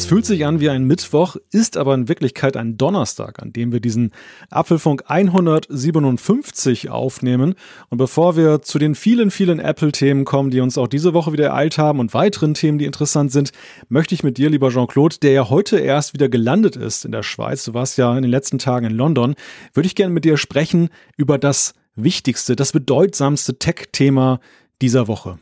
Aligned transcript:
Es 0.00 0.06
fühlt 0.06 0.24
sich 0.24 0.46
an 0.46 0.60
wie 0.60 0.70
ein 0.70 0.84
Mittwoch, 0.84 1.36
ist 1.52 1.76
aber 1.76 1.92
in 1.92 2.08
Wirklichkeit 2.08 2.56
ein 2.56 2.78
Donnerstag, 2.78 3.42
an 3.42 3.52
dem 3.52 3.70
wir 3.70 3.80
diesen 3.80 4.12
Apfelfunk 4.48 5.04
157 5.08 6.88
aufnehmen. 6.88 7.54
Und 7.90 7.98
bevor 7.98 8.34
wir 8.34 8.62
zu 8.62 8.78
den 8.78 8.94
vielen, 8.94 9.30
vielen 9.30 9.60
Apple-Themen 9.60 10.24
kommen, 10.24 10.50
die 10.50 10.60
uns 10.60 10.78
auch 10.78 10.88
diese 10.88 11.12
Woche 11.12 11.34
wieder 11.34 11.48
ereilt 11.48 11.76
haben 11.76 12.00
und 12.00 12.14
weiteren 12.14 12.54
Themen, 12.54 12.78
die 12.78 12.86
interessant 12.86 13.30
sind, 13.30 13.52
möchte 13.90 14.14
ich 14.14 14.22
mit 14.22 14.38
dir, 14.38 14.48
lieber 14.48 14.70
Jean-Claude, 14.70 15.16
der 15.20 15.32
ja 15.32 15.50
heute 15.50 15.78
erst 15.78 16.14
wieder 16.14 16.30
gelandet 16.30 16.76
ist 16.76 17.04
in 17.04 17.12
der 17.12 17.22
Schweiz, 17.22 17.64
du 17.64 17.74
warst 17.74 17.98
ja 17.98 18.16
in 18.16 18.22
den 18.22 18.30
letzten 18.30 18.58
Tagen 18.58 18.86
in 18.86 18.96
London, 18.96 19.34
würde 19.74 19.86
ich 19.86 19.94
gerne 19.94 20.14
mit 20.14 20.24
dir 20.24 20.38
sprechen 20.38 20.88
über 21.18 21.36
das 21.36 21.74
wichtigste, 21.94 22.56
das 22.56 22.72
bedeutsamste 22.72 23.58
Tech-Thema 23.58 24.40
dieser 24.80 25.08
Woche. 25.08 25.38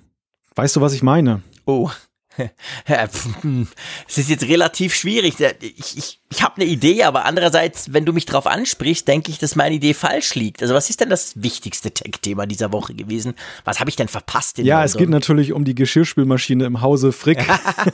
Weißt 0.56 0.75
du, 0.75 0.80
was 0.80 0.95
ich 0.95 1.05
meine? 1.05 1.42
Oh, 1.64 1.91
es 4.09 4.19
ist 4.19 4.30
jetzt 4.30 4.45
relativ 4.45 4.95
schwierig. 4.95 5.34
Ich, 5.62 5.97
ich, 5.97 6.20
ich 6.30 6.42
habe 6.42 6.61
eine 6.61 6.66
Idee, 6.66 7.05
aber 7.05 7.24
andererseits, 7.24 7.92
wenn 7.92 8.05
du 8.05 8.12
mich 8.12 8.27
darauf 8.27 8.47
ansprichst, 8.47 9.09
denke 9.09 9.30
ich, 9.30 9.38
dass 9.38 9.56
meine 9.56 9.74
Idee 9.74 9.95
falsch 9.95 10.34
liegt. 10.34 10.62
Also 10.62 10.74
was 10.74 10.91
ist 10.91 11.01
denn 11.01 11.09
das 11.09 11.42
wichtigste 11.42 11.91
Tech-Thema 11.91 12.47
dieser 12.47 12.73
Woche 12.73 12.95
gewesen? 12.95 13.34
Was 13.64 13.80
habe 13.80 13.88
ich 13.88 13.97
denn 13.97 14.09
verpasst? 14.09 14.59
ja, 14.59 14.84
es 14.84 14.97
geht 14.97 15.09
natürlich 15.09 15.52
um 15.52 15.64
die 15.64 15.74
Geschirrspülmaschine 15.74 16.64
im 16.64 16.80
Hause 16.80 17.12
Frick. 17.12 17.47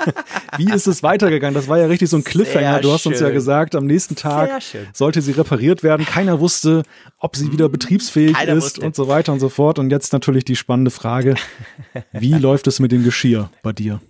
Wie 0.57 0.71
ist 0.71 0.87
es 0.87 1.03
weitergegangen? 1.03 1.55
Das 1.55 1.69
war 1.69 1.79
ja 1.79 1.87
richtig 1.87 2.11
so 2.11 2.17
ein 2.17 2.25
Cliffhanger. 2.25 2.81
du 2.81 2.93
hast 2.93 3.07
uns 3.07 3.21
ja 3.21 3.31
gesagt, 3.31 3.75
am 3.75 3.87
nächsten 3.87 4.17
Tag 4.17 4.63
sollte 4.93 5.23
sie 5.23 5.33
repariert 5.33 5.83
werden. 5.83 6.05
Keiner 6.05 6.41
wusste, 6.41 6.83
ob 7.19 7.37
sie 7.37 7.53
wieder 7.53 7.69
betriebsfähig 7.69 8.35
Keiner 8.35 8.55
ist 8.55 8.65
wusste. 8.65 8.81
und 8.83 8.97
so 8.97 9.09
weiter 9.09 9.33
und 9.33 9.41
so 9.41 9.49
fort. 9.49 9.79
Und 9.79 9.91
jetzt 9.91 10.13
natürlich 10.13 10.45
die 10.45 10.57
spannende 10.57 10.91
Frage, 10.91 11.35
wie 12.13 12.35
läuft 12.35 12.67
es 12.67 12.81
mit 12.81 12.93
dem 12.93 13.05
Geschirr 13.05 13.51
bei 13.63 13.73
dir? 13.73 14.01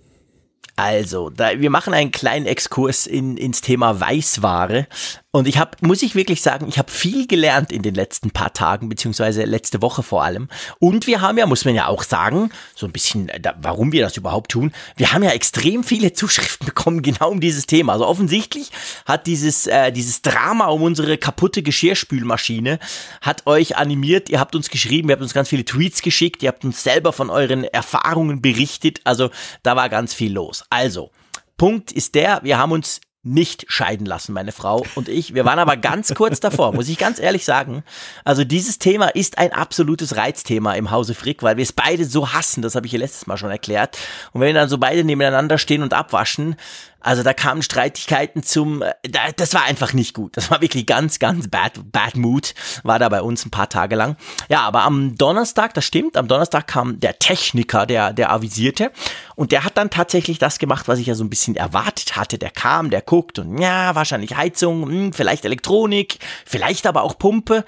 Also, 0.76 1.30
da, 1.30 1.60
wir 1.60 1.70
machen 1.70 1.94
einen 1.94 2.10
kleinen 2.10 2.46
Exkurs 2.46 3.06
in, 3.06 3.36
ins 3.36 3.60
Thema 3.60 4.00
Weißware. 4.00 4.88
Und 5.34 5.48
ich 5.48 5.58
habe, 5.58 5.72
muss 5.80 6.02
ich 6.02 6.14
wirklich 6.14 6.42
sagen, 6.42 6.68
ich 6.68 6.78
habe 6.78 6.92
viel 6.92 7.26
gelernt 7.26 7.72
in 7.72 7.82
den 7.82 7.96
letzten 7.96 8.30
paar 8.30 8.52
Tagen, 8.52 8.88
beziehungsweise 8.88 9.42
letzte 9.42 9.82
Woche 9.82 10.04
vor 10.04 10.22
allem. 10.22 10.48
Und 10.78 11.08
wir 11.08 11.22
haben 11.22 11.38
ja, 11.38 11.46
muss 11.46 11.64
man 11.64 11.74
ja 11.74 11.88
auch 11.88 12.04
sagen, 12.04 12.50
so 12.76 12.86
ein 12.86 12.92
bisschen, 12.92 13.30
äh, 13.30 13.40
warum 13.60 13.90
wir 13.90 14.02
das 14.02 14.16
überhaupt 14.16 14.52
tun, 14.52 14.72
wir 14.96 15.12
haben 15.12 15.24
ja 15.24 15.30
extrem 15.30 15.82
viele 15.82 16.12
Zuschriften 16.12 16.66
bekommen, 16.66 17.02
genau 17.02 17.32
um 17.32 17.40
dieses 17.40 17.66
Thema. 17.66 17.94
Also 17.94 18.06
offensichtlich 18.06 18.70
hat 19.06 19.26
dieses, 19.26 19.66
äh, 19.66 19.90
dieses 19.90 20.22
Drama 20.22 20.66
um 20.66 20.82
unsere 20.82 21.18
kaputte 21.18 21.64
Geschirrspülmaschine, 21.64 22.78
hat 23.20 23.44
euch 23.48 23.76
animiert, 23.76 24.28
ihr 24.28 24.38
habt 24.38 24.54
uns 24.54 24.70
geschrieben, 24.70 25.08
ihr 25.08 25.14
habt 25.14 25.22
uns 25.22 25.34
ganz 25.34 25.48
viele 25.48 25.64
Tweets 25.64 26.00
geschickt, 26.02 26.44
ihr 26.44 26.48
habt 26.48 26.64
uns 26.64 26.84
selber 26.84 27.12
von 27.12 27.28
euren 27.28 27.64
Erfahrungen 27.64 28.40
berichtet. 28.40 29.00
Also 29.02 29.30
da 29.64 29.74
war 29.74 29.88
ganz 29.88 30.14
viel 30.14 30.32
los. 30.32 30.53
Also, 30.70 31.10
Punkt 31.56 31.92
ist 31.92 32.14
der, 32.14 32.40
wir 32.42 32.58
haben 32.58 32.72
uns 32.72 33.00
nicht 33.24 33.64
scheiden 33.68 34.06
lassen, 34.06 34.34
meine 34.34 34.52
Frau 34.52 34.84
und 34.94 35.08
ich. 35.08 35.34
Wir 35.34 35.46
waren 35.46 35.58
aber 35.58 35.78
ganz 35.78 36.14
kurz 36.14 36.40
davor, 36.40 36.74
muss 36.74 36.90
ich 36.90 36.98
ganz 36.98 37.18
ehrlich 37.18 37.46
sagen. 37.46 37.82
Also 38.22 38.44
dieses 38.44 38.78
Thema 38.78 39.08
ist 39.08 39.38
ein 39.38 39.52
absolutes 39.52 40.16
Reizthema 40.16 40.74
im 40.74 40.90
Hause 40.90 41.14
Frick, 41.14 41.42
weil 41.42 41.56
wir 41.56 41.62
es 41.62 41.72
beide 41.72 42.04
so 42.04 42.34
hassen, 42.34 42.60
das 42.60 42.74
habe 42.74 42.86
ich 42.86 42.92
ihr 42.92 42.98
letztes 42.98 43.26
Mal 43.26 43.38
schon 43.38 43.50
erklärt. 43.50 43.96
Und 44.32 44.42
wenn 44.42 44.48
wir 44.48 44.60
dann 44.60 44.68
so 44.68 44.76
beide 44.76 45.04
nebeneinander 45.04 45.56
stehen 45.56 45.82
und 45.82 45.94
abwaschen, 45.94 46.56
also 47.04 47.22
da 47.22 47.34
kamen 47.34 47.62
Streitigkeiten 47.62 48.42
zum, 48.42 48.82
äh, 48.82 48.92
das 49.36 49.52
war 49.52 49.64
einfach 49.64 49.92
nicht 49.92 50.14
gut. 50.14 50.36
Das 50.36 50.50
war 50.50 50.62
wirklich 50.62 50.86
ganz, 50.86 51.18
ganz 51.18 51.48
bad, 51.48 51.72
bad 51.92 52.16
mood, 52.16 52.54
war 52.82 52.98
da 52.98 53.10
bei 53.10 53.20
uns 53.20 53.44
ein 53.44 53.50
paar 53.50 53.68
Tage 53.68 53.94
lang. 53.94 54.16
Ja, 54.48 54.62
aber 54.62 54.82
am 54.82 55.16
Donnerstag, 55.16 55.74
das 55.74 55.84
stimmt, 55.84 56.16
am 56.16 56.28
Donnerstag 56.28 56.66
kam 56.66 56.98
der 56.98 57.18
Techniker, 57.18 57.84
der, 57.84 58.14
der 58.14 58.32
avisierte 58.32 58.90
und 59.36 59.52
der 59.52 59.64
hat 59.64 59.76
dann 59.76 59.90
tatsächlich 59.90 60.38
das 60.38 60.58
gemacht, 60.58 60.88
was 60.88 60.98
ich 60.98 61.06
ja 61.06 61.14
so 61.14 61.24
ein 61.24 61.30
bisschen 61.30 61.56
erwartet 61.56 62.16
hatte. 62.16 62.38
Der 62.38 62.50
kam, 62.50 62.88
der 62.88 63.02
guckt 63.02 63.38
und 63.38 63.58
ja, 63.58 63.94
wahrscheinlich 63.94 64.34
Heizung, 64.34 64.86
hm, 64.86 65.12
vielleicht 65.12 65.44
Elektronik, 65.44 66.18
vielleicht 66.46 66.86
aber 66.86 67.02
auch 67.02 67.18
Pumpe. 67.18 67.64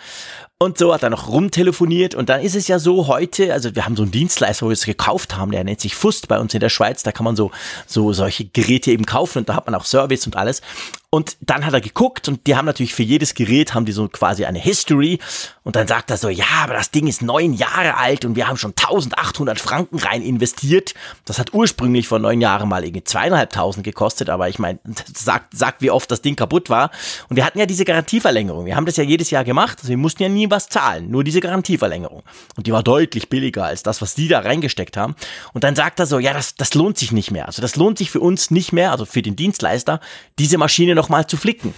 Und 0.59 0.79
so 0.79 0.95
hat 0.95 1.03
er 1.03 1.11
noch 1.11 1.29
rumtelefoniert. 1.29 2.15
Und 2.15 2.31
dann 2.31 2.41
ist 2.41 2.55
es 2.55 2.67
ja 2.67 2.79
so 2.79 3.09
heute, 3.09 3.53
also 3.53 3.75
wir 3.75 3.85
haben 3.85 3.95
so 3.95 4.05
einen 4.05 4.13
Dienstleister, 4.13 4.65
wo 4.65 4.71
wir 4.71 4.75
es 4.75 4.87
gekauft 4.87 5.37
haben, 5.37 5.51
der 5.51 5.63
nennt 5.65 5.81
sich 5.81 5.95
Fust 5.95 6.29
bei 6.29 6.39
uns 6.39 6.55
in 6.55 6.61
der 6.61 6.71
Schweiz, 6.71 7.03
da 7.03 7.13
kann 7.13 7.25
man 7.25 7.37
so, 7.37 7.51
so 7.87 8.15
solche 8.15 8.47
Geräte 8.47 8.91
eben 8.91 9.05
kaufen. 9.05 9.41
Und 9.41 9.51
da 9.51 9.55
hat 9.55 9.67
man 9.67 9.75
auch 9.75 9.85
Service 9.85 10.25
und 10.25 10.37
alles. 10.37 10.63
Und 11.09 11.37
dann 11.41 11.65
hat 11.65 11.73
er 11.73 11.81
geguckt 11.81 12.27
und 12.27 12.47
die 12.47 12.57
haben 12.57 12.67
natürlich 12.67 12.93
für 12.93 13.05
jedes 13.05 13.35
Gerät 13.35 13.75
haben 13.75 13.87
die 13.87 13.93
so 13.93 14.09
quasi 14.09 14.45
eine 14.45 14.59
History. 14.59 15.21
Und 15.63 15.77
dann 15.77 15.87
sagt 15.87 16.11
er 16.11 16.17
so, 16.17 16.29
ja, 16.29 16.45
aber 16.65 16.75
das 16.75 16.91
Ding 16.91 17.07
ist 17.07 17.23
neun 17.23 17.55
Jahre 17.55 17.97
alt 17.97 18.25
und 18.25 18.35
wir 18.35 18.49
haben 18.49 18.57
schon 18.57 18.73
1800 18.73 19.61
Franken 19.61 19.99
rein 19.99 20.21
investiert. 20.21 20.95
Das 21.25 21.39
hat 21.39 21.55
ursprünglich 21.55 22.09
vor 22.09 22.19
neun 22.19 22.41
Jahren 22.41 22.69
mal 22.69 22.85
irgendwie 22.85 23.05
zweieinhalbtausend 23.05 23.85
gekostet, 23.85 24.31
aber 24.31 24.49
ich 24.49 24.59
meine, 24.59 24.81
sagt, 25.15 25.57
sagt, 25.57 25.81
wie 25.81 25.93
oft 25.93 26.11
das 26.11 26.23
Ding 26.23 26.35
kaputt 26.35 26.71
war. 26.71 26.91
Und 27.29 27.37
wir 27.37 27.45
hatten 27.45 27.61
ja 27.61 27.67
diese 27.67 27.85
Garantieverlängerung. 27.85 28.67
Wir 28.67 28.75
haben 28.75 28.87
das 28.87 28.97
ja 28.97 29.05
jedes 29.05 29.31
Jahr 29.31 29.45
gemacht. 29.45 29.79
Also 29.79 29.91
wir 29.91 29.97
mussten 29.97 30.25
ja 30.25 30.29
nie 30.29 30.51
was 30.51 30.69
zahlen, 30.69 31.11
nur 31.11 31.23
diese 31.23 31.41
Garantieverlängerung. 31.41 32.25
Und 32.57 32.67
die 32.67 32.73
war 32.73 32.83
deutlich 32.83 33.29
billiger 33.29 33.65
als 33.65 33.85
das, 33.85 34.03
was 34.03 34.17
die 34.17 34.27
da 34.27 34.41
reingesteckt 34.41 34.97
haben. 34.97 35.15
Und 35.53 35.63
dann 35.63 35.77
sagt 35.77 36.01
er 36.01 36.07
so, 36.07 36.19
ja, 36.19 36.33
das, 36.33 36.57
das 36.57 36.75
lohnt 36.75 36.99
sich 36.99 37.13
nicht 37.13 37.31
mehr. 37.31 37.47
Also 37.47 37.63
das 37.63 37.77
lohnt 37.77 37.99
sich 37.99 38.11
für 38.11 38.21
uns 38.21 38.51
nicht 38.51 38.73
mehr, 38.73 38.91
also 38.91 39.05
für 39.05 39.23
den 39.23 39.37
Dienstleister, 39.37 40.01
diese 40.39 40.59
Maschine 40.59 40.96
noch 40.97 41.09
mal 41.09 41.27
zu 41.27 41.37
flicken. 41.37 41.73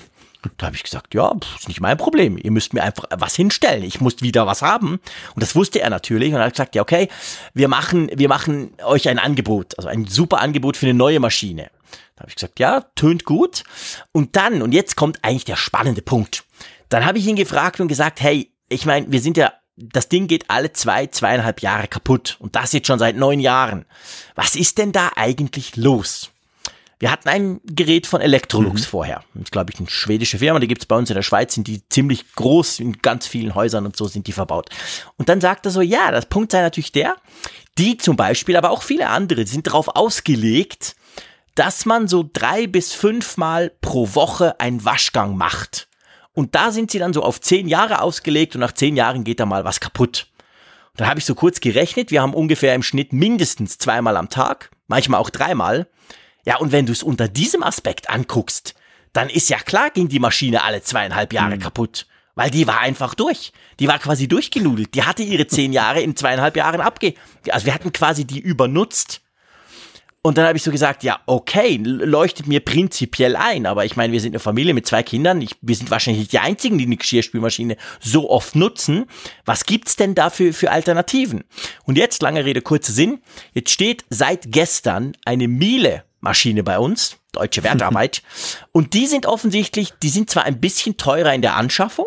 Da 0.56 0.67
habe 0.67 0.77
ich 0.77 0.84
gesagt, 0.84 1.15
ja, 1.15 1.34
ist 1.59 1.69
nicht 1.69 1.81
mein 1.81 1.97
Problem. 1.97 2.39
Ihr 2.41 2.51
müsst 2.53 2.73
mir 2.73 2.83
einfach 2.83 3.05
was 3.11 3.34
hinstellen. 3.34 3.83
Ich 3.83 4.01
muss 4.01 4.23
wieder 4.23 4.47
was 4.47 4.62
haben. 4.62 5.01
Und 5.34 5.43
das 5.43 5.56
wusste 5.56 5.81
er 5.81 5.91
natürlich. 5.91 6.33
Und 6.33 6.39
er 6.39 6.47
hat 6.47 6.53
gesagt, 6.53 6.75
ja, 6.75 6.83
okay, 6.83 7.09
wir 7.55 7.69
machen, 7.69 8.11
wir 8.15 8.29
machen 8.29 8.73
euch 8.84 9.09
ein 9.09 9.19
Angebot, 9.19 9.77
also 9.77 9.89
ein 9.89 10.06
super 10.06 10.41
Angebot 10.41 10.77
für 10.77 10.87
eine 10.87 10.95
neue 10.95 11.21
Maschine. 11.21 11.71
Da 12.15 12.23
habe 12.23 12.31
ich 12.31 12.37
gesagt, 12.37 12.61
ja, 12.61 12.83
tönt 12.95 13.25
gut. 13.25 13.65
Und 14.12 14.37
dann, 14.37 14.62
und 14.62 14.73
jetzt 14.73 14.97
kommt 14.97 15.23
eigentlich 15.23 15.45
der 15.45 15.56
spannende 15.56 16.03
Punkt. 16.03 16.45
Dann 16.89 17.05
habe 17.05 17.19
ich 17.19 17.27
ihn 17.27 17.37
gefragt 17.37 17.81
und 17.81 17.89
gesagt, 17.89 18.21
hey, 18.21 18.53
ich 18.69 18.87
meine, 18.87 19.11
wir 19.11 19.21
sind 19.21 19.37
ja, 19.37 19.53
das 19.77 20.09
Ding 20.09 20.27
geht 20.27 20.50
alle 20.50 20.73
zwei, 20.73 21.06
zweieinhalb 21.06 21.62
Jahre 21.62 21.89
kaputt. 21.89 22.37
Und 22.39 22.56
das 22.56 22.73
jetzt 22.73 22.87
schon 22.87 22.99
seit 22.99 23.17
neun 23.17 23.41
Jahren. 23.41 23.87
Was 24.35 24.55
ist 24.55 24.79
denn 24.79 24.93
da 24.93 25.11
eigentlich 25.17 25.77
los? 25.77 26.31
Wir 27.00 27.12
hatten 27.12 27.28
ein 27.28 27.60
Gerät 27.64 28.06
von 28.06 28.20
Electrolux 28.20 28.82
mhm. 28.82 28.86
vorher. 28.86 29.25
Das 29.34 29.44
ist, 29.44 29.53
glaube 29.53 29.72
ich, 29.72 29.78
eine 29.78 29.88
schwedische 29.88 30.38
Firma, 30.38 30.59
die 30.59 30.66
gibt 30.66 30.82
es 30.82 30.86
bei 30.86 30.97
uns 30.97 31.10
in 31.10 31.14
der 31.14 31.22
Schweiz, 31.22 31.54
sind 31.54 31.69
die 31.69 31.86
ziemlich 31.88 32.32
groß, 32.34 32.81
in 32.81 32.98
ganz 32.98 33.26
vielen 33.26 33.54
Häusern 33.54 33.86
und 33.86 33.97
so 33.97 34.06
sind 34.06 34.26
die 34.26 34.32
verbaut. 34.32 34.70
Und 35.16 35.28
dann 35.28 35.41
sagt 35.41 35.66
er 35.66 35.70
so, 35.70 35.81
ja, 35.81 36.10
das 36.10 36.26
Punkt 36.26 36.50
sei 36.50 36.60
natürlich 36.60 36.92
der, 36.92 37.16
die 37.78 37.97
zum 37.97 38.16
Beispiel, 38.16 38.56
aber 38.56 38.70
auch 38.70 38.82
viele 38.82 39.08
andere, 39.08 39.47
sind 39.47 39.69
darauf 39.69 39.88
ausgelegt, 39.94 40.97
dass 41.54 41.87
man 41.87 42.08
so 42.08 42.28
drei 42.32 42.66
bis 42.66 42.92
fünfmal 42.92 43.72
pro 43.81 44.14
Woche 44.14 44.58
einen 44.60 44.84
Waschgang 44.84 45.37
macht. 45.37 45.88
Und 46.32 46.54
da 46.54 46.70
sind 46.70 46.91
sie 46.91 47.00
dann 47.00 47.12
so 47.12 47.22
auf 47.22 47.41
zehn 47.41 47.66
Jahre 47.66 48.00
ausgelegt 48.00 48.54
und 48.54 48.60
nach 48.60 48.72
zehn 48.72 48.97
Jahren 48.97 49.25
geht 49.25 49.41
da 49.41 49.47
mal 49.47 49.64
was 49.64 49.81
kaputt. 49.81 50.28
Und 50.91 51.00
dann 51.00 51.08
habe 51.08 51.19
ich 51.19 51.26
so 51.26 51.34
kurz 51.34 51.60
gerechnet, 51.60 52.10
wir 52.10 52.22
haben 52.22 52.34
ungefähr 52.34 52.75
im 52.75 52.82
Schnitt 52.82 53.12
mindestens 53.12 53.78
zweimal 53.78 54.16
am 54.16 54.28
Tag, 54.28 54.70
manchmal 54.87 55.20
auch 55.20 55.31
dreimal. 55.31 55.88
Ja, 56.48 56.56
und 56.56 56.72
wenn 56.72 56.86
du 56.86 56.92
es 56.92 57.03
unter 57.03 57.28
diesem 57.28 57.62
Aspekt 57.62 58.09
anguckst, 58.09 58.75
dann 59.12 59.28
ist 59.28 59.50
ja 59.50 59.59
klar, 59.59 59.91
ging 59.91 60.09
die 60.09 60.19
Maschine 60.19 60.64
alle 60.64 60.81
zweieinhalb 60.81 61.34
Jahre 61.34 61.56
mhm. 61.56 61.60
kaputt. 61.60 62.06
Weil 62.36 62.50
die 62.50 62.66
war 62.66 62.81
einfach 62.81 63.14
durch. 63.14 63.53
Die 63.81 63.86
war 63.86 63.98
quasi 63.98 64.28
durchgenudelt. 64.28 64.94
Die 64.94 65.03
hatte 65.03 65.22
ihre 65.22 65.47
zehn 65.47 65.75
Jahre 65.75 66.00
in 66.00 66.16
zweieinhalb 66.16 66.56
Jahren 66.56 66.81
abge... 66.81 67.12
Also 67.50 67.66
wir 67.66 67.75
hatten 67.75 67.92
quasi 67.92 68.25
die 68.25 68.38
übernutzt. 68.38 69.20
Und 70.22 70.38
dann 70.38 70.47
habe 70.47 70.56
ich 70.56 70.62
so 70.62 70.70
gesagt, 70.70 71.03
ja, 71.03 71.20
okay, 71.26 71.76
leuchtet 71.82 72.47
mir 72.47 72.60
prinzipiell 72.60 73.37
ein, 73.37 73.66
aber 73.66 73.84
ich 73.84 73.97
meine, 73.97 74.14
wir 74.14 74.20
sind 74.20 74.32
eine 74.32 74.40
Familie 74.40 74.73
mit 74.73 74.87
zwei 74.87 75.02
Kindern, 75.02 75.43
ich, 75.43 75.55
wir 75.61 75.76
sind 75.76 75.90
wahrscheinlich 75.90 76.20
nicht 76.20 76.32
die 76.32 76.38
Einzigen, 76.38 76.78
die 76.78 76.87
eine 76.87 76.96
Geschirrspülmaschine 76.96 77.76
so 78.00 78.28
oft 78.28 78.56
nutzen. 78.56 79.05
Was 79.44 79.64
gibt's 79.64 79.96
denn 79.96 80.14
dafür 80.14 80.52
für 80.55 80.70
Alternativen? 80.70 81.44
Und 81.84 81.99
jetzt, 81.99 82.23
lange 82.23 82.44
Rede, 82.44 82.62
kurzer 82.62 82.93
Sinn, 82.93 83.20
jetzt 83.52 83.70
steht 83.70 84.06
seit 84.11 84.50
gestern 84.50 85.12
eine 85.25 85.46
Miele 85.46 86.05
Maschine 86.20 86.62
bei 86.62 86.79
uns, 86.79 87.17
deutsche 87.32 87.62
Wertarbeit. 87.62 88.23
und 88.73 88.94
die 88.94 89.06
sind 89.06 89.26
offensichtlich, 89.26 89.93
die 90.03 90.09
sind 90.09 90.31
zwar 90.31 90.44
ein 90.44 90.61
bisschen 90.61 90.97
teurer 90.97 91.35
in 91.35 91.43
der 91.43 91.56
Anschaffung, 91.56 92.06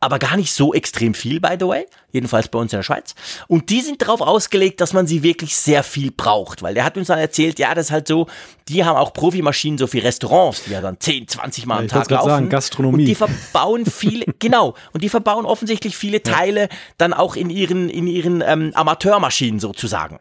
aber 0.00 0.20
gar 0.20 0.36
nicht 0.36 0.52
so 0.52 0.72
extrem 0.72 1.12
viel, 1.12 1.40
by 1.40 1.56
the 1.58 1.66
way. 1.66 1.86
Jedenfalls 2.12 2.48
bei 2.48 2.58
uns 2.58 2.72
in 2.72 2.78
der 2.78 2.84
Schweiz. 2.84 3.16
Und 3.48 3.68
die 3.70 3.80
sind 3.80 4.00
darauf 4.00 4.20
ausgelegt, 4.20 4.80
dass 4.80 4.92
man 4.92 5.08
sie 5.08 5.24
wirklich 5.24 5.56
sehr 5.56 5.82
viel 5.82 6.12
braucht. 6.12 6.62
Weil 6.62 6.74
der 6.74 6.84
hat 6.84 6.96
uns 6.96 7.08
dann 7.08 7.18
erzählt, 7.18 7.58
ja, 7.58 7.74
das 7.74 7.86
ist 7.86 7.92
halt 7.92 8.06
so, 8.06 8.28
die 8.68 8.84
haben 8.84 8.96
auch 8.96 9.12
Profimaschinen 9.12 9.76
so 9.76 9.88
für 9.88 10.02
Restaurants, 10.02 10.64
die 10.64 10.70
ja 10.70 10.80
dann 10.80 11.00
10, 11.00 11.26
20 11.26 11.66
Mal 11.66 11.78
am 11.78 11.82
ja, 11.84 11.88
Tag 11.88 12.10
laufen. 12.10 12.28
Sagen, 12.28 12.48
Gastronomie. 12.48 13.02
Und 13.02 13.06
die 13.08 13.14
verbauen 13.16 13.86
viele, 13.86 14.26
genau. 14.38 14.74
Und 14.92 15.02
die 15.02 15.08
verbauen 15.08 15.44
offensichtlich 15.44 15.96
viele 15.96 16.22
Teile 16.22 16.62
ja. 16.62 16.68
dann 16.96 17.12
auch 17.12 17.34
in 17.34 17.50
ihren, 17.50 17.88
in 17.90 18.06
ihren 18.06 18.40
ähm, 18.46 18.70
Amateurmaschinen 18.74 19.58
sozusagen. 19.58 20.20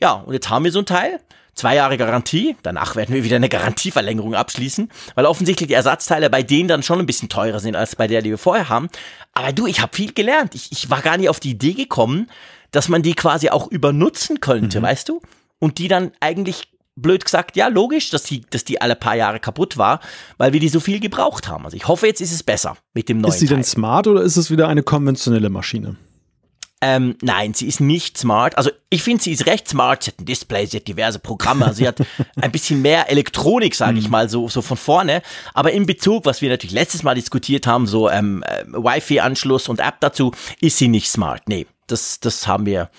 Ja, 0.00 0.12
und 0.12 0.34
jetzt 0.34 0.50
haben 0.50 0.64
wir 0.64 0.72
so 0.72 0.80
ein 0.80 0.86
Teil 0.86 1.18
Zwei 1.58 1.74
Jahre 1.74 1.96
Garantie, 1.96 2.54
danach 2.62 2.94
werden 2.94 3.12
wir 3.12 3.24
wieder 3.24 3.34
eine 3.34 3.48
Garantieverlängerung 3.48 4.36
abschließen, 4.36 4.92
weil 5.16 5.26
offensichtlich 5.26 5.66
die 5.66 5.74
Ersatzteile 5.74 6.30
bei 6.30 6.44
denen 6.44 6.68
dann 6.68 6.84
schon 6.84 7.00
ein 7.00 7.06
bisschen 7.06 7.28
teurer 7.28 7.58
sind 7.58 7.74
als 7.74 7.96
bei 7.96 8.06
der, 8.06 8.22
die 8.22 8.30
wir 8.30 8.38
vorher 8.38 8.68
haben. 8.68 8.88
Aber 9.32 9.52
du, 9.52 9.66
ich 9.66 9.80
habe 9.82 9.92
viel 9.92 10.12
gelernt. 10.12 10.54
Ich, 10.54 10.70
ich 10.70 10.88
war 10.88 11.02
gar 11.02 11.16
nicht 11.16 11.28
auf 11.28 11.40
die 11.40 11.50
Idee 11.50 11.72
gekommen, 11.72 12.30
dass 12.70 12.88
man 12.88 13.02
die 13.02 13.14
quasi 13.14 13.48
auch 13.48 13.66
übernutzen 13.72 14.40
könnte, 14.40 14.78
mhm. 14.78 14.84
weißt 14.84 15.08
du? 15.08 15.20
Und 15.58 15.78
die 15.78 15.88
dann 15.88 16.12
eigentlich 16.20 16.68
blöd 16.94 17.24
gesagt, 17.24 17.56
ja, 17.56 17.66
logisch, 17.66 18.10
dass 18.10 18.22
die, 18.22 18.42
dass 18.42 18.62
die 18.62 18.80
alle 18.80 18.94
paar 18.94 19.16
Jahre 19.16 19.40
kaputt 19.40 19.76
war, 19.76 19.98
weil 20.36 20.52
wir 20.52 20.60
die 20.60 20.68
so 20.68 20.78
viel 20.78 21.00
gebraucht 21.00 21.48
haben. 21.48 21.64
Also 21.64 21.76
ich 21.76 21.88
hoffe, 21.88 22.06
jetzt 22.06 22.20
ist 22.20 22.30
es 22.30 22.44
besser 22.44 22.76
mit 22.94 23.08
dem 23.08 23.18
neuen. 23.18 23.32
Ist 23.32 23.40
sie 23.40 23.46
denn 23.46 23.64
smart 23.64 24.06
oder 24.06 24.22
ist 24.22 24.36
es 24.36 24.52
wieder 24.52 24.68
eine 24.68 24.84
konventionelle 24.84 25.50
Maschine? 25.50 25.96
Ähm, 26.80 27.16
nein, 27.22 27.54
sie 27.54 27.66
ist 27.66 27.80
nicht 27.80 28.16
smart. 28.18 28.56
Also 28.56 28.70
ich 28.88 29.02
finde, 29.02 29.22
sie 29.22 29.32
ist 29.32 29.46
recht 29.46 29.68
smart. 29.68 30.04
Sie 30.04 30.10
hat 30.12 30.20
ein 30.20 30.26
Display, 30.26 30.66
sie 30.66 30.76
hat 30.76 30.86
diverse 30.86 31.18
Programme. 31.18 31.66
Also 31.66 31.78
sie 31.78 31.88
hat 31.88 32.00
ein 32.40 32.52
bisschen 32.52 32.82
mehr 32.82 33.10
Elektronik, 33.10 33.74
sage 33.74 33.98
ich 33.98 34.04
mhm. 34.04 34.10
mal, 34.10 34.28
so, 34.28 34.48
so 34.48 34.62
von 34.62 34.76
vorne. 34.76 35.22
Aber 35.54 35.72
in 35.72 35.86
Bezug, 35.86 36.24
was 36.24 36.40
wir 36.40 36.50
natürlich 36.50 36.74
letztes 36.74 37.02
Mal 37.02 37.14
diskutiert 37.14 37.66
haben, 37.66 37.86
so 37.86 38.08
ähm, 38.08 38.44
äh, 38.46 38.64
Wi-Fi-Anschluss 38.66 39.68
und 39.68 39.80
App 39.80 39.96
dazu, 40.00 40.32
ist 40.60 40.78
sie 40.78 40.88
nicht 40.88 41.10
smart. 41.10 41.48
Nee, 41.48 41.66
das, 41.88 42.20
das 42.20 42.46
haben 42.46 42.66
wir 42.66 42.90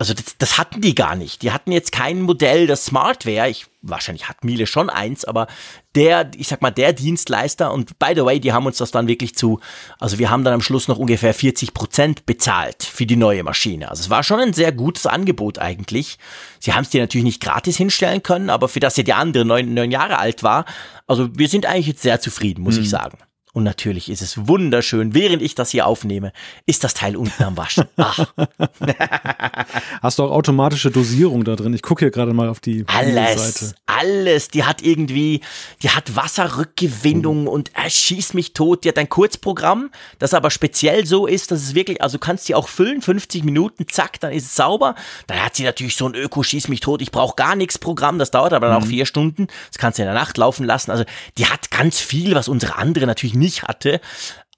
also 0.00 0.14
das, 0.14 0.38
das 0.38 0.58
hatten 0.58 0.80
die 0.80 0.94
gar 0.94 1.16
nicht. 1.16 1.42
Die 1.42 1.50
hatten 1.50 1.72
jetzt 1.72 1.90
kein 1.90 2.22
Modell, 2.22 2.68
das 2.68 2.84
smart 2.84 3.26
wäre. 3.26 3.50
Ich, 3.50 3.66
wahrscheinlich 3.82 4.28
hat 4.28 4.44
Miele 4.44 4.68
schon 4.68 4.90
eins, 4.90 5.24
aber 5.24 5.48
der, 5.96 6.30
ich 6.36 6.46
sag 6.46 6.62
mal, 6.62 6.70
der 6.70 6.92
Dienstleister 6.92 7.72
und 7.72 7.98
by 7.98 8.12
the 8.14 8.24
way, 8.24 8.38
die 8.38 8.52
haben 8.52 8.66
uns 8.66 8.76
das 8.76 8.92
dann 8.92 9.08
wirklich 9.08 9.34
zu, 9.34 9.58
also 9.98 10.20
wir 10.20 10.30
haben 10.30 10.44
dann 10.44 10.54
am 10.54 10.62
Schluss 10.62 10.86
noch 10.86 10.98
ungefähr 10.98 11.34
40 11.34 11.74
Prozent 11.74 12.26
bezahlt 12.26 12.84
für 12.84 13.06
die 13.06 13.16
neue 13.16 13.42
Maschine. 13.42 13.90
Also 13.90 14.02
es 14.02 14.10
war 14.10 14.22
schon 14.22 14.38
ein 14.38 14.52
sehr 14.52 14.70
gutes 14.70 15.06
Angebot 15.06 15.58
eigentlich. 15.58 16.18
Sie 16.60 16.72
haben 16.72 16.84
es 16.84 16.90
dir 16.90 17.00
natürlich 17.00 17.24
nicht 17.24 17.42
gratis 17.42 17.76
hinstellen 17.76 18.22
können, 18.22 18.50
aber 18.50 18.68
für 18.68 18.80
das 18.80 18.96
ja 18.96 19.02
die 19.02 19.14
andere 19.14 19.44
neun, 19.44 19.74
neun 19.74 19.90
Jahre 19.90 20.18
alt 20.18 20.44
war, 20.44 20.64
also 21.08 21.28
wir 21.36 21.48
sind 21.48 21.66
eigentlich 21.66 21.88
jetzt 21.88 22.02
sehr 22.02 22.20
zufrieden, 22.20 22.62
muss 22.62 22.76
mhm. 22.76 22.82
ich 22.82 22.90
sagen. 22.90 23.18
Und 23.54 23.64
natürlich 23.64 24.10
ist 24.10 24.20
es 24.20 24.46
wunderschön, 24.46 25.14
während 25.14 25.42
ich 25.42 25.54
das 25.54 25.70
hier 25.70 25.86
aufnehme, 25.86 26.32
ist 26.66 26.84
das 26.84 26.92
Teil 26.94 27.16
unten 27.16 27.42
am 27.42 27.56
Waschen. 27.56 27.86
Ach. 27.96 28.26
Hast 30.02 30.18
du 30.18 30.24
auch 30.24 30.30
automatische 30.30 30.90
Dosierung 30.90 31.44
da 31.44 31.56
drin? 31.56 31.72
Ich 31.72 31.82
gucke 31.82 32.04
hier 32.04 32.10
gerade 32.10 32.34
mal 32.34 32.48
auf 32.48 32.60
die 32.60 32.84
alles, 32.86 33.58
Seite. 33.58 33.74
Alles, 33.86 34.48
die 34.48 34.64
hat 34.64 34.82
irgendwie, 34.82 35.40
die 35.82 35.90
hat 35.90 36.14
Wasserrückgewinnung 36.14 37.42
mhm. 37.42 37.48
und 37.48 37.70
er 37.74 37.88
schießt 37.88 38.34
mich 38.34 38.52
tot. 38.52 38.84
Die 38.84 38.90
hat 38.90 38.98
ein 38.98 39.08
Kurzprogramm, 39.08 39.90
das 40.18 40.34
aber 40.34 40.50
speziell 40.50 41.06
so 41.06 41.26
ist, 41.26 41.50
dass 41.50 41.62
es 41.62 41.74
wirklich, 41.74 42.02
also 42.02 42.18
kannst 42.18 42.48
die 42.48 42.54
auch 42.54 42.68
füllen, 42.68 43.00
50 43.00 43.44
Minuten, 43.44 43.86
zack, 43.88 44.20
dann 44.20 44.32
ist 44.32 44.44
es 44.44 44.56
sauber. 44.56 44.94
Dann 45.26 45.42
hat 45.42 45.56
sie 45.56 45.64
natürlich 45.64 45.96
so 45.96 46.06
ein 46.06 46.14
Öko, 46.14 46.42
schieß 46.42 46.68
mich 46.68 46.80
tot, 46.80 47.00
ich 47.00 47.10
brauche 47.10 47.34
gar 47.34 47.56
nichts 47.56 47.78
Programm, 47.78 48.18
das 48.18 48.30
dauert 48.30 48.52
aber 48.52 48.68
dann 48.68 48.78
mhm. 48.78 48.84
auch 48.84 48.88
vier 48.88 49.06
Stunden. 49.06 49.46
Das 49.68 49.78
kannst 49.78 49.98
du 49.98 50.02
in 50.02 50.06
der 50.06 50.14
Nacht 50.14 50.36
laufen 50.36 50.64
lassen. 50.64 50.90
Also 50.90 51.04
die 51.38 51.46
hat 51.46 51.70
ganz 51.70 51.98
viel, 51.98 52.34
was 52.34 52.48
unsere 52.48 52.76
andere 52.76 53.06
natürlich 53.06 53.34
nicht 53.38 53.64
hatte. 53.64 54.00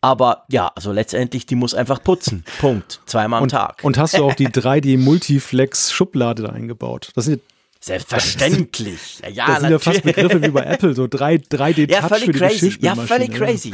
Aber 0.01 0.45
ja, 0.49 0.73
also 0.75 0.93
letztendlich, 0.93 1.47
die 1.47 1.55
muss 1.55 1.75
einfach 1.75 2.03
putzen. 2.03 2.45
Punkt. 2.61 3.01
Zweimal 3.07 3.39
am 3.39 3.43
und, 3.45 3.51
Tag. 3.51 3.81
Und 3.83 3.99
hast 3.99 4.17
du 4.17 4.25
auch 4.25 4.35
die 4.35 4.49
3D 4.49 4.99
Multiflex 4.99 5.93
Schublade 5.93 6.43
da 6.45 6.51
eingebaut? 6.51 7.11
Das 7.15 7.27
sind 7.27 7.43
Selbstverständlich. 7.83 9.21
Ja, 9.23 9.29
ja, 9.33 9.47
das 9.47 9.61
sind 9.61 9.71
ja 9.71 9.79
fast 9.79 10.03
Begriffe 10.03 10.43
wie 10.43 10.49
bei 10.49 10.65
Apple, 10.65 10.95
so 10.95 11.07
3, 11.07 11.37
3D 11.37 11.87
Touch 11.87 11.91
ja, 11.91 12.09
völlig 12.09 12.25
für 12.27 12.33
die 12.33 12.39
crazy. 12.39 12.79
Ja, 12.81 12.95
völlig 12.95 13.33
crazy. 13.33 13.73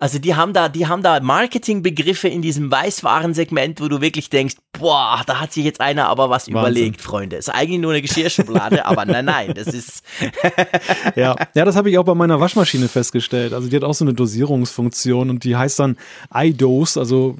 Also 0.00 0.18
die 0.18 0.34
haben 0.34 0.52
da, 0.52 0.68
die 0.68 0.86
haben 0.86 1.02
da 1.02 1.20
Marketingbegriffe 1.20 2.28
in 2.28 2.42
diesem 2.42 2.70
Weißwarensegment, 2.70 3.80
wo 3.80 3.88
du 3.88 4.00
wirklich 4.00 4.28
denkst, 4.28 4.56
boah, 4.72 5.22
da 5.24 5.40
hat 5.40 5.52
sich 5.52 5.64
jetzt 5.64 5.80
einer 5.80 6.08
aber 6.08 6.28
was 6.30 6.42
Wahnsinn. 6.42 6.52
überlegt, 6.52 7.00
Freunde. 7.00 7.36
Ist 7.36 7.48
eigentlich 7.48 7.80
nur 7.80 7.92
eine 7.92 8.02
Geschirrschublade, 8.02 8.84
aber 8.86 9.04
nein, 9.04 9.24
nein, 9.24 9.54
das 9.54 9.68
ist. 9.68 10.02
ja, 11.16 11.36
ja, 11.54 11.64
das 11.64 11.76
habe 11.76 11.90
ich 11.90 11.98
auch 11.98 12.04
bei 12.04 12.14
meiner 12.14 12.40
Waschmaschine 12.40 12.88
festgestellt. 12.88 13.52
Also 13.52 13.68
die 13.68 13.76
hat 13.76 13.84
auch 13.84 13.94
so 13.94 14.04
eine 14.04 14.14
Dosierungsfunktion 14.14 15.30
und 15.30 15.44
die 15.44 15.56
heißt 15.56 15.78
dann 15.78 15.96
iDose, 16.34 16.98
also 16.98 17.36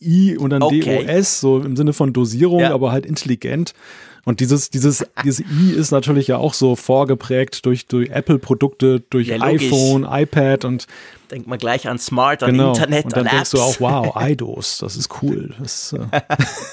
I 0.00 0.36
und 0.36 0.50
dann 0.50 0.62
okay. 0.62 1.04
DOS, 1.06 1.40
so 1.40 1.60
im 1.60 1.76
Sinne 1.76 1.92
von 1.92 2.12
Dosierung, 2.12 2.60
ja. 2.60 2.72
aber 2.72 2.90
halt 2.90 3.06
intelligent. 3.06 3.74
Und 4.24 4.40
dieses, 4.40 4.70
dieses, 4.70 5.04
dieses 5.24 5.40
i 5.40 5.72
ist 5.72 5.90
natürlich 5.90 6.28
ja 6.28 6.36
auch 6.36 6.54
so 6.54 6.76
vorgeprägt 6.76 7.66
durch, 7.66 7.86
durch 7.86 8.10
Apple-Produkte, 8.10 9.00
durch 9.10 9.28
ja, 9.28 9.40
iPhone, 9.40 10.06
iPad 10.08 10.64
und 10.64 10.86
denkt 11.30 11.48
man 11.48 11.58
gleich 11.58 11.88
an 11.88 11.98
Smart, 11.98 12.42
an 12.42 12.52
genau. 12.52 12.68
Internet, 12.68 13.06
und 13.06 13.16
dann 13.16 13.26
an 13.26 13.36
denkst 13.36 13.50
du 13.50 13.60
auch, 13.60 13.80
wow, 13.80 14.16
iDos, 14.20 14.78
das 14.78 14.96
ist 14.96 15.22
cool. 15.22 15.54
Das, 15.58 15.92
äh 15.92 16.20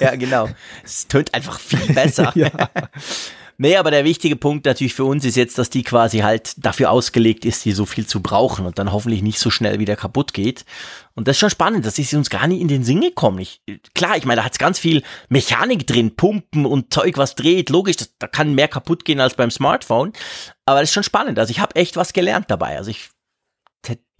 ja, 0.04 0.14
genau. 0.16 0.48
Es 0.84 1.08
tönt 1.08 1.34
einfach 1.34 1.58
viel 1.58 1.92
besser. 1.92 2.32
ja. 2.34 2.50
Nee, 3.62 3.76
aber 3.76 3.90
der 3.90 4.06
wichtige 4.06 4.36
Punkt 4.36 4.64
natürlich 4.64 4.94
für 4.94 5.04
uns 5.04 5.22
ist 5.26 5.36
jetzt, 5.36 5.58
dass 5.58 5.68
die 5.68 5.82
quasi 5.82 6.20
halt 6.20 6.54
dafür 6.64 6.90
ausgelegt 6.90 7.44
ist, 7.44 7.62
die 7.66 7.72
so 7.72 7.84
viel 7.84 8.06
zu 8.06 8.22
brauchen 8.22 8.64
und 8.64 8.78
dann 8.78 8.90
hoffentlich 8.90 9.20
nicht 9.20 9.38
so 9.38 9.50
schnell 9.50 9.78
wieder 9.78 9.96
kaputt 9.96 10.32
geht. 10.32 10.64
Und 11.12 11.28
das 11.28 11.36
ist 11.36 11.40
schon 11.40 11.50
spannend, 11.50 11.84
das 11.84 11.98
ist 11.98 12.14
uns 12.14 12.30
gar 12.30 12.46
nicht 12.46 12.62
in 12.62 12.68
den 12.68 12.84
Sinn 12.84 13.02
gekommen. 13.02 13.38
Ich, 13.38 13.60
klar, 13.94 14.16
ich 14.16 14.24
meine, 14.24 14.38
da 14.38 14.44
hat 14.46 14.52
es 14.52 14.58
ganz 14.58 14.78
viel 14.78 15.02
Mechanik 15.28 15.86
drin, 15.86 16.16
Pumpen 16.16 16.64
und 16.64 16.94
Zeug, 16.94 17.18
was 17.18 17.34
dreht. 17.34 17.68
Logisch, 17.68 17.96
das, 17.96 18.16
da 18.18 18.28
kann 18.28 18.54
mehr 18.54 18.66
kaputt 18.66 19.04
gehen 19.04 19.20
als 19.20 19.34
beim 19.34 19.50
Smartphone. 19.50 20.14
Aber 20.64 20.80
das 20.80 20.88
ist 20.88 20.94
schon 20.94 21.02
spannend. 21.02 21.38
Also 21.38 21.50
ich 21.50 21.60
habe 21.60 21.76
echt 21.76 21.98
was 21.98 22.14
gelernt 22.14 22.46
dabei. 22.48 22.78
Also 22.78 22.90
ich 22.92 23.10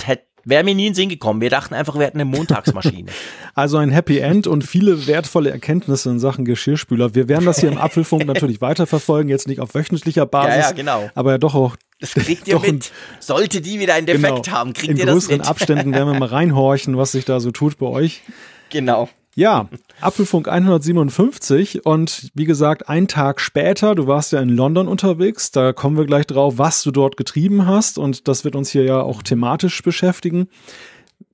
hätte 0.04 0.26
Wäre 0.44 0.64
mir 0.64 0.74
nie 0.74 0.86
in 0.86 0.92
den 0.92 0.94
Sinn 0.94 1.08
gekommen. 1.08 1.40
Wir 1.40 1.50
dachten 1.50 1.74
einfach, 1.74 1.94
wir 1.96 2.06
hätten 2.06 2.20
eine 2.20 2.24
Montagsmaschine. 2.24 3.10
Also 3.54 3.78
ein 3.78 3.90
Happy 3.90 4.18
End 4.18 4.46
und 4.46 4.64
viele 4.64 5.06
wertvolle 5.06 5.50
Erkenntnisse 5.50 6.08
in 6.08 6.20
Sachen 6.20 6.44
Geschirrspüler. 6.44 7.14
Wir 7.14 7.28
werden 7.28 7.44
das 7.44 7.58
hier 7.60 7.68
im 7.68 7.78
Apfelfunk 7.78 8.24
natürlich 8.26 8.60
weiterverfolgen, 8.60 9.28
jetzt 9.28 9.48
nicht 9.48 9.60
auf 9.60 9.74
wöchentlicher 9.74 10.24
Basis. 10.24 10.54
Ja, 10.54 10.60
ja, 10.60 10.72
genau. 10.72 11.10
Aber 11.14 11.32
ja 11.32 11.38
doch 11.38 11.54
auch. 11.54 11.76
Das 11.98 12.14
kriegt 12.14 12.48
ihr 12.48 12.58
mit. 12.60 12.92
Sollte 13.18 13.60
die 13.60 13.80
wieder 13.80 13.94
einen 13.94 14.06
Defekt 14.06 14.44
genau, 14.44 14.56
haben, 14.56 14.72
kriegt 14.72 14.98
ihr 14.98 15.04
das 15.04 15.14
mit. 15.14 15.24
In 15.24 15.38
größeren 15.38 15.40
Abständen 15.42 15.92
werden 15.92 16.12
wir 16.12 16.18
mal 16.18 16.28
reinhorchen, 16.30 16.96
was 16.96 17.12
sich 17.12 17.24
da 17.24 17.40
so 17.40 17.50
tut 17.50 17.76
bei 17.76 17.86
euch. 17.86 18.22
Genau. 18.70 19.08
Ja, 19.40 19.70
Apfelfunk 20.02 20.48
157 20.48 21.86
und 21.86 22.30
wie 22.34 22.44
gesagt, 22.44 22.90
ein 22.90 23.08
Tag 23.08 23.40
später, 23.40 23.94
du 23.94 24.06
warst 24.06 24.32
ja 24.32 24.40
in 24.42 24.50
London 24.50 24.86
unterwegs, 24.86 25.50
da 25.50 25.72
kommen 25.72 25.96
wir 25.96 26.04
gleich 26.04 26.26
drauf, 26.26 26.58
was 26.58 26.82
du 26.82 26.90
dort 26.90 27.16
getrieben 27.16 27.64
hast 27.64 27.96
und 27.96 28.28
das 28.28 28.44
wird 28.44 28.54
uns 28.54 28.68
hier 28.68 28.84
ja 28.84 29.00
auch 29.00 29.22
thematisch 29.22 29.82
beschäftigen. 29.82 30.48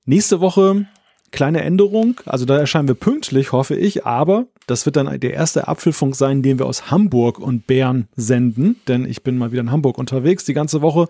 Nächste 0.05 0.39
Woche 0.39 0.87
kleine 1.31 1.63
Änderung, 1.63 2.15
also 2.25 2.45
da 2.45 2.57
erscheinen 2.57 2.87
wir 2.87 2.95
pünktlich, 2.95 3.51
hoffe 3.51 3.75
ich, 3.75 4.05
aber 4.05 4.45
das 4.67 4.85
wird 4.85 4.95
dann 4.95 5.19
der 5.19 5.33
erste 5.33 5.67
Apfelfunk 5.67 6.15
sein, 6.15 6.41
den 6.41 6.59
wir 6.59 6.65
aus 6.65 6.89
Hamburg 6.89 7.39
und 7.39 7.67
Bern 7.67 8.07
senden, 8.15 8.77
denn 8.87 9.05
ich 9.05 9.21
bin 9.21 9.37
mal 9.37 9.51
wieder 9.51 9.61
in 9.61 9.71
Hamburg 9.71 9.97
unterwegs 9.97 10.45
die 10.45 10.53
ganze 10.53 10.81
Woche 10.81 11.09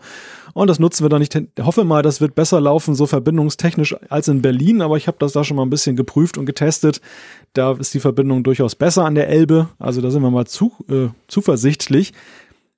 und 0.58 0.68
das 0.68 0.80
nutzen 0.80 1.04
wir 1.04 1.10
dann 1.10 1.20
nicht. 1.20 1.36
Ich 1.36 1.64
hoffe 1.64 1.84
mal, 1.84 2.02
das 2.02 2.20
wird 2.20 2.34
besser 2.34 2.60
laufen, 2.60 2.96
so 2.96 3.06
verbindungstechnisch 3.06 3.96
als 4.10 4.28
in 4.28 4.42
Berlin, 4.42 4.82
aber 4.82 4.98
ich 4.98 5.08
habe 5.08 5.18
das 5.20 5.34
da 5.34 5.44
schon 5.44 5.56
mal 5.56 5.64
ein 5.64 5.70
bisschen 5.70 5.96
geprüft 5.96 6.38
und 6.38 6.48
getestet. 6.48 7.00
Da 7.54 7.74
ist 7.74 7.94
die 7.94 8.00
Verbindung 8.00 8.44
durchaus 8.44 8.74
besser 8.74 9.06
an 9.06 9.14
der 9.14 9.30
Elbe, 9.30 9.70
also 9.78 10.02
da 10.02 10.10
sind 10.10 10.24
wir 10.24 10.32
mal 10.32 10.48
zu, 10.48 10.74
äh, 10.90 11.10
zuversichtlich. 11.28 12.14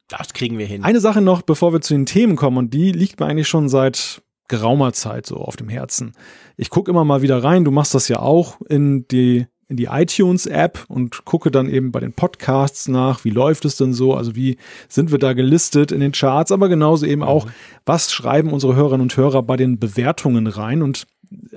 Das 0.10 0.34
kriegen 0.34 0.58
wir 0.58 0.66
hin. 0.66 0.84
Eine 0.84 1.00
Sache 1.00 1.22
noch, 1.22 1.42
bevor 1.42 1.72
wir 1.72 1.80
zu 1.80 1.94
den 1.94 2.06
Themen 2.06 2.36
kommen, 2.36 2.58
und 2.58 2.74
die 2.74 2.92
liegt 2.92 3.22
mir 3.22 3.28
eigentlich 3.28 3.48
schon 3.48 3.70
seit 3.70 4.22
geraumer 4.50 4.92
Zeit 4.92 5.26
so 5.26 5.38
auf 5.38 5.56
dem 5.56 5.70
Herzen. 5.70 6.12
Ich 6.58 6.70
gucke 6.70 6.92
immer 6.92 7.06
mal 7.06 7.22
wieder 7.22 7.42
rein, 7.42 7.64
du 7.64 7.72
machst 7.72 7.96
das 7.96 8.10
ja 8.10 8.20
auch 8.20 8.60
in 8.68 9.08
die 9.08 9.48
in 9.70 9.78
die 9.78 9.86
iTunes-App 9.86 10.86
und 10.88 11.26
gucke 11.26 11.52
dann 11.52 11.70
eben 11.70 11.92
bei 11.92 12.00
den 12.00 12.12
Podcasts 12.12 12.88
nach, 12.88 13.24
wie 13.24 13.30
läuft 13.30 13.66
es 13.66 13.78
denn 13.78 13.94
so, 13.94 14.16
also 14.16 14.36
wie 14.36 14.58
sind 14.88 15.12
wir 15.12 15.20
da 15.20 15.34
gelistet 15.34 15.92
in 15.92 16.00
den 16.00 16.12
Charts, 16.12 16.52
aber 16.52 16.70
genauso 16.70 17.06
eben 17.06 17.24
auch, 17.24 17.46
mhm. 17.46 17.52
was 17.86 18.12
schreiben 18.12 18.52
unsere 18.52 18.76
Hörerinnen 18.76 19.04
und 19.04 19.16
Hörer 19.16 19.44
bei 19.44 19.58
den 19.58 19.78
Bewertungen 19.78 20.48
rein? 20.48 20.82
Und 20.82 21.06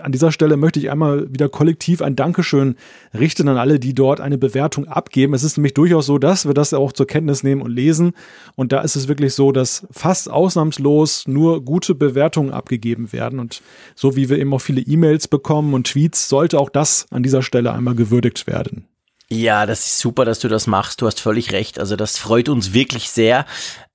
an 0.00 0.12
dieser 0.12 0.32
Stelle 0.32 0.56
möchte 0.56 0.78
ich 0.78 0.90
einmal 0.90 1.32
wieder 1.32 1.48
kollektiv 1.48 2.02
ein 2.02 2.16
Dankeschön 2.16 2.76
richten 3.14 3.48
an 3.48 3.56
alle, 3.56 3.78
die 3.78 3.94
dort 3.94 4.20
eine 4.20 4.36
Bewertung 4.36 4.86
abgeben. 4.86 5.34
Es 5.34 5.44
ist 5.44 5.56
nämlich 5.56 5.74
durchaus 5.74 6.06
so, 6.06 6.18
dass 6.18 6.46
wir 6.46 6.54
das 6.54 6.74
auch 6.74 6.92
zur 6.92 7.06
Kenntnis 7.06 7.42
nehmen 7.42 7.62
und 7.62 7.70
lesen. 7.70 8.12
Und 8.54 8.72
da 8.72 8.80
ist 8.80 8.96
es 8.96 9.08
wirklich 9.08 9.34
so, 9.34 9.50
dass 9.52 9.86
fast 9.90 10.30
ausnahmslos 10.30 11.26
nur 11.26 11.64
gute 11.64 11.94
Bewertungen 11.94 12.50
abgegeben 12.50 13.12
werden. 13.12 13.38
Und 13.38 13.62
so 13.94 14.14
wie 14.16 14.28
wir 14.28 14.38
eben 14.38 14.52
auch 14.52 14.60
viele 14.60 14.82
E-Mails 14.82 15.28
bekommen 15.28 15.72
und 15.74 15.86
Tweets, 15.86 16.28
sollte 16.28 16.58
auch 16.58 16.68
das 16.68 17.06
an 17.10 17.22
dieser 17.22 17.42
Stelle 17.42 17.72
einmal 17.72 17.94
gewürdigt 17.94 18.46
werden. 18.46 18.86
Ja, 19.28 19.64
das 19.64 19.86
ist 19.86 19.98
super, 19.98 20.26
dass 20.26 20.40
du 20.40 20.48
das 20.48 20.66
machst. 20.66 21.00
Du 21.00 21.06
hast 21.06 21.20
völlig 21.20 21.52
recht. 21.52 21.78
Also 21.78 21.96
das 21.96 22.18
freut 22.18 22.50
uns 22.50 22.74
wirklich 22.74 23.08
sehr. 23.08 23.46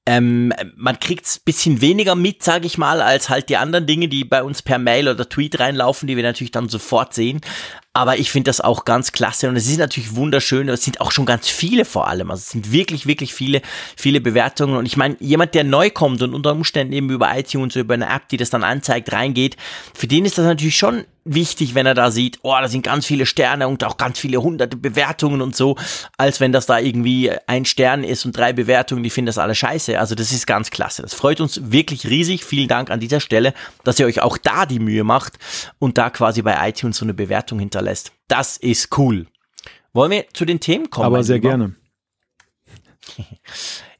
Ähm, 0.09 0.53
man 0.77 1.01
kriegt's 1.01 1.37
bisschen 1.37 1.81
weniger 1.81 2.15
mit, 2.15 2.41
sage 2.41 2.65
ich 2.65 2.77
mal, 2.77 3.01
als 3.01 3.29
halt 3.29 3.49
die 3.49 3.57
anderen 3.57 3.87
Dinge, 3.87 4.07
die 4.07 4.23
bei 4.23 4.41
uns 4.41 4.61
per 4.61 4.79
Mail 4.79 5.09
oder 5.09 5.27
Tweet 5.27 5.59
reinlaufen, 5.59 6.07
die 6.07 6.15
wir 6.15 6.23
natürlich 6.23 6.51
dann 6.51 6.69
sofort 6.69 7.13
sehen. 7.13 7.41
Aber 7.97 8.19
ich 8.19 8.29
finde 8.29 8.49
das 8.49 8.61
auch 8.61 8.85
ganz 8.85 9.11
klasse 9.11 9.49
und 9.49 9.55
es 9.55 9.67
ist 9.67 9.79
natürlich 9.79 10.15
wunderschön. 10.15 10.69
Es 10.69 10.83
sind 10.83 11.01
auch 11.01 11.09
schon 11.09 11.25
ganz 11.25 11.49
viele 11.49 11.83
vor 11.83 12.07
allem. 12.07 12.29
Also 12.29 12.41
es 12.41 12.51
sind 12.51 12.71
wirklich, 12.71 13.07
wirklich 13.07 13.33
viele, 13.33 13.63
viele 13.95 14.21
Bewertungen. 14.21 14.77
Und 14.77 14.85
ich 14.85 14.97
meine, 14.97 15.17
jemand, 15.19 15.55
der 15.55 15.63
neu 15.63 15.89
kommt 15.89 16.21
und 16.21 16.35
unter 16.35 16.51
Umständen 16.51 16.93
eben 16.93 17.09
über 17.09 17.35
iTunes, 17.35 17.75
über 17.75 17.95
eine 17.95 18.07
App, 18.07 18.29
die 18.29 18.37
das 18.37 18.51
dann 18.51 18.63
anzeigt, 18.63 19.11
reingeht, 19.11 19.57
für 19.95 20.05
den 20.05 20.25
ist 20.25 20.37
das 20.37 20.45
natürlich 20.45 20.77
schon 20.77 21.05
wichtig, 21.27 21.75
wenn 21.75 21.85
er 21.85 21.93
da 21.93 22.11
sieht, 22.11 22.39
oh, 22.41 22.55
da 22.59 22.67
sind 22.67 22.83
ganz 22.83 23.05
viele 23.05 23.25
Sterne 23.25 23.67
und 23.67 23.83
auch 23.83 23.97
ganz 23.97 24.19
viele 24.19 24.41
hunderte 24.41 24.77
Bewertungen 24.77 25.41
und 25.41 25.55
so, 25.55 25.75
als 26.17 26.39
wenn 26.39 26.51
das 26.51 26.65
da 26.65 26.79
irgendwie 26.79 27.31
ein 27.47 27.65
Stern 27.65 28.03
ist 28.03 28.25
und 28.25 28.35
drei 28.35 28.53
Bewertungen, 28.53 29.03
die 29.03 29.09
finden 29.09 29.27
das 29.27 29.37
alle 29.37 29.55
scheiße. 29.55 29.99
Also 29.99 30.15
das 30.15 30.31
ist 30.31 30.47
ganz 30.47 30.69
klasse. 30.69 31.01
Das 31.01 31.13
freut 31.13 31.41
uns 31.41 31.71
wirklich 31.71 32.07
riesig. 32.07 32.43
Vielen 32.43 32.67
Dank 32.67 32.89
an 32.89 32.99
dieser 32.99 33.19
Stelle, 33.19 33.53
dass 33.83 33.99
ihr 33.99 34.05
euch 34.05 34.21
auch 34.21 34.37
da 34.37 34.65
die 34.65 34.79
Mühe 34.79 35.03
macht 35.03 35.33
und 35.79 35.97
da 35.97 36.09
quasi 36.09 36.41
bei 36.41 36.69
iTunes 36.69 36.97
so 36.97 37.05
eine 37.05 37.13
Bewertung 37.13 37.59
hinterlässt. 37.59 37.86
Das 38.27 38.57
ist 38.57 38.97
cool. 38.97 39.27
Wollen 39.93 40.11
wir 40.11 40.25
zu 40.33 40.45
den 40.45 40.59
Themen 40.59 40.89
kommen? 40.89 41.05
Aber 41.05 41.23
sehr 41.23 41.37
Lieber? 41.37 41.49
gerne. 41.49 41.75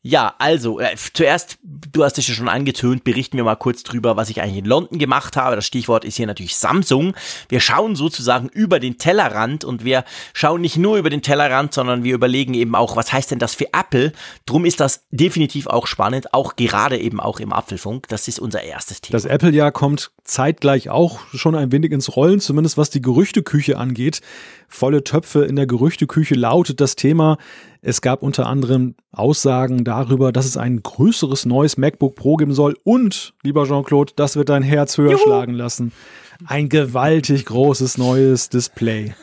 Ja, 0.08 0.36
also, 0.38 0.80
äh, 0.80 0.96
zuerst, 1.12 1.60
du 1.62 2.06
hast 2.06 2.18
es 2.18 2.30
ja 2.30 2.34
schon 2.34 2.48
angetönt, 2.48 3.04
berichten 3.04 3.36
wir 3.36 3.44
mal 3.44 3.58
kurz 3.58 3.84
drüber, 3.84 4.16
was 4.16 4.30
ich 4.30 4.42
eigentlich 4.42 4.60
in 4.60 4.66
London 4.66 5.00
gemacht 5.00 5.36
habe. 5.36 5.58
Das 5.58 5.66
Stichwort 5.66 6.06
ist 6.06 6.16
hier 6.16 6.28
natürlich 6.28 6.56
Samsung. 6.56 7.14
Wir 7.50 7.60
schauen 7.60 7.98
sozusagen 7.98 8.48
über 8.48 8.80
den 8.80 8.98
Tellerrand 9.00 9.66
und 9.66 9.84
wir 9.84 10.06
schauen 10.32 10.62
nicht 10.62 10.78
nur 10.78 10.96
über 10.96 11.10
den 11.10 11.22
Tellerrand, 11.22 11.74
sondern 11.74 12.06
wir 12.06 12.16
überlegen 12.16 12.54
eben 12.54 12.74
auch, 12.74 12.96
was 12.96 13.12
heißt 13.12 13.32
denn 13.32 13.40
das 13.40 13.54
für 13.54 13.74
Apple? 13.74 14.14
Drum 14.46 14.64
ist 14.64 14.80
das 14.80 15.04
definitiv 15.12 15.68
auch 15.68 15.88
spannend, 15.88 16.34
auch 16.34 16.56
gerade 16.56 16.98
eben 16.98 17.20
auch 17.20 17.42
im 17.42 17.52
Apfelfunk. 17.52 18.08
Das 18.08 18.30
ist 18.30 18.40
unser 18.40 18.64
erstes 18.64 19.02
Thema. 19.02 19.12
Das 19.12 19.26
Apple-Jahr 19.26 19.74
kommt 19.74 20.12
zeitgleich 20.24 20.90
auch 20.90 21.20
schon 21.34 21.54
ein 21.54 21.74
wenig 21.74 21.92
ins 21.92 22.16
Rollen, 22.16 22.40
zumindest 22.40 22.78
was 22.78 22.90
die 22.90 23.02
Gerüchteküche 23.02 23.78
angeht. 23.78 24.22
Volle 24.70 25.04
Töpfe 25.04 25.44
in 25.44 25.58
der 25.58 25.68
Gerüchteküche 25.68 26.36
lautet 26.36 26.80
das 26.80 26.96
Thema. 26.96 27.38
Es 27.82 28.02
gab 28.02 28.24
unter 28.24 28.48
anderem 28.48 28.96
Aussagen 29.12 29.84
darüber, 29.84 30.32
dass 30.32 30.46
es 30.46 30.58
ein 30.58 30.82
größeres 30.84 31.46
neues 31.46 31.78
MacBook 31.78 32.16
Pro 32.16 32.36
geben 32.36 32.54
soll. 32.54 32.76
Und, 32.84 33.34
lieber 33.44 33.66
Jean-Claude, 33.66 34.14
das 34.16 34.36
wird 34.36 34.50
dein 34.50 34.64
Herz 34.64 34.98
höher 34.98 35.12
Juhu. 35.12 35.24
schlagen 35.24 35.54
lassen. 35.54 35.92
Ein 36.46 36.70
gewaltig 36.70 37.46
großes 37.46 37.98
neues 37.98 38.50
Display. 38.50 39.14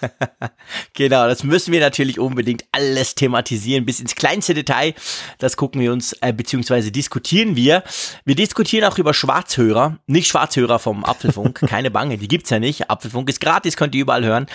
genau, 0.94 1.26
das 1.26 1.44
müssen 1.44 1.72
wir 1.72 1.80
natürlich 1.80 2.18
unbedingt 2.18 2.64
alles 2.72 3.14
thematisieren, 3.14 3.84
bis 3.84 4.00
ins 4.00 4.14
kleinste 4.14 4.54
Detail. 4.54 4.94
Das 5.38 5.56
gucken 5.56 5.80
wir 5.80 5.92
uns, 5.92 6.12
äh, 6.20 6.32
beziehungsweise 6.32 6.92
diskutieren 6.92 7.56
wir. 7.56 7.82
Wir 8.24 8.34
diskutieren 8.34 8.84
auch 8.84 8.98
über 8.98 9.14
Schwarzhörer, 9.14 9.98
nicht 10.06 10.28
Schwarzhörer 10.28 10.78
vom 10.78 11.04
Apfelfunk, 11.04 11.60
keine 11.68 11.90
Bange, 11.90 12.18
die 12.18 12.28
gibt's 12.28 12.50
ja 12.50 12.58
nicht. 12.58 12.90
Apfelfunk 12.90 13.28
ist 13.28 13.40
gratis, 13.40 13.76
könnt 13.76 13.94
ihr 13.94 14.02
überall 14.02 14.24
hören. 14.24 14.46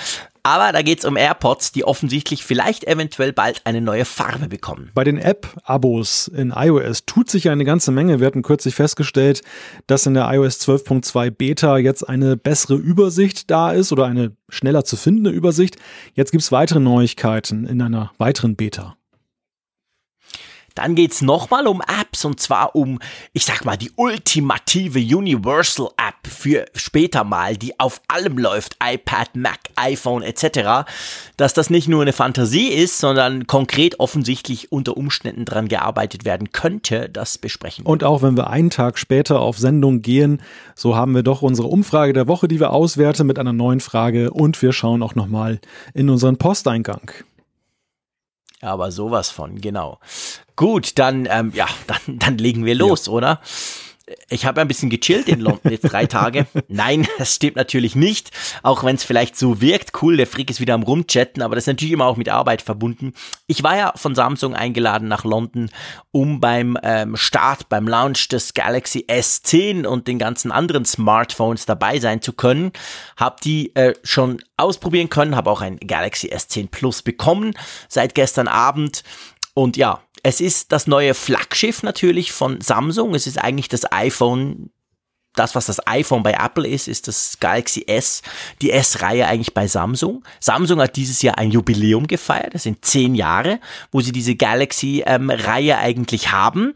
Aber 0.46 0.74
da 0.74 0.82
geht's 0.82 1.06
um 1.06 1.16
AirPods, 1.16 1.72
die 1.72 1.86
offensichtlich 1.86 2.44
vielleicht 2.44 2.84
eventuell 2.84 3.32
bald 3.32 3.62
eine 3.64 3.80
neue 3.80 4.04
Farbe 4.04 4.50
bekommen. 4.50 4.92
Bei 4.94 5.06
den 5.06 5.18
App-Abos 5.18 6.28
in 6.28 6.52
iOS 6.54 7.06
tut 7.06 7.30
sich 7.30 7.50
eine 7.50 7.64
ganze 7.64 7.92
Menge. 7.92 8.20
Wir 8.20 8.28
hatten 8.28 8.42
kürzlich 8.42 8.76
festgestellt, 8.76 9.42
dass 9.88 10.06
in 10.06 10.16
der 10.16 10.30
iOS 10.34 10.60
12.2 10.60 11.32
Beta 11.32 11.78
jetzt 11.78 12.04
eine 12.04 12.36
bessere 12.36 12.76
Übersicht 12.76 13.50
da 13.50 13.72
ist 13.72 13.94
oder 13.94 14.06
eine 14.06 14.36
schneller 14.50 14.84
zu 14.84 14.98
findende 14.98 15.30
Übersicht. 15.30 15.78
Jetzt 16.14 16.32
gibt's 16.32 16.52
weitere 16.52 16.82
Neuigkeiten 16.82 17.66
in 17.66 17.82
einer 17.82 18.12
weiteren 18.18 18.58
Beta. 18.58 18.98
Dann 20.76 20.96
geht's 20.96 21.22
nochmal 21.22 21.68
um 21.68 21.82
Apps 21.82 22.26
und 22.26 22.40
zwar 22.40 22.76
um, 22.76 23.00
ich 23.34 23.46
sag 23.46 23.66
mal, 23.66 23.78
die 23.78 23.92
ultimative 23.96 25.00
Universal 25.00 25.90
App 25.98 26.28
für 26.28 26.66
später 26.76 27.24
mal, 27.24 27.58
die 27.58 27.80
auf 27.80 28.02
allem 28.08 28.38
läuft, 28.38 28.78
iPad, 28.84 29.36
Mac, 29.36 29.60
iPhone 29.76 30.24
etc. 30.24 30.90
Dass 31.38 31.54
das 31.54 31.70
nicht 31.70 31.88
nur 31.88 32.02
eine 32.02 32.14
Fantasie 32.14 32.70
ist, 32.70 32.98
sondern 32.98 33.48
konkret 33.48 34.00
offensichtlich 34.00 34.72
unter 34.72 34.98
Umständen 34.98 35.46
dran 35.46 35.68
gearbeitet 35.68 36.26
werden 36.26 36.52
könnte, 36.52 37.10
das 37.10 37.38
besprechen 37.38 37.86
wir. 37.86 37.90
Und 37.90 38.04
auch 38.04 38.22
wenn 38.22 38.38
wir 38.38 38.50
einen 38.50 38.70
Tag 38.70 38.98
später 38.98 39.40
auf 39.40 39.58
Sendung 39.58 40.02
gehen, 40.02 40.42
so 40.76 40.96
haben 40.96 41.14
wir 41.14 41.24
doch 41.24 41.42
unsere 41.42 41.68
Umfrage 41.68 42.14
der 42.14 42.28
Woche, 42.28 42.48
die 42.48 42.60
wir 42.60 42.72
auswerten 42.72 43.28
mit 43.28 43.40
einer 43.40 43.54
neuen 43.54 43.80
Frage 43.80 44.32
und 44.32 44.62
wir 44.62 44.74
schauen 44.74 45.04
auch 45.04 45.16
nochmal 45.16 45.60
in 45.94 46.10
unseren 46.10 46.38
Posteingang. 46.38 47.12
Aber 48.64 48.92
sowas 48.92 49.30
von, 49.30 49.60
genau. 49.60 50.00
Gut, 50.56 50.98
dann, 50.98 51.28
ähm, 51.30 51.52
ja, 51.54 51.68
dann, 51.88 52.20
dann 52.20 52.38
legen 52.38 52.66
wir 52.66 52.76
los, 52.76 53.08
ja. 53.08 53.12
oder? 53.14 53.42
Ich 54.30 54.46
habe 54.46 54.60
ein 54.60 54.68
bisschen 54.68 54.90
gechillt 54.90 55.30
in 55.30 55.40
London 55.40 55.72
jetzt 55.72 55.92
drei 55.92 56.06
Tage. 56.06 56.46
Nein, 56.68 57.08
das 57.18 57.36
stimmt 57.36 57.56
natürlich 57.56 57.96
nicht. 57.96 58.32
Auch 58.62 58.84
wenn 58.84 58.96
es 58.96 59.04
vielleicht 59.04 59.38
so 59.38 59.62
wirkt, 59.62 60.02
cool, 60.02 60.18
der 60.18 60.28
Frick 60.28 60.50
ist 60.50 60.60
wieder 60.60 60.74
am 60.74 60.84
Rumchatten, 60.84 61.42
aber 61.42 61.56
das 61.56 61.64
ist 61.64 61.68
natürlich 61.68 61.94
immer 61.94 62.06
auch 62.06 62.18
mit 62.18 62.28
Arbeit 62.28 62.62
verbunden. 62.62 63.14
Ich 63.48 63.64
war 63.64 63.78
ja 63.78 63.94
von 63.96 64.14
Samsung 64.14 64.56
eingeladen 64.56 65.08
nach 65.08 65.24
London, 65.24 65.70
um 66.12 66.42
beim 66.42 66.78
ähm, 66.84 67.16
Start, 67.16 67.70
beim 67.70 67.88
Launch 67.88 68.28
des 68.28 68.54
Galaxy 68.54 69.06
S10 69.08 69.86
und 69.86 70.08
den 70.08 70.20
ganzen 70.20 70.52
anderen 70.52 70.84
Smartphones 70.84 71.66
dabei 71.66 72.00
sein 72.00 72.22
zu 72.22 72.34
können. 72.34 72.72
Hab 73.16 73.40
die 73.40 73.74
äh, 73.76 73.94
schon 74.04 74.44
ausprobieren 74.58 75.10
können, 75.10 75.36
habe 75.36 75.50
auch 75.50 75.62
ein 75.62 75.78
Galaxy 75.80 76.28
S10 76.28 76.70
Plus 76.70 77.04
bekommen 77.04 77.54
seit 77.88 78.16
gestern 78.16 78.50
Abend. 78.50 79.04
Und 79.54 79.78
ja, 79.78 80.02
es 80.24 80.40
ist 80.40 80.72
das 80.72 80.88
neue 80.88 81.14
Flaggschiff 81.14 81.84
natürlich 81.84 82.32
von 82.32 82.62
Samsung. 82.62 83.14
Es 83.14 83.28
ist 83.28 83.38
eigentlich 83.38 83.68
das 83.68 83.92
iPhone 83.92 84.72
das, 85.36 85.56
was 85.56 85.66
das 85.66 85.86
iPhone 85.88 86.24
bei 86.24 86.34
Apple 86.34 86.68
ist, 86.68 86.88
ist 86.88 87.08
das 87.08 87.38
Galaxy 87.40 87.86
S, 87.88 88.22
die 88.62 88.72
S-Reihe 88.72 89.28
eigentlich 89.28 89.54
bei 89.54 89.68
Samsung. 89.68 90.24
Samsung 90.40 90.80
hat 90.82 90.96
dieses 90.96 91.22
Jahr 91.22 91.38
ein 91.38 91.52
Jubiläum 91.52 92.08
gefeiert, 92.08 92.54
das 92.54 92.64
sind 92.64 92.84
zehn 92.86 93.16
Jahre, 93.16 93.60
wo 93.92 94.02
sie 94.02 94.12
diese 94.12 94.36
Galaxy-Reihe 94.36 95.74
ähm, 95.74 95.80
eigentlich 95.80 96.32
haben. 96.32 96.74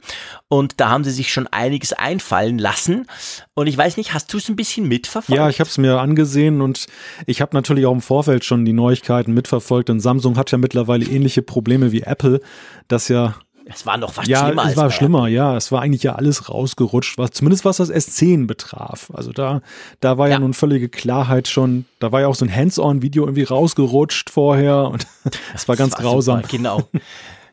Und 0.49 0.79
da 0.79 0.89
haben 0.89 1.03
sie 1.03 1.11
sich 1.11 1.31
schon 1.31 1.47
einiges 1.47 1.93
einfallen 1.93 2.57
lassen. 2.57 3.05
Und 3.53 3.67
ich 3.67 3.77
weiß 3.77 3.97
nicht, 3.97 4.13
hast 4.13 4.31
du 4.33 4.37
es 4.37 4.47
ein 4.49 4.55
bisschen 4.55 4.87
mitverfolgt? 4.87 5.37
Ja, 5.37 5.49
ich 5.49 5.59
habe 5.59 5.69
es 5.69 5.77
mir 5.77 5.99
angesehen 5.99 6.61
und 6.61 6.87
ich 7.25 7.41
habe 7.41 7.55
natürlich 7.55 7.85
auch 7.85 7.91
im 7.91 8.01
Vorfeld 8.01 8.45
schon 8.45 8.63
die 8.63 8.73
Neuigkeiten 8.73 9.33
mitverfolgt. 9.33 9.89
Denn 9.89 9.99
Samsung 9.99 10.37
hat 10.37 10.51
ja 10.51 10.57
mittlerweile 10.57 11.05
ähnliche 11.05 11.41
Probleme 11.41 11.91
wie 11.91 12.01
Apple, 12.01 12.39
das 12.87 13.09
ja 13.09 13.35
es 13.69 13.85
war 13.85 13.97
noch 13.97 14.13
fast 14.13 14.27
ja, 14.27 14.45
schlimmer. 14.45 14.63
Ja, 14.63 14.69
es 14.69 14.77
war 14.77 14.91
schlimmer, 14.91 15.27
ja. 15.27 15.57
Es 15.57 15.71
war 15.71 15.81
eigentlich 15.81 16.03
ja 16.03 16.15
alles 16.15 16.49
rausgerutscht, 16.49 17.17
was, 17.17 17.31
zumindest 17.31 17.65
was 17.65 17.77
das 17.77 17.91
S10 17.91 18.47
betraf. 18.47 19.11
Also 19.13 19.31
da, 19.31 19.61
da 19.99 20.17
war 20.17 20.27
ja, 20.27 20.33
ja 20.33 20.39
nun 20.39 20.53
völlige 20.53 20.89
Klarheit 20.89 21.47
schon. 21.47 21.85
Da 21.99 22.11
war 22.11 22.21
ja 22.21 22.27
auch 22.27 22.35
so 22.35 22.45
ein 22.45 22.55
Hands-on-Video 22.55 23.23
irgendwie 23.23 23.43
rausgerutscht 23.43 24.29
vorher 24.29 24.89
und 24.89 25.05
es 25.53 25.67
war 25.67 25.75
ganz 25.75 25.93
war 25.93 26.01
grausam. 26.01 26.37
Super, 26.37 26.49
genau. 26.49 26.83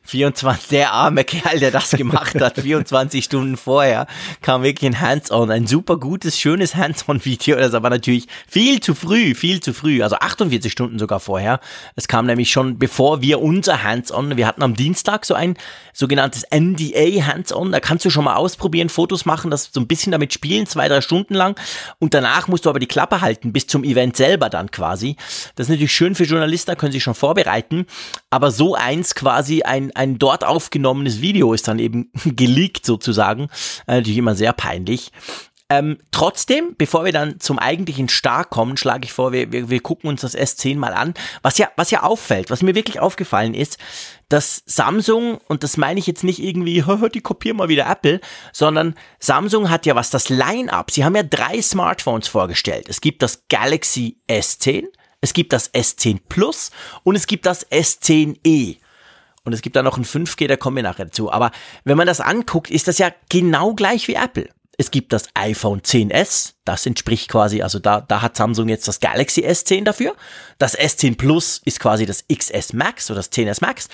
24, 0.06 0.68
der 0.68 0.92
arme 0.92 1.24
Kerl, 1.24 1.58
der 1.58 1.70
das 1.70 1.90
gemacht 1.90 2.34
hat, 2.40 2.60
24 2.60 3.24
Stunden 3.24 3.56
vorher, 3.56 4.06
kam 4.42 4.62
wirklich 4.62 4.90
ein 4.90 5.00
Hands-on, 5.00 5.50
ein 5.50 5.66
super 5.66 5.96
gutes, 5.96 6.38
schönes 6.38 6.74
Hands-on-Video. 6.74 7.56
Das 7.56 7.72
war 7.72 7.90
natürlich 7.90 8.26
viel 8.46 8.80
zu 8.80 8.94
früh, 8.94 9.34
viel 9.34 9.60
zu 9.60 9.72
früh, 9.72 10.02
also 10.02 10.16
48 10.16 10.70
Stunden 10.70 10.98
sogar 10.98 11.20
vorher. 11.20 11.58
Es 11.96 12.06
kam 12.06 12.26
nämlich 12.26 12.50
schon, 12.50 12.78
bevor 12.78 13.22
wir 13.22 13.40
unser 13.40 13.82
Hands-on, 13.82 14.36
wir 14.36 14.46
hatten 14.46 14.62
am 14.62 14.74
Dienstag 14.74 15.24
so 15.24 15.34
ein 15.34 15.56
sogenanntes 15.94 16.44
NDA 16.50 17.26
Hands-on, 17.26 17.72
da 17.72 17.80
kannst 17.80 18.04
du 18.04 18.10
schon 18.10 18.24
mal 18.24 18.34
ausprobieren, 18.34 18.90
Fotos 18.90 19.24
machen, 19.24 19.50
das 19.50 19.70
so 19.72 19.80
ein 19.80 19.86
bisschen 19.86 20.12
damit 20.12 20.34
spielen, 20.34 20.66
zwei, 20.66 20.88
drei 20.88 21.00
Stunden 21.00 21.34
lang. 21.34 21.58
Und 21.98 22.12
danach 22.12 22.48
musst 22.48 22.66
du 22.66 22.70
aber 22.70 22.78
die 22.78 22.86
Klappe 22.86 23.22
halten, 23.22 23.52
bis 23.52 23.66
zum 23.66 23.84
Event 23.84 24.16
selber 24.16 24.50
dann 24.50 24.70
quasi. 24.70 25.16
Das 25.54 25.66
ist 25.66 25.70
natürlich 25.70 25.94
schön 25.94 26.14
für 26.14 26.24
Journalisten, 26.24 26.72
da 26.72 26.74
können 26.74 26.92
sie 26.92 26.96
sich 26.96 27.04
schon 27.04 27.14
vorbereiten. 27.14 27.86
Aber 28.34 28.50
so 28.50 28.74
eins 28.74 29.14
quasi 29.14 29.62
ein, 29.62 29.94
ein 29.94 30.18
dort 30.18 30.42
aufgenommenes 30.42 31.20
Video 31.20 31.52
ist 31.52 31.68
dann 31.68 31.78
eben 31.78 32.10
geleakt 32.24 32.84
sozusagen. 32.84 33.44
Äh, 33.86 33.98
natürlich 33.98 34.18
immer 34.18 34.34
sehr 34.34 34.52
peinlich. 34.52 35.12
Ähm, 35.68 35.98
trotzdem, 36.10 36.74
bevor 36.76 37.04
wir 37.04 37.12
dann 37.12 37.38
zum 37.38 37.60
eigentlichen 37.60 38.08
Star 38.08 38.44
kommen, 38.44 38.76
schlage 38.76 39.04
ich 39.04 39.12
vor, 39.12 39.30
wir, 39.30 39.52
wir, 39.52 39.70
wir 39.70 39.80
gucken 39.80 40.10
uns 40.10 40.22
das 40.22 40.36
S10 40.36 40.78
mal 40.78 40.94
an. 40.94 41.14
Was 41.42 41.58
ja, 41.58 41.68
was 41.76 41.92
ja 41.92 42.02
auffällt, 42.02 42.50
was 42.50 42.64
mir 42.64 42.74
wirklich 42.74 42.98
aufgefallen 42.98 43.54
ist, 43.54 43.78
dass 44.28 44.64
Samsung, 44.66 45.38
und 45.46 45.62
das 45.62 45.76
meine 45.76 46.00
ich 46.00 46.08
jetzt 46.08 46.24
nicht 46.24 46.42
irgendwie, 46.42 46.84
die 47.14 47.20
kopieren 47.20 47.58
mal 47.58 47.68
wieder 47.68 47.86
Apple, 47.88 48.20
sondern 48.52 48.96
Samsung 49.20 49.70
hat 49.70 49.86
ja 49.86 49.94
was 49.94 50.10
das 50.10 50.28
Line-up. 50.28 50.90
Sie 50.90 51.04
haben 51.04 51.14
ja 51.14 51.22
drei 51.22 51.62
Smartphones 51.62 52.26
vorgestellt. 52.26 52.88
Es 52.88 53.00
gibt 53.00 53.22
das 53.22 53.44
Galaxy 53.48 54.18
S10, 54.28 54.86
es 55.24 55.32
gibt 55.32 55.54
das 55.54 55.72
S10 55.72 56.20
Plus 56.28 56.70
und 57.02 57.16
es 57.16 57.26
gibt 57.26 57.46
das 57.46 57.66
S10e. 57.70 58.76
Und 59.42 59.54
es 59.54 59.62
gibt 59.62 59.74
da 59.74 59.82
noch 59.82 59.96
ein 59.96 60.04
5G, 60.04 60.48
da 60.48 60.58
kommen 60.58 60.76
wir 60.76 60.82
nachher 60.82 61.06
dazu. 61.06 61.32
Aber 61.32 61.50
wenn 61.84 61.96
man 61.96 62.06
das 62.06 62.20
anguckt, 62.20 62.70
ist 62.70 62.88
das 62.88 62.98
ja 62.98 63.10
genau 63.30 63.72
gleich 63.72 64.06
wie 64.06 64.16
Apple. 64.16 64.50
Es 64.76 64.90
gibt 64.90 65.14
das 65.14 65.28
iPhone 65.32 65.80
10s, 65.80 66.52
das 66.66 66.84
entspricht 66.84 67.30
quasi, 67.30 67.62
also 67.62 67.78
da, 67.78 68.02
da 68.02 68.20
hat 68.20 68.36
Samsung 68.36 68.68
jetzt 68.68 68.86
das 68.86 69.00
Galaxy 69.00 69.46
S10 69.46 69.84
dafür. 69.84 70.14
Das 70.58 70.78
S10 70.78 71.16
Plus 71.16 71.62
ist 71.64 71.80
quasi 71.80 72.04
das 72.04 72.26
XS 72.28 72.74
Max 72.74 73.10
oder 73.10 73.20
das 73.20 73.32
10s 73.32 73.62
Max. 73.62 73.88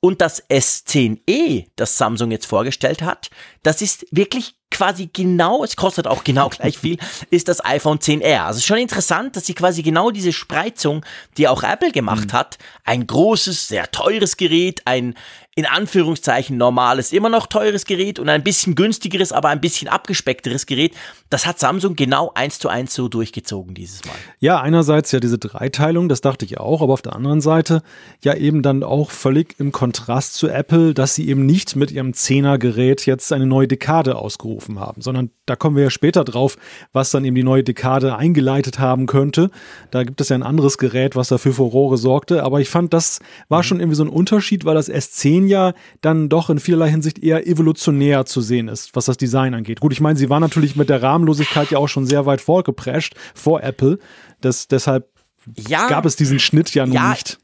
Und 0.00 0.22
das 0.22 0.48
S10e, 0.48 1.66
das 1.76 1.98
Samsung 1.98 2.30
jetzt 2.30 2.46
vorgestellt 2.46 3.02
hat, 3.02 3.28
das 3.62 3.82
ist 3.82 4.06
wirklich 4.12 4.54
quasi 4.80 5.10
genau, 5.12 5.62
es 5.62 5.76
kostet 5.76 6.06
auch 6.06 6.24
genau 6.24 6.48
gleich 6.58 6.78
viel, 6.78 6.96
ist 7.28 7.48
das 7.48 7.62
iPhone 7.62 7.98
10R. 7.98 8.44
Also 8.46 8.60
schon 8.62 8.78
interessant, 8.78 9.36
dass 9.36 9.44
sie 9.44 9.52
quasi 9.52 9.82
genau 9.82 10.10
diese 10.10 10.32
Spreizung, 10.32 11.04
die 11.36 11.48
auch 11.48 11.62
Apple 11.62 11.92
gemacht 11.92 12.28
mhm. 12.28 12.32
hat, 12.32 12.56
ein 12.84 13.06
großes, 13.06 13.68
sehr 13.68 13.90
teures 13.90 14.38
Gerät, 14.38 14.80
ein 14.86 15.14
in 15.56 15.66
Anführungszeichen 15.66 16.56
normales, 16.56 17.12
immer 17.12 17.28
noch 17.28 17.46
teures 17.46 17.84
Gerät 17.84 18.18
und 18.18 18.28
ein 18.28 18.44
bisschen 18.44 18.76
günstigeres, 18.76 19.32
aber 19.32 19.48
ein 19.48 19.60
bisschen 19.60 19.88
abgespeckteres 19.88 20.64
Gerät. 20.64 20.94
Das 21.28 21.44
hat 21.44 21.58
Samsung 21.58 21.96
genau 21.96 22.30
eins 22.34 22.60
zu 22.60 22.68
eins 22.68 22.94
so 22.94 23.08
durchgezogen 23.08 23.74
dieses 23.74 24.04
Mal. 24.04 24.14
Ja, 24.38 24.60
einerseits 24.60 25.10
ja 25.10 25.18
diese 25.18 25.38
Dreiteilung, 25.38 26.08
das 26.08 26.20
dachte 26.20 26.44
ich 26.44 26.58
auch, 26.58 26.82
aber 26.82 26.92
auf 26.92 27.02
der 27.02 27.14
anderen 27.14 27.40
Seite 27.40 27.82
ja 28.22 28.34
eben 28.34 28.62
dann 28.62 28.84
auch 28.84 29.10
völlig 29.10 29.56
im 29.58 29.72
Kontrast 29.72 30.34
zu 30.34 30.48
Apple, 30.48 30.94
dass 30.94 31.16
sie 31.16 31.28
eben 31.28 31.44
nicht 31.46 31.74
mit 31.74 31.90
ihrem 31.90 32.14
Zehner-Gerät 32.14 33.04
jetzt 33.04 33.32
eine 33.32 33.46
neue 33.46 33.66
Dekade 33.66 34.16
ausgerufen 34.16 34.69
haben, 34.78 35.02
sondern 35.02 35.30
da 35.46 35.56
kommen 35.56 35.76
wir 35.76 35.84
ja 35.84 35.90
später 35.90 36.24
drauf, 36.24 36.56
was 36.92 37.10
dann 37.10 37.24
eben 37.24 37.34
die 37.34 37.42
neue 37.42 37.64
Dekade 37.64 38.16
eingeleitet 38.16 38.78
haben 38.78 39.06
könnte. 39.06 39.50
Da 39.90 40.04
gibt 40.04 40.20
es 40.20 40.28
ja 40.28 40.36
ein 40.36 40.42
anderes 40.42 40.78
Gerät, 40.78 41.16
was 41.16 41.28
dafür 41.28 41.52
Furore 41.52 41.96
sorgte, 41.96 42.44
aber 42.44 42.60
ich 42.60 42.68
fand, 42.68 42.92
das 42.92 43.20
war 43.48 43.60
mhm. 43.60 43.64
schon 43.64 43.80
irgendwie 43.80 43.96
so 43.96 44.04
ein 44.04 44.08
Unterschied, 44.08 44.64
weil 44.64 44.74
das 44.74 44.90
S10 44.90 45.46
ja 45.46 45.72
dann 46.00 46.28
doch 46.28 46.50
in 46.50 46.58
vielerlei 46.58 46.90
Hinsicht 46.90 47.18
eher 47.18 47.46
evolutionär 47.46 48.26
zu 48.26 48.40
sehen 48.40 48.68
ist, 48.68 48.94
was 48.94 49.06
das 49.06 49.16
Design 49.16 49.54
angeht. 49.54 49.80
Gut, 49.80 49.92
ich 49.92 50.00
meine, 50.00 50.18
sie 50.18 50.30
war 50.30 50.40
natürlich 50.40 50.76
mit 50.76 50.88
der 50.88 51.02
Rahmenlosigkeit 51.02 51.70
ja 51.70 51.78
auch 51.78 51.88
schon 51.88 52.06
sehr 52.06 52.26
weit 52.26 52.40
vorgeprescht 52.40 53.14
vor 53.34 53.62
Apple. 53.62 53.98
Das, 54.40 54.68
deshalb 54.68 55.08
ja, 55.56 55.88
gab 55.88 56.04
es 56.04 56.16
diesen 56.16 56.38
Schnitt 56.38 56.74
ja, 56.74 56.84
ja 56.84 57.10
nicht 57.10 57.38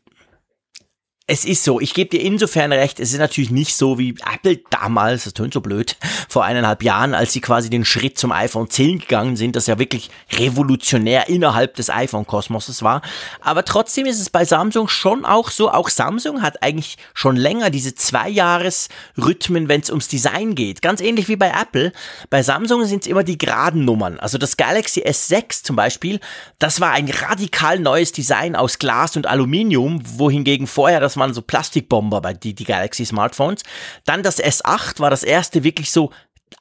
es 1.29 1.45
ist 1.45 1.65
so, 1.65 1.81
ich 1.81 1.93
gebe 1.93 2.11
dir 2.11 2.21
insofern 2.21 2.73
recht, 2.73 3.01
es 3.01 3.13
ist 3.13 3.19
natürlich 3.19 3.51
nicht 3.51 3.75
so 3.75 3.99
wie 3.99 4.15
Apple 4.33 4.61
damals, 4.71 5.25
das 5.25 5.35
tönt 5.35 5.55
so 5.55 5.61
blöd, 5.61 5.97
vor 6.29 6.45
eineinhalb 6.45 6.85
Jahren, 6.85 7.15
als 7.15 7.33
sie 7.33 7.41
quasi 7.41 7.69
den 7.69 7.85
Schritt 7.85 8.17
zum 8.17 8.31
iPhone 8.31 8.71
10 8.71 9.01
gegangen 9.01 9.37
sind, 9.37 9.57
das 9.57 9.67
ja 9.67 9.81
wirklich 9.81 10.11
revolutionär 10.33 11.29
innerhalb 11.29 11.75
des 11.75 11.91
iPhone-Kosmoses 11.91 12.85
war. 12.85 13.03
Aber 13.41 13.65
trotzdem 13.65 14.07
ist 14.07 14.21
es 14.21 14.31
bei 14.31 14.45
Samsung 14.45 14.87
schon 14.87 15.25
auch 15.25 15.51
so, 15.51 15.69
auch 15.69 15.89
Samsung 15.89 16.43
hat 16.43 16.63
eigentlich 16.63 16.97
schon 17.13 17.35
länger 17.35 17.71
diese 17.71 17.97
Zwei-Jahres-Rhythmen, 17.97 19.69
wenn 19.69 19.81
es 19.81 19.91
ums 19.91 20.07
Design 20.07 20.55
geht. 20.55 20.81
Ganz 20.81 21.01
ähnlich 21.01 21.27
wie 21.27 21.37
bei 21.37 21.49
Apple. 21.51 21.93
Bei 22.31 22.45
Samsung 22.45 22.85
sind 22.85 23.03
es 23.03 23.09
immer 23.09 23.25
die 23.25 23.37
geraden 23.37 23.85
Nummern. 23.85 24.21
Also 24.21 24.39
das 24.39 24.57
Galaxy 24.57 25.03
S6 25.03 25.65
zum 25.65 25.75
Beispiel, 25.75 26.21
das 26.61 26.81
war 26.81 26.93
ein 26.93 27.11
radikal 27.11 27.81
neues 27.81 28.13
Design 28.13 28.55
aus 28.55 28.79
Glas 28.79 29.17
und 29.17 29.27
Aluminium, 29.27 30.01
wohingegen 30.05 30.69
vorher 30.69 31.01
das 31.01 31.16
waren 31.17 31.35
so 31.35 31.43
Plastikbomber 31.43 32.21
bei 32.21 32.35
die, 32.35 32.55
die 32.55 32.65
Galaxy 32.65 33.05
Smartphones. 33.05 33.63
Dann 34.05 34.23
das 34.23 34.43
S8 34.43 35.01
war 35.01 35.11
das 35.11 35.23
erste 35.23 35.65
wirklich 35.65 35.91
so 35.91 36.11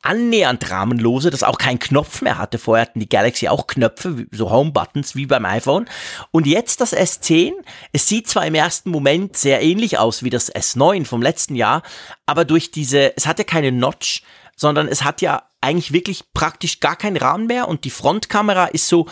annähernd 0.01 0.69
rahmenlose, 0.69 1.29
das 1.29 1.43
auch 1.43 1.57
keinen 1.57 1.79
Knopf 1.79 2.21
mehr 2.21 2.38
hatte. 2.38 2.59
Vorher 2.59 2.85
hatten 2.85 3.00
die 3.00 3.09
Galaxy 3.09 3.47
auch 3.47 3.67
Knöpfe, 3.67 4.27
so 4.31 4.51
Home-Buttons 4.51 5.15
wie 5.15 5.25
beim 5.25 5.45
iPhone. 5.45 5.88
Und 6.31 6.47
jetzt 6.47 6.81
das 6.81 6.95
S10. 6.95 7.53
Es 7.91 8.07
sieht 8.07 8.27
zwar 8.27 8.45
im 8.45 8.55
ersten 8.55 8.89
Moment 8.89 9.38
sehr 9.38 9.62
ähnlich 9.62 9.97
aus 9.97 10.24
wie 10.24 10.29
das 10.29 10.53
S9 10.53 11.05
vom 11.05 11.21
letzten 11.21 11.55
Jahr, 11.55 11.83
aber 12.25 12.45
durch 12.45 12.71
diese, 12.71 13.15
es 13.17 13.27
hat 13.27 13.39
ja 13.39 13.45
keine 13.45 13.71
Notch, 13.71 14.24
sondern 14.55 14.88
es 14.88 15.03
hat 15.03 15.21
ja 15.21 15.43
eigentlich 15.62 15.91
wirklich 15.91 16.24
praktisch 16.33 16.79
gar 16.79 16.95
keinen 16.95 17.17
Rahmen 17.17 17.47
mehr 17.47 17.67
und 17.67 17.83
die 17.83 17.89
Frontkamera 17.89 18.67
ist 18.67 18.88
so, 18.88 19.07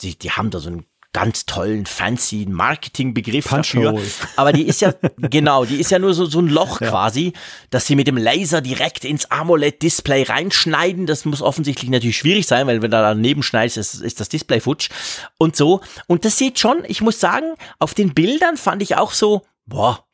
die, 0.00 0.18
die 0.18 0.30
haben 0.30 0.50
da 0.50 0.58
so 0.58 0.68
einen 0.68 0.86
ganz 1.14 1.46
tollen, 1.46 1.86
fancy 1.86 2.44
Marketingbegriff 2.46 3.48
dafür. 3.48 3.98
Aber 4.36 4.52
die 4.52 4.64
ist 4.64 4.82
ja, 4.82 4.92
genau, 5.16 5.64
die 5.64 5.80
ist 5.80 5.90
ja 5.90 5.98
nur 5.98 6.12
so, 6.12 6.26
so 6.26 6.40
ein 6.40 6.48
Loch 6.48 6.82
ja. 6.82 6.90
quasi, 6.90 7.32
dass 7.70 7.86
sie 7.86 7.96
mit 7.96 8.06
dem 8.06 8.18
Laser 8.18 8.60
direkt 8.60 9.06
ins 9.06 9.30
AMOLED-Display 9.30 10.24
reinschneiden. 10.24 11.06
Das 11.06 11.24
muss 11.24 11.40
offensichtlich 11.40 11.90
natürlich 11.90 12.18
schwierig 12.18 12.46
sein, 12.46 12.66
weil 12.66 12.82
wenn 12.82 12.90
du 12.90 12.96
da 12.96 13.02
daneben 13.14 13.42
schneidest, 13.42 13.78
ist, 13.78 13.94
ist 13.94 14.20
das 14.20 14.28
Display 14.28 14.60
futsch 14.60 14.90
und 15.38 15.56
so. 15.56 15.80
Und 16.08 16.24
das 16.24 16.36
sieht 16.36 16.58
schon, 16.58 16.82
ich 16.86 17.00
muss 17.00 17.20
sagen, 17.20 17.54
auf 17.78 17.94
den 17.94 18.12
Bildern 18.12 18.56
fand 18.56 18.82
ich 18.82 18.96
auch 18.96 19.12
so, 19.12 19.42
boah, 19.66 20.04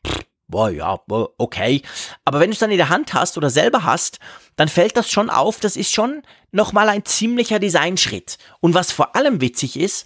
boah, 0.51 0.69
ja, 0.69 0.99
okay. 1.37 1.81
Aber 2.25 2.39
wenn 2.39 2.49
du 2.49 2.53
es 2.53 2.59
dann 2.59 2.71
in 2.71 2.77
der 2.77 2.89
Hand 2.89 3.13
hast 3.13 3.37
oder 3.37 3.49
selber 3.49 3.83
hast, 3.83 4.19
dann 4.55 4.67
fällt 4.67 4.95
das 4.95 5.09
schon 5.09 5.29
auf, 5.29 5.59
das 5.59 5.75
ist 5.75 5.91
schon 5.91 6.21
nochmal 6.51 6.89
ein 6.89 7.05
ziemlicher 7.05 7.57
Designschritt. 7.57 8.37
Und 8.59 8.73
was 8.73 8.91
vor 8.91 9.15
allem 9.15 9.41
witzig 9.41 9.79
ist, 9.79 10.05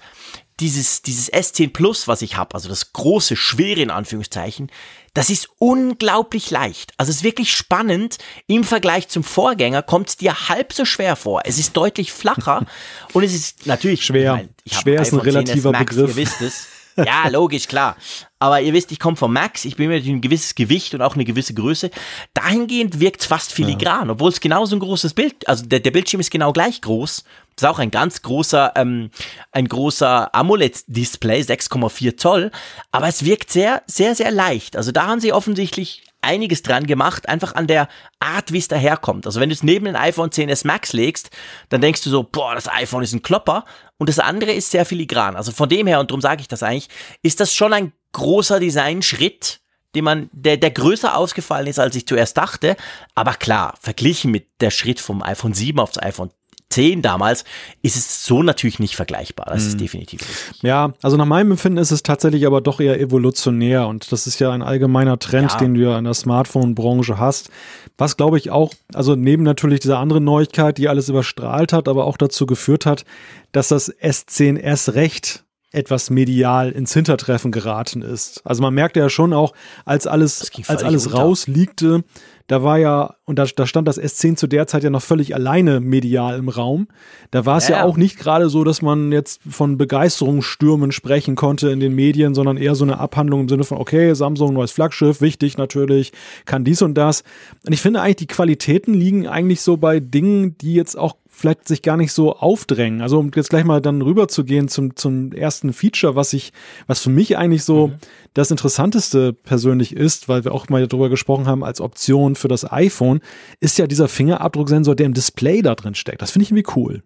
dieses, 0.60 1.02
dieses 1.02 1.32
S10 1.32 1.74
Plus, 1.74 2.08
was 2.08 2.22
ich 2.22 2.38
habe, 2.38 2.56
also 2.56 2.70
das 2.70 2.94
große, 2.94 3.36
schwere 3.36 3.82
in 3.82 3.92
Anführungszeichen, 3.92 4.72
das 5.14 5.30
ist 5.30 5.50
unglaublich 5.58 6.50
leicht. 6.52 6.94
Also 6.98 7.10
es 7.10 7.18
ist 7.18 7.24
wirklich 7.24 7.54
spannend. 7.54 8.18
Im 8.48 8.64
Vergleich 8.64 9.08
zum 9.10 9.24
Vorgänger 9.24 9.82
kommt 9.82 10.10
es 10.10 10.18
dir 10.18 10.48
halb 10.50 10.72
so 10.74 10.86
schwer 10.86 11.16
vor. 11.16 11.42
Es 11.46 11.58
ist 11.58 11.75
deutlich 11.75 12.14
flacher 12.14 12.66
und 13.14 13.24
es 13.24 13.34
ist 13.34 13.66
natürlich 13.66 14.06
schwer. 14.06 14.48
Ich 14.64 14.74
mein, 14.74 14.82
schwer 14.82 15.02
ist 15.02 15.14
ein 15.14 15.20
relativer 15.20 15.72
Max, 15.72 15.86
Begriff. 15.86 16.10
Ihr 16.12 16.16
wisst 16.16 16.42
es. 16.42 16.68
Ja, 16.98 17.27
logisch, 17.27 17.68
klar. 17.68 17.98
Aber 18.46 18.62
ihr 18.62 18.74
wisst, 18.74 18.92
ich 18.92 19.00
komme 19.00 19.18
vom 19.18 19.34
Max, 19.34 19.66
ich 19.66 19.75
bin 19.75 19.90
mir 19.90 19.96
ein 19.96 20.22
gewisses 20.22 20.53
Gewicht 20.53 20.94
und 20.94 21.01
auch 21.01 21.16
eine 21.16 21.25
gewisse 21.25 21.55
Größe. 21.55 21.90
Dahingehend 22.36 23.00
wirkt 23.00 23.22
es 23.22 23.25
fast 23.25 23.51
filigran, 23.51 24.05
ja. 24.05 24.12
obwohl 24.12 24.29
es 24.29 24.40
genauso 24.40 24.75
ein 24.75 24.79
großes 24.79 25.16
Bild, 25.16 25.48
also 25.50 25.66
der, 25.66 25.79
der 25.79 25.90
Bildschirm 25.90 26.20
ist 26.20 26.29
genau 26.29 26.53
gleich 26.53 26.79
groß. 26.81 27.24
Das 27.55 27.64
ist 27.64 27.68
auch 27.68 27.79
ein 27.79 27.90
ganz 27.90 28.22
großer, 28.22 28.74
ähm, 28.75 29.10
ein 29.51 29.68
großer 29.68 30.36
AMOLED-Display, 30.36 31.42
6,4 31.42 32.18
Zoll. 32.18 32.51
Aber 32.92 33.08
es 33.08 33.25
wirkt 33.25 33.51
sehr, 33.51 33.81
sehr, 33.88 34.14
sehr 34.14 34.29
leicht. 34.29 34.77
Also 34.77 34.92
da 34.92 35.08
haben 35.08 35.22
sie 35.22 35.34
offensichtlich 35.34 36.03
einiges 36.22 36.62
dran 36.62 36.86
gemacht, 36.86 37.27
einfach 37.27 37.55
an 37.55 37.66
der 37.66 37.88
Art, 38.20 38.51
wie 38.51 38.60
es 38.60 38.68
daherkommt. 38.68 39.25
Also 39.25 39.40
wenn 39.40 39.50
du 39.50 39.55
es 39.55 39.64
neben 39.64 39.86
den 39.86 39.96
iPhone 39.96 40.29
10s 40.29 40.68
Max 40.68 40.94
legst, 40.94 41.31
dann 41.70 41.81
denkst 41.81 42.03
du 42.03 42.12
so, 42.12 42.24
boah, 42.24 42.53
das 42.53 42.68
iPhone 42.68 43.03
ist 43.03 43.14
ein 43.14 43.24
Klopper 43.24 43.66
und 43.98 44.10
das 44.10 44.20
andere 44.20 44.51
ist 44.51 44.70
sehr 44.70 44.86
filigran. 44.86 45.36
Also 45.36 45.51
von 45.51 45.70
dem 45.70 45.88
her, 45.88 46.00
und 46.00 46.12
darum 46.12 46.22
sage 46.22 46.42
ich 46.42 46.48
das 46.48 46.62
eigentlich, 46.62 46.90
ist 47.24 47.40
das 47.40 47.53
schon 47.53 47.74
ein 47.74 47.94
großer 48.16 48.60
Designschritt, 48.60 49.60
den 49.94 50.04
man, 50.04 50.30
der, 50.34 50.58
der 50.58 50.72
größer 50.72 51.16
ausgefallen 51.16 51.68
ist, 51.68 51.80
als 51.80 51.96
ich 51.96 52.08
zuerst 52.08 52.38
dachte. 52.38 52.75
Aber 53.14 53.34
klar, 53.34 53.75
verglichen 53.80 54.32
mit 54.32 54.48
der 54.60 54.72
Schritt 54.72 55.00
vom 55.00 55.22
iPhone 55.22 55.54
7 55.54 55.80
aufs 55.80 55.98
iPhone 55.98 56.32
10 56.70 57.01
damals, 57.01 57.46
ist 57.84 57.96
es 57.96 58.25
so 58.25 58.42
natürlich 58.42 58.80
nicht 58.80 58.96
vergleichbar. 58.96 59.46
Das 59.50 59.64
mhm. 59.64 59.68
ist 59.70 59.80
definitiv 59.82 60.22
so. 60.22 60.68
Ja, 60.68 60.94
also 61.01 61.16
nach 61.16 61.25
meinem 61.25 61.51
Empfinden 61.51 61.78
ist 61.78 61.92
es 61.92 62.04
tatsächlich 62.04 62.46
aber 62.46 62.60
doch 62.60 62.80
eher 62.80 63.00
evolutionär 63.00 63.88
und 63.88 64.12
das 64.12 64.28
ist 64.28 64.40
ja 64.40 64.51
ein 64.51 64.62
allgemeiner 64.62 65.20
Trend, 65.20 65.51
ja. 65.51 65.58
den 65.58 65.75
du 65.75 65.82
ja 65.82 65.98
in 65.98 66.06
der 66.06 66.14
Smartphone-Branche 66.14 67.20
hast. 67.20 67.50
Was 67.98 68.18
glaube 68.18 68.38
ich 68.40 68.50
auch, 68.50 68.74
also 68.94 69.16
neben 69.16 69.44
natürlich 69.44 69.82
dieser 69.82 70.00
anderen 70.00 70.24
Neuigkeit, 70.24 70.78
die 70.78 70.90
alles 70.90 71.08
überstrahlt 71.08 71.72
hat, 71.72 71.88
aber 71.88 72.06
auch 72.06 72.18
dazu 72.18 72.46
geführt 72.46 72.86
hat, 72.86 73.06
dass 73.51 73.70
das 73.70 73.94
S10S 73.94 74.96
recht 74.96 75.45
etwas 75.75 76.09
medial 76.09 76.72
ins 76.72 76.94
Hintertreffen 76.94 77.51
geraten 77.51 78.01
ist. 78.01 78.42
Also 78.46 78.61
man 78.61 78.74
merkte 78.74 79.00
ja 79.00 79.09
schon 79.09 79.33
auch, 79.33 79.53
als 79.85 80.07
alles, 80.07 80.51
als 80.68 80.83
alles 80.83 81.14
rausliegte, 81.14 82.03
da 82.48 82.61
war 82.61 82.77
ja, 82.77 83.16
und 83.25 83.40
da, 83.40 83.46
da 83.46 83.66
stand 83.66 83.88
das 83.88 84.00
S10 84.00 84.35
zu 84.35 84.46
der 84.46 84.68
Zeit 84.68 84.83
ja 84.83 84.92
noch 84.92 85.01
völlig 85.01 85.33
alleine 85.33 85.79
medial 85.79 86.38
im 86.38 86.48
Raum. 86.48 86.88
Da 87.31 87.48
war 87.48 87.57
es 87.57 87.68
ja. 87.68 87.77
ja 87.77 87.83
auch 87.85 87.98
nicht 87.98 88.20
gerade 88.20 88.50
so, 88.50 88.64
dass 88.64 88.83
man 88.83 89.11
jetzt 89.11 89.42
von 89.50 89.77
Begeisterungsstürmen 89.77 90.92
sprechen 90.92 91.35
konnte 91.35 91.70
in 91.70 91.79
den 91.79 91.96
Medien, 91.96 92.35
sondern 92.35 92.57
eher 92.57 92.75
so 92.75 92.85
eine 92.85 93.00
Abhandlung 93.00 93.42
im 93.42 93.50
Sinne 93.50 93.64
von, 93.64 93.79
okay, 93.79 94.14
Samsung, 94.14 94.53
neues 94.53 94.72
Flaggschiff, 94.72 95.22
wichtig 95.22 95.57
natürlich, 95.57 96.11
kann 96.46 96.64
dies 96.64 96.83
und 96.83 96.94
das. 96.94 97.24
Und 97.66 97.74
ich 97.74 97.81
finde 97.81 98.01
eigentlich, 98.01 98.18
die 98.18 98.27
Qualitäten 98.27 98.94
liegen 98.94 99.27
eigentlich 99.27 99.61
so 99.61 99.77
bei 99.77 100.00
Dingen, 100.00 100.55
die 100.59 100.75
jetzt 100.75 100.98
auch 100.98 101.16
vielleicht 101.35 101.67
sich 101.67 101.81
gar 101.81 101.98
nicht 101.98 102.13
so 102.13 102.35
aufdrängen. 102.35 103.01
Also 103.01 103.19
um 103.19 103.29
jetzt 103.35 103.50
gleich 103.50 103.65
mal 103.65 103.81
dann 103.81 104.01
rüber 104.01 104.27
zu 104.27 104.45
gehen 104.45 104.67
zum, 104.67 104.95
zum 104.95 105.31
ersten 105.33 105.74
Feature, 105.74 106.15
was 106.15 106.33
ich, 106.33 106.53
was 106.87 107.01
für 107.01 107.09
mich 107.09 107.37
eigentlich 107.37 107.63
so 107.63 107.87
mhm. 107.87 107.95
das 108.33 108.51
Interessanteste 108.51 109.33
persönlich 109.33 109.95
ist, 109.95 110.29
weil 110.29 110.45
wir 110.45 110.53
auch 110.53 110.69
mal 110.69 110.87
darüber 110.87 111.09
gesprochen 111.09 111.45
haben 111.45 111.63
als 111.63 111.81
Option 111.81 112.35
für 112.35 112.48
das 112.48 112.71
iPhone, 112.71 113.19
ist 113.59 113.77
ja 113.77 113.87
dieser 113.87 114.07
Fingerabdrucksensor, 114.07 114.95
der 114.95 115.05
im 115.07 115.13
Display 115.13 115.61
da 115.61 115.75
drin 115.75 115.95
steckt. 115.95 116.21
Das 116.21 116.31
finde 116.31 116.43
ich 116.43 116.51
irgendwie 116.51 116.74
cool. 116.75 117.03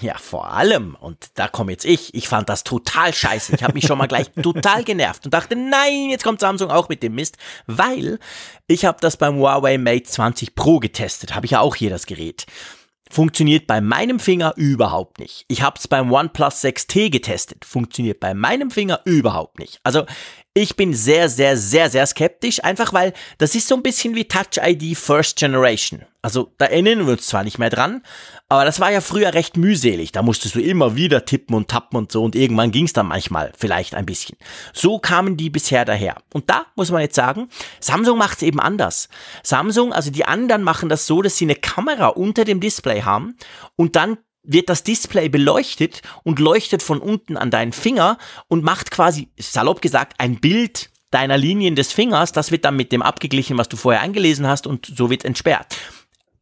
Ja, 0.00 0.16
vor 0.18 0.52
allem, 0.52 0.94
und 0.94 1.30
da 1.34 1.48
komme 1.48 1.72
jetzt 1.72 1.84
ich, 1.84 2.14
ich 2.14 2.28
fand 2.28 2.48
das 2.48 2.62
total 2.62 3.12
scheiße. 3.12 3.56
Ich 3.56 3.64
habe 3.64 3.74
mich 3.74 3.86
schon 3.86 3.98
mal 3.98 4.06
gleich 4.06 4.30
total 4.42 4.84
genervt 4.84 5.24
und 5.24 5.34
dachte, 5.34 5.56
nein, 5.56 6.10
jetzt 6.10 6.22
kommt 6.22 6.38
Samsung 6.38 6.70
auch 6.70 6.88
mit 6.88 7.02
dem 7.02 7.16
Mist, 7.16 7.38
weil 7.66 8.20
ich 8.68 8.84
habe 8.84 8.98
das 9.00 9.16
beim 9.16 9.36
Huawei 9.36 9.78
Mate 9.78 10.04
20 10.04 10.54
Pro 10.54 10.78
getestet, 10.78 11.34
habe 11.34 11.46
ich 11.46 11.52
ja 11.52 11.60
auch 11.60 11.74
hier 11.74 11.90
das 11.90 12.06
Gerät. 12.06 12.46
Funktioniert 13.12 13.66
bei 13.66 13.80
meinem 13.80 14.20
Finger 14.20 14.52
überhaupt 14.56 15.18
nicht. 15.18 15.44
Ich 15.48 15.62
habe 15.62 15.76
es 15.76 15.88
beim 15.88 16.12
OnePlus 16.12 16.62
6T 16.62 17.10
getestet. 17.10 17.64
Funktioniert 17.64 18.20
bei 18.20 18.34
meinem 18.34 18.70
Finger 18.70 19.00
überhaupt 19.04 19.58
nicht. 19.58 19.80
Also 19.82 20.06
Ich 20.52 20.74
bin 20.74 20.94
sehr, 20.94 21.28
sehr, 21.28 21.56
sehr, 21.56 21.88
sehr 21.90 22.04
skeptisch, 22.06 22.64
einfach 22.64 22.92
weil 22.92 23.12
das 23.38 23.54
ist 23.54 23.68
so 23.68 23.76
ein 23.76 23.84
bisschen 23.84 24.16
wie 24.16 24.24
Touch 24.24 24.58
ID 24.60 24.98
First 24.98 25.36
Generation. 25.36 26.02
Also 26.22 26.52
da 26.58 26.66
erinnern 26.66 27.06
wir 27.06 27.12
uns 27.12 27.28
zwar 27.28 27.44
nicht 27.44 27.60
mehr 27.60 27.70
dran, 27.70 28.02
aber 28.48 28.64
das 28.64 28.80
war 28.80 28.90
ja 28.90 29.00
früher 29.00 29.32
recht 29.32 29.56
mühselig. 29.56 30.10
Da 30.10 30.22
musstest 30.22 30.56
du 30.56 30.60
immer 30.60 30.96
wieder 30.96 31.24
tippen 31.24 31.54
und 31.54 31.68
tappen 31.68 31.96
und 31.96 32.10
so 32.10 32.24
und 32.24 32.34
irgendwann 32.34 32.72
ging 32.72 32.86
es 32.86 32.92
dann 32.92 33.06
manchmal 33.06 33.52
vielleicht 33.56 33.94
ein 33.94 34.06
bisschen. 34.06 34.36
So 34.72 34.98
kamen 34.98 35.36
die 35.36 35.50
bisher 35.50 35.84
daher. 35.84 36.16
Und 36.34 36.50
da 36.50 36.66
muss 36.74 36.90
man 36.90 37.02
jetzt 37.02 37.14
sagen, 37.14 37.48
Samsung 37.78 38.18
macht 38.18 38.38
es 38.38 38.42
eben 38.42 38.58
anders. 38.58 39.08
Samsung, 39.44 39.92
also 39.92 40.10
die 40.10 40.24
anderen 40.24 40.64
machen 40.64 40.88
das 40.88 41.06
so, 41.06 41.22
dass 41.22 41.36
sie 41.36 41.44
eine 41.44 41.54
Kamera 41.54 42.08
unter 42.08 42.44
dem 42.44 42.58
Display 42.58 43.02
haben 43.02 43.36
und 43.76 43.94
dann 43.94 44.18
wird 44.42 44.68
das 44.68 44.82
Display 44.82 45.28
beleuchtet 45.28 46.02
und 46.22 46.38
leuchtet 46.38 46.82
von 46.82 47.00
unten 47.00 47.36
an 47.36 47.50
deinen 47.50 47.72
Finger 47.72 48.18
und 48.48 48.64
macht 48.64 48.90
quasi, 48.90 49.28
salopp 49.38 49.82
gesagt, 49.82 50.14
ein 50.18 50.40
Bild 50.40 50.90
deiner 51.10 51.36
Linien 51.36 51.74
des 51.74 51.92
Fingers. 51.92 52.32
Das 52.32 52.50
wird 52.50 52.64
dann 52.64 52.76
mit 52.76 52.92
dem 52.92 53.02
abgeglichen, 53.02 53.58
was 53.58 53.68
du 53.68 53.76
vorher 53.76 54.00
eingelesen 54.00 54.46
hast 54.46 54.66
und 54.66 54.86
so 54.86 55.10
wird 55.10 55.24
entsperrt. 55.24 55.76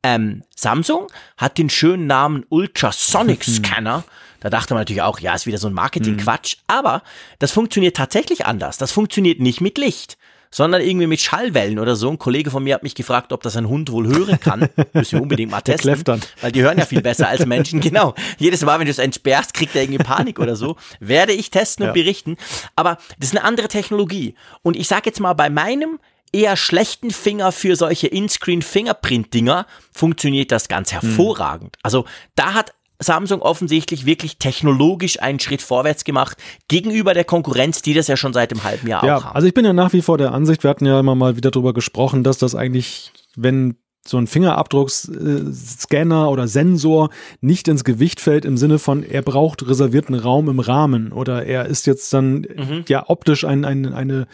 Ähm, 0.03 0.45
Samsung 0.55 1.09
hat 1.37 1.59
den 1.59 1.71
schönen 1.71 2.07
Namen 2.07 2.45
Ultrasonic 2.49 3.45
Scanner. 3.45 4.05
Da 4.41 4.51
dachte 4.51 4.75
man 4.75 4.83
natürlich 4.83 5.03
auch, 5.03 5.19
ja, 5.19 5.35
ist 5.35 5.47
wieder 5.47 5.59
so 5.59 5.67
ein 5.67 5.75
Marketing-Quatsch. 5.75 6.59
Aber 6.69 7.03
das 7.41 7.51
funktioniert 7.51 7.97
tatsächlich 7.97 8.47
anders. 8.47 8.79
Das 8.79 8.93
funktioniert 8.93 9.41
nicht 9.41 9.61
mit 9.61 9.79
Licht 9.79 10.17
sondern 10.51 10.81
irgendwie 10.81 11.07
mit 11.07 11.21
Schallwellen 11.21 11.79
oder 11.79 11.97
so. 11.97 12.11
Ein 12.11 12.19
Kollege 12.19 12.51
von 12.51 12.65
mir 12.65 12.75
hat 12.75 12.83
mich 12.83 12.95
gefragt, 12.95 13.33
ob 13.33 13.43
das 13.43 13.57
ein 13.57 13.69
Hund 13.69 13.91
wohl 13.91 14.07
hören 14.07 14.41
kann. 14.41 14.69
Müssen 14.93 15.19
wir 15.19 15.23
unbedingt 15.23 15.51
mal 15.51 15.61
testen. 15.63 16.21
Weil 16.41 16.53
die 16.53 16.63
hören 16.63 16.79
ja 16.79 16.87
viel 16.87 17.03
besser 17.03 17.29
als 17.29 17.47
Menschen. 17.47 17.81
Genau. 17.89 18.15
Jedes 18.39 18.63
Mal, 18.65 18.79
wenn 18.79 18.85
du 18.85 18.91
es 18.91 18.99
entsperrst, 18.99 19.55
kriegt 19.55 19.75
er 19.75 19.83
irgendwie 19.83 20.03
Panik 20.03 20.39
oder 20.39 20.57
so. 20.57 20.77
Werde 21.01 21.33
ich 21.33 21.51
testen 21.51 21.85
und 21.85 21.89
ja. 21.89 21.93
berichten. 21.95 22.37
Aber 22.77 22.99
das 23.19 23.29
ist 23.29 23.37
eine 23.37 23.45
andere 23.45 23.69
Technologie. 23.69 24.35
Und 24.63 24.77
ich 24.77 24.89
sage 24.89 25.05
jetzt 25.07 25.21
mal, 25.21 25.33
bei 25.33 25.49
meinem 25.49 25.99
eher 26.33 26.57
schlechten 26.57 27.11
Finger 27.11 27.53
für 27.53 27.77
solche 27.77 28.09
In-Screen-Fingerprint-Dinger 28.09 29.67
funktioniert 29.93 30.53
das 30.53 30.69
ganz 30.69 30.93
hm. 30.93 31.01
hervorragend. 31.01 31.77
Mhm. 31.77 31.81
Also 31.83 32.05
da 32.35 32.55
hat 32.55 32.75
Samsung 33.01 33.43
offensichtlich 33.43 34.07
wirklich 34.07 34.39
technologisch 34.39 35.21
einen 35.21 35.39
Schritt 35.39 35.63
vorwärts 35.63 36.05
gemacht 36.05 36.37
gegenüber 36.67 37.15
der 37.15 37.25
Konkurrenz, 37.25 37.83
die 37.83 37.95
das 37.95 38.09
ja 38.09 38.17
schon 38.17 38.33
seit 38.33 38.53
einem 38.53 38.65
halben 38.65 38.89
Jahr 38.89 39.05
ja, 39.05 39.17
auch 39.17 39.25
haben. 39.25 39.37
Also 39.37 39.47
ich 39.47 39.55
bin 39.55 39.65
ja 39.65 39.73
nach 39.73 39.93
wie 39.93 40.03
vor 40.03 40.19
der 40.19 40.33
Ansicht, 40.33 40.65
wir 40.65 40.71
hatten 40.71 40.87
ja 40.87 40.99
immer 40.99 41.15
mal 41.15 41.37
wieder 41.37 41.51
darüber 41.51 41.73
gesprochen, 41.73 42.25
dass 42.25 42.39
das 42.39 42.55
eigentlich, 42.55 43.13
wenn 43.37 43.77
so 44.05 44.17
ein 44.17 44.27
Fingerabdruckscanner 44.27 46.31
oder 46.31 46.49
Sensor 46.49 47.11
nicht 47.41 47.69
ins 47.69 47.85
Gewicht 47.85 48.21
fällt 48.21 48.45
im 48.45 48.57
Sinne 48.57 48.79
von, 48.79 49.03
er 49.03 49.23
braucht 49.23 49.69
reservierten 49.69 50.15
Raum 50.15 50.49
im 50.49 50.61
Rahmen 50.61 51.13
oder 51.13 51.45
er 51.45 51.67
ist 51.67 51.87
jetzt 51.87 52.13
dann 52.13 52.41
mhm. 52.41 52.85
ja 52.89 53.09
optisch 53.09 53.45
ein, 53.45 53.65
ein, 53.65 53.93
eine 53.93 54.27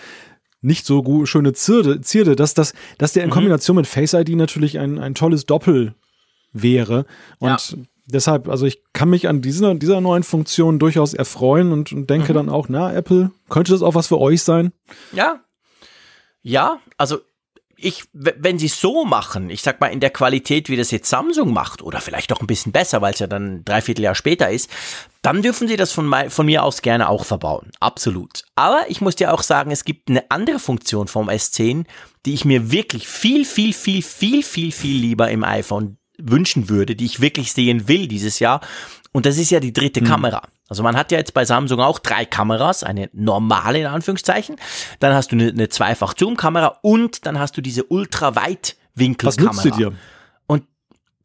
nicht 0.60 0.86
so 0.86 1.02
gut, 1.02 1.28
schöne 1.28 1.52
Zierde, 1.52 2.00
Zierde 2.00 2.36
dass, 2.36 2.54
dass, 2.54 2.72
dass 2.96 3.12
der 3.12 3.24
in 3.24 3.30
mhm. 3.30 3.34
Kombination 3.34 3.76
mit 3.76 3.86
Face 3.86 4.14
ID 4.14 4.30
natürlich 4.30 4.78
ein, 4.78 4.98
ein 4.98 5.14
tolles 5.14 5.44
Doppel 5.44 5.94
wäre. 6.52 7.04
Und 7.38 7.72
ja 7.72 7.78
deshalb, 8.06 8.48
also 8.48 8.66
ich 8.66 8.82
kann 8.92 9.10
mich 9.10 9.28
an 9.28 9.40
dieser, 9.40 9.74
dieser 9.74 10.00
neuen 10.00 10.22
Funktion 10.22 10.78
durchaus 10.78 11.14
erfreuen 11.14 11.72
und, 11.72 11.92
und 11.92 12.08
denke 12.10 12.32
mhm. 12.32 12.36
dann 12.36 12.48
auch, 12.48 12.68
na, 12.68 12.92
Apple, 12.92 13.30
könnte 13.48 13.72
das 13.72 13.82
auch 13.82 13.94
was 13.94 14.06
für 14.06 14.18
euch 14.18 14.42
sein? 14.42 14.72
Ja. 15.12 15.40
Ja, 16.42 16.78
also 16.98 17.20
ich, 17.76 18.04
wenn 18.12 18.58
sie 18.58 18.66
es 18.66 18.80
so 18.80 19.04
machen, 19.04 19.50
ich 19.50 19.62
sag 19.62 19.80
mal 19.80 19.88
in 19.88 20.00
der 20.00 20.10
Qualität, 20.10 20.68
wie 20.68 20.76
das 20.76 20.90
jetzt 20.90 21.08
Samsung 21.08 21.52
macht, 21.52 21.82
oder 21.82 22.00
vielleicht 22.00 22.30
doch 22.30 22.40
ein 22.40 22.46
bisschen 22.46 22.72
besser, 22.72 23.02
weil 23.02 23.12
es 23.12 23.18
ja 23.18 23.26
dann 23.26 23.56
ein 23.56 23.64
Dreivierteljahr 23.64 24.14
später 24.14 24.50
ist, 24.50 24.70
dann 25.22 25.42
dürfen 25.42 25.68
sie 25.68 25.76
das 25.76 25.92
von, 25.92 26.12
von, 26.30 26.46
mir 26.46 26.62
aus 26.62 26.82
gerne 26.82 27.08
auch 27.08 27.24
verbauen. 27.24 27.70
Absolut. 27.80 28.44
Aber 28.54 28.82
ich 28.88 29.00
muss 29.00 29.16
dir 29.16 29.32
auch 29.32 29.42
sagen, 29.42 29.70
es 29.70 29.84
gibt 29.84 30.08
eine 30.08 30.30
andere 30.30 30.58
Funktion 30.58 31.08
vom 31.08 31.28
S10, 31.28 31.84
die 32.26 32.34
ich 32.34 32.44
mir 32.44 32.70
wirklich 32.70 33.08
viel, 33.08 33.44
viel, 33.44 33.72
viel, 33.72 34.02
viel, 34.02 34.42
viel, 34.42 34.72
viel 34.72 35.00
lieber 35.00 35.30
im 35.30 35.44
iPhone 35.44 35.98
wünschen 36.18 36.68
würde, 36.68 36.96
die 36.96 37.04
ich 37.04 37.20
wirklich 37.20 37.52
sehen 37.52 37.88
will 37.88 38.08
dieses 38.08 38.38
Jahr. 38.38 38.60
Und 39.12 39.26
das 39.26 39.38
ist 39.38 39.50
ja 39.50 39.60
die 39.60 39.72
dritte 39.72 40.00
mhm. 40.00 40.06
Kamera. 40.06 40.42
Also 40.68 40.82
man 40.82 40.96
hat 40.96 41.12
ja 41.12 41.18
jetzt 41.18 41.34
bei 41.34 41.44
Samsung 41.44 41.80
auch 41.80 41.98
drei 41.98 42.24
Kameras, 42.24 42.84
eine 42.84 43.10
normale 43.12 43.80
in 43.80 43.86
Anführungszeichen, 43.86 44.56
dann 44.98 45.14
hast 45.14 45.30
du 45.30 45.36
eine, 45.36 45.48
eine 45.48 45.68
Zweifach-Zoom-Kamera 45.68 46.78
und 46.82 47.26
dann 47.26 47.38
hast 47.38 47.56
du 47.56 47.60
diese 47.60 47.84
Ultra-Weitwinkel-Kamera. 47.84 49.56
Was 49.56 49.64
nutzt 49.64 49.76
sie 49.76 49.82
dir? 49.82 49.92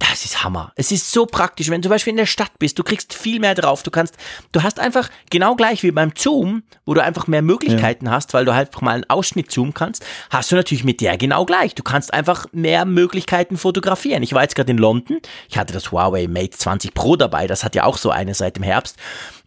Das 0.09 0.25
ist 0.25 0.43
Hammer. 0.43 0.71
Es 0.75 0.91
ist 0.91 1.11
so 1.11 1.25
praktisch, 1.25 1.69
wenn 1.69 1.81
du 1.81 1.87
zum 1.87 1.91
Beispiel 1.91 2.11
in 2.11 2.17
der 2.17 2.25
Stadt 2.25 2.57
bist, 2.57 2.79
du 2.79 2.83
kriegst 2.83 3.13
viel 3.13 3.39
mehr 3.39 3.53
drauf. 3.53 3.83
Du 3.83 3.91
kannst, 3.91 4.15
du 4.51 4.63
hast 4.63 4.79
einfach 4.79 5.09
genau 5.29 5.55
gleich 5.55 5.83
wie 5.83 5.91
beim 5.91 6.13
Zoom, 6.17 6.63
wo 6.85 6.95
du 6.95 7.03
einfach 7.03 7.27
mehr 7.27 7.43
Möglichkeiten 7.43 8.07
ja. 8.07 8.11
hast, 8.11 8.33
weil 8.33 8.45
du 8.45 8.55
halt 8.55 8.81
mal 8.81 8.95
einen 8.95 9.09
Ausschnitt 9.09 9.51
zoomen 9.51 9.73
kannst, 9.73 10.03
hast 10.31 10.51
du 10.51 10.55
natürlich 10.55 10.83
mit 10.83 11.01
der 11.01 11.17
genau 11.17 11.45
gleich. 11.45 11.75
Du 11.75 11.83
kannst 11.83 12.13
einfach 12.13 12.47
mehr 12.51 12.85
Möglichkeiten 12.85 13.57
fotografieren. 13.57 14.23
Ich 14.23 14.33
war 14.33 14.41
jetzt 14.41 14.55
gerade 14.55 14.71
in 14.71 14.77
London. 14.79 15.19
Ich 15.47 15.57
hatte 15.57 15.73
das 15.73 15.91
Huawei 15.91 16.27
Mate 16.27 16.57
20 16.57 16.93
Pro 16.93 17.15
dabei. 17.15 17.45
Das 17.45 17.63
hat 17.63 17.75
ja 17.75 17.83
auch 17.83 17.97
so 17.97 18.09
eine 18.09 18.33
seit 18.33 18.55
dem 18.55 18.63
Herbst. 18.63 18.97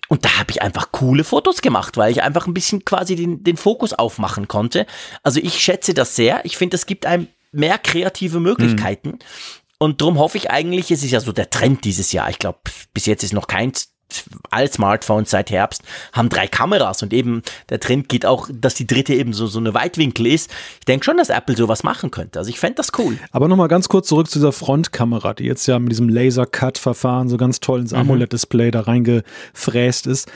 Und 0.09 0.25
da 0.25 0.39
habe 0.39 0.51
ich 0.51 0.63
einfach 0.63 0.93
coole 0.93 1.25
Fotos 1.25 1.63
gemacht, 1.63 1.97
weil 1.97 2.13
ich 2.13 2.23
einfach 2.23 2.47
ein 2.47 2.55
bisschen 2.55 2.85
quasi 2.85 3.17
den, 3.17 3.43
den 3.43 3.57
Fokus 3.57 3.95
aufmachen 3.95 4.47
konnte. 4.47 4.87
Also 5.23 5.41
ich 5.43 5.59
schätze 5.59 5.95
das 5.95 6.15
sehr. 6.15 6.45
Ich 6.45 6.57
finde, 6.57 6.77
es 6.77 6.87
gibt 6.87 7.07
einem 7.07 7.29
mehr 7.51 7.79
kreative 7.79 8.41
Möglichkeiten. 8.41 9.09
Mhm. 9.09 9.19
Und 9.83 10.01
darum 10.01 10.17
hoffe 10.21 10.39
ich 10.39 10.49
eigentlich, 10.49 10.93
es 10.93 11.03
ist 11.03 11.11
ja 11.11 11.19
so 11.19 11.33
der 11.33 11.51
Trend 11.51 11.85
dieses 11.85 12.13
Jahr. 12.13 12.31
Ich 12.31 12.39
glaube, 12.39 12.61
bis 12.95 13.07
jetzt 13.07 13.25
ist 13.25 13.33
noch 13.33 13.49
kein 13.49 13.73
alle 14.51 14.71
Smartphones 14.71 15.31
seit 15.31 15.51
Herbst 15.51 15.83
haben 16.13 16.29
drei 16.29 16.47
Kameras 16.47 17.03
und 17.03 17.13
eben 17.13 17.43
der 17.69 17.81
Trend 17.81 18.09
geht 18.09 18.25
auch, 18.25 18.49
dass 18.53 18.75
die 18.75 18.87
dritte 18.87 19.15
eben 19.15 19.33
so, 19.33 19.49
so 19.49 19.59
eine 19.59 19.75
Weitwinkel 19.75 20.29
ist. 20.29 20.53
Ich 20.79 20.85
denke 20.85 21.05
schon, 21.05 21.17
dass 21.17 21.31
Apple 21.31 21.57
sowas 21.57 21.83
machen 21.83 22.13
könnte. 22.13 22.39
Also 22.39 22.51
ich 22.51 22.61
fände 22.61 22.77
das 22.77 22.93
cool. 22.99 23.19
Aber 23.33 23.49
nochmal 23.49 23.67
ganz 23.67 23.89
kurz 23.89 24.07
zurück 24.07 24.31
zu 24.31 24.39
dieser 24.39 24.53
Frontkamera, 24.53 25.35
die 25.35 25.45
jetzt 25.45 25.67
ja 25.67 25.81
mit 25.81 25.91
diesem 25.91 26.09
Laser-Cut-Verfahren 26.11 27.29
so 27.29 27.37
ganz 27.37 27.59
toll 27.59 27.81
ins 27.81 27.91
mhm. 27.93 28.01
AMOLED-Display 28.01 28.71
da 28.71 28.83
reingefräst 28.83 30.07
ist. 30.07 30.31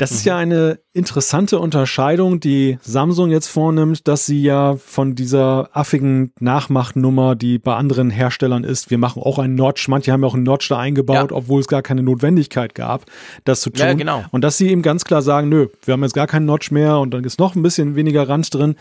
Das 0.00 0.12
ist 0.12 0.24
ja 0.24 0.36
mhm. 0.36 0.40
eine 0.40 0.78
interessante 0.94 1.58
Unterscheidung, 1.58 2.40
die 2.40 2.78
Samsung 2.80 3.30
jetzt 3.30 3.48
vornimmt, 3.48 4.08
dass 4.08 4.24
sie 4.24 4.42
ja 4.42 4.76
von 4.76 5.14
dieser 5.14 5.68
affigen 5.72 6.32
Nachmachnummer, 6.40 7.36
die 7.36 7.58
bei 7.58 7.76
anderen 7.76 8.08
Herstellern 8.08 8.64
ist, 8.64 8.90
wir 8.90 8.96
machen 8.96 9.22
auch 9.22 9.38
einen 9.38 9.56
Notch, 9.56 9.88
manche 9.88 10.10
haben 10.10 10.22
ja 10.22 10.28
auch 10.28 10.34
einen 10.34 10.44
Notch 10.44 10.68
da 10.68 10.78
eingebaut, 10.78 11.30
ja. 11.30 11.36
obwohl 11.36 11.60
es 11.60 11.68
gar 11.68 11.82
keine 11.82 12.02
Notwendigkeit 12.02 12.74
gab, 12.74 13.04
das 13.44 13.60
zu 13.60 13.68
tun. 13.68 13.80
Ja, 13.86 13.92
genau. 13.92 14.24
Und 14.30 14.42
dass 14.42 14.56
sie 14.56 14.70
eben 14.70 14.80
ganz 14.80 15.04
klar 15.04 15.20
sagen, 15.20 15.50
nö, 15.50 15.68
wir 15.84 15.92
haben 15.92 16.02
jetzt 16.02 16.14
gar 16.14 16.26
keinen 16.26 16.46
Notch 16.46 16.70
mehr 16.70 16.98
und 16.98 17.12
dann 17.12 17.22
ist 17.24 17.38
noch 17.38 17.54
ein 17.54 17.62
bisschen 17.62 17.94
weniger 17.94 18.26
Rand 18.26 18.52
drin. 18.54 18.76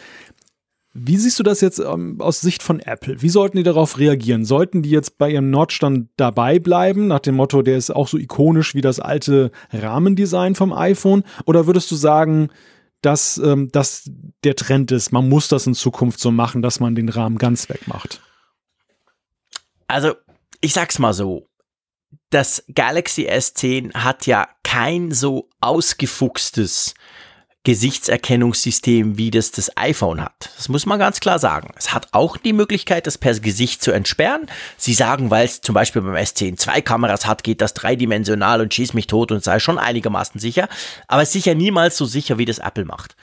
Wie 0.93 1.17
siehst 1.17 1.37
du 1.37 1.43
das 1.43 1.61
jetzt 1.61 1.79
ähm, 1.79 2.19
aus 2.19 2.41
Sicht 2.41 2.63
von 2.63 2.79
Apple? 2.79 3.21
Wie 3.21 3.29
sollten 3.29 3.57
die 3.57 3.63
darauf 3.63 3.99
reagieren? 3.99 4.43
Sollten 4.43 4.81
die 4.81 4.89
jetzt 4.89 5.17
bei 5.19 5.29
ihrem 5.29 5.51
dann 5.79 6.09
dabei 6.17 6.57
bleiben, 6.57 7.07
nach 7.07 7.19
dem 7.19 7.35
Motto, 7.35 7.61
der 7.61 7.77
ist 7.77 7.91
auch 7.91 8.07
so 8.07 8.17
ikonisch 8.17 8.73
wie 8.73 8.81
das 8.81 8.99
alte 8.99 9.51
Rahmendesign 9.71 10.55
vom 10.55 10.73
iPhone? 10.73 11.23
Oder 11.45 11.67
würdest 11.67 11.91
du 11.91 11.95
sagen, 11.95 12.49
dass 13.01 13.37
ähm, 13.37 13.69
das 13.71 14.09
der 14.43 14.55
Trend 14.55 14.91
ist, 14.91 15.11
man 15.11 15.29
muss 15.29 15.47
das 15.47 15.67
in 15.67 15.75
Zukunft 15.75 16.19
so 16.19 16.31
machen, 16.31 16.61
dass 16.61 16.79
man 16.79 16.95
den 16.95 17.09
Rahmen 17.09 17.37
ganz 17.37 17.69
wegmacht? 17.69 18.21
Also, 19.87 20.15
ich 20.61 20.73
sag's 20.73 20.99
mal 20.99 21.13
so. 21.13 21.47
Das 22.31 22.63
Galaxy 22.73 23.27
S10 23.27 23.93
hat 23.93 24.25
ja 24.25 24.47
kein 24.63 25.11
so 25.11 25.49
ausgefuchstes 25.61 26.93
Gesichtserkennungssystem, 27.69 29.19
wie 29.19 29.29
das 29.29 29.51
das 29.51 29.77
iPhone 29.77 30.21
hat. 30.21 30.49
Das 30.55 30.69
muss 30.69 30.87
man 30.87 30.97
ganz 30.97 31.19
klar 31.19 31.37
sagen. 31.37 31.69
Es 31.77 31.93
hat 31.93 32.07
auch 32.13 32.35
die 32.35 32.51
Möglichkeit, 32.51 33.05
das 33.05 33.19
per 33.19 33.39
Gesicht 33.39 33.83
zu 33.83 33.91
entsperren. 33.91 34.47
Sie 34.75 34.95
sagen, 34.95 35.29
weil 35.29 35.45
es 35.45 35.61
zum 35.61 35.75
Beispiel 35.75 36.01
beim 36.01 36.15
S10 36.15 36.57
zwei 36.57 36.81
Kameras 36.81 37.27
hat, 37.27 37.43
geht 37.43 37.61
das 37.61 37.75
dreidimensional 37.75 38.61
und 38.61 38.73
schießt 38.73 38.95
mich 38.95 39.05
tot 39.05 39.31
und 39.31 39.43
sei 39.43 39.59
schon 39.59 39.77
einigermaßen 39.77 40.41
sicher. 40.41 40.67
Aber 41.07 41.21
es 41.21 41.29
ist 41.29 41.33
sicher 41.33 41.53
niemals 41.53 41.95
so 41.95 42.05
sicher, 42.05 42.39
wie 42.39 42.45
das 42.45 42.57
Apple 42.57 42.85
macht. 42.85 43.15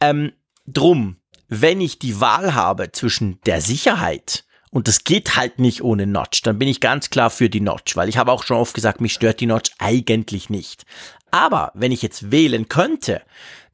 Ähm, 0.00 0.32
drum, 0.66 1.18
wenn 1.46 1.80
ich 1.80 2.00
die 2.00 2.20
Wahl 2.20 2.56
habe 2.56 2.90
zwischen 2.90 3.40
der 3.42 3.60
Sicherheit 3.60 4.46
und 4.72 4.88
das 4.88 5.04
geht 5.04 5.36
halt 5.36 5.60
nicht 5.60 5.84
ohne 5.84 6.08
Notch, 6.08 6.42
dann 6.42 6.58
bin 6.58 6.66
ich 6.66 6.80
ganz 6.80 7.08
klar 7.08 7.30
für 7.30 7.48
die 7.48 7.60
Notch, 7.60 7.94
weil 7.94 8.08
ich 8.08 8.18
habe 8.18 8.32
auch 8.32 8.42
schon 8.42 8.56
oft 8.56 8.74
gesagt, 8.74 9.00
mich 9.00 9.12
stört 9.12 9.38
die 9.38 9.46
Notch 9.46 9.70
eigentlich 9.78 10.50
nicht. 10.50 10.86
Aber 11.30 11.70
wenn 11.74 11.92
ich 11.92 12.02
jetzt 12.02 12.32
wählen 12.32 12.68
könnte, 12.68 13.22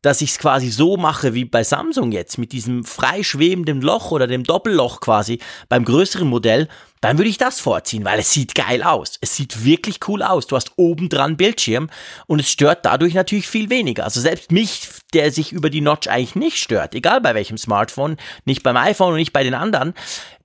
dass 0.02 0.20
ich 0.20 0.30
es 0.30 0.38
quasi 0.38 0.68
so 0.68 0.96
mache 0.96 1.32
wie 1.34 1.44
bei 1.44 1.64
Samsung 1.64 2.12
jetzt 2.12 2.36
mit 2.36 2.52
diesem 2.52 2.84
freischwebenden 2.84 3.80
Loch 3.80 4.10
oder 4.10 4.26
dem 4.26 4.44
Doppelloch 4.44 5.00
quasi 5.00 5.38
beim 5.68 5.84
größeren 5.84 6.28
Modell, 6.28 6.68
dann 7.00 7.18
würde 7.18 7.30
ich 7.30 7.38
das 7.38 7.58
vorziehen, 7.60 8.04
weil 8.04 8.20
es 8.20 8.32
sieht 8.32 8.54
geil 8.54 8.82
aus. 8.82 9.18
Es 9.20 9.34
sieht 9.34 9.64
wirklich 9.64 9.98
cool 10.06 10.22
aus. 10.22 10.46
Du 10.46 10.54
hast 10.54 10.72
oben 10.76 11.08
dran 11.08 11.36
Bildschirm 11.36 11.90
und 12.26 12.40
es 12.40 12.50
stört 12.50 12.84
dadurch 12.84 13.14
natürlich 13.14 13.48
viel 13.48 13.70
weniger. 13.70 14.04
Also 14.04 14.20
selbst 14.20 14.52
mich, 14.52 14.88
der 15.12 15.32
sich 15.32 15.52
über 15.52 15.68
die 15.68 15.80
Notch 15.80 16.08
eigentlich 16.08 16.36
nicht 16.36 16.58
stört, 16.58 16.94
egal 16.94 17.20
bei 17.20 17.34
welchem 17.34 17.58
Smartphone, 17.58 18.18
nicht 18.44 18.62
beim 18.62 18.76
iPhone 18.76 19.12
und 19.12 19.18
nicht 19.18 19.32
bei 19.32 19.42
den 19.42 19.54
anderen, 19.54 19.94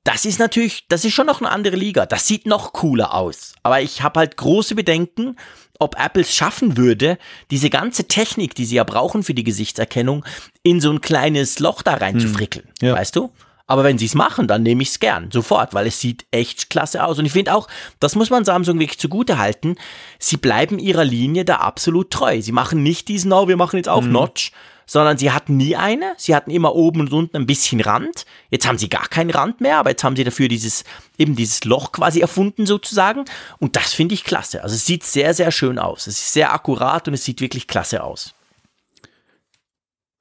das 0.08 0.24
ist 0.24 0.40
natürlich, 0.40 0.86
das 0.88 1.04
ist 1.04 1.14
schon 1.14 1.28
noch 1.28 1.42
eine 1.42 1.52
andere 1.52 1.76
Liga. 1.76 2.06
Das 2.06 2.26
sieht 2.26 2.46
noch 2.46 2.72
cooler 2.72 3.14
aus. 3.14 3.54
Aber 3.62 3.82
ich 3.82 4.02
habe 4.04 4.22
halt 4.22 4.38
große 4.38 4.74
Bedenken, 4.74 5.36
ob 5.80 6.00
Apple 6.00 6.24
es 6.24 6.36
schaffen 6.36 6.78
würde, 6.78 7.18
diese 7.52 7.70
ganze 7.70 8.08
Technik, 8.08 8.56
die 8.56 8.66
sie 8.66 8.76
ja 8.76 8.84
brauchen 8.84 9.24
für 9.24 9.34
die 9.34 9.44
Gesichtserkennung, 9.44 10.26
in 10.64 10.82
so 10.82 10.92
ein 10.92 11.02
kleines 11.02 11.60
Loch 11.60 11.82
da 11.82 11.96
reinzufrickeln. 11.96 12.68
Hm, 12.80 12.88
ja. 12.90 12.96
Weißt 12.96 13.16
du? 13.16 13.32
Aber 13.70 13.84
wenn 13.84 13.98
sie 13.98 14.06
es 14.06 14.16
machen, 14.16 14.48
dann 14.48 14.64
nehme 14.64 14.82
ich 14.82 14.90
es 14.90 15.00
gern, 15.00 15.30
sofort, 15.30 15.74
weil 15.74 15.88
es 15.88 16.00
sieht 16.00 16.26
echt 16.32 16.70
klasse 16.70 17.04
aus. 17.04 17.20
Und 17.20 17.26
ich 17.26 17.34
finde 17.34 17.54
auch, 17.54 17.68
das 18.00 18.16
muss 18.16 18.30
man 18.30 18.46
Samsung 18.46 18.80
wirklich 18.80 18.98
zugute 18.98 19.38
halten, 19.38 19.76
sie 20.20 20.38
bleiben 20.38 20.80
ihrer 20.80 21.04
Linie 21.04 21.44
da 21.44 21.58
absolut 21.58 22.10
treu. 22.10 22.42
Sie 22.42 22.54
machen 22.54 22.82
nicht 22.82 23.10
diesen, 23.10 23.34
oh, 23.34 23.50
wir 23.50 23.58
machen 23.58 23.76
jetzt 23.76 23.90
auch 23.90 24.04
mhm. 24.04 24.14
Notch, 24.14 24.52
sondern 24.88 25.18
sie 25.18 25.32
hatten 25.32 25.58
nie 25.58 25.76
eine. 25.76 26.14
Sie 26.18 26.34
hatten 26.34 26.50
immer 26.50 26.74
oben 26.74 27.02
und 27.02 27.14
unten 27.14 27.36
ein 27.36 27.46
bisschen 27.46 27.82
Rand. 27.82 28.26
Jetzt 28.50 28.66
haben 28.66 28.78
sie 28.78 28.90
gar 28.90 29.08
keinen 29.08 29.30
Rand 29.30 29.62
mehr, 29.62 29.78
aber 29.78 29.92
jetzt 29.92 30.04
haben 30.04 30.16
sie 30.16 30.24
dafür 30.24 30.48
dieses, 30.48 30.86
eben 31.18 31.36
dieses 31.36 31.66
Loch 31.66 31.92
quasi 31.92 32.22
erfunden 32.22 32.66
sozusagen. 32.66 33.26
Und 33.60 33.76
das 33.76 33.94
finde 33.94 34.16
ich 34.16 34.24
klasse. 34.24 34.64
Also 34.64 34.76
es 34.76 34.86
sieht 34.86 35.04
sehr, 35.04 35.34
sehr 35.34 35.52
schön 35.52 35.78
aus. 35.78 36.08
Es 36.08 36.18
ist 36.18 36.34
sehr 36.34 36.54
akkurat 36.54 37.08
und 37.08 37.14
es 37.14 37.26
sieht 37.26 37.42
wirklich 37.42 37.68
klasse 37.68 38.02
aus. 38.02 38.34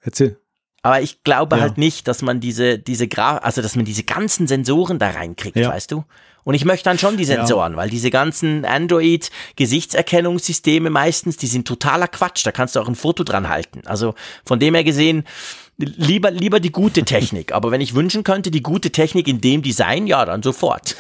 Erzähl. 0.01 0.39
Aber 0.83 1.01
ich 1.01 1.23
glaube 1.23 1.57
ja. 1.57 1.63
halt 1.63 1.79
nicht, 1.79 2.07
dass 2.09 2.23
man 2.23 2.41
diese, 2.41 2.79
diese 2.79 3.09
Gra 3.09 3.39
also 3.39 3.63
dass 3.63 3.77
man 3.77 3.85
diese 3.85 4.03
ganzen 4.03 4.47
Sensoren 4.47 4.99
da 4.99 5.11
reinkriegt, 5.11 5.57
ja. 5.57 5.71
weißt 5.71 5.93
du? 5.93 6.05
Und 6.47 6.55
ich 6.55 6.65
möchte 6.65 6.85
dann 6.85 6.97
schon 6.97 7.17
die 7.17 7.25
Sensoren, 7.25 7.73
ja. 7.73 7.77
weil 7.77 7.91
diese 7.91 8.11
ganzen 8.11 8.65
Android-Gesichtserkennungssysteme 8.65 10.91
meistens, 10.91 11.39
die 11.39 11.49
sind 11.49 11.67
totaler 11.67 12.07
Quatsch. 12.07 12.47
Da 12.47 12.53
kannst 12.53 12.77
du 12.77 12.81
auch 12.81 12.87
ein 12.87 12.95
Foto 12.95 13.25
dran 13.25 13.49
halten. 13.49 13.83
Also 13.85 14.15
von 14.45 14.61
dem 14.61 14.77
her 14.77 14.85
gesehen, 14.85 15.25
lieber, 15.77 16.31
lieber 16.31 16.61
die 16.61 16.71
gute 16.71 17.03
Technik. 17.03 17.53
Aber 17.53 17.73
wenn 17.73 17.81
ich 17.81 17.97
wünschen 17.97 18.23
könnte, 18.23 18.53
die 18.53 18.63
gute 18.63 18.93
Technik 18.93 19.27
in 19.27 19.41
dem 19.41 19.63
Design, 19.63 20.07
ja, 20.07 20.25
dann 20.25 20.45
sofort. 20.45 20.95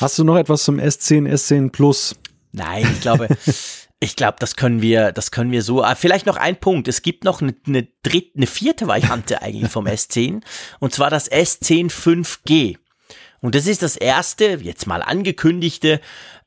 Hast 0.00 0.18
du 0.18 0.24
noch 0.24 0.36
etwas 0.36 0.64
zum 0.64 0.80
S10, 0.80 1.32
S10 1.32 1.70
Plus? 1.70 2.16
Nein, 2.50 2.84
ich 2.92 3.00
glaube, 3.00 3.28
Ich 4.00 4.16
glaube, 4.16 4.36
das 4.38 4.56
können 4.56 4.82
wir, 4.82 5.12
das 5.12 5.30
können 5.30 5.50
wir 5.50 5.62
so. 5.62 5.82
Ah, 5.82 5.94
vielleicht 5.94 6.26
noch 6.26 6.36
ein 6.36 6.56
Punkt. 6.56 6.88
Es 6.88 7.00
gibt 7.00 7.24
noch 7.24 7.40
eine, 7.40 7.54
eine 7.66 7.88
dritte, 8.02 8.32
eine 8.36 8.46
vierte 8.46 8.86
Variante 8.86 9.40
eigentlich 9.40 9.70
vom 9.70 9.86
S10 9.86 10.42
und 10.78 10.92
zwar 10.92 11.08
das 11.08 11.30
S10 11.30 11.90
5G. 11.90 12.76
Und 13.44 13.54
das 13.54 13.66
ist 13.66 13.82
das 13.82 13.98
erste, 13.98 14.58
jetzt 14.62 14.86
mal 14.86 15.02
angekündigte 15.02 16.00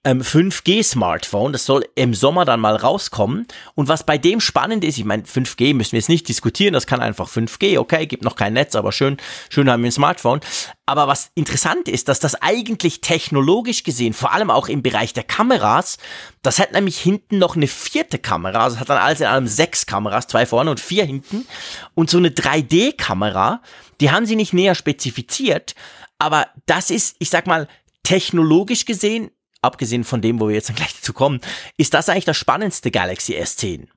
ähm, 0.04 0.24
5G-Smartphone. 0.24 1.54
Das 1.54 1.64
soll 1.64 1.86
im 1.94 2.16
Sommer 2.16 2.44
dann 2.44 2.60
mal 2.60 2.76
rauskommen. 2.76 3.46
Und 3.76 3.88
was 3.88 4.04
bei 4.04 4.18
dem 4.18 4.42
spannend 4.42 4.84
ist, 4.84 4.98
ich 4.98 5.06
meine, 5.06 5.22
5G 5.22 5.76
müssen 5.76 5.92
wir 5.92 6.00
jetzt 6.00 6.10
nicht 6.10 6.28
diskutieren, 6.28 6.74
das 6.74 6.88
kann 6.88 7.00
einfach 7.00 7.30
5G, 7.30 7.78
okay, 7.78 8.08
gibt 8.08 8.24
noch 8.24 8.36
kein 8.36 8.54
Netz, 8.54 8.74
aber 8.74 8.92
schön, 8.92 9.18
schön 9.48 9.70
haben 9.70 9.84
wir 9.84 9.90
ein 9.90 9.92
Smartphone. 9.92 10.40
Aber 10.88 11.08
was 11.08 11.30
interessant 11.36 11.88
ist, 11.88 12.08
dass 12.08 12.20
das 12.20 12.34
eigentlich 12.42 13.00
technologisch 13.02 13.84
gesehen, 13.84 14.14
vor 14.14 14.34
allem 14.34 14.50
auch 14.50 14.68
im 14.68 14.82
Bereich 14.82 15.14
der 15.14 15.24
Kameras, 15.24 16.00
das 16.42 16.58
hat 16.58 16.72
nämlich 16.72 16.98
hinten 16.98 17.38
noch 17.38 17.56
eine 17.56 17.68
vierte 17.68 18.18
Kamera, 18.18 18.64
also 18.64 18.80
hat 18.80 18.90
dann 18.90 18.98
alles 18.98 19.20
in 19.20 19.28
allem 19.28 19.46
sechs 19.46 19.86
Kameras, 19.86 20.26
zwei 20.26 20.48
vorne 20.48 20.72
und 20.72 20.80
vier 20.80 21.06
hinten. 21.06 21.46
Und 21.94 22.10
so 22.10 22.18
eine 22.18 22.30
3D-Kamera, 22.30 23.62
die 24.02 24.10
haben 24.10 24.26
sie 24.26 24.36
nicht 24.36 24.54
näher 24.54 24.74
spezifiziert, 24.74 25.76
aber 26.20 26.48
das 26.66 26.90
ist, 26.92 27.16
ich 27.20 27.30
sag 27.30 27.48
mal, 27.48 27.68
technologisch 28.04 28.86
gesehen 28.86 29.32
abgesehen 29.62 30.04
von 30.04 30.22
dem, 30.22 30.40
wo 30.40 30.48
wir 30.48 30.56
jetzt 30.56 30.76
gleich 30.76 30.96
dazu 30.96 31.14
kommen, 31.14 31.42
ist 31.78 31.94
das 31.94 32.10
eigentlich 32.10 32.26
das 32.26 32.38
spannendste 32.38 32.92
Galaxy 32.92 33.36
S10. 33.36 33.88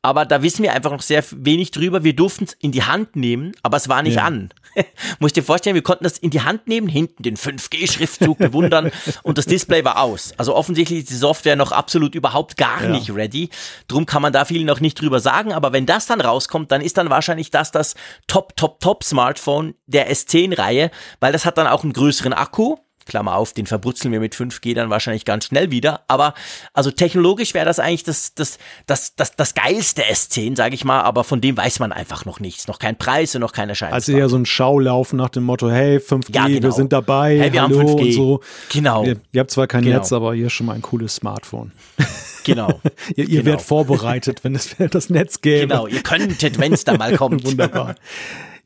Aber 0.00 0.24
da 0.24 0.42
wissen 0.42 0.62
wir 0.62 0.72
einfach 0.74 0.92
noch 0.92 1.02
sehr 1.02 1.24
wenig 1.32 1.72
drüber. 1.72 2.04
Wir 2.04 2.14
durften 2.14 2.44
es 2.44 2.52
in 2.54 2.70
die 2.70 2.84
Hand 2.84 3.16
nehmen, 3.16 3.52
aber 3.62 3.76
es 3.76 3.88
war 3.88 4.02
nicht 4.02 4.16
ja. 4.16 4.24
an. 4.24 4.50
Muss 5.18 5.32
dir 5.32 5.42
vorstellen, 5.42 5.74
wir 5.74 5.82
konnten 5.82 6.04
das 6.04 6.18
in 6.18 6.30
die 6.30 6.42
Hand 6.42 6.68
nehmen, 6.68 6.88
hinten 6.88 7.24
den 7.24 7.36
5G-Schriftzug 7.36 8.38
bewundern 8.38 8.92
und 9.24 9.38
das 9.38 9.46
Display 9.46 9.84
war 9.84 10.00
aus. 10.00 10.34
Also 10.36 10.54
offensichtlich 10.54 11.00
ist 11.00 11.10
die 11.10 11.14
Software 11.14 11.56
noch 11.56 11.72
absolut 11.72 12.14
überhaupt 12.14 12.56
gar 12.56 12.84
ja. 12.84 12.90
nicht 12.90 13.12
ready. 13.12 13.50
Drum 13.88 14.06
kann 14.06 14.22
man 14.22 14.32
da 14.32 14.44
viel 14.44 14.64
noch 14.64 14.78
nicht 14.78 15.00
drüber 15.00 15.18
sagen. 15.18 15.52
Aber 15.52 15.72
wenn 15.72 15.84
das 15.84 16.06
dann 16.06 16.20
rauskommt, 16.20 16.70
dann 16.70 16.80
ist 16.80 16.96
dann 16.96 17.10
wahrscheinlich 17.10 17.50
das 17.50 17.72
das 17.72 17.96
Top, 18.28 18.56
Top, 18.56 18.78
Top 18.80 19.02
Smartphone 19.02 19.74
der 19.86 20.12
S10-Reihe, 20.12 20.92
weil 21.18 21.32
das 21.32 21.44
hat 21.44 21.58
dann 21.58 21.66
auch 21.66 21.82
einen 21.82 21.92
größeren 21.92 22.32
Akku 22.32 22.76
Klammer 23.08 23.34
auf, 23.34 23.52
den 23.52 23.66
verbrutzeln 23.66 24.12
wir 24.12 24.20
mit 24.20 24.34
5G 24.34 24.74
dann 24.74 24.90
wahrscheinlich 24.90 25.24
ganz 25.24 25.46
schnell 25.46 25.70
wieder. 25.70 26.02
Aber 26.08 26.34
also 26.72 26.90
technologisch 26.90 27.54
wäre 27.54 27.66
das 27.66 27.80
eigentlich 27.80 28.04
das, 28.04 28.34
das, 28.34 28.58
das, 28.86 29.16
das, 29.16 29.34
das 29.34 29.54
geilste 29.54 30.02
S10, 30.02 30.56
sage 30.56 30.74
ich 30.74 30.84
mal, 30.84 31.00
aber 31.02 31.24
von 31.24 31.40
dem 31.40 31.56
weiß 31.56 31.80
man 31.80 31.92
einfach 31.92 32.24
noch 32.24 32.40
nichts. 32.40 32.68
Noch 32.68 32.78
kein 32.78 32.96
Preis 32.96 33.34
und 33.34 33.40
noch 33.40 33.52
kein 33.52 33.68
Erscheinungsdatum. 33.68 34.14
Also 34.14 34.24
eher 34.24 34.28
so 34.28 34.36
ein 34.36 34.46
Schaulaufen 34.46 35.16
nach 35.16 35.30
dem 35.30 35.44
Motto, 35.44 35.70
hey, 35.70 35.98
5G, 35.98 36.34
ja, 36.34 36.46
genau. 36.46 36.62
wir 36.62 36.72
sind 36.72 36.92
dabei, 36.92 37.38
hey, 37.38 37.52
wir 37.52 37.62
hallo 37.62 37.80
haben 37.80 37.88
5G. 37.88 38.00
und 38.00 38.12
so. 38.12 38.40
Genau. 38.72 39.04
Ihr, 39.04 39.16
ihr 39.32 39.40
habt 39.40 39.50
zwar 39.50 39.66
kein 39.66 39.82
genau. 39.82 39.96
Netz, 39.96 40.12
aber 40.12 40.34
hier 40.34 40.50
schon 40.50 40.66
mal 40.66 40.74
ein 40.74 40.82
cooles 40.82 41.16
Smartphone. 41.16 41.72
Genau. 42.48 42.80
ihr, 43.14 43.24
ihr 43.24 43.26
genau. 43.26 43.44
werdet 43.44 43.62
vorbereitet, 43.62 44.42
wenn 44.42 44.54
es 44.54 44.74
das 44.90 45.10
Netz 45.10 45.40
gäbe. 45.40 45.66
Genau, 45.66 45.86
ihr 45.86 46.02
könntet, 46.02 46.58
wenn 46.58 46.72
es 46.72 46.84
da 46.84 46.96
mal 46.96 47.16
kommt. 47.16 47.44
Wunderbar. 47.44 47.94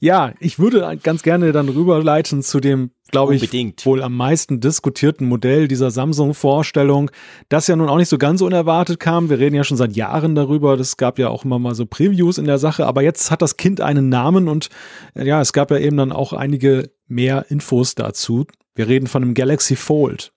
Ja, 0.03 0.35
ich 0.41 0.59
würde 0.59 0.99
ganz 1.01 1.23
gerne 1.23 1.53
dann 1.53 1.69
rüberleiten 1.69 2.43
zu 2.43 2.59
dem, 2.59 2.91
glaube 3.13 3.37
ich, 3.37 3.53
wohl 3.85 4.03
am 4.03 4.17
meisten 4.17 4.59
diskutierten 4.59 5.29
Modell 5.29 5.69
dieser 5.69 5.93
Samsung-Vorstellung, 5.93 7.13
das 7.49 7.69
ja 7.69 7.77
nun 7.77 7.89
auch 7.89 7.99
nicht 7.99 8.09
so 8.09 8.19
ganz 8.19 8.41
unerwartet 8.41 8.99
kam. 8.99 9.31
Wir 9.31 9.39
reden 9.39 9.55
ja 9.55 9.63
schon 9.63 9.77
seit 9.77 9.95
Jahren 9.95 10.35
darüber. 10.35 10.77
Das 10.77 10.97
gab 10.97 11.21
ja 11.21 11.29
auch 11.29 11.45
immer 11.45 11.61
mal 11.61 11.77
so 11.77 11.87
Previews 11.87 12.39
in 12.39 12.47
der 12.47 12.59
Sache. 12.59 12.85
Aber 12.85 13.05
jetzt 13.05 13.31
hat 13.31 13.43
das 13.43 13.57
Kind 13.57 13.81
einen 13.81 14.09
Namen 14.09 14.49
und 14.49 14.71
ja, 15.15 15.41
es 15.41 15.53
gab 15.53 15.71
ja 15.71 15.79
eben 15.79 15.97
dann 15.97 16.11
auch 16.11 16.33
einige 16.33 16.91
mehr 17.07 17.47
Infos 17.49 17.95
dazu. 17.95 18.47
Wir 18.75 18.89
reden 18.89 19.07
von 19.07 19.23
einem 19.23 19.35
Galaxy 19.35 19.77
Fold. 19.77 20.33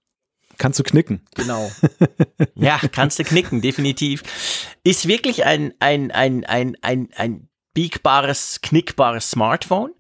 Kannst 0.60 0.78
du 0.78 0.84
knicken. 0.84 1.22
Genau. 1.34 1.72
Ja, 2.54 2.80
kannst 2.92 3.20
du 3.20 3.24
knicken, 3.24 3.62
definitiv. 3.62 4.24
Ist 4.84 5.08
wirklich 5.08 5.46
ein, 5.46 5.74
ein, 5.80 6.12
ein, 6.12 6.46
ein, 6.46 6.78
ein, 6.82 7.10
ein 7.16 7.50
biegbares, 7.76 8.62
knickbares 8.62 9.30
Smartphone. 9.30 9.92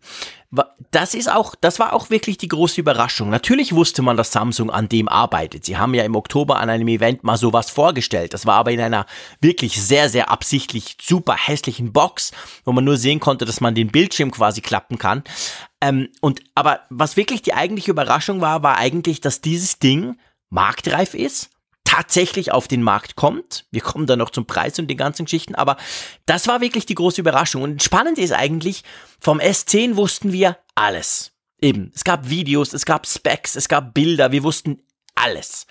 Das 0.91 1.13
ist 1.13 1.29
auch, 1.29 1.53
das 1.53 1.79
war 1.79 1.91
auch 1.91 2.09
wirklich 2.09 2.37
die 2.37 2.47
große 2.47 2.79
Überraschung. 2.79 3.29
Natürlich 3.29 3.75
wusste 3.75 4.01
man, 4.01 4.15
dass 4.15 4.31
Samsung 4.31 4.71
an 4.71 4.87
dem 4.87 5.09
arbeitet. 5.09 5.65
Sie 5.65 5.77
haben 5.77 5.93
ja 5.93 6.05
im 6.05 6.15
Oktober 6.15 6.59
an 6.59 6.69
einem 6.69 6.87
Event 6.87 7.25
mal 7.25 7.35
sowas 7.35 7.69
vorgestellt. 7.69 8.33
Das 8.33 8.45
war 8.45 8.55
aber 8.55 8.71
in 8.71 8.79
einer 8.79 9.05
wirklich 9.41 9.81
sehr, 9.81 10.07
sehr 10.09 10.31
absichtlich 10.31 10.95
super 11.01 11.35
hässlichen 11.35 11.91
Box, 11.91 12.31
wo 12.63 12.71
man 12.71 12.85
nur 12.85 12.95
sehen 12.95 13.19
konnte, 13.19 13.43
dass 13.43 13.59
man 13.59 13.75
den 13.75 13.89
Bildschirm 13.89 14.31
quasi 14.31 14.61
klappen 14.61 14.97
kann. 14.97 15.23
Ähm, 15.81 16.07
und, 16.21 16.39
aber 16.55 16.81
was 16.89 17.17
wirklich 17.17 17.41
die 17.41 17.53
eigentliche 17.53 17.91
Überraschung 17.91 18.39
war, 18.39 18.63
war 18.63 18.77
eigentlich, 18.77 19.19
dass 19.19 19.41
dieses 19.41 19.79
Ding 19.79 20.17
marktreif 20.49 21.13
ist 21.13 21.49
tatsächlich 21.85 22.51
auf 22.51 22.67
den 22.67 22.83
Markt 22.83 23.15
kommt. 23.15 23.65
Wir 23.71 23.81
kommen 23.81 24.05
dann 24.05 24.19
noch 24.19 24.29
zum 24.29 24.45
Preis 24.45 24.77
und 24.79 24.87
den 24.87 24.97
ganzen 24.97 25.25
Geschichten, 25.25 25.55
aber 25.55 25.77
das 26.25 26.47
war 26.47 26.59
wirklich 26.59 26.85
die 26.85 26.95
große 26.95 27.21
Überraschung. 27.21 27.61
Und 27.61 27.81
spannend 27.81 28.17
ist 28.17 28.33
eigentlich, 28.33 28.83
vom 29.19 29.39
S10 29.39 29.95
wussten 29.95 30.33
wir 30.33 30.57
alles. 30.75 31.31
Eben, 31.61 31.91
es 31.95 32.03
gab 32.03 32.29
Videos, 32.29 32.73
es 32.73 32.85
gab 32.85 33.07
Specs, 33.07 33.55
es 33.55 33.69
gab 33.69 33.93
Bilder, 33.93 34.33
wir 34.33 34.43
wussten 34.43 34.81
alles. 35.15 35.67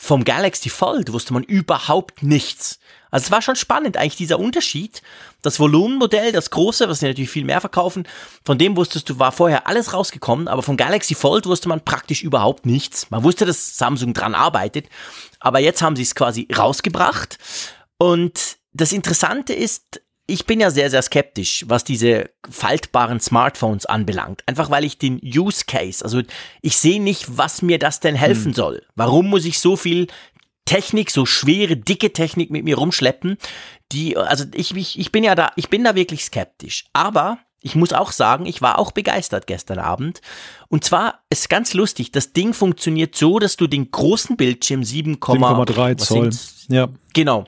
Vom 0.00 0.24
Galaxy 0.24 0.68
Fold 0.68 1.12
wusste 1.12 1.32
man 1.32 1.42
überhaupt 1.42 2.22
nichts. 2.22 2.78
Also 3.10 3.24
es 3.24 3.30
war 3.32 3.42
schon 3.42 3.56
spannend 3.56 3.96
eigentlich 3.96 4.14
dieser 4.14 4.38
Unterschied. 4.38 5.02
Das 5.42 5.58
Volumenmodell, 5.58 6.30
das 6.30 6.50
große, 6.50 6.88
was 6.88 7.00
sie 7.00 7.06
natürlich 7.06 7.30
viel 7.30 7.44
mehr 7.44 7.60
verkaufen, 7.60 8.06
von 8.44 8.58
dem 8.58 8.76
wusstest 8.76 9.10
du, 9.10 9.18
war 9.18 9.32
vorher 9.32 9.66
alles 9.66 9.92
rausgekommen, 9.92 10.46
aber 10.46 10.62
vom 10.62 10.76
Galaxy 10.76 11.16
Fold 11.16 11.46
wusste 11.46 11.68
man 11.68 11.84
praktisch 11.84 12.22
überhaupt 12.22 12.64
nichts. 12.64 13.10
Man 13.10 13.24
wusste, 13.24 13.44
dass 13.44 13.76
Samsung 13.76 14.14
dran 14.14 14.36
arbeitet, 14.36 14.86
aber 15.40 15.58
jetzt 15.58 15.82
haben 15.82 15.96
sie 15.96 16.02
es 16.02 16.14
quasi 16.14 16.46
rausgebracht. 16.56 17.38
Und 17.98 18.58
das 18.72 18.92
Interessante 18.92 19.52
ist, 19.52 20.00
ich 20.30 20.44
bin 20.44 20.60
ja 20.60 20.70
sehr, 20.70 20.90
sehr 20.90 21.00
skeptisch, 21.00 21.64
was 21.68 21.84
diese 21.84 22.30
faltbaren 22.48 23.18
Smartphones 23.18 23.86
anbelangt. 23.86 24.42
Einfach 24.46 24.70
weil 24.70 24.84
ich 24.84 24.98
den 24.98 25.18
Use 25.24 25.64
Case, 25.66 26.04
also 26.04 26.20
ich 26.60 26.76
sehe 26.76 27.02
nicht, 27.02 27.38
was 27.38 27.62
mir 27.62 27.78
das 27.78 28.00
denn 28.00 28.14
helfen 28.14 28.46
hm. 28.46 28.54
soll. 28.54 28.82
Warum 28.94 29.28
muss 29.28 29.46
ich 29.46 29.58
so 29.58 29.74
viel 29.74 30.06
Technik, 30.66 31.10
so 31.10 31.24
schwere, 31.24 31.78
dicke 31.78 32.12
Technik 32.12 32.50
mit 32.50 32.62
mir 32.62 32.76
rumschleppen? 32.76 33.38
Die, 33.90 34.18
also 34.18 34.44
ich, 34.54 34.76
ich, 34.76 34.98
ich 34.98 35.10
bin 35.12 35.24
ja 35.24 35.34
da, 35.34 35.50
ich 35.56 35.70
bin 35.70 35.82
da 35.82 35.94
wirklich 35.94 36.22
skeptisch. 36.24 36.84
Aber 36.92 37.38
ich 37.62 37.74
muss 37.74 37.94
auch 37.94 38.12
sagen, 38.12 38.44
ich 38.44 38.60
war 38.60 38.78
auch 38.78 38.92
begeistert 38.92 39.46
gestern 39.46 39.78
Abend. 39.78 40.20
Und 40.68 40.84
zwar 40.84 41.20
ist 41.30 41.48
ganz 41.48 41.72
lustig, 41.72 42.12
das 42.12 42.34
Ding 42.34 42.52
funktioniert 42.52 43.16
so, 43.16 43.38
dass 43.38 43.56
du 43.56 43.66
den 43.66 43.90
großen 43.90 44.36
Bildschirm 44.36 44.82
7,3 44.82 45.96
Zoll. 45.96 46.30
Ja. 46.68 46.90
Genau 47.14 47.46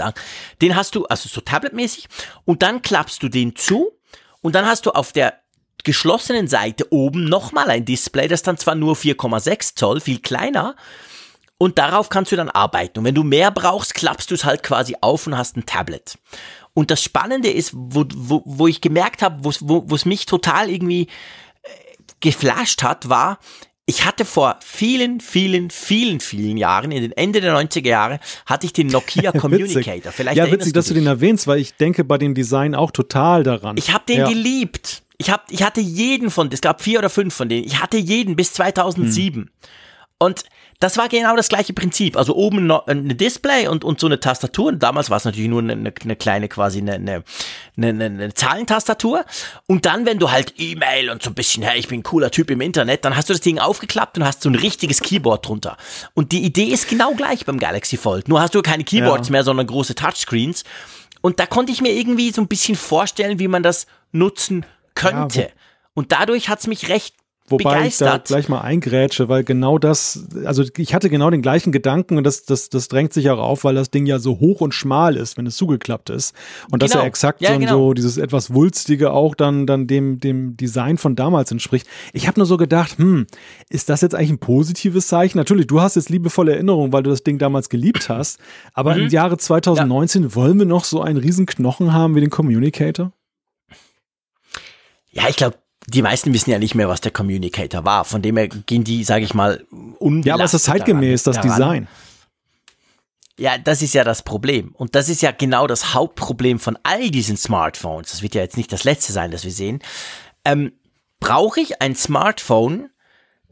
da. 0.00 0.12
Den 0.60 0.76
hast 0.76 0.94
du, 0.94 1.04
also 1.06 1.28
so 1.28 1.40
tabletmäßig, 1.40 2.08
und 2.44 2.62
dann 2.62 2.82
klappst 2.82 3.22
du 3.22 3.28
den 3.28 3.54
zu 3.56 3.92
und 4.40 4.54
dann 4.54 4.66
hast 4.66 4.86
du 4.86 4.90
auf 4.90 5.12
der 5.12 5.34
geschlossenen 5.84 6.48
Seite 6.48 6.92
oben 6.92 7.24
nochmal 7.24 7.70
ein 7.70 7.84
Display, 7.84 8.28
das 8.28 8.42
dann 8.42 8.58
zwar 8.58 8.74
nur 8.74 8.96
4,6 8.96 9.76
Zoll, 9.76 10.00
viel 10.00 10.18
kleiner, 10.18 10.76
und 11.58 11.78
darauf 11.78 12.08
kannst 12.08 12.32
du 12.32 12.36
dann 12.36 12.48
arbeiten. 12.48 13.00
Und 13.00 13.04
wenn 13.04 13.14
du 13.14 13.22
mehr 13.22 13.50
brauchst, 13.50 13.94
klappst 13.94 14.30
du 14.30 14.34
es 14.34 14.44
halt 14.44 14.62
quasi 14.62 14.96
auf 15.02 15.26
und 15.26 15.36
hast 15.36 15.58
ein 15.58 15.66
Tablet. 15.66 16.16
Und 16.72 16.90
das 16.90 17.02
Spannende 17.02 17.50
ist, 17.50 17.72
wo, 17.74 18.04
wo, 18.14 18.42
wo 18.46 18.66
ich 18.66 18.80
gemerkt 18.80 19.20
habe, 19.20 19.44
wo 19.44 19.94
es 19.94 20.04
mich 20.06 20.24
total 20.24 20.70
irgendwie 20.70 21.02
äh, 21.02 21.68
geflasht 22.20 22.82
hat, 22.82 23.10
war, 23.10 23.38
Ich 23.90 24.04
hatte 24.04 24.24
vor 24.24 24.56
vielen, 24.64 25.18
vielen, 25.18 25.68
vielen, 25.68 26.20
vielen 26.20 26.56
Jahren, 26.56 26.92
in 26.92 27.02
den 27.02 27.10
Ende 27.10 27.40
der 27.40 27.56
90er 27.56 27.88
Jahre, 27.88 28.20
hatte 28.46 28.64
ich 28.64 28.72
den 28.72 28.86
Nokia 28.86 29.32
Communicator. 29.38 30.12
Vielleicht 30.12 30.36
ja, 30.36 30.48
witzig, 30.48 30.74
dass 30.74 30.86
du 30.86 30.94
den 30.94 31.08
erwähnst, 31.08 31.48
weil 31.48 31.58
ich 31.58 31.74
denke 31.74 32.04
bei 32.04 32.16
dem 32.16 32.34
Design 32.34 32.76
auch 32.76 32.92
total 32.92 33.42
daran. 33.42 33.76
Ich 33.76 33.92
habe 33.92 34.04
den 34.06 34.20
ja. 34.20 34.28
geliebt. 34.28 35.02
Ich, 35.18 35.28
hab, 35.28 35.50
ich 35.50 35.64
hatte 35.64 35.80
jeden 35.80 36.30
von, 36.30 36.48
es 36.52 36.60
gab 36.60 36.80
vier 36.80 37.00
oder 37.00 37.10
fünf 37.10 37.34
von 37.34 37.48
denen. 37.48 37.66
Ich 37.66 37.82
hatte 37.82 37.96
jeden 37.96 38.36
bis 38.36 38.52
2007. 38.52 39.42
Hm. 39.42 39.50
Und 40.18 40.44
das 40.80 40.96
war 40.96 41.10
genau 41.10 41.36
das 41.36 41.50
gleiche 41.50 41.74
Prinzip. 41.74 42.16
Also 42.16 42.34
oben 42.34 42.66
noch 42.66 42.86
ein 42.86 43.16
Display 43.16 43.68
und, 43.68 43.84
und 43.84 44.00
so 44.00 44.06
eine 44.06 44.18
Tastatur. 44.18 44.68
Und 44.68 44.82
damals 44.82 45.10
war 45.10 45.18
es 45.18 45.26
natürlich 45.26 45.50
nur 45.50 45.60
eine, 45.60 45.74
eine 45.74 46.16
kleine, 46.16 46.48
quasi 46.48 46.78
eine, 46.78 46.94
eine, 46.94 47.22
eine, 47.76 48.04
eine 48.06 48.34
Zahlentastatur. 48.34 49.26
Und 49.66 49.84
dann, 49.84 50.06
wenn 50.06 50.18
du 50.18 50.30
halt 50.30 50.54
E-Mail 50.56 51.10
und 51.10 51.22
so 51.22 51.30
ein 51.30 51.34
bisschen, 51.34 51.62
hey, 51.62 51.78
ich 51.78 51.88
bin 51.88 52.00
ein 52.00 52.02
cooler 52.02 52.30
Typ 52.30 52.50
im 52.50 52.62
Internet, 52.62 53.04
dann 53.04 53.14
hast 53.14 53.28
du 53.28 53.34
das 53.34 53.42
Ding 53.42 53.58
aufgeklappt 53.58 54.16
und 54.16 54.24
hast 54.24 54.42
so 54.42 54.48
ein 54.48 54.54
richtiges 54.54 55.00
Keyboard 55.02 55.46
drunter. 55.46 55.76
Und 56.14 56.32
die 56.32 56.42
Idee 56.42 56.64
ist 56.64 56.88
genau 56.88 57.12
gleich 57.12 57.44
beim 57.44 57.58
Galaxy 57.58 57.98
Fold. 57.98 58.28
Nur 58.28 58.40
hast 58.40 58.54
du 58.54 58.62
keine 58.62 58.84
Keyboards 58.84 59.28
ja. 59.28 59.32
mehr, 59.32 59.44
sondern 59.44 59.66
große 59.66 59.94
Touchscreens. 59.94 60.64
Und 61.20 61.40
da 61.40 61.44
konnte 61.44 61.72
ich 61.72 61.82
mir 61.82 61.92
irgendwie 61.92 62.30
so 62.30 62.40
ein 62.40 62.48
bisschen 62.48 62.74
vorstellen, 62.74 63.38
wie 63.38 63.48
man 63.48 63.62
das 63.62 63.86
nutzen 64.12 64.64
könnte. 64.94 65.40
Ja, 65.40 65.48
und 65.92 66.12
dadurch 66.12 66.48
hat's 66.48 66.66
mich 66.66 66.88
recht 66.88 67.14
Wobei 67.50 67.74
begeistert. 67.74 68.08
ich 68.08 68.22
da 68.22 68.34
gleich 68.34 68.48
mal 68.48 68.60
eingrätsche, 68.60 69.28
weil 69.28 69.42
genau 69.42 69.78
das, 69.78 70.26
also 70.44 70.62
ich 70.76 70.94
hatte 70.94 71.10
genau 71.10 71.30
den 71.30 71.42
gleichen 71.42 71.72
Gedanken 71.72 72.16
und 72.16 72.24
das, 72.24 72.44
das, 72.44 72.70
das 72.70 72.88
drängt 72.88 73.12
sich 73.12 73.28
auch 73.30 73.38
auf, 73.38 73.64
weil 73.64 73.74
das 73.74 73.90
Ding 73.90 74.06
ja 74.06 74.18
so 74.18 74.38
hoch 74.38 74.60
und 74.60 74.72
schmal 74.72 75.16
ist, 75.16 75.36
wenn 75.36 75.46
es 75.46 75.56
zugeklappt 75.56 76.10
ist. 76.10 76.34
Und 76.70 76.78
genau. 76.78 76.86
dass 76.86 76.94
er 76.94 77.04
exakt 77.04 77.40
ja, 77.40 77.52
so, 77.52 77.58
genau. 77.58 77.72
so 77.72 77.94
dieses 77.94 78.18
etwas 78.18 78.54
Wulstige 78.54 79.12
auch 79.12 79.34
dann, 79.34 79.66
dann 79.66 79.86
dem, 79.86 80.20
dem 80.20 80.56
Design 80.56 80.96
von 80.96 81.16
damals 81.16 81.50
entspricht. 81.50 81.86
Ich 82.12 82.28
habe 82.28 82.38
nur 82.38 82.46
so 82.46 82.56
gedacht, 82.56 82.98
hm, 82.98 83.26
ist 83.68 83.88
das 83.88 84.00
jetzt 84.00 84.14
eigentlich 84.14 84.30
ein 84.30 84.38
positives 84.38 85.08
Zeichen? 85.08 85.36
Natürlich, 85.38 85.66
du 85.66 85.80
hast 85.80 85.96
jetzt 85.96 86.10
liebevolle 86.10 86.52
Erinnerungen, 86.52 86.92
weil 86.92 87.02
du 87.02 87.10
das 87.10 87.24
Ding 87.24 87.38
damals 87.38 87.68
geliebt 87.68 88.08
hast, 88.08 88.38
aber 88.74 88.94
mhm. 88.94 89.02
im 89.02 89.08
Jahre 89.08 89.36
2019 89.36 90.22
ja. 90.22 90.34
wollen 90.34 90.58
wir 90.58 90.66
noch 90.66 90.84
so 90.84 91.02
einen 91.02 91.18
riesen 91.18 91.46
Knochen 91.46 91.92
haben 91.92 92.14
wie 92.14 92.20
den 92.20 92.30
Communicator? 92.30 93.12
Ja, 95.12 95.24
ich 95.28 95.36
glaube, 95.36 95.56
die 95.90 96.02
meisten 96.02 96.32
wissen 96.32 96.50
ja 96.50 96.58
nicht 96.58 96.74
mehr, 96.74 96.88
was 96.88 97.00
der 97.00 97.10
Communicator 97.10 97.84
war. 97.84 98.04
Von 98.04 98.22
dem 98.22 98.36
her 98.36 98.48
gehen 98.48 98.84
die, 98.84 99.02
sage 99.02 99.24
ich 99.24 99.34
mal, 99.34 99.64
unbelastet 99.98 100.26
Ja, 100.26 100.34
aber 100.34 100.44
es 100.44 100.54
ist 100.54 100.64
zeitgemäß, 100.64 101.22
daran, 101.24 101.42
das 101.42 101.52
Design. 101.52 101.88
Ja, 103.36 103.58
das 103.58 103.82
ist 103.82 103.94
ja 103.94 104.04
das 104.04 104.22
Problem. 104.22 104.72
Und 104.74 104.94
das 104.94 105.08
ist 105.08 105.22
ja 105.22 105.32
genau 105.32 105.66
das 105.66 105.94
Hauptproblem 105.94 106.60
von 106.60 106.78
all 106.82 107.10
diesen 107.10 107.36
Smartphones. 107.36 108.10
Das 108.10 108.22
wird 108.22 108.34
ja 108.34 108.42
jetzt 108.42 108.56
nicht 108.56 108.72
das 108.72 108.84
letzte 108.84 109.12
sein, 109.12 109.30
das 109.30 109.44
wir 109.44 109.52
sehen. 109.52 109.80
Ähm, 110.44 110.72
Brauche 111.18 111.60
ich 111.60 111.82
ein 111.82 111.94
Smartphone, 111.94 112.88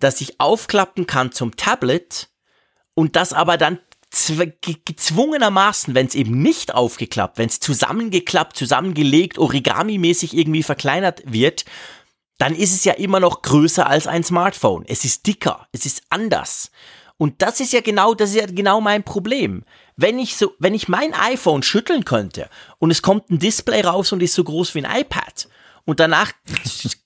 das 0.00 0.20
ich 0.22 0.40
aufklappen 0.40 1.06
kann 1.06 1.32
zum 1.32 1.56
Tablet 1.56 2.30
und 2.94 3.14
das 3.14 3.34
aber 3.34 3.58
dann 3.58 3.78
gezwungenermaßen, 4.86 5.94
wenn 5.94 6.06
es 6.06 6.14
eben 6.14 6.40
nicht 6.40 6.74
aufgeklappt, 6.74 7.36
wenn 7.36 7.48
es 7.48 7.60
zusammengeklappt, 7.60 8.56
zusammengelegt, 8.56 9.36
origami-mäßig 9.36 10.34
irgendwie 10.34 10.62
verkleinert 10.62 11.22
wird, 11.26 11.66
dann 12.38 12.54
ist 12.54 12.72
es 12.72 12.84
ja 12.84 12.94
immer 12.94 13.20
noch 13.20 13.42
größer 13.42 13.86
als 13.86 14.06
ein 14.06 14.24
Smartphone. 14.24 14.84
Es 14.86 15.04
ist 15.04 15.26
dicker, 15.26 15.66
es 15.72 15.84
ist 15.86 16.02
anders. 16.08 16.70
Und 17.16 17.42
das 17.42 17.58
ist 17.58 17.72
ja 17.72 17.80
genau, 17.80 18.14
das 18.14 18.30
ist 18.30 18.36
ja 18.36 18.46
genau 18.46 18.80
mein 18.80 19.02
Problem. 19.02 19.64
Wenn 19.96 20.20
ich 20.20 20.36
so, 20.36 20.52
wenn 20.60 20.72
ich 20.72 20.88
mein 20.88 21.12
iPhone 21.14 21.64
schütteln 21.64 22.04
könnte 22.04 22.48
und 22.78 22.92
es 22.92 23.02
kommt 23.02 23.28
ein 23.30 23.40
Display 23.40 23.80
raus 23.80 24.12
und 24.12 24.22
ist 24.22 24.34
so 24.34 24.44
groß 24.44 24.76
wie 24.76 24.84
ein 24.84 25.00
iPad 25.00 25.48
und 25.84 25.98
danach 25.98 26.30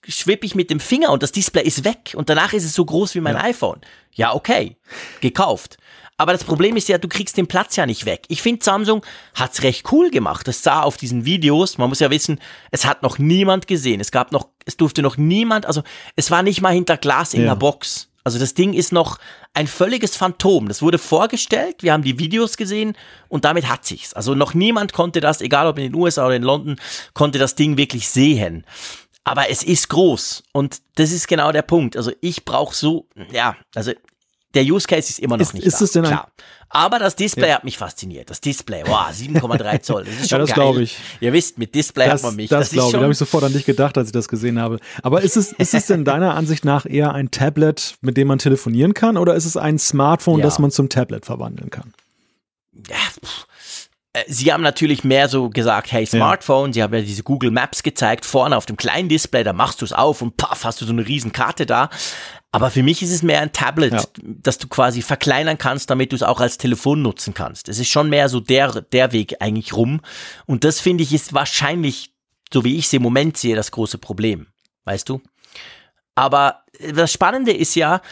schwippe 0.07 0.45
ich 0.45 0.55
mit 0.55 0.69
dem 0.69 0.81
Finger 0.81 1.11
und 1.11 1.23
das 1.23 1.33
Display 1.33 1.63
ist 1.63 1.85
weg 1.85 2.13
und 2.15 2.29
danach 2.29 2.53
ist 2.53 2.65
es 2.65 2.75
so 2.75 2.85
groß 2.85 3.15
wie 3.15 3.21
mein 3.21 3.37
ja. 3.37 3.45
iPhone. 3.45 3.81
Ja, 4.13 4.35
okay. 4.35 4.77
Gekauft. 5.23 5.79
Aber 6.19 6.33
das 6.33 6.45
Problem 6.45 6.77
ist 6.77 6.89
ja, 6.89 6.99
du 6.99 7.09
kriegst 7.09 7.37
den 7.37 7.49
Platz 7.49 7.75
ja 7.75 7.87
nicht 7.87 8.05
weg. 8.07 8.23
Ich 8.29 8.43
finde, 8.43 8.63
Samsung 8.63 9.05
hat's 9.35 9.63
recht 9.63 9.91
cool 9.91 10.11
gemacht. 10.11 10.47
Das 10.47 10.63
sah 10.63 10.83
auf 10.83 10.97
diesen 10.97 11.25
Videos, 11.25 11.79
man 11.79 11.89
muss 11.89 11.99
ja 12.01 12.11
wissen, 12.11 12.39
es 12.71 12.85
hat 12.85 13.03
noch 13.03 13.19
niemand 13.19 13.67
gesehen. 13.67 14.01
Es 14.01 14.13
gab 14.13 14.31
noch, 14.31 14.49
es 14.65 14.77
durfte 14.77 15.03
noch 15.03 15.17
niemand, 15.17 15.67
also 15.67 15.83
es 16.17 16.31
war 16.31 16.43
nicht 16.43 16.61
mal 16.61 16.73
hinter 16.73 16.97
Glas 16.97 17.35
in 17.35 17.43
ja. 17.43 17.49
der 17.49 17.57
Box. 17.57 18.09
Also 18.25 18.39
das 18.39 18.55
Ding 18.55 18.73
ist 18.73 18.93
noch 18.93 19.19
ein 19.53 19.67
völliges 19.67 20.17
Phantom. 20.17 20.69
Das 20.69 20.81
wurde 20.81 20.99
vorgestellt, 20.99 21.83
wir 21.83 21.93
haben 21.93 22.05
die 22.05 22.19
Videos 22.19 22.57
gesehen 22.57 22.97
und 23.29 23.45
damit 23.45 23.69
hat 23.69 23.85
sich's. 23.85 24.15
Also 24.15 24.35
noch 24.35 24.55
niemand 24.55 24.93
konnte 24.93 25.21
das, 25.21 25.41
egal 25.41 25.67
ob 25.67 25.79
in 25.79 25.85
den 25.85 25.95
USA 25.95 26.27
oder 26.27 26.37
in 26.37 26.43
London, 26.43 26.77
konnte 27.15 27.39
das 27.39 27.57
Ding 27.57 27.77
wirklich 27.77 28.09
sehen. 28.09 28.65
Aber 29.25 29.51
es 29.51 29.63
ist 29.63 29.89
groß 29.89 30.45
und 30.53 30.83
das 30.97 31.13
ist 31.13 31.29
genau 31.29 31.53
der 31.53 31.63
Punkt. 31.63 31.97
Also 31.97 32.13
ich 32.21 32.45
brauche 32.45 32.75
so, 32.75 33.07
ja, 33.31 33.57
also 33.75 33.93
der 34.55 34.65
Use 34.65 34.87
Case 34.87 35.11
ist 35.11 35.19
immer 35.19 35.37
noch 35.37 35.43
ist, 35.43 35.55
nicht 35.55 35.67
ist 35.67 35.81
da. 35.81 35.85
Es 35.85 35.93
denn 35.93 36.05
Klar. 36.05 36.31
Aber 36.75 36.99
das 36.99 37.17
Display 37.17 37.49
ja. 37.49 37.57
hat 37.57 37.65
mich 37.65 37.77
fasziniert. 37.77 38.31
Das 38.31 38.41
Display, 38.41 38.83
wow, 38.87 39.09
7,3 39.11 39.81
Zoll. 39.83 40.05
Das 40.05 40.15
ist 40.15 40.31
schon 40.31 40.39
ja, 40.39 40.47
das 40.47 40.55
glaube 40.55 40.83
ich. 40.83 40.97
Ihr 41.21 41.33
wisst, 41.35 41.59
mit 41.59 41.75
Display 41.75 42.07
das, 42.07 42.23
hat 42.23 42.31
man 42.31 42.37
mich. 42.37 42.49
Das, 42.49 42.69
das 42.69 42.71
glaube 42.71 42.89
ich. 42.89 42.93
Da 42.93 43.01
habe 43.01 43.13
ich 43.13 43.19
sofort 43.19 43.45
an 43.45 43.53
dich 43.53 43.67
gedacht, 43.67 43.99
als 43.99 44.09
ich 44.09 44.13
das 44.13 44.29
gesehen 44.29 44.59
habe. 44.59 44.79
Aber 45.03 45.21
ist 45.21 45.37
es, 45.37 45.53
ist 45.53 45.75
es 45.75 45.87
denn 45.87 46.05
deiner 46.05 46.35
Ansicht 46.35 46.65
nach 46.65 46.87
eher 46.87 47.13
ein 47.13 47.31
Tablet, 47.31 47.97
mit 48.01 48.17
dem 48.17 48.29
man 48.29 48.39
telefonieren 48.39 48.95
kann, 48.95 49.19
oder 49.19 49.35
ist 49.35 49.45
es 49.45 49.59
ein 49.59 49.79
Smartphone, 49.79 50.39
ja. 50.39 50.45
das 50.45 50.59
man 50.59 50.71
zum 50.71 50.89
Tablet 50.89 51.27
verwandeln 51.27 51.69
kann? 51.69 51.93
Ja, 52.89 52.97
pff. 52.97 53.47
Äh, 54.13 54.25
sie 54.29 54.53
haben 54.53 54.63
natürlich 54.63 55.05
mehr 55.05 55.29
so 55.29 55.51
gesagt, 55.51 55.93
hey, 55.93 56.07
Smartphone, 56.07 56.71
ja. 56.71 56.73
sie 56.75 56.83
haben 56.83 56.95
ja 56.95 57.01
diese 57.01 57.23
Google 57.23 57.51
Maps 57.51 57.83
gezeigt, 57.83 58.25
vorne 58.25 58.57
auf 58.57 58.67
dem 58.67 58.77
kleinen 58.77 59.09
Display, 59.09 59.45
da 59.45 59.53
machst 59.53 59.81
du 59.81 59.85
es 59.85 59.93
auf 59.93 60.23
und 60.23 60.37
paff, 60.37 60.65
hast 60.65 60.81
du 60.81 60.85
so 60.85 60.93
eine 60.93 61.07
riesen 61.07 61.33
Karte 61.33 61.67
da. 61.67 61.89
Aber 62.55 62.71
für 62.71 62.83
mich 62.83 63.03
ist 63.03 63.11
es 63.11 63.23
mehr 63.23 63.41
ein 63.41 63.53
Tablet, 63.53 63.95
ja. 63.95 64.05
das 64.23 64.59
du 64.59 64.69
quasi 64.69 65.01
verkleinern 65.01 65.57
kannst, 65.57 65.89
damit 65.89 66.13
du 66.13 66.17
es 66.17 66.23
auch 66.23 66.39
als 66.39 66.59
Telefon 66.59 67.01
nutzen 67.01 67.33
kannst. 67.33 67.71
Es 67.71 67.79
ist 67.79 67.89
schon 67.89 68.11
mehr 68.11 68.29
so 68.29 68.41
der, 68.41 68.83
der 68.83 69.13
Weg 69.13 69.37
eigentlich 69.41 69.73
rum. 69.73 70.03
Und 70.45 70.63
das 70.65 70.79
finde 70.79 71.03
ich 71.03 71.15
ist 71.15 71.33
wahrscheinlich, 71.33 72.13
so 72.53 72.63
wie 72.63 72.77
ich 72.77 72.85
es 72.85 72.93
im 72.93 73.03
Moment 73.03 73.39
sehe, 73.39 73.57
das 73.57 73.71
große 73.71 73.97
Problem. 73.97 74.49
Weißt 74.85 75.09
du? 75.09 75.23
Aber 76.15 76.65
das 76.93 77.11
Spannende 77.11 77.53
ist 77.53 77.75
ja, 77.75 78.03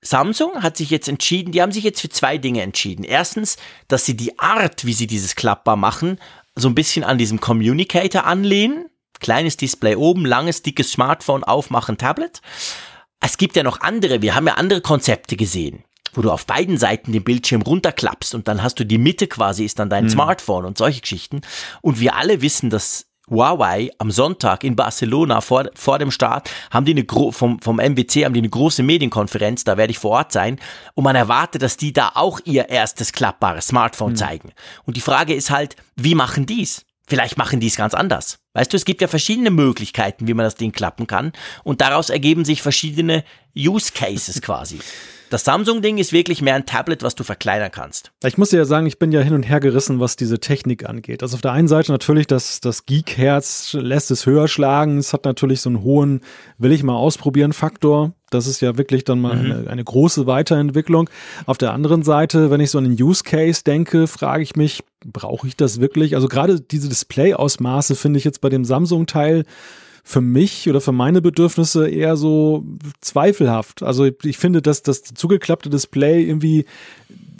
Samsung 0.00 0.62
hat 0.62 0.78
sich 0.78 0.88
jetzt 0.88 1.08
entschieden, 1.08 1.52
die 1.52 1.60
haben 1.60 1.72
sich 1.72 1.84
jetzt 1.84 2.00
für 2.00 2.08
zwei 2.08 2.38
Dinge 2.38 2.62
entschieden. 2.62 3.04
Erstens, 3.04 3.58
dass 3.88 4.06
sie 4.06 4.16
die 4.16 4.38
Art, 4.38 4.86
wie 4.86 4.94
sie 4.94 5.06
dieses 5.06 5.36
klappbar 5.36 5.76
machen, 5.76 6.18
so 6.56 6.68
ein 6.68 6.74
bisschen 6.74 7.04
an 7.04 7.18
diesem 7.18 7.38
Communicator 7.38 8.24
anlehnen. 8.24 8.86
Kleines 9.20 9.58
Display 9.58 9.94
oben, 9.96 10.24
langes, 10.24 10.62
dickes 10.62 10.92
Smartphone, 10.92 11.44
aufmachen, 11.44 11.98
Tablet 11.98 12.40
es 13.24 13.38
gibt 13.38 13.56
ja 13.56 13.62
noch 13.62 13.80
andere, 13.80 14.20
wir 14.20 14.34
haben 14.34 14.46
ja 14.46 14.54
andere 14.54 14.82
Konzepte 14.82 15.36
gesehen, 15.36 15.84
wo 16.12 16.20
du 16.20 16.30
auf 16.30 16.44
beiden 16.44 16.76
Seiten 16.76 17.12
den 17.12 17.24
Bildschirm 17.24 17.62
runterklappst 17.62 18.34
und 18.34 18.48
dann 18.48 18.62
hast 18.62 18.78
du 18.78 18.84
die 18.84 18.98
Mitte 18.98 19.28
quasi 19.28 19.64
ist 19.64 19.78
dann 19.78 19.88
dein 19.88 20.04
mhm. 20.04 20.10
Smartphone 20.10 20.66
und 20.66 20.76
solche 20.76 21.00
Geschichten. 21.00 21.40
Und 21.80 22.00
wir 22.00 22.16
alle 22.16 22.42
wissen, 22.42 22.68
dass 22.68 23.06
Huawei 23.30 23.90
am 23.96 24.10
Sonntag 24.10 24.62
in 24.62 24.76
Barcelona 24.76 25.40
vor, 25.40 25.70
vor 25.74 25.98
dem 25.98 26.10
Start 26.10 26.50
haben 26.70 26.84
die 26.84 26.92
eine 26.92 27.32
vom, 27.32 27.58
vom 27.58 27.76
MWC 27.76 28.26
haben 28.26 28.34
die 28.34 28.40
eine 28.40 28.50
große 28.50 28.82
Medienkonferenz, 28.82 29.64
da 29.64 29.78
werde 29.78 29.92
ich 29.92 29.98
vor 29.98 30.10
Ort 30.10 30.32
sein 30.32 30.60
und 30.92 31.04
man 31.04 31.16
erwartet, 31.16 31.62
dass 31.62 31.78
die 31.78 31.94
da 31.94 32.12
auch 32.14 32.40
ihr 32.44 32.68
erstes 32.68 33.12
klappbares 33.12 33.68
Smartphone 33.68 34.12
mhm. 34.12 34.16
zeigen. 34.16 34.52
Und 34.84 34.98
die 34.98 35.00
Frage 35.00 35.32
ist 35.32 35.50
halt, 35.50 35.76
wie 35.96 36.14
machen 36.14 36.44
die's? 36.44 36.84
Vielleicht 37.06 37.36
machen 37.36 37.60
die 37.60 37.66
es 37.66 37.76
ganz 37.76 37.94
anders. 37.94 38.38
Weißt 38.54 38.72
du, 38.72 38.76
es 38.76 38.84
gibt 38.84 39.02
ja 39.02 39.08
verschiedene 39.08 39.50
Möglichkeiten, 39.50 40.26
wie 40.26 40.34
man 40.34 40.44
das 40.44 40.54
Ding 40.54 40.72
klappen 40.72 41.06
kann. 41.06 41.32
Und 41.62 41.80
daraus 41.80 42.08
ergeben 42.08 42.44
sich 42.44 42.62
verschiedene 42.62 43.24
Use 43.56 43.92
Cases 43.92 44.40
quasi. 44.42 44.78
Das 45.30 45.44
Samsung-Ding 45.44 45.98
ist 45.98 46.12
wirklich 46.12 46.42
mehr 46.42 46.54
ein 46.54 46.64
Tablet, 46.64 47.02
was 47.02 47.16
du 47.16 47.24
verkleinern 47.24 47.72
kannst. 47.72 48.12
Ich 48.24 48.38
muss 48.38 48.50
dir 48.50 48.58
ja 48.58 48.64
sagen, 48.64 48.86
ich 48.86 48.98
bin 48.98 49.10
ja 49.10 49.20
hin 49.20 49.34
und 49.34 49.42
her 49.42 49.58
gerissen, 49.58 49.98
was 49.98 50.16
diese 50.16 50.38
Technik 50.38 50.88
angeht. 50.88 51.22
Also 51.22 51.34
auf 51.34 51.40
der 51.40 51.52
einen 51.52 51.66
Seite 51.66 51.90
natürlich, 51.90 52.26
das, 52.26 52.60
das 52.60 52.86
Geek-Herz 52.86 53.72
lässt 53.72 54.10
es 54.12 54.26
höher 54.26 54.46
schlagen. 54.46 54.98
Es 54.98 55.12
hat 55.12 55.24
natürlich 55.24 55.60
so 55.60 55.70
einen 55.70 55.82
hohen, 55.82 56.20
will 56.58 56.72
ich 56.72 56.84
mal 56.84 56.94
ausprobieren, 56.94 57.52
Faktor. 57.52 58.12
Das 58.34 58.46
ist 58.46 58.60
ja 58.60 58.76
wirklich 58.76 59.04
dann 59.04 59.20
mal 59.20 59.36
mhm. 59.36 59.52
eine, 59.52 59.70
eine, 59.70 59.84
große 59.84 60.26
Weiterentwicklung. 60.26 61.08
Auf 61.46 61.58
der 61.58 61.72
anderen 61.72 62.02
Seite, 62.02 62.50
wenn 62.50 62.60
ich 62.60 62.70
so 62.70 62.78
an 62.78 62.84
den 62.84 63.02
Use 63.02 63.22
Case 63.22 63.62
denke, 63.64 64.06
frage 64.06 64.42
ich 64.42 64.56
mich, 64.56 64.82
brauche 65.04 65.46
ich 65.46 65.56
das 65.56 65.80
wirklich? 65.80 66.14
Also 66.14 66.28
gerade 66.28 66.60
diese 66.60 66.88
Display-Ausmaße 66.88 67.94
finde 67.94 68.18
ich 68.18 68.24
jetzt 68.24 68.40
bei 68.40 68.48
dem 68.48 68.64
Samsung-Teil 68.64 69.44
für 70.06 70.20
mich 70.20 70.68
oder 70.68 70.82
für 70.82 70.92
meine 70.92 71.22
Bedürfnisse 71.22 71.88
eher 71.88 72.16
so 72.16 72.64
zweifelhaft. 73.00 73.82
Also 73.82 74.04
ich 74.22 74.36
finde, 74.36 74.60
dass 74.60 74.82
das 74.82 75.02
zugeklappte 75.02 75.70
Display 75.70 76.22
irgendwie, 76.24 76.66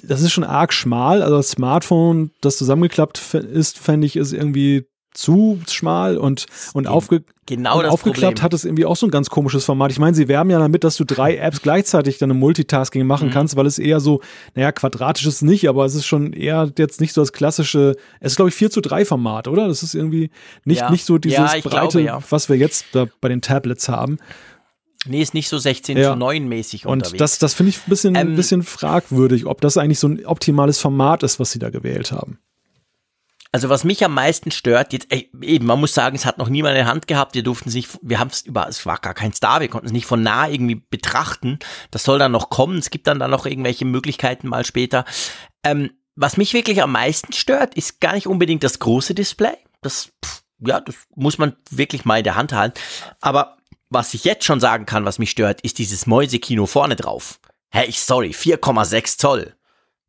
das 0.03 0.23
ist 0.23 0.33
schon 0.33 0.45
arg 0.45 0.73
schmal. 0.73 1.23
Also 1.23 1.37
das 1.37 1.51
Smartphone, 1.51 2.31
das 2.41 2.57
zusammengeklappt 2.57 3.35
ist, 3.35 3.79
fände 3.79 4.07
ich, 4.07 4.17
ist 4.17 4.33
irgendwie 4.33 4.87
zu 5.15 5.61
schmal 5.69 6.19
und, 6.19 6.47
und, 6.75 6.87
aufge 6.87 7.25
genau 7.47 7.79
und 7.79 7.87
aufgeklappt 7.87 8.37
Problem. 8.37 8.43
hat 8.43 8.55
es 8.55 8.65
irgendwie 8.65 8.85
auch 8.85 8.97
so 8.97 9.07
ein 9.07 9.11
ganz 9.11 9.31
komisches 9.31 9.65
Format. 9.65 9.93
Ich 9.93 9.99
meine, 9.99 10.15
sie 10.15 10.29
werben 10.29 10.51
ja 10.51 10.59
damit, 10.59 10.85
dass 10.85 10.97
du 10.97 11.05
drei 11.05 11.37
Apps 11.37 11.63
gleichzeitig 11.63 12.19
dann 12.19 12.31
im 12.31 12.39
Multitasking 12.39 13.07
machen 13.07 13.29
mhm. 13.29 13.33
kannst, 13.33 13.57
weil 13.57 13.67
es 13.67 13.79
eher 13.79 14.01
so, 14.01 14.21
naja, 14.55 14.73
quadratisch 14.73 15.27
ist 15.27 15.43
nicht, 15.43 15.69
aber 15.69 15.85
es 15.85 15.95
ist 15.95 16.07
schon 16.07 16.33
eher 16.33 16.71
jetzt 16.77 17.01
nicht 17.01 17.15
so 17.15 17.23
das 17.23 17.33
klassische, 17.33 17.97
es 18.21 18.33
ist 18.33 18.37
glaube 18.37 18.51
ich 18.51 18.55
4 18.57 18.71
zu 18.71 18.81
3 18.81 19.05
Format, 19.05 19.49
oder? 19.49 19.69
Das 19.69 19.83
ist 19.83 19.95
irgendwie 19.95 20.31
nicht, 20.65 20.81
ja. 20.81 20.91
nicht 20.91 21.05
so 21.05 21.19
dieses 21.19 21.39
ja, 21.39 21.61
breite, 21.63 22.03
glaube, 22.03 22.03
ja. 22.03 22.19
was 22.29 22.49
wir 22.49 22.57
jetzt 22.57 22.87
da 22.93 23.07
bei 23.21 23.29
den 23.29 23.41
Tablets 23.41 23.89
haben. 23.89 24.19
Nee, 25.07 25.21
ist 25.21 25.35
nicht 25.35 25.49
so 25.49 25.59
16 25.59 25.99
ja. 25.99 26.13
zu 26.13 26.17
9 26.17 26.49
mäßig 26.49 26.87
Und 26.87 26.93
unterwegs. 26.93 27.19
das, 27.19 27.39
das 27.39 27.55
finde 27.55 27.71
ich 27.71 27.79
ein 27.79 27.91
bisschen, 27.91 28.15
ähm, 28.15 28.29
ein 28.29 28.37
bisschen 28.37 28.63
fragwürdig, 28.63 29.47
ob 29.47 29.61
das 29.61 29.77
eigentlich 29.77 29.99
so 29.99 30.09
ein 30.09 30.25
optimales 30.25 30.79
Format 30.79 31.23
ist, 31.23 31.39
was 31.39 31.53
sie 31.53 31.59
da 31.59 31.71
gewählt 31.71 32.11
haben. 32.11 32.39
Also 33.55 33.69
was 33.69 33.85
mich 33.85 34.05
am 34.05 34.13
meisten 34.13 34.51
stört, 34.51 34.93
jetzt 34.93 35.13
eben, 35.13 35.67
man 35.67 35.79
muss 35.79 35.95
sagen, 35.95 36.17
es 36.17 36.27
hat 36.27 36.39
noch 36.39 36.49
niemand 36.49 36.73
in 36.73 36.79
der 36.79 36.89
Hand 36.89 37.07
gehabt, 37.07 37.37
wir 37.37 37.45
durften 37.45 37.69
es 37.69 37.77
nicht, 37.77 37.89
wir 38.03 38.19
haben 38.19 38.27
es 38.27 38.41
über, 38.41 38.67
es 38.67 38.85
war 38.85 38.99
gar 38.99 39.15
kein 39.15 39.33
Star, 39.33 39.61
wir 39.61 39.69
konnten 39.69 39.87
es 39.87 39.93
nicht 39.93 40.07
von 40.07 40.25
nah 40.25 40.49
irgendwie 40.49 40.75
betrachten. 40.75 41.61
Das 41.93 42.03
soll 42.03 42.19
dann 42.19 42.33
noch 42.33 42.51
kommen, 42.51 42.79
es 42.79 42.91
gibt 42.91 43.07
dann 43.07 43.21
da 43.21 43.29
noch 43.29 43.47
irgendwelche 43.47 43.85
Möglichkeiten 43.85 44.49
mal 44.49 44.65
später. 44.65 45.05
Ähm, 45.63 45.93
was 46.17 46.37
mich 46.37 46.53
wirklich 46.53 46.83
am 46.83 46.91
meisten 46.91 47.33
stört, 47.33 47.77
ist 47.77 48.01
gar 48.01 48.15
nicht 48.15 48.27
unbedingt 48.27 48.65
das 48.65 48.81
große 48.81 49.15
Display. 49.15 49.55
Das, 49.83 50.11
pff, 50.25 50.43
ja, 50.59 50.81
das 50.81 50.97
muss 51.15 51.39
man 51.39 51.55
wirklich 51.71 52.05
mal 52.05 52.19
in 52.19 52.25
der 52.25 52.35
Hand 52.35 52.53
halten. 52.53 52.81
Aber 53.21 53.59
was 53.89 54.15
ich 54.15 54.25
jetzt 54.25 54.45
schon 54.45 54.59
sagen 54.59 54.85
kann, 54.85 55.05
was 55.05 55.21
mich 55.21 55.31
stört, 55.31 55.61
ist 55.61 55.79
dieses 55.79 56.09
Mäusekino 56.09 56.67
vorne 56.67 56.97
drauf. 56.97 57.39
Hey, 57.71 57.89
sorry, 57.93 58.31
4,6 58.31 59.17
Zoll. 59.17 59.55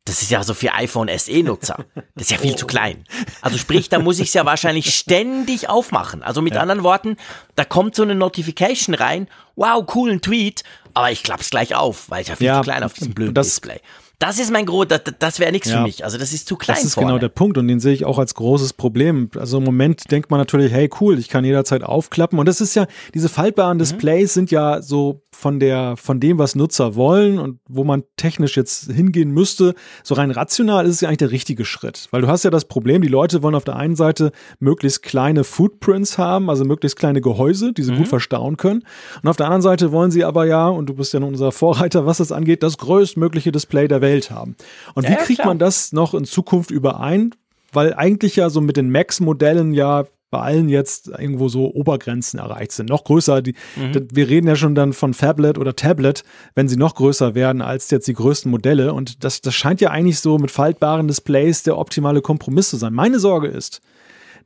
Das 0.06 0.22
ist 0.22 0.30
ja 0.30 0.42
so 0.42 0.54
für 0.54 0.72
iPhone 0.72 1.08
SE-Nutzer. 1.08 1.84
Das 2.14 2.24
ist 2.24 2.30
ja 2.30 2.38
viel 2.38 2.52
oh. 2.54 2.56
zu 2.56 2.66
klein. 2.66 3.04
Also 3.42 3.58
sprich, 3.58 3.88
da 3.88 3.98
muss 3.98 4.18
ich 4.18 4.28
es 4.28 4.34
ja 4.34 4.46
wahrscheinlich 4.46 4.94
ständig 4.94 5.68
aufmachen. 5.68 6.22
Also 6.22 6.40
mit 6.40 6.54
ja. 6.54 6.60
anderen 6.62 6.82
Worten, 6.82 7.16
da 7.56 7.64
kommt 7.64 7.94
so 7.94 8.02
eine 8.02 8.14
Notification 8.14 8.94
rein. 8.94 9.28
Wow, 9.56 9.84
coolen 9.84 10.22
Tweet. 10.22 10.62
Aber 10.94 11.10
ich 11.10 11.22
klapp's 11.22 11.50
gleich 11.50 11.74
auf, 11.74 12.08
weil 12.08 12.22
ich 12.22 12.28
ja 12.28 12.36
viel 12.36 12.46
ja, 12.46 12.62
zu 12.62 12.62
klein 12.62 12.82
auf 12.82 12.94
diesem 12.94 13.12
blöden 13.12 13.34
das, 13.34 13.48
Display. 13.48 13.80
Das 14.18 14.38
ist 14.38 14.50
mein 14.50 14.64
Grund, 14.64 14.90
das, 14.90 15.02
das 15.18 15.40
wäre 15.40 15.52
nichts 15.52 15.68
ja. 15.68 15.78
für 15.78 15.82
mich. 15.82 16.04
Also 16.04 16.16
das 16.16 16.32
ist 16.32 16.48
zu 16.48 16.56
klein. 16.56 16.76
Das 16.76 16.84
ist 16.84 16.94
vorne. 16.94 17.08
genau 17.08 17.18
der 17.18 17.28
Punkt 17.28 17.58
und 17.58 17.68
den 17.68 17.80
sehe 17.80 17.92
ich 17.92 18.06
auch 18.06 18.18
als 18.18 18.34
großes 18.34 18.72
Problem. 18.72 19.28
Also 19.36 19.58
im 19.58 19.64
Moment 19.64 20.10
denkt 20.10 20.30
man 20.30 20.40
natürlich, 20.40 20.72
hey 20.72 20.88
cool, 21.00 21.18
ich 21.18 21.28
kann 21.28 21.44
jederzeit 21.44 21.82
aufklappen. 21.82 22.38
Und 22.38 22.46
das 22.46 22.62
ist 22.62 22.74
ja, 22.74 22.86
diese 23.12 23.28
faltbaren 23.28 23.76
mhm. 23.76 23.80
Displays 23.80 24.30
mhm. 24.30 24.40
sind 24.40 24.50
ja 24.50 24.80
so 24.80 25.25
von 25.36 25.60
der, 25.60 25.96
von 25.96 26.18
dem, 26.18 26.38
was 26.38 26.54
Nutzer 26.54 26.94
wollen 26.94 27.38
und 27.38 27.60
wo 27.68 27.84
man 27.84 28.04
technisch 28.16 28.56
jetzt 28.56 28.90
hingehen 28.90 29.30
müsste, 29.30 29.74
so 30.02 30.14
rein 30.14 30.30
rational 30.30 30.86
ist 30.86 30.94
es 30.94 31.00
ja 31.02 31.08
eigentlich 31.08 31.18
der 31.18 31.30
richtige 31.30 31.66
Schritt. 31.66 32.08
Weil 32.10 32.22
du 32.22 32.28
hast 32.28 32.44
ja 32.44 32.50
das 32.50 32.64
Problem, 32.64 33.02
die 33.02 33.08
Leute 33.08 33.42
wollen 33.42 33.54
auf 33.54 33.64
der 33.64 33.76
einen 33.76 33.96
Seite 33.96 34.32
möglichst 34.60 35.02
kleine 35.02 35.44
Footprints 35.44 36.16
haben, 36.16 36.48
also 36.48 36.64
möglichst 36.64 36.98
kleine 36.98 37.20
Gehäuse, 37.20 37.74
die 37.74 37.82
sie 37.82 37.92
mhm. 37.92 37.98
gut 37.98 38.08
verstauen 38.08 38.56
können. 38.56 38.82
Und 39.22 39.28
auf 39.28 39.36
der 39.36 39.46
anderen 39.46 39.62
Seite 39.62 39.92
wollen 39.92 40.10
sie 40.10 40.24
aber 40.24 40.46
ja, 40.46 40.68
und 40.68 40.88
du 40.88 40.94
bist 40.94 41.12
ja 41.12 41.20
unser 41.20 41.52
Vorreiter, 41.52 42.06
was 42.06 42.16
das 42.16 42.32
angeht, 42.32 42.62
das 42.62 42.78
größtmögliche 42.78 43.52
Display 43.52 43.88
der 43.88 44.00
Welt 44.00 44.30
haben. 44.30 44.56
Und 44.94 45.04
ja, 45.04 45.10
wie 45.10 45.16
kriegt 45.16 45.40
ja, 45.40 45.46
man 45.46 45.58
das 45.58 45.92
noch 45.92 46.14
in 46.14 46.24
Zukunft 46.24 46.70
überein? 46.70 47.34
Weil 47.72 47.92
eigentlich 47.92 48.36
ja 48.36 48.48
so 48.48 48.62
mit 48.62 48.78
den 48.78 48.90
Max-Modellen 48.90 49.74
ja 49.74 50.06
bei 50.30 50.40
allen 50.40 50.68
jetzt 50.68 51.08
irgendwo 51.08 51.48
so 51.48 51.72
Obergrenzen 51.72 52.38
erreicht 52.40 52.72
sind. 52.72 52.88
Noch 52.88 53.04
größer, 53.04 53.42
die, 53.42 53.54
mhm. 53.76 54.08
wir 54.12 54.28
reden 54.28 54.48
ja 54.48 54.56
schon 54.56 54.74
dann 54.74 54.92
von 54.92 55.14
Fablet 55.14 55.56
oder 55.56 55.76
Tablet, 55.76 56.24
wenn 56.54 56.68
sie 56.68 56.76
noch 56.76 56.94
größer 56.96 57.34
werden 57.34 57.62
als 57.62 57.90
jetzt 57.90 58.08
die 58.08 58.14
größten 58.14 58.50
Modelle. 58.50 58.92
Und 58.92 59.24
das, 59.24 59.40
das 59.40 59.54
scheint 59.54 59.80
ja 59.80 59.90
eigentlich 59.90 60.20
so 60.20 60.38
mit 60.38 60.50
faltbaren 60.50 61.06
Displays 61.06 61.62
der 61.62 61.78
optimale 61.78 62.22
Kompromiss 62.22 62.70
zu 62.70 62.76
sein. 62.76 62.92
Meine 62.92 63.20
Sorge 63.20 63.48
ist, 63.48 63.80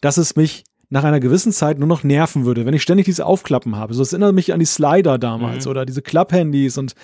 dass 0.00 0.18
es 0.18 0.36
mich 0.36 0.64
nach 0.90 1.04
einer 1.04 1.20
gewissen 1.20 1.52
Zeit 1.52 1.78
nur 1.78 1.88
noch 1.88 2.02
nerven 2.02 2.44
würde, 2.44 2.66
wenn 2.66 2.74
ich 2.74 2.82
ständig 2.82 3.06
diese 3.06 3.24
Aufklappen 3.24 3.76
habe. 3.76 3.94
So, 3.94 4.02
das 4.02 4.12
erinnert 4.12 4.34
mich 4.34 4.52
an 4.52 4.58
die 4.58 4.66
Slider 4.66 5.18
damals 5.18 5.64
mhm. 5.64 5.70
oder 5.70 5.86
diese 5.86 6.02
Klapphandys 6.02 6.78
und 6.78 6.94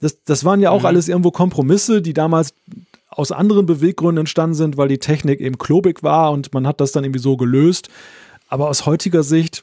das, 0.00 0.24
das 0.24 0.44
waren 0.44 0.60
ja 0.60 0.70
auch 0.70 0.80
mhm. 0.80 0.86
alles 0.86 1.08
irgendwo 1.08 1.30
Kompromisse, 1.30 2.00
die 2.00 2.14
damals 2.14 2.54
aus 3.16 3.32
anderen 3.32 3.66
Beweggründen 3.66 4.22
entstanden 4.22 4.54
sind, 4.54 4.76
weil 4.76 4.88
die 4.88 4.98
Technik 4.98 5.40
eben 5.40 5.58
klobig 5.58 6.02
war 6.02 6.32
und 6.32 6.52
man 6.52 6.66
hat 6.66 6.80
das 6.80 6.92
dann 6.92 7.04
irgendwie 7.04 7.20
so 7.20 7.36
gelöst. 7.36 7.88
Aber 8.48 8.68
aus 8.68 8.86
heutiger 8.86 9.22
Sicht 9.22 9.62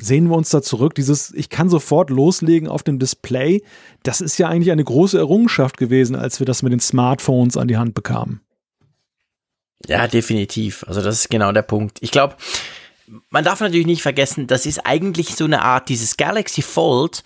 sehen 0.00 0.28
wir 0.28 0.36
uns 0.36 0.50
da 0.50 0.62
zurück. 0.62 0.94
Dieses, 0.94 1.32
ich 1.32 1.48
kann 1.48 1.68
sofort 1.68 2.10
loslegen 2.10 2.68
auf 2.68 2.82
dem 2.82 2.98
Display, 2.98 3.62
das 4.02 4.20
ist 4.20 4.38
ja 4.38 4.48
eigentlich 4.48 4.72
eine 4.72 4.84
große 4.84 5.18
Errungenschaft 5.18 5.76
gewesen, 5.76 6.16
als 6.16 6.40
wir 6.40 6.46
das 6.46 6.62
mit 6.62 6.72
den 6.72 6.80
Smartphones 6.80 7.56
an 7.56 7.68
die 7.68 7.76
Hand 7.76 7.94
bekamen. 7.94 8.40
Ja, 9.86 10.06
definitiv. 10.06 10.84
Also 10.86 11.02
das 11.02 11.16
ist 11.20 11.30
genau 11.30 11.52
der 11.52 11.62
Punkt. 11.62 11.98
Ich 12.00 12.12
glaube, 12.12 12.36
man 13.30 13.44
darf 13.44 13.60
natürlich 13.60 13.86
nicht 13.86 14.02
vergessen, 14.02 14.46
das 14.46 14.64
ist 14.64 14.86
eigentlich 14.86 15.34
so 15.34 15.44
eine 15.44 15.62
Art, 15.62 15.88
dieses 15.88 16.16
Galaxy 16.16 16.62
Fold, 16.62 17.24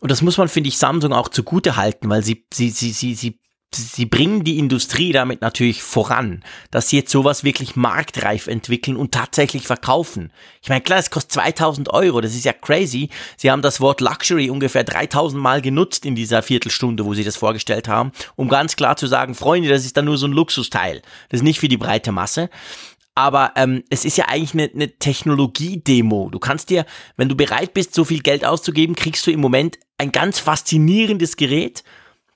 und 0.00 0.10
das 0.10 0.20
muss 0.20 0.36
man, 0.36 0.48
finde 0.48 0.68
ich, 0.68 0.76
Samsung 0.76 1.14
auch 1.14 1.30
zugute 1.30 1.76
halten, 1.76 2.10
weil 2.10 2.22
sie, 2.22 2.44
sie, 2.52 2.68
sie, 2.68 2.90
sie, 2.90 3.14
sie, 3.14 3.38
sie 3.72 4.06
bringen 4.06 4.44
die 4.44 4.58
Industrie 4.58 5.12
damit 5.12 5.40
natürlich 5.40 5.82
voran, 5.82 6.42
dass 6.70 6.88
sie 6.88 6.96
jetzt 6.96 7.10
sowas 7.10 7.44
wirklich 7.44 7.76
marktreif 7.76 8.46
entwickeln 8.46 8.96
und 8.96 9.12
tatsächlich 9.12 9.66
verkaufen. 9.66 10.32
Ich 10.62 10.68
meine, 10.68 10.80
klar, 10.80 10.98
es 10.98 11.10
kostet 11.10 11.32
2000 11.32 11.92
Euro, 11.92 12.20
das 12.20 12.34
ist 12.34 12.44
ja 12.44 12.52
crazy. 12.52 13.10
Sie 13.36 13.50
haben 13.50 13.62
das 13.62 13.80
Wort 13.80 14.00
Luxury 14.00 14.50
ungefähr 14.50 14.84
3000 14.84 15.40
Mal 15.40 15.62
genutzt 15.62 16.06
in 16.06 16.14
dieser 16.14 16.42
Viertelstunde, 16.42 17.04
wo 17.04 17.14
sie 17.14 17.24
das 17.24 17.36
vorgestellt 17.36 17.88
haben, 17.88 18.12
um 18.36 18.48
ganz 18.48 18.76
klar 18.76 18.96
zu 18.96 19.06
sagen, 19.06 19.34
Freunde, 19.34 19.68
das 19.68 19.84
ist 19.84 19.96
dann 19.96 20.04
nur 20.04 20.18
so 20.18 20.26
ein 20.26 20.32
Luxusteil. 20.32 21.02
Das 21.28 21.40
ist 21.40 21.44
nicht 21.44 21.60
für 21.60 21.68
die 21.68 21.76
breite 21.76 22.12
Masse. 22.12 22.50
Aber 23.16 23.52
ähm, 23.54 23.84
es 23.90 24.04
ist 24.04 24.18
ja 24.18 24.26
eigentlich 24.26 24.54
eine, 24.54 24.70
eine 24.74 24.98
Technologie-Demo. 24.98 26.30
Du 26.30 26.40
kannst 26.40 26.70
dir, 26.70 26.84
wenn 27.16 27.28
du 27.28 27.36
bereit 27.36 27.72
bist, 27.72 27.94
so 27.94 28.04
viel 28.04 28.20
Geld 28.20 28.44
auszugeben, 28.44 28.96
kriegst 28.96 29.24
du 29.26 29.30
im 29.30 29.40
Moment 29.40 29.78
ein 29.98 30.10
ganz 30.10 30.40
faszinierendes 30.40 31.36
Gerät, 31.36 31.84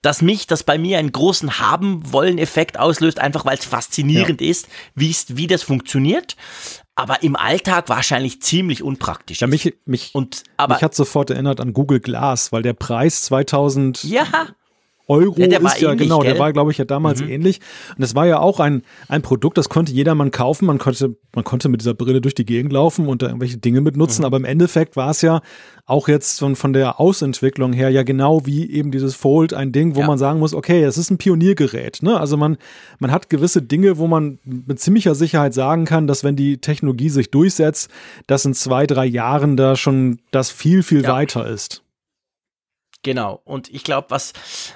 das 0.02 0.22
mich, 0.22 0.46
das 0.46 0.62
bei 0.62 0.78
mir 0.78 0.98
einen 0.98 1.12
großen 1.12 1.58
Haben-Wollen-Effekt 1.58 2.78
auslöst, 2.78 3.18
einfach 3.18 3.44
weil 3.44 3.58
es 3.58 3.64
faszinierend 3.64 4.40
ja. 4.40 4.48
ist, 4.48 4.68
wie 4.94 5.46
das 5.46 5.62
funktioniert 5.62 6.36
aber 6.98 7.22
im 7.22 7.36
Alltag 7.36 7.88
wahrscheinlich 7.88 8.42
ziemlich 8.42 8.82
unpraktisch. 8.82 9.40
Ja, 9.40 9.46
mich, 9.46 9.72
mich, 9.84 10.10
und, 10.14 10.42
aber, 10.56 10.74
mich 10.74 10.82
hat 10.82 10.96
sofort 10.96 11.30
erinnert 11.30 11.60
an 11.60 11.72
Google 11.72 12.00
Glass, 12.00 12.50
weil 12.50 12.62
der 12.62 12.72
Preis 12.72 13.22
2000 13.22 14.02
ja. 14.02 14.26
Euro 15.08 15.34
ja, 15.38 15.46
der 15.46 15.62
ist 15.62 15.80
ja, 15.80 15.94
genau, 15.94 16.18
gell? 16.18 16.32
der 16.32 16.38
war, 16.38 16.52
glaube 16.52 16.70
ich, 16.70 16.78
ja 16.78 16.84
damals 16.84 17.22
mhm. 17.22 17.30
ähnlich. 17.30 17.60
Und 17.96 18.02
das 18.02 18.14
war 18.14 18.26
ja 18.26 18.38
auch 18.40 18.60
ein, 18.60 18.82
ein 19.08 19.22
Produkt, 19.22 19.56
das 19.56 19.70
konnte 19.70 19.90
jedermann 19.92 20.30
kaufen. 20.30 20.66
Man 20.66 20.78
konnte, 20.78 21.16
man 21.34 21.44
konnte 21.44 21.70
mit 21.70 21.80
dieser 21.80 21.94
Brille 21.94 22.20
durch 22.20 22.34
die 22.34 22.44
Gegend 22.44 22.72
laufen 22.72 23.08
und 23.08 23.22
da 23.22 23.28
irgendwelche 23.28 23.56
Dinge 23.56 23.80
mitnutzen. 23.80 24.22
Mhm. 24.22 24.26
Aber 24.26 24.36
im 24.36 24.44
Endeffekt 24.44 24.96
war 24.96 25.10
es 25.10 25.22
ja 25.22 25.40
auch 25.86 26.08
jetzt 26.08 26.38
von, 26.40 26.56
von 26.56 26.74
der 26.74 27.00
Ausentwicklung 27.00 27.72
her 27.72 27.88
ja 27.88 28.02
genau 28.02 28.44
wie 28.44 28.70
eben 28.70 28.90
dieses 28.90 29.14
Fold 29.14 29.54
ein 29.54 29.72
Ding, 29.72 29.96
wo 29.96 30.00
ja. 30.00 30.06
man 30.06 30.18
sagen 30.18 30.38
muss, 30.38 30.52
okay, 30.52 30.82
es 30.82 30.98
ist 30.98 31.10
ein 31.10 31.16
Pioniergerät. 31.16 32.02
Ne? 32.02 32.20
Also 32.20 32.36
man, 32.36 32.58
man 32.98 33.10
hat 33.10 33.30
gewisse 33.30 33.62
Dinge, 33.62 33.96
wo 33.96 34.06
man 34.06 34.38
mit 34.44 34.78
ziemlicher 34.78 35.14
Sicherheit 35.14 35.54
sagen 35.54 35.86
kann, 35.86 36.06
dass 36.06 36.22
wenn 36.22 36.36
die 36.36 36.58
Technologie 36.58 37.08
sich 37.08 37.30
durchsetzt, 37.30 37.90
dass 38.26 38.44
in 38.44 38.52
zwei, 38.52 38.86
drei 38.86 39.06
Jahren 39.06 39.56
da 39.56 39.74
schon 39.74 40.18
das 40.30 40.50
viel, 40.50 40.82
viel 40.82 41.02
ja. 41.02 41.12
weiter 41.12 41.46
ist. 41.48 41.82
Genau. 43.02 43.40
Und 43.44 43.68
ich 43.68 43.84
glaube, 43.84 44.10
was, 44.10 44.32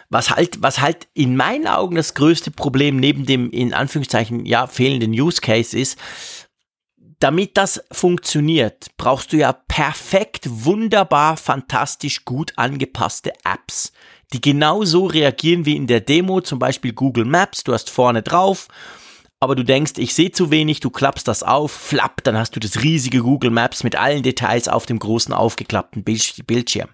was 0.09 0.31
halt, 0.31 0.63
was 0.63 0.81
halt 0.81 1.09
in 1.13 1.37
meinen 1.37 1.67
Augen 1.67 1.97
das 1.97 2.15
größte 2.15 2.51
Problem 2.51 2.97
neben 2.97 3.27
dem, 3.27 3.51
in 3.51 3.75
Anführungszeichen, 3.75 4.47
ja, 4.47 4.67
fehlenden 4.67 5.13
Use 5.13 5.41
Case 5.41 5.79
ist, 5.79 5.99
damit 7.19 7.57
das 7.57 7.83
funktioniert, 7.93 8.87
brauchst 8.97 9.33
du 9.33 9.37
ja 9.37 9.53
perfekt, 9.53 10.47
wunderbar, 10.51 11.37
fantastisch 11.37 12.25
gut 12.25 12.53
angepasste 12.57 13.33
Apps, 13.45 13.93
die 14.33 14.41
genau 14.41 14.85
so 14.85 15.07
reagieren 15.07 15.65
wie 15.65 15.77
in 15.77 15.87
der 15.87 16.01
Demo, 16.01 16.41
zum 16.41 16.59
Beispiel 16.59 16.93
Google 16.93 17.25
Maps. 17.25 17.63
Du 17.65 17.73
hast 17.73 17.91
vorne 17.91 18.23
drauf 18.23 18.69
aber 19.43 19.57
du 19.57 19.65
denkst, 19.65 19.95
ich 19.97 20.15
sehe 20.15 20.31
zu 20.31 20.53
wenig, 20.53 20.79
du 20.79 20.89
klappst 20.89 21.27
das 21.27 21.43
auf, 21.43 21.73
flapp, 21.73 22.23
dann 22.23 22.39
hast 22.39 22.55
du 22.55 22.61
das 22.61 22.85
riesige 22.85 23.23
Google 23.23 23.51
Maps 23.51 23.83
mit 23.83 23.97
allen 23.97 24.23
Details 24.23 24.69
auf 24.69 24.87
dem 24.87 25.01
großen 25.01 25.35
aufgeklappten 25.35 26.05
Bildschirm. 26.05 26.89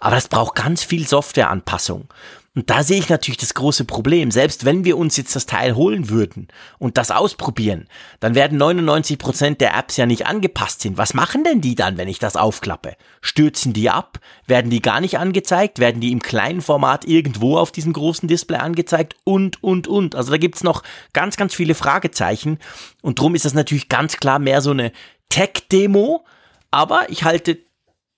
Aber 0.00 0.14
das 0.14 0.28
braucht 0.28 0.54
ganz 0.54 0.84
viel 0.84 1.08
Softwareanpassung. 1.08 2.08
Und 2.56 2.70
da 2.70 2.84
sehe 2.84 3.00
ich 3.00 3.08
natürlich 3.08 3.38
das 3.38 3.54
große 3.54 3.84
Problem. 3.84 4.30
Selbst 4.30 4.64
wenn 4.64 4.84
wir 4.84 4.96
uns 4.96 5.16
jetzt 5.16 5.34
das 5.34 5.46
Teil 5.46 5.74
holen 5.74 6.08
würden 6.08 6.46
und 6.78 6.96
das 6.96 7.10
ausprobieren, 7.10 7.88
dann 8.20 8.36
werden 8.36 8.58
99 8.58 9.18
Prozent 9.18 9.60
der 9.60 9.76
Apps 9.76 9.96
ja 9.96 10.06
nicht 10.06 10.26
angepasst 10.26 10.82
sind. 10.82 10.96
Was 10.96 11.14
machen 11.14 11.42
denn 11.42 11.60
die 11.60 11.74
dann, 11.74 11.96
wenn 11.96 12.06
ich 12.06 12.20
das 12.20 12.36
aufklappe? 12.36 12.96
Stürzen 13.20 13.72
die 13.72 13.90
ab? 13.90 14.20
Werden 14.46 14.70
die 14.70 14.80
gar 14.80 15.00
nicht 15.00 15.18
angezeigt? 15.18 15.80
Werden 15.80 16.00
die 16.00 16.12
im 16.12 16.22
kleinen 16.22 16.60
Format 16.60 17.04
irgendwo 17.04 17.58
auf 17.58 17.72
diesem 17.72 17.92
großen 17.92 18.28
Display 18.28 18.58
angezeigt? 18.58 19.16
Und, 19.24 19.60
und, 19.60 19.88
und. 19.88 20.14
Also 20.14 20.30
da 20.30 20.38
gibt's 20.38 20.62
noch 20.62 20.84
ganz, 21.12 21.36
ganz 21.36 21.54
viele 21.56 21.74
Fragezeichen. 21.74 22.60
Und 23.02 23.18
drum 23.18 23.34
ist 23.34 23.44
das 23.44 23.54
natürlich 23.54 23.88
ganz 23.88 24.18
klar 24.18 24.38
mehr 24.38 24.60
so 24.60 24.70
eine 24.70 24.92
Tech-Demo. 25.28 26.24
Aber 26.70 27.10
ich 27.10 27.24
halte 27.24 27.58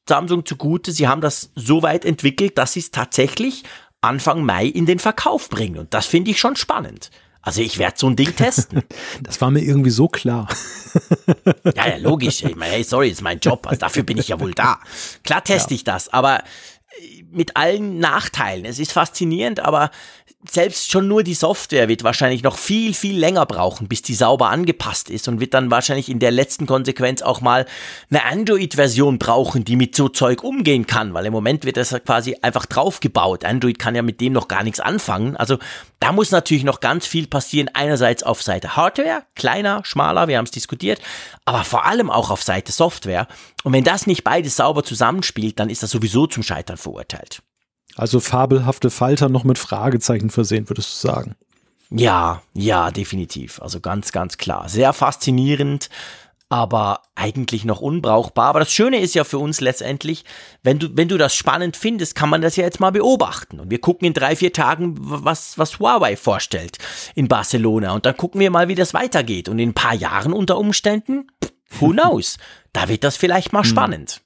Samsung 0.09 0.47
zugute, 0.47 0.93
sie 0.93 1.09
haben 1.09 1.20
das 1.20 1.51
so 1.57 1.82
weit 1.82 2.05
entwickelt, 2.05 2.59
dass 2.59 2.74
sie 2.74 2.80
es 2.80 2.91
tatsächlich 2.91 3.64
Anfang 4.01 4.44
Mai 4.44 4.66
in 4.66 4.86
den 4.86 4.99
Verkauf 4.99 5.49
bringen. 5.49 5.78
Und 5.78 5.94
das 5.94 6.07
finde 6.07 6.30
ich 6.30 6.38
schon 6.38 6.57
spannend. 6.57 7.11
Also 7.47 7.61
ich 7.61 7.78
werde 7.78 7.97
so 7.97 8.09
ein 8.09 8.16
Ding 8.16 8.34
testen. 8.34 8.82
Das 9.22 9.40
war 9.40 9.53
mir 9.53 9.61
irgendwie 9.61 9.90
so 9.90 10.09
klar. 10.09 10.49
Ja, 11.76 11.88
ja 11.88 11.97
logisch. 11.99 12.42
Ich 12.42 12.57
meine, 12.57 12.72
hey, 12.72 12.82
sorry, 12.82 13.11
ist 13.11 13.22
mein 13.22 13.38
Job. 13.38 13.66
Also 13.66 13.78
dafür 13.78 14.03
bin 14.03 14.18
ich 14.18 14.28
ja 14.28 14.40
wohl 14.40 14.53
da. 14.53 14.80
Klar 15.22 15.44
teste 15.44 15.72
ja. 15.72 15.76
ich 15.76 15.84
das, 15.84 16.12
aber 16.12 16.42
mit 17.37 17.57
allen 17.57 17.99
Nachteilen. 17.99 18.64
Es 18.64 18.78
ist 18.78 18.93
faszinierend, 18.93 19.61
aber 19.61 19.91
selbst 20.51 20.91
schon 20.91 21.09
nur 21.09 21.22
die 21.22 21.34
Software 21.34 21.89
wird 21.89 22.05
wahrscheinlich 22.05 22.43
noch 22.43 22.57
viel, 22.57 22.95
viel 22.95 23.18
länger 23.18 23.47
brauchen, 23.47 23.89
bis 23.89 24.03
die 24.03 24.14
sauber 24.14 24.51
angepasst 24.51 25.11
ist 25.11 25.28
und 25.28 25.41
wird 25.41 25.55
dann 25.55 25.70
wahrscheinlich 25.70 26.09
in 26.09 26.18
der 26.18 26.30
letzten 26.30 26.66
Konsequenz 26.66 27.22
auch 27.22 27.41
mal 27.41 27.66
eine 28.11 28.24
Android-Version 28.24 29.18
brauchen, 29.18 29.64
die 29.64 29.76
mit 29.76 29.97
so 29.97 30.09
Zeug 30.09 30.43
umgehen 30.45 30.87
kann, 30.87 31.14
weil 31.14 31.26
im 31.26 31.32
Moment 31.32 31.64
wird 31.64 31.76
das 31.76 31.95
quasi 32.05 32.37
einfach 32.43 32.66
draufgebaut. 32.66 33.45
Android 33.45 33.78
kann 33.78 33.95
ja 33.95 34.03
mit 34.03 34.20
dem 34.20 34.32
noch 34.32 34.49
gar 34.49 34.62
nichts 34.62 34.80
anfangen. 34.80 35.37
Also 35.37 35.59
da 36.01 36.12
muss 36.12 36.30
natürlich 36.30 36.64
noch 36.64 36.80
ganz 36.80 37.07
viel 37.07 37.26
passieren. 37.26 37.70
Einerseits 37.72 38.22
auf 38.22 38.43
Seite 38.43 38.76
Hardware, 38.76 39.24
kleiner, 39.34 39.82
schmaler, 39.84 40.28
wir 40.28 40.39
haben 40.39 40.45
es 40.45 40.51
diskutiert, 40.51 41.01
aber 41.45 41.64
vor 41.64 41.87
allem 41.87 42.11
auch 42.11 42.30
auf 42.30 42.43
Seite 42.43 42.72
Software. 42.72 43.26
Und 43.67 43.73
wenn 43.73 43.83
das 43.83 44.07
nicht 44.07 44.23
beides 44.23 44.55
sauber 44.55 44.85
zusammenspielt, 44.85 45.59
dann 45.59 45.71
ist 45.71 45.83
das 45.83 45.91
sowieso 45.91 46.29
zum 46.29 46.45
Scheitern 46.45 46.77
verurteilt. 46.77 47.43
Also 47.97 48.21
fabelhafte 48.21 48.91
Falter 48.91 49.29
noch 49.29 49.43
mit 49.43 49.59
Fragezeichen 49.59 50.31
versehen, 50.31 50.71
würdest 50.71 51.03
du 51.03 51.09
sagen? 51.09 51.35
Ja, 51.91 52.43
ja, 52.55 52.93
definitiv. 52.93 53.61
Also 53.61 53.81
ganz, 53.81 54.12
ganz 54.12 54.39
klar. 54.39 54.69
Sehr 54.69 54.93
faszinierend, 54.93 55.91
aber 56.49 57.03
eigentlich 57.17 57.64
noch 57.64 57.81
unbrauchbar. 57.81 58.51
Aber 58.51 58.61
das 58.61 58.71
Schöne 58.71 59.01
ist 59.01 59.17
ja 59.17 59.25
für 59.25 59.41
uns 59.41 59.61
letztendlich, 59.61 60.25
wenn 60.62 60.79
du, 60.79 60.97
wenn 60.97 61.09
du 61.09 61.19
das 61.19 61.35
spannend 61.35 61.77
findest, 61.77 62.14
kann 62.14 62.31
man 62.31 62.43
das 62.43 62.55
ja 62.55 62.62
jetzt 62.62 62.79
mal 62.79 62.93
beobachten. 62.93 63.59
Und 63.59 63.73
wir 63.73 63.81
gucken 63.81 64.07
in 64.07 64.14
drei, 64.14 64.37
vier 64.37 64.53
Tagen, 64.53 64.95
was, 64.97 65.59
was 65.59 65.81
Huawei 65.81 66.17
vorstellt 66.17 66.79
in 67.17 67.27
Barcelona. 67.27 67.95
Und 67.95 68.07
dann 68.07 68.17
gucken 68.17 68.41
wir 68.41 68.53
mal, 68.53 68.69
wie 68.69 68.77
das 68.77 68.95
weitergeht. 68.95 69.49
Und 69.49 69.59
in 69.59 69.71
ein 69.71 69.75
paar 69.75 69.95
Jahren 69.95 70.33
unter 70.33 70.57
Umständen, 70.57 71.27
who 71.81 71.91
knows? 71.91 72.37
da 72.77 72.89
wird 72.89 73.05
das 73.05 73.16
vielleicht 73.16 73.53
mal 73.53 73.62
hm. 73.62 73.68
spannend. 73.68 74.20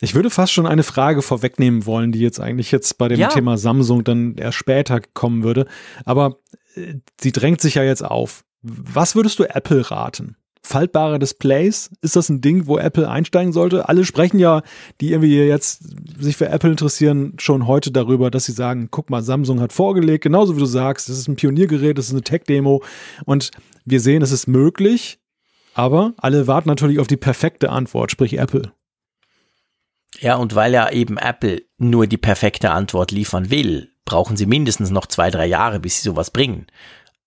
Ich 0.00 0.16
würde 0.16 0.30
fast 0.30 0.52
schon 0.52 0.66
eine 0.66 0.82
Frage 0.82 1.22
vorwegnehmen 1.22 1.86
wollen, 1.86 2.10
die 2.10 2.18
jetzt 2.18 2.40
eigentlich 2.40 2.72
jetzt 2.72 2.98
bei 2.98 3.06
dem 3.06 3.20
ja. 3.20 3.28
Thema 3.28 3.56
Samsung 3.56 4.02
dann 4.02 4.34
erst 4.34 4.58
später 4.58 5.00
kommen 5.00 5.44
würde. 5.44 5.66
Aber 6.04 6.38
äh, 6.74 6.94
sie 7.20 7.30
drängt 7.30 7.60
sich 7.60 7.76
ja 7.76 7.84
jetzt 7.84 8.04
auf. 8.04 8.44
Was 8.62 9.14
würdest 9.14 9.38
du 9.38 9.44
Apple 9.44 9.88
raten? 9.88 10.36
Faltbare 10.64 11.20
Displays? 11.20 11.90
Ist 12.00 12.16
das 12.16 12.28
ein 12.28 12.40
Ding, 12.40 12.66
wo 12.66 12.78
Apple 12.78 13.08
einsteigen 13.08 13.52
sollte? 13.52 13.88
Alle 13.88 14.04
sprechen 14.04 14.40
ja, 14.40 14.62
die 15.00 15.12
irgendwie 15.12 15.38
jetzt 15.38 15.84
sich 16.20 16.36
für 16.36 16.48
Apple 16.48 16.70
interessieren, 16.70 17.34
schon 17.38 17.68
heute 17.68 17.92
darüber, 17.92 18.30
dass 18.30 18.44
sie 18.44 18.52
sagen, 18.52 18.88
guck 18.90 19.10
mal, 19.10 19.22
Samsung 19.22 19.60
hat 19.60 19.72
vorgelegt, 19.72 20.24
genauso 20.24 20.56
wie 20.56 20.60
du 20.60 20.66
sagst, 20.66 21.08
das 21.08 21.18
ist 21.18 21.28
ein 21.28 21.36
Pioniergerät, 21.36 21.98
das 21.98 22.06
ist 22.06 22.12
eine 22.12 22.22
Tech-Demo 22.22 22.82
und 23.24 23.50
wir 23.84 24.00
sehen, 24.00 24.22
es 24.22 24.30
ist 24.30 24.46
möglich, 24.46 25.18
aber 25.74 26.12
alle 26.16 26.46
warten 26.46 26.68
natürlich 26.68 26.98
auf 26.98 27.06
die 27.06 27.16
perfekte 27.16 27.70
Antwort, 27.70 28.10
sprich 28.10 28.38
Apple. 28.38 28.72
Ja, 30.20 30.36
und 30.36 30.54
weil 30.54 30.72
ja 30.72 30.90
eben 30.90 31.16
Apple 31.16 31.62
nur 31.78 32.06
die 32.06 32.18
perfekte 32.18 32.70
Antwort 32.70 33.10
liefern 33.10 33.50
will, 33.50 33.90
brauchen 34.04 34.36
sie 34.36 34.46
mindestens 34.46 34.90
noch 34.90 35.06
zwei, 35.06 35.30
drei 35.30 35.46
Jahre, 35.46 35.80
bis 35.80 35.96
sie 35.96 36.08
sowas 36.08 36.30
bringen. 36.30 36.66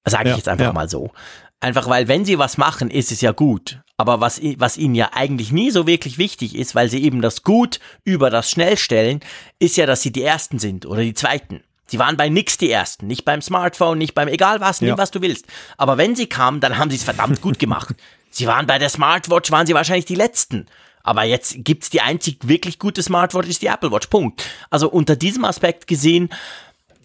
Sage 0.06 0.26
ich 0.26 0.32
ja, 0.32 0.38
jetzt 0.38 0.48
einfach 0.48 0.68
ja. 0.68 0.74
mal 0.74 0.88
so. 0.88 1.12
Einfach 1.60 1.90
weil, 1.90 2.08
wenn 2.08 2.26
sie 2.26 2.38
was 2.38 2.58
machen, 2.58 2.92
ist 2.92 3.12
es 3.12 3.22
ja 3.22 3.32
gut. 3.32 3.82
Aber 3.98 4.20
was, 4.20 4.42
was 4.58 4.78
ihnen 4.78 4.94
ja 4.94 5.12
eigentlich 5.14 5.52
nie 5.52 5.72
so 5.72 5.88
wirklich 5.88 6.18
wichtig 6.18 6.56
ist, 6.56 6.76
weil 6.76 6.90
sie 6.90 7.02
eben 7.02 7.22
das 7.22 7.44
Gut 7.44 7.80
über 8.04 8.30
das 8.30 8.52
Schnell 8.52 8.78
stellen, 8.78 9.22
ist 9.58 9.78
ja, 9.78 9.86
dass 9.86 10.02
sie 10.02 10.12
die 10.12 10.22
Ersten 10.22 10.60
sind 10.60 10.86
oder 10.86 11.02
die 11.02 11.14
Zweiten. 11.14 11.64
Sie 11.88 11.98
waren 11.98 12.18
bei 12.18 12.30
nix 12.30 12.58
die 12.58 12.72
Ersten, 12.72 13.08
nicht 13.08 13.26
beim 13.26 13.42
Smartphone, 13.42 13.98
nicht 13.98 14.16
beim 14.16 14.28
egal 14.28 14.60
was, 14.60 14.80
ja. 14.80 14.88
nimm 14.88 14.98
was 14.98 15.12
du 15.12 15.22
willst. 15.22 15.46
Aber 15.78 15.98
wenn 15.98 16.16
sie 16.16 16.28
kamen, 16.28 16.60
dann 16.60 16.78
haben 16.78 16.90
sie 16.90 16.98
es 16.98 17.04
verdammt 17.04 17.42
gut 17.42 17.60
gemacht. 17.60 17.96
Sie 18.36 18.48
waren 18.48 18.68
bei 18.68 18.78
der 18.80 18.90
Smartwatch, 18.90 19.50
waren 19.52 19.66
sie 19.66 19.74
wahrscheinlich 19.74 20.06
die 20.06 20.16
Letzten. 20.16 20.66
Aber 21.04 21.24
jetzt 21.24 21.56
gibt's 21.60 21.90
die 21.90 22.02
einzig 22.02 22.40
wirklich 22.50 22.80
gute 22.80 23.02
Smartwatch, 23.02 23.48
ist 23.48 23.62
die 23.62 23.68
Apple 23.68 23.92
Watch. 23.92 24.08
Punkt. 24.08 24.44
Also 24.70 24.90
unter 24.90 25.16
diesem 25.16 25.46
Aspekt 25.46 25.88
gesehen, 25.88 26.30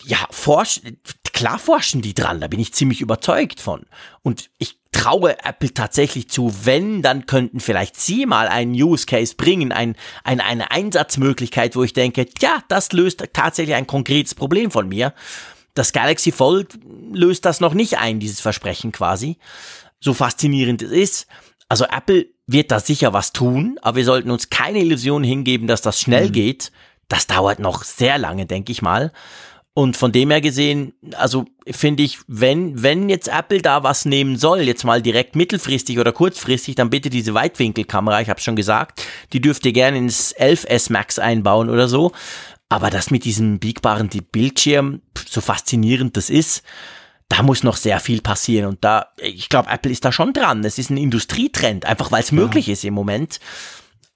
ja, 0.04 0.18
forsch, 0.30 0.80
klar 1.32 1.60
forschen 1.60 2.02
die 2.02 2.14
dran, 2.14 2.40
da 2.40 2.48
bin 2.48 2.58
ich 2.58 2.74
ziemlich 2.74 3.00
überzeugt 3.00 3.60
von. 3.60 3.86
Und 4.22 4.50
ich 4.58 4.80
traue 4.90 5.38
Apple 5.44 5.72
tatsächlich 5.72 6.28
zu, 6.28 6.52
wenn, 6.64 7.00
dann 7.00 7.26
könnten 7.26 7.60
vielleicht 7.60 8.00
sie 8.00 8.26
mal 8.26 8.48
einen 8.48 8.72
Use 8.72 9.06
Case 9.06 9.36
bringen, 9.36 9.70
ein, 9.70 9.94
ein, 10.24 10.40
eine 10.40 10.72
Einsatzmöglichkeit, 10.72 11.76
wo 11.76 11.84
ich 11.84 11.92
denke, 11.92 12.26
ja, 12.40 12.58
das 12.66 12.90
löst 12.90 13.24
tatsächlich 13.32 13.76
ein 13.76 13.86
konkretes 13.86 14.34
Problem 14.34 14.72
von 14.72 14.88
mir. 14.88 15.14
Das 15.74 15.92
Galaxy 15.92 16.32
Fold 16.32 16.78
löst 17.12 17.44
das 17.44 17.60
noch 17.60 17.74
nicht 17.74 17.98
ein, 17.98 18.18
dieses 18.18 18.40
Versprechen 18.40 18.90
quasi. 18.90 19.38
So 20.00 20.14
faszinierend 20.14 20.82
es 20.82 20.90
ist. 20.90 21.26
Also 21.68 21.84
Apple 21.84 22.26
wird 22.46 22.70
da 22.70 22.80
sicher 22.80 23.12
was 23.12 23.32
tun, 23.32 23.78
aber 23.82 23.98
wir 23.98 24.04
sollten 24.04 24.30
uns 24.30 24.50
keine 24.50 24.80
Illusion 24.80 25.22
hingeben, 25.22 25.66
dass 25.66 25.82
das 25.82 26.00
schnell 26.00 26.28
mhm. 26.28 26.32
geht. 26.32 26.72
Das 27.08 27.26
dauert 27.26 27.58
noch 27.58 27.84
sehr 27.84 28.18
lange, 28.18 28.46
denke 28.46 28.72
ich 28.72 28.82
mal. 28.82 29.12
Und 29.72 29.96
von 29.96 30.10
dem 30.10 30.30
her 30.30 30.40
gesehen, 30.40 30.94
also 31.16 31.44
finde 31.66 32.02
ich, 32.02 32.18
wenn, 32.26 32.82
wenn 32.82 33.08
jetzt 33.08 33.28
Apple 33.28 33.62
da 33.62 33.84
was 33.84 34.04
nehmen 34.04 34.36
soll, 34.36 34.62
jetzt 34.62 34.84
mal 34.84 35.00
direkt 35.00 35.36
mittelfristig 35.36 35.98
oder 35.98 36.12
kurzfristig, 36.12 36.74
dann 36.74 36.90
bitte 36.90 37.08
diese 37.08 37.34
Weitwinkelkamera, 37.34 38.20
ich 38.20 38.28
habe 38.28 38.40
schon 38.40 38.56
gesagt, 38.56 39.06
die 39.32 39.40
dürft 39.40 39.64
ihr 39.64 39.72
gerne 39.72 39.98
ins 39.98 40.34
11S 40.34 40.92
Max 40.92 41.18
einbauen 41.20 41.70
oder 41.70 41.86
so. 41.86 42.10
Aber 42.68 42.90
das 42.90 43.10
mit 43.10 43.24
diesem 43.24 43.58
biegbaren 43.58 44.08
Bildschirm, 44.32 45.02
so 45.28 45.40
faszinierend 45.40 46.16
das 46.16 46.30
ist, 46.30 46.62
da 47.30 47.42
muss 47.42 47.62
noch 47.62 47.76
sehr 47.76 48.00
viel 48.00 48.20
passieren 48.20 48.66
und 48.66 48.84
da, 48.84 49.06
ich 49.16 49.48
glaube, 49.48 49.70
Apple 49.70 49.90
ist 49.90 50.04
da 50.04 50.10
schon 50.10 50.32
dran. 50.32 50.64
Es 50.64 50.78
ist 50.78 50.90
ein 50.90 50.96
Industrietrend, 50.96 51.86
einfach 51.86 52.10
weil 52.10 52.22
es 52.22 52.30
ja. 52.30 52.36
möglich 52.36 52.68
ist 52.68 52.84
im 52.84 52.92
Moment. 52.92 53.38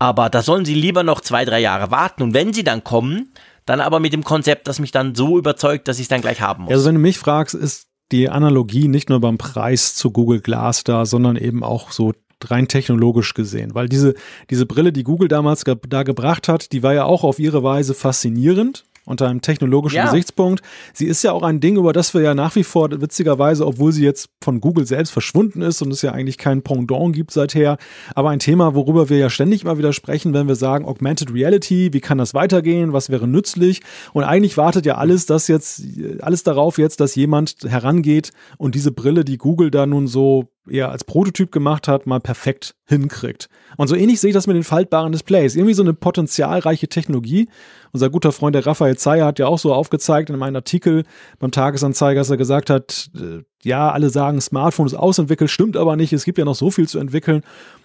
Aber 0.01 0.29
da 0.29 0.43
sollen 0.43 0.65
sie 0.65 0.75
lieber 0.75 1.05
noch 1.05 1.21
zwei, 1.21 1.45
drei 1.45 1.61
Jahre 1.61 1.93
warten 1.93 2.25
und 2.25 2.35
wenn 2.35 2.53
sie 2.53 2.65
dann 2.65 2.83
kommen, 2.83 3.33
dann 3.67 3.81
aber 3.81 4.01
mit 4.01 4.13
dem 4.13 4.25
Konzept, 4.25 4.67
das 4.67 4.81
mich 4.81 4.91
dann 4.91 5.15
so 5.15 5.39
überzeugt, 5.39 5.87
dass 5.87 5.99
ich 5.99 6.03
es 6.03 6.09
dann 6.09 6.21
gleich 6.21 6.41
haben 6.41 6.65
muss. 6.65 6.73
Also 6.73 6.87
wenn 6.87 6.97
du 6.97 7.01
mich 7.01 7.19
fragst, 7.19 7.55
ist 7.55 7.87
die 8.11 8.29
Analogie 8.29 8.89
nicht 8.89 9.09
nur 9.09 9.21
beim 9.21 9.39
Preis 9.39 9.95
zu 9.95 10.11
Google 10.11 10.41
Glass 10.41 10.83
da, 10.83 11.07
sondern 11.07 11.37
eben 11.37 11.63
auch 11.63 11.93
so 11.93 12.13
rein 12.45 12.67
technologisch 12.67 13.33
gesehen. 13.33 13.75
Weil 13.75 13.89
diese, 13.89 14.15
diese 14.51 14.67
Brille, 14.67 14.93
die 14.93 15.05
Google 15.05 15.29
damals 15.29 15.65
ge 15.65 15.77
da 15.89 16.03
gebracht 16.03 16.49
hat, 16.49 16.73
die 16.73 16.83
war 16.83 16.93
ja 16.93 17.05
auch 17.05 17.23
auf 17.23 17.39
ihre 17.39 17.63
Weise 17.63 17.95
faszinierend 17.95 18.85
unter 19.07 19.29
einem 19.29 19.41
technologischen 19.41 19.97
ja. 19.97 20.07
Gesichtspunkt. 20.07 20.63
Sie 20.93 21.07
ist 21.07 21.23
ja 21.23 21.33
auch 21.33 21.43
ein 21.43 21.61
Ding, 21.61 21.77
über 21.77 21.93
das 21.93 22.15
wir 22.15 22.23
ja 22.23 22.35
nach 22.35 22.55
wie 22.57 22.65
vor 22.65 22.91
witzigerweise, 22.91 23.67
obwohl 23.67 23.93
sie 23.93 24.05
jetzt 24.05 24.31
von 24.43 24.61
Google 24.61 24.87
selbst 24.87 25.11
verschwunden 25.11 25.63
ist 25.63 25.83
und 25.83 25.93
es 25.93 26.03
ja 26.03 26.13
eigentlich 26.13 26.39
kein 26.39 26.63
Pendant 26.63 27.15
gibt 27.15 27.31
seither, 27.31 27.77
aber 28.15 28.31
ein 28.31 28.39
Thema, 28.39 28.75
worüber 28.75 29.09
wir 29.09 29.19
ja 29.19 29.31
ständig 29.31 29.65
mal 29.65 29.79
wieder 29.79 29.93
sprechen, 29.93 30.33
wenn 30.35 30.49
wir 30.49 30.55
sagen 30.55 30.85
Augmented 30.85 31.33
Reality, 31.33 31.93
wie 31.93 32.01
kann 32.01 32.19
das 32.19 32.35
weitergehen, 32.35 32.93
was 32.93 33.11
wäre 33.11 33.27
nützlich 33.29 33.83
und 34.13 34.25
eigentlich 34.25 34.57
wartet 34.57 34.87
ja 34.87 34.97
alles, 34.97 35.27
dass 35.27 35.49
jetzt 35.49 35.83
alles 36.21 36.43
darauf 36.43 36.79
jetzt, 36.79 37.01
dass 37.01 37.15
jemand 37.15 37.57
herangeht 37.67 38.31
und 38.59 38.75
diese 38.75 38.93
Brille, 38.93 39.25
die 39.25 39.39
Google 39.39 39.71
da 39.71 39.87
nun 39.87 40.07
so 40.07 40.49
eher 40.69 40.91
als 40.91 41.05
Prototyp 41.05 41.53
gemacht 41.53 41.89
hat, 41.89 42.07
mal 42.07 42.21
perfekt 42.21 42.75
hinkriegt. 42.87 43.49
Und 43.77 43.89
so 43.89 43.95
ähnlich 43.95 44.21
sehe 44.21 44.31
ich 44.31 44.35
das 44.35 44.47
mit 44.47 44.57
den 44.57 44.65
faltbaren 44.65 45.13
Displays. 45.13 45.57
Irgendwie 45.57 45.75
so 45.75 45.83
eine 45.83 45.95
potenzialreiche 45.95 46.89
Technologie. 46.89 47.49
Unser 47.93 48.11
guter 48.11 48.33
Freund 48.33 48.55
der 48.55 48.67
Raphael 48.67 48.97
Zeyer 48.97 49.27
hat 49.27 49.39
ja 49.39 49.47
auch 49.47 49.59
so 49.59 49.75
aufgezeigt 49.75 50.31
in 50.31 50.43
einem 50.43 50.57
Artikel 50.57 51.05
beim 51.39 51.51
Tagesanzeiger, 51.51 52.21
dass 52.21 52.31
er 52.31 52.37
gesagt 52.37 52.71
hat, 52.71 53.11
äh, 53.15 53.43
ja, 53.63 53.91
alle 53.91 54.11
sagen, 54.11 54.41
Smartphone 54.41 54.87
ist 54.87 54.95
ausentwickelt, 54.95 55.51
stimmt 55.51 55.77
aber 55.77 55.97
nicht. 55.97 56.13
Es 56.13 56.25
gibt 56.25 56.39
ja 56.39 56.45
noch 56.45 56.55
so 56.55 56.71
viel 56.71 56.89
zu 56.89 56.99
entwickeln. 56.99 57.43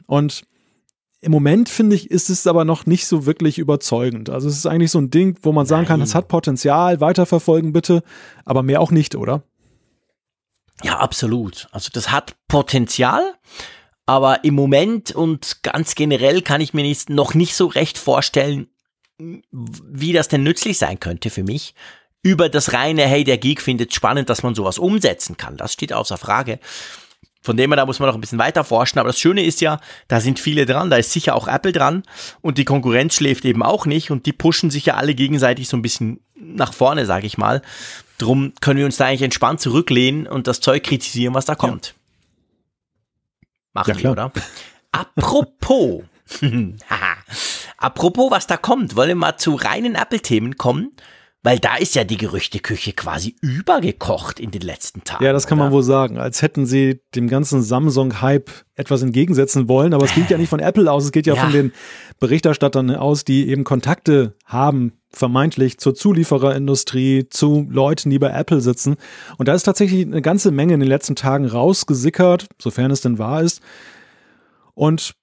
Und 0.08 0.44
im 1.22 1.32
Moment 1.32 1.68
finde 1.68 1.96
ich, 1.96 2.10
ist 2.10 2.30
es 2.30 2.48
aber 2.48 2.64
noch 2.64 2.86
nicht 2.86 3.06
so 3.06 3.26
wirklich 3.26 3.60
überzeugend. 3.60 4.30
Also 4.30 4.48
es 4.48 4.56
ist 4.56 4.66
eigentlich 4.66 4.92
so 4.92 5.00
ein 5.00 5.10
Ding, 5.10 5.38
wo 5.42 5.52
man 5.52 5.66
sagen 5.66 5.82
Nein. 5.82 5.88
kann, 5.88 6.02
es 6.02 6.16
hat 6.16 6.30
Potenzial, 6.30 7.02
weiterverfolgen 7.02 7.74
bitte, 7.74 8.04
aber 8.46 8.64
mehr 8.64 8.80
auch 8.80 8.92
nicht, 8.92 9.16
oder? 9.16 9.44
Ja, 10.84 11.00
absolut. 11.00 11.68
Also 11.72 11.90
das 11.94 12.12
hat 12.12 12.36
Potenzial, 12.48 13.36
aber 14.06 14.44
im 14.44 14.56
Moment 14.56 15.12
und 15.12 15.62
ganz 15.62 15.96
generell 15.96 16.42
kann 16.42 16.62
ich 16.62 16.74
mir 16.74 16.84
nicht, 16.84 17.10
noch 17.10 17.34
nicht 17.34 17.56
so 17.56 17.68
recht 17.68 17.98
vorstellen, 17.98 18.68
wie 19.20 20.14
das 20.14 20.30
denn 20.30 20.44
nützlich 20.44 20.78
sein 20.78 21.00
könnte 21.00 21.30
für 21.30 21.44
mich. 21.44 21.76
Über 22.22 22.50
das 22.50 22.74
reine, 22.74 23.06
hey, 23.06 23.24
der 23.24 23.38
Geek 23.38 23.62
findet 23.62 23.94
spannend, 23.94 24.30
dass 24.30 24.44
man 24.44 24.56
sowas 24.56 24.78
umsetzen 24.78 25.38
kann. 25.38 25.58
Das 25.58 25.74
steht 25.74 25.94
außer 25.94 26.18
Frage. 26.18 26.60
Von 27.42 27.56
dem 27.56 27.72
her, 27.72 27.78
da 27.78 27.86
muss 27.86 28.00
man 28.00 28.08
noch 28.08 28.16
ein 28.16 28.22
bisschen 28.22 28.40
weiter 28.40 28.66
forschen. 28.66 29.00
Aber 29.00 29.08
das 29.08 29.20
Schöne 29.20 29.44
ist 29.44 29.62
ja, 29.62 29.80
da 30.10 30.20
sind 30.20 30.40
viele 30.40 30.66
dran. 30.66 30.90
Da 30.90 30.98
ist 30.98 31.14
sicher 31.14 31.36
auch 31.36 31.48
Apple 31.48 31.72
dran. 31.72 32.04
Und 32.42 32.58
die 32.58 32.66
Konkurrenz 32.66 33.16
schläft 33.16 33.46
eben 33.46 33.64
auch 33.64 33.86
nicht. 33.86 34.12
Und 34.12 34.26
die 34.26 34.34
pushen 34.34 34.70
sich 34.70 34.88
ja 34.88 34.96
alle 34.96 35.16
gegenseitig 35.16 35.70
so 35.70 35.78
ein 35.78 35.82
bisschen 35.82 36.20
nach 36.36 36.74
vorne, 36.74 37.06
sage 37.06 37.28
ich 37.28 37.38
mal. 37.38 37.62
Drum 38.20 38.54
können 38.62 38.78
wir 38.78 38.86
uns 38.86 38.98
da 38.98 39.06
eigentlich 39.06 39.24
entspannt 39.24 39.62
zurücklehnen 39.62 40.28
und 40.28 40.46
das 40.46 40.60
Zeug 40.60 40.84
kritisieren, 40.84 41.34
was 41.34 41.46
da 41.46 41.56
kommt. 41.56 41.88
Ja. 41.88 43.48
Machen 43.74 43.96
ja, 43.98 44.04
wir, 44.04 44.12
oder? 44.12 44.32
Apropos. 44.92 46.04
Apropos, 47.78 48.30
was 48.30 48.46
da 48.46 48.58
kommt, 48.58 48.96
wollen 48.96 49.08
wir 49.08 49.16
mal 49.16 49.38
zu 49.38 49.56
reinen 49.56 49.96
Apple-Themen 49.96 50.58
kommen. 50.58 50.92
Weil 51.42 51.58
da 51.58 51.78
ist 51.78 51.96
ja 51.96 52.04
die 52.04 52.18
Gerüchteküche 52.18 52.92
quasi 52.92 53.34
übergekocht 53.42 54.42
in 54.42 54.52
den 54.52 54.62
letzten 54.62 55.06
Tagen. 55.06 55.24
Ja, 55.24 55.32
das 55.32 55.48
kann 55.48 55.58
oder? 55.58 55.68
man 55.68 55.74
wohl 55.74 55.84
sagen. 55.84 56.18
Als 56.18 56.42
hätten 56.42 56.66
sie 56.66 57.00
dem 57.16 57.30
ganzen 57.30 57.62
Samsung-Hype 57.62 58.52
etwas 58.76 59.02
entgegensetzen 59.04 59.70
wollen. 59.70 59.94
Aber 59.94 60.04
es 60.04 60.14
geht 60.14 60.30
ja 60.30 60.38
nicht 60.38 60.50
von 60.50 60.60
Apple 60.60 60.92
aus, 60.92 61.06
es 61.06 61.12
geht 61.14 61.28
ja, 61.28 61.36
Ja. 61.36 61.44
von 61.44 61.54
den 61.54 61.72
Berichterstattern 62.20 62.94
aus, 62.94 63.24
die 63.24 63.48
eben 63.48 63.64
Kontakte 63.64 64.36
haben, 64.46 64.94
vermeintlich 65.12 65.78
zur 65.80 65.96
Zuliefererindustrie, 65.96 67.28
zu 67.30 67.66
Leuten, 67.70 68.10
die 68.10 68.20
bei 68.20 68.32
Apple 68.32 68.60
sitzen. 68.60 68.98
Und 69.38 69.48
da 69.48 69.54
ist 69.54 69.64
tatsächlich 69.64 70.06
eine 70.06 70.22
ganze 70.22 70.52
Menge 70.52 70.74
in 70.74 70.82
den 70.82 70.90
letzten 70.90 71.16
Tagen 71.16 71.46
rausgesickert, 71.46 72.48
sofern 72.62 72.92
es 72.92 73.00
denn 73.00 73.18
wahr 73.18 73.44
ist. 73.44 73.62
Und 74.74 75.14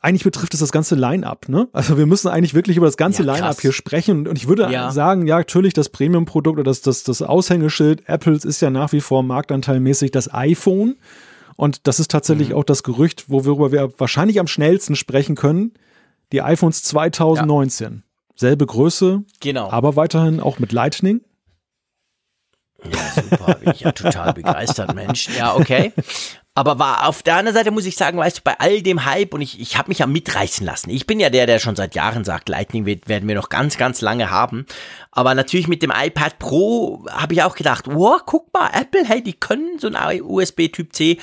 eigentlich 0.00 0.24
betrifft 0.24 0.54
es 0.54 0.60
das 0.60 0.70
ganze 0.72 0.94
Line-up, 0.94 1.48
ne? 1.48 1.68
Also 1.72 1.98
wir 1.98 2.06
müssen 2.06 2.28
eigentlich 2.28 2.54
wirklich 2.54 2.76
über 2.76 2.86
das 2.86 2.96
ganze 2.96 3.24
Ja, 3.24 3.34
Line-up 3.34 3.60
hier 3.60 3.72
sprechen. 3.72 4.28
Und 4.28 4.36
ich 4.36 4.46
würde 4.46 4.70
Ja. 4.70 4.90
sagen, 4.92 5.26
ja, 5.26 5.38
natürlich 5.38 5.72
das 5.74 5.88
Premium-Produkt 5.88 6.58
oder 6.58 6.70
das, 6.70 6.82
das, 6.82 7.02
das 7.04 7.20
Aushängeschild 7.22 8.08
Apples 8.08 8.44
ist 8.44 8.60
ja 8.60 8.70
nach 8.70 8.92
wie 8.92 9.00
vor 9.00 9.22
marktanteilmäßig 9.22 10.10
das 10.12 10.32
iPhone. 10.32 10.96
Und 11.56 11.86
das 11.88 11.98
ist 11.98 12.10
tatsächlich 12.12 12.50
Mhm. 12.50 12.54
auch 12.56 12.64
das 12.64 12.82
Gerücht, 12.84 13.24
wo- 13.28 13.44
worüber 13.44 13.72
wir 13.72 13.92
wahrscheinlich 13.98 14.38
am 14.38 14.46
schnellsten 14.46 14.94
sprechen 14.94 15.34
können. 15.34 15.72
Die 16.32 16.42
iPhones 16.42 16.82
2019. 16.84 18.04
Selbe 18.36 18.66
Größe, 18.66 19.24
Genau. 19.40 19.68
aber 19.70 19.96
weiterhin 19.96 20.38
auch 20.38 20.60
mit 20.60 20.70
Lightning. 20.70 21.22
Ja, 22.84 23.22
super, 23.22 23.54
bin 23.56 23.72
ich 23.72 23.80
ja 23.80 23.90
total 23.90 24.32
begeistert, 24.34 24.94
Mensch. 24.94 25.28
Ja, 25.36 25.56
okay. 25.56 25.92
Aber 26.58 26.80
war 26.80 27.06
auf 27.06 27.22
der 27.22 27.36
anderen 27.36 27.54
Seite 27.54 27.70
muss 27.70 27.86
ich 27.86 27.94
sagen, 27.94 28.18
weißt 28.18 28.38
du, 28.38 28.42
bei 28.42 28.58
all 28.58 28.82
dem 28.82 29.04
Hype 29.04 29.32
und 29.32 29.42
ich, 29.42 29.60
ich 29.60 29.78
habe 29.78 29.90
mich 29.90 30.00
ja 30.00 30.08
mitreißen 30.08 30.66
lassen. 30.66 30.90
Ich 30.90 31.06
bin 31.06 31.20
ja 31.20 31.30
der, 31.30 31.46
der 31.46 31.60
schon 31.60 31.76
seit 31.76 31.94
Jahren 31.94 32.24
sagt, 32.24 32.48
Lightning 32.48 32.84
wird, 32.84 33.06
werden 33.06 33.28
wir 33.28 33.36
noch 33.36 33.48
ganz, 33.48 33.78
ganz 33.78 34.00
lange 34.00 34.32
haben. 34.32 34.66
Aber 35.12 35.36
natürlich 35.36 35.68
mit 35.68 35.84
dem 35.84 35.92
iPad 35.96 36.40
Pro 36.40 37.06
habe 37.12 37.32
ich 37.32 37.44
auch 37.44 37.54
gedacht, 37.54 37.84
wow, 37.86 38.20
guck 38.26 38.52
mal, 38.52 38.70
Apple, 38.72 39.04
hey, 39.06 39.22
die 39.22 39.34
können 39.34 39.78
so 39.78 39.88
ein 39.88 40.20
USB 40.20 40.66
Typ 40.66 40.92
C 40.96 41.18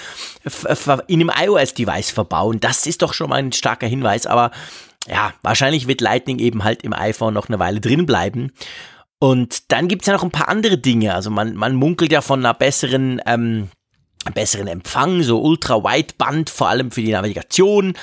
in 1.07 1.19
einem 1.19 1.31
iOS-Device 1.37 2.11
verbauen. 2.11 2.61
Das 2.61 2.87
ist 2.87 3.01
doch 3.01 3.13
schon 3.13 3.27
mal 3.27 3.39
ein 3.39 3.51
starker 3.51 3.87
Hinweis. 3.87 4.27
Aber 4.27 4.51
ja, 5.05 5.33
wahrscheinlich 5.41 5.85
wird 5.85 5.99
Lightning 5.99 6.39
eben 6.39 6.63
halt 6.63 6.81
im 6.81 6.93
iPhone 6.93 7.33
noch 7.33 7.49
eine 7.49 7.59
Weile 7.59 7.81
drin 7.81 8.05
bleiben. 8.05 8.53
Und 9.19 9.69
dann 9.73 9.89
gibt's 9.89 10.07
ja 10.07 10.13
noch 10.13 10.23
ein 10.23 10.31
paar 10.31 10.47
andere 10.47 10.77
Dinge. 10.77 11.13
Also 11.13 11.29
man, 11.29 11.55
man 11.55 11.75
munkelt 11.75 12.13
ja 12.13 12.21
von 12.21 12.39
einer 12.39 12.53
besseren, 12.53 13.21
ähm, 13.25 13.67
besseren 14.33 14.67
Empfang, 14.67 15.21
so 15.23 15.41
Ultra-Wideband, 15.41 16.49
vor 16.49 16.69
allem 16.69 16.91
für 16.91 17.01
die 17.01 17.11
Navigation. 17.11 17.93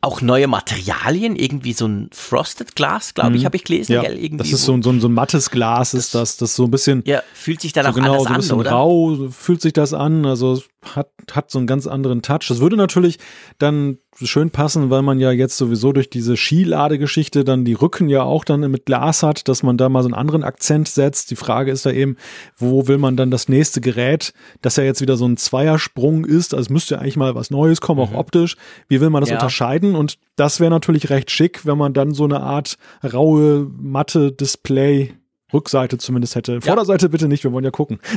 Auch 0.00 0.20
neue 0.20 0.46
Materialien, 0.46 1.34
irgendwie 1.34 1.72
so 1.72 1.86
ein 1.88 2.08
Frosted 2.12 2.76
Glas, 2.76 3.14
glaube 3.14 3.36
ich, 3.36 3.44
habe 3.44 3.56
ich 3.56 3.64
gelesen. 3.64 3.96
Mhm. 3.96 4.02
Ja, 4.02 4.08
gell? 4.08 4.16
Irgendwie 4.16 4.44
das 4.44 4.52
ist 4.52 4.64
so, 4.64 4.72
ein- 4.72 4.82
so, 4.84 4.90
ein- 4.90 5.00
so 5.00 5.08
ein 5.08 5.12
mattes 5.12 5.50
Glas, 5.50 5.92
ist 5.92 6.14
das, 6.14 6.36
das 6.36 6.54
so 6.54 6.64
ein 6.66 6.70
bisschen 6.70 7.02
ja, 7.04 7.20
fühlt 7.34 7.60
sich 7.60 7.72
dann 7.72 7.84
so 7.84 7.90
auch 7.90 7.94
genau, 7.96 8.12
anders 8.12 8.22
so 8.22 8.28
ein 8.28 8.34
an, 8.34 8.40
bisschen 8.40 8.58
oder? 8.60 8.70
rau 8.70 9.28
fühlt 9.30 9.60
sich 9.60 9.72
das 9.72 9.92
an. 9.94 10.24
Also 10.24 10.62
hat, 10.96 11.10
hat 11.32 11.50
so 11.50 11.58
einen 11.58 11.66
ganz 11.66 11.86
anderen 11.86 12.22
Touch. 12.22 12.46
Das 12.48 12.60
würde 12.60 12.76
natürlich 12.76 13.18
dann 13.58 13.98
schön 14.20 14.50
passen, 14.50 14.90
weil 14.90 15.02
man 15.02 15.20
ja 15.20 15.30
jetzt 15.30 15.56
sowieso 15.56 15.92
durch 15.92 16.10
diese 16.10 16.36
Skiladegeschichte 16.36 17.44
dann 17.44 17.64
die 17.64 17.74
Rücken 17.74 18.08
ja 18.08 18.22
auch 18.22 18.44
dann 18.44 18.68
mit 18.70 18.86
Glas 18.86 19.22
hat, 19.22 19.46
dass 19.48 19.62
man 19.62 19.76
da 19.76 19.88
mal 19.88 20.02
so 20.02 20.08
einen 20.08 20.14
anderen 20.14 20.42
Akzent 20.42 20.88
setzt. 20.88 21.30
Die 21.30 21.36
Frage 21.36 21.70
ist 21.70 21.86
da 21.86 21.90
eben, 21.92 22.16
wo 22.56 22.88
will 22.88 22.98
man 22.98 23.16
dann 23.16 23.30
das 23.30 23.48
nächste 23.48 23.80
Gerät, 23.80 24.32
das 24.60 24.76
ja 24.76 24.84
jetzt 24.84 25.00
wieder 25.00 25.16
so 25.16 25.26
ein 25.26 25.36
Zweiersprung 25.36 26.24
ist, 26.24 26.52
also 26.52 26.62
es 26.62 26.70
müsste 26.70 26.96
ja 26.96 27.00
eigentlich 27.00 27.16
mal 27.16 27.34
was 27.34 27.50
Neues 27.50 27.80
kommen, 27.80 28.00
auch 28.00 28.12
optisch. 28.14 28.56
Wie 28.88 29.00
will 29.00 29.10
man 29.10 29.20
das 29.22 29.28
Mhm. 29.30 29.34
Ja. 29.34 29.38
unterscheiden? 29.38 29.94
Und 29.94 30.18
das 30.36 30.58
wäre 30.60 30.70
natürlich 30.70 31.10
recht 31.10 31.30
schick, 31.30 31.64
wenn 31.64 31.78
man 31.78 31.92
dann 31.92 32.12
so 32.12 32.24
eine 32.24 32.40
Art 32.40 32.76
raue, 33.04 33.70
matte 33.80 34.32
Display 34.32 35.14
Rückseite 35.52 35.98
zumindest 35.98 36.34
hätte. 36.34 36.60
Vorderseite 36.60 37.08
bitte 37.08 37.28
nicht, 37.28 37.44
wir 37.44 37.52
wollen 37.52 37.64
ja 37.64 37.70
gucken. 37.70 38.00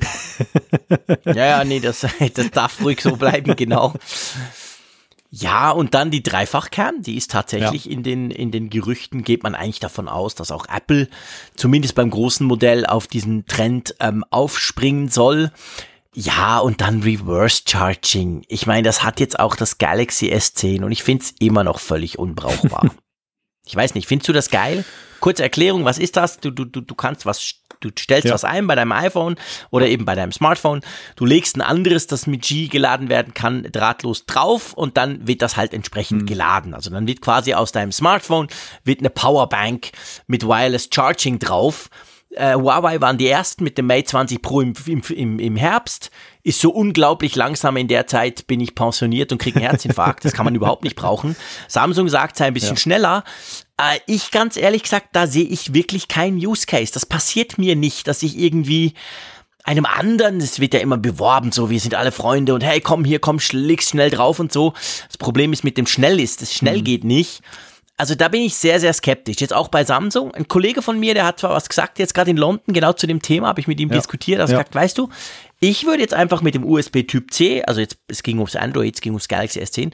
Ja, 1.26 1.46
ja, 1.46 1.64
nee, 1.64 1.80
das, 1.80 2.06
das 2.34 2.52
darf 2.52 2.82
ruhig 2.82 3.02
so 3.02 3.16
bleiben, 3.16 3.56
genau. 3.56 3.94
Ja, 5.30 5.72
und 5.72 5.94
dann 5.94 6.12
die 6.12 6.24
Dreifachkern, 6.24 7.02
die 7.02 7.16
ist 7.16 7.32
tatsächlich 7.32 7.90
in 7.90 8.04
den, 8.04 8.32
in 8.32 8.52
den 8.52 8.70
Gerüchten, 8.70 9.24
geht 9.24 9.44
man 9.44 9.56
eigentlich 9.56 9.80
davon 9.80 10.10
aus, 10.10 10.36
dass 10.36 10.52
auch 10.52 10.66
Apple 10.68 11.08
zumindest 11.56 11.96
beim 11.96 12.10
großen 12.10 12.46
Modell 12.46 12.86
auf 12.86 13.08
diesen 13.08 13.46
Trend 13.46 13.96
ähm, 14.02 14.26
aufspringen 14.30 15.08
soll. 15.08 15.52
Ja, 16.14 16.60
und 16.60 16.82
dann 16.82 17.04
Reverse 17.04 17.64
Charging. 17.66 18.44
Ich 18.50 18.68
meine, 18.68 18.84
das 18.84 19.04
hat 19.04 19.22
jetzt 19.22 19.40
auch 19.40 19.56
das 19.56 19.78
Galaxy 19.78 20.34
S10 20.34 20.84
und 20.84 20.92
ich 20.92 21.04
find's 21.04 21.34
immer 21.40 21.64
noch 21.64 21.80
völlig 21.80 22.20
unbrauchbar. 22.20 22.92
ich 23.66 23.74
weiß 23.74 23.96
nicht, 23.96 24.08
findest 24.08 24.28
du 24.28 24.34
das 24.34 24.50
geil? 24.50 24.84
Kurze 25.22 25.44
Erklärung, 25.44 25.86
was 25.86 25.98
ist 25.98 26.18
das? 26.18 26.40
Du, 26.40 26.52
du, 26.52 26.66
du, 26.66 26.82
du 26.82 26.96
kannst 26.96 27.26
was, 27.26 27.54
du 27.80 27.90
stellst 27.98 28.28
Ja. 28.28 28.34
was 28.34 28.44
ein 28.44 28.68
bei 28.68 28.76
deinem 28.76 28.92
iPhone 28.92 29.36
oder 29.70 29.88
eben 29.88 30.04
bei 30.04 30.16
deinem 30.16 30.32
Smartphone. 30.34 30.82
Du 31.16 31.26
legst 31.26 31.56
ein 31.56 31.62
anderes, 31.62 32.08
das 32.08 32.28
mit 32.28 32.42
G 32.42 32.68
geladen 32.68 33.08
werden 33.08 33.34
kann, 33.34 33.64
drahtlos 33.72 34.26
drauf 34.26 34.74
und 34.74 34.98
dann 34.98 35.26
wird 35.28 35.42
das 35.42 35.56
halt 35.56 35.74
entsprechend 35.74 36.28
geladen. 36.28 36.74
Also 36.74 36.90
dann 36.90 37.08
wird 37.08 37.22
quasi 37.22 37.54
aus 37.54 37.72
deinem 37.72 37.92
Smartphone 37.94 38.48
wird 38.84 39.00
eine 39.00 39.10
Powerbank 39.10 39.92
mit 40.28 40.44
Wireless 40.46 40.90
Charging 40.92 41.40
drauf. 41.40 41.90
Äh, 42.32 42.56
Huawei 42.56 43.02
waren 43.02 43.18
die 43.18 43.28
ersten 43.28 43.64
mit 43.64 43.78
dem 43.78 43.88
Mate 43.88 44.06
20 44.06 44.42
Pro 44.42 44.62
im, 44.62 44.74
im, 44.88 45.40
im 45.40 45.56
Herbst. 45.56 46.12
Ist 46.44 46.60
so 46.60 46.72
unglaublich 46.72 47.36
langsam 47.36 47.78
in 47.78 47.88
der 47.88 48.08
Zeit, 48.08 48.48
bin 48.48 48.60
ich 48.60 48.74
pensioniert 48.74 49.32
und 49.32 49.38
kriege 49.38 49.60
einen 49.60 49.70
Herzinfarkt. 49.70 50.26
Das 50.26 50.34
kann 50.34 50.46
man 50.46 50.56
überhaupt 50.56 50.84
nicht 50.84 50.96
brauchen. 50.96 51.36
Samsung 51.68 52.10
sagt, 52.10 52.36
sei 52.38 52.46
ein 52.46 52.54
bisschen 52.54 52.78
schneller. 52.78 53.24
Äh, 53.78 54.00
ich 54.08 54.32
ganz 54.32 54.58
ehrlich 54.58 54.84
gesagt, 54.84 55.10
da 55.14 55.28
sehe 55.28 55.46
ich 55.46 55.74
wirklich 55.74 56.08
keinen 56.08 56.38
Use 56.38 56.66
Case. 56.66 56.92
Das 56.92 57.06
passiert 57.06 57.58
mir 57.60 57.76
nicht, 57.76 58.08
dass 58.08 58.24
ich 58.24 58.40
irgendwie 58.40 58.94
einem 59.64 59.86
anderen, 59.86 60.38
es 60.42 60.60
wird 60.60 60.74
ja 60.74 60.80
immer 60.80 60.98
beworben, 60.98 61.52
so 61.52 61.70
wir 61.70 61.80
sind 61.80 61.94
alle 61.94 62.12
Freunde 62.12 62.56
und 62.56 62.64
hey, 62.64 62.82
komm 62.82 63.06
hier, 63.06 63.20
komm, 63.20 63.38
leg's 63.52 63.90
schnell 63.90 64.10
drauf 64.10 64.40
und 64.40 64.52
so. 64.52 64.74
Das 65.08 65.18
Problem 65.20 65.54
ist 65.54 65.64
mit 65.64 65.78
dem 65.78 65.86
schnell 65.86 66.20
ist, 66.20 66.42
das 66.42 66.52
schnell 66.52 66.82
geht 66.82 67.04
nicht. 67.04 67.42
Also 67.98 68.16
da 68.16 68.30
bin 68.30 68.42
ich 68.42 68.56
sehr, 68.56 68.80
sehr 68.80 68.94
skeptisch. 68.94 69.36
Jetzt 69.40 69.54
auch 69.54 69.68
bei 69.68 69.84
Samsung. 69.84 70.34
Ein 70.34 70.48
Kollege 70.48 70.82
von 70.82 71.00
mir, 71.00 71.14
der 71.14 71.26
hat 71.26 71.40
zwar 71.40 71.52
was 71.52 71.70
gesagt, 71.70 72.00
jetzt 72.00 72.16
gerade 72.16 72.32
in 72.32 72.38
London, 72.38 72.74
genau 72.74 72.94
zu 72.94 73.06
dem 73.06 73.22
Thema, 73.22 73.50
habe 73.50 73.60
ich 73.60 73.68
mit 73.68 73.80
ihm 73.80 73.90
Ja. 73.90 73.96
diskutiert, 73.98 74.42
hat 74.42 74.50
Ja. 74.50 74.56
gesagt, 74.58 74.74
weißt 74.74 74.98
du, 74.98 75.10
ich 75.62 75.86
würde 75.86 76.02
jetzt 76.02 76.14
einfach 76.14 76.42
mit 76.42 76.56
dem 76.56 76.66
USB 76.66 77.04
Typ 77.04 77.32
C, 77.32 77.64
also 77.64 77.80
jetzt, 77.80 77.98
es 78.08 78.24
ging 78.24 78.40
ums 78.40 78.56
Android, 78.56 78.96
es 78.96 79.02
ging 79.02 79.14
ums 79.14 79.28
Galaxy 79.28 79.62
S10, 79.62 79.92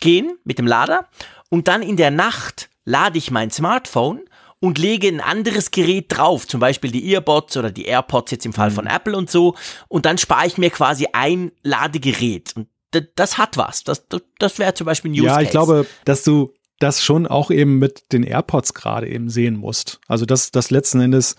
gehen 0.00 0.38
mit 0.44 0.58
dem 0.58 0.66
Lader 0.66 1.08
und 1.50 1.68
dann 1.68 1.82
in 1.82 1.96
der 1.96 2.10
Nacht 2.10 2.70
lade 2.84 3.18
ich 3.18 3.30
mein 3.30 3.50
Smartphone 3.50 4.20
und 4.60 4.78
lege 4.78 5.08
ein 5.08 5.20
anderes 5.20 5.72
Gerät 5.72 6.06
drauf, 6.08 6.46
zum 6.46 6.60
Beispiel 6.60 6.90
die 6.92 7.12
Earbuds 7.12 7.56
oder 7.56 7.70
die 7.70 7.84
AirPods 7.84 8.30
jetzt 8.30 8.46
im 8.46 8.52
Fall 8.52 8.70
von 8.70 8.86
Apple 8.86 9.16
und 9.16 9.30
so, 9.30 9.54
und 9.88 10.06
dann 10.06 10.18
spare 10.18 10.46
ich 10.46 10.56
mir 10.56 10.70
quasi 10.70 11.08
ein 11.12 11.52
Ladegerät. 11.62 12.54
Und 12.56 12.68
das 13.16 13.38
hat 13.38 13.56
was. 13.56 13.84
Das, 13.84 14.06
das, 14.38 14.58
wäre 14.58 14.74
zum 14.74 14.86
Beispiel 14.86 15.10
ein 15.10 15.14
Use 15.14 15.24
Ja, 15.24 15.34
Case. 15.34 15.44
ich 15.44 15.50
glaube, 15.50 15.86
dass 16.04 16.24
du 16.24 16.54
das 16.78 17.02
schon 17.02 17.26
auch 17.26 17.50
eben 17.50 17.78
mit 17.78 18.12
den 18.12 18.22
AirPods 18.22 18.72
gerade 18.72 19.08
eben 19.08 19.28
sehen 19.30 19.56
musst. 19.56 20.00
Also 20.06 20.26
dass 20.26 20.50
das 20.50 20.70
letzten 20.70 21.00
Endes 21.00 21.36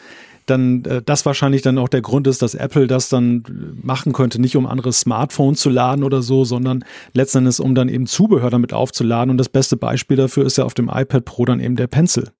dann 0.50 0.86
äh, 0.86 1.02
das 1.02 1.26
wahrscheinlich 1.26 1.62
dann 1.62 1.78
auch 1.78 1.90
der 1.90 2.02
Grund 2.02 2.28
ist, 2.28 2.42
dass 2.42 2.56
Apple 2.56 2.88
das 2.88 3.10
dann 3.10 3.44
äh, 3.48 3.86
machen 3.86 4.14
könnte, 4.14 4.40
nicht 4.40 4.56
um 4.56 4.66
andere 4.66 4.94
Smartphones 4.94 5.60
zu 5.60 5.70
laden 5.70 6.04
oder 6.04 6.22
so, 6.22 6.46
sondern 6.46 6.84
letzten 7.14 7.40
Endes 7.40 7.60
um 7.60 7.76
dann 7.76 7.90
eben 7.90 8.08
Zubehör 8.08 8.50
damit 8.50 8.74
aufzuladen. 8.74 9.32
Und 9.32 9.38
das 9.38 9.50
beste 9.50 9.78
Beispiel 9.78 10.18
dafür 10.18 10.46
ist 10.46 10.58
ja 10.58 10.64
auf 10.64 10.74
dem 10.74 10.90
iPad 10.90 11.26
Pro 11.26 11.46
dann 11.46 11.60
eben 11.60 11.76
der 11.76 11.88
Pencil. 11.88 12.32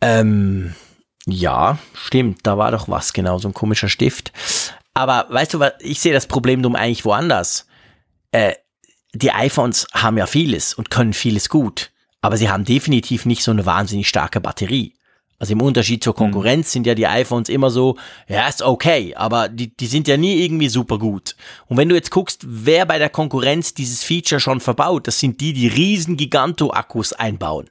Ähm, 0.00 0.74
ja, 1.26 1.78
stimmt, 1.94 2.40
da 2.42 2.58
war 2.58 2.70
doch 2.70 2.88
was, 2.88 3.14
genau, 3.14 3.38
so 3.38 3.48
ein 3.48 3.54
komischer 3.54 3.88
Stift. 3.88 4.32
Aber 4.92 5.26
weißt 5.30 5.54
du 5.54 5.60
was, 5.60 5.72
ich 5.80 6.00
sehe 6.00 6.12
das 6.12 6.26
Problem 6.26 6.62
dumm 6.62 6.76
eigentlich 6.76 7.04
woanders. 7.04 7.66
Äh, 8.30 8.54
die 9.14 9.30
iPhones 9.30 9.86
haben 9.92 10.18
ja 10.18 10.26
vieles 10.26 10.74
und 10.74 10.90
können 10.90 11.12
vieles 11.12 11.48
gut, 11.48 11.92
aber 12.20 12.36
sie 12.36 12.50
haben 12.50 12.64
definitiv 12.64 13.26
nicht 13.26 13.42
so 13.42 13.50
eine 13.50 13.64
wahnsinnig 13.64 14.08
starke 14.08 14.40
Batterie. 14.40 14.94
Also 15.44 15.52
im 15.52 15.60
Unterschied 15.60 16.02
zur 16.02 16.14
Konkurrenz 16.14 16.72
sind 16.72 16.86
ja 16.86 16.94
die 16.94 17.06
iPhones 17.06 17.50
immer 17.50 17.68
so, 17.68 17.98
ja, 18.28 18.48
ist 18.48 18.62
okay, 18.62 19.14
aber 19.14 19.50
die, 19.50 19.76
die 19.76 19.88
sind 19.88 20.08
ja 20.08 20.16
nie 20.16 20.42
irgendwie 20.42 20.70
super 20.70 20.98
gut. 20.98 21.36
Und 21.66 21.76
wenn 21.76 21.90
du 21.90 21.94
jetzt 21.94 22.10
guckst, 22.10 22.46
wer 22.46 22.86
bei 22.86 22.98
der 22.98 23.10
Konkurrenz 23.10 23.74
dieses 23.74 24.02
Feature 24.02 24.40
schon 24.40 24.60
verbaut, 24.60 25.06
das 25.06 25.20
sind 25.20 25.42
die, 25.42 25.52
die 25.52 25.68
riesen 25.68 26.16
Giganto-Akkus 26.16 27.12
einbauen. 27.12 27.68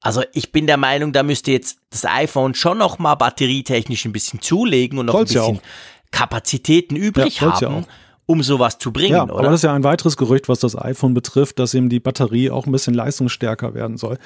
Also 0.00 0.22
ich 0.32 0.50
bin 0.50 0.66
der 0.66 0.78
Meinung, 0.78 1.12
da 1.12 1.22
müsste 1.22 1.50
jetzt 1.52 1.76
das 1.90 2.06
iPhone 2.06 2.54
schon 2.54 2.78
noch 2.78 2.98
mal 2.98 3.16
batterietechnisch 3.16 4.06
ein 4.06 4.12
bisschen 4.12 4.40
zulegen 4.40 4.98
und 4.98 5.04
noch 5.04 5.12
Soll's 5.12 5.32
ein 5.32 5.34
ja 5.34 5.40
bisschen 5.42 5.58
auch. 5.58 6.10
Kapazitäten 6.10 6.96
übrig 6.96 7.38
Ja, 7.42 7.48
ja 7.48 7.52
haben, 7.52 7.84
auch. 7.84 7.88
Um 8.30 8.44
sowas 8.44 8.78
zu 8.78 8.92
bringen, 8.92 9.12
Ja, 9.12 9.24
oder? 9.24 9.34
aber 9.34 9.42
das 9.42 9.54
ist 9.54 9.64
ja 9.64 9.74
ein 9.74 9.82
weiteres 9.82 10.16
Gerücht, 10.16 10.48
was 10.48 10.60
das 10.60 10.80
iPhone 10.80 11.14
betrifft, 11.14 11.58
dass 11.58 11.74
eben 11.74 11.88
die 11.88 11.98
Batterie 11.98 12.50
auch 12.50 12.64
ein 12.64 12.72
bisschen 12.72 12.94
leistungsstärker 12.94 13.74
werden 13.74 13.96
soll. 13.96 14.18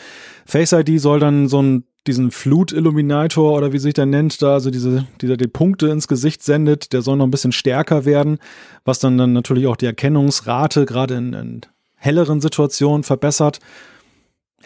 Face 0.44 0.72
ID 0.72 1.00
soll 1.00 1.20
dann 1.20 1.48
so 1.48 1.58
einen, 1.58 1.84
diesen 2.06 2.30
Flut-Illuminator 2.30 3.56
oder 3.56 3.72
wie 3.72 3.78
sich 3.78 3.94
der 3.94 4.04
nennt, 4.04 4.42
da 4.42 4.52
also 4.52 4.70
diese, 4.70 5.06
dieser 5.22 5.38
die 5.38 5.46
Punkte 5.46 5.88
ins 5.88 6.06
Gesicht 6.06 6.42
sendet, 6.42 6.92
der 6.92 7.00
soll 7.00 7.16
noch 7.16 7.24
ein 7.24 7.30
bisschen 7.30 7.52
stärker 7.52 8.04
werden, 8.04 8.36
was 8.84 8.98
dann, 8.98 9.16
dann 9.16 9.32
natürlich 9.32 9.66
auch 9.66 9.76
die 9.76 9.86
Erkennungsrate 9.86 10.84
gerade 10.84 11.14
in, 11.14 11.32
in 11.32 11.60
helleren 11.96 12.42
Situationen 12.42 13.04
verbessert. 13.04 13.60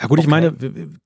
Ja 0.01 0.09
gut, 0.09 0.18
okay. 0.18 0.26
ich 0.26 0.28
meine, 0.28 0.53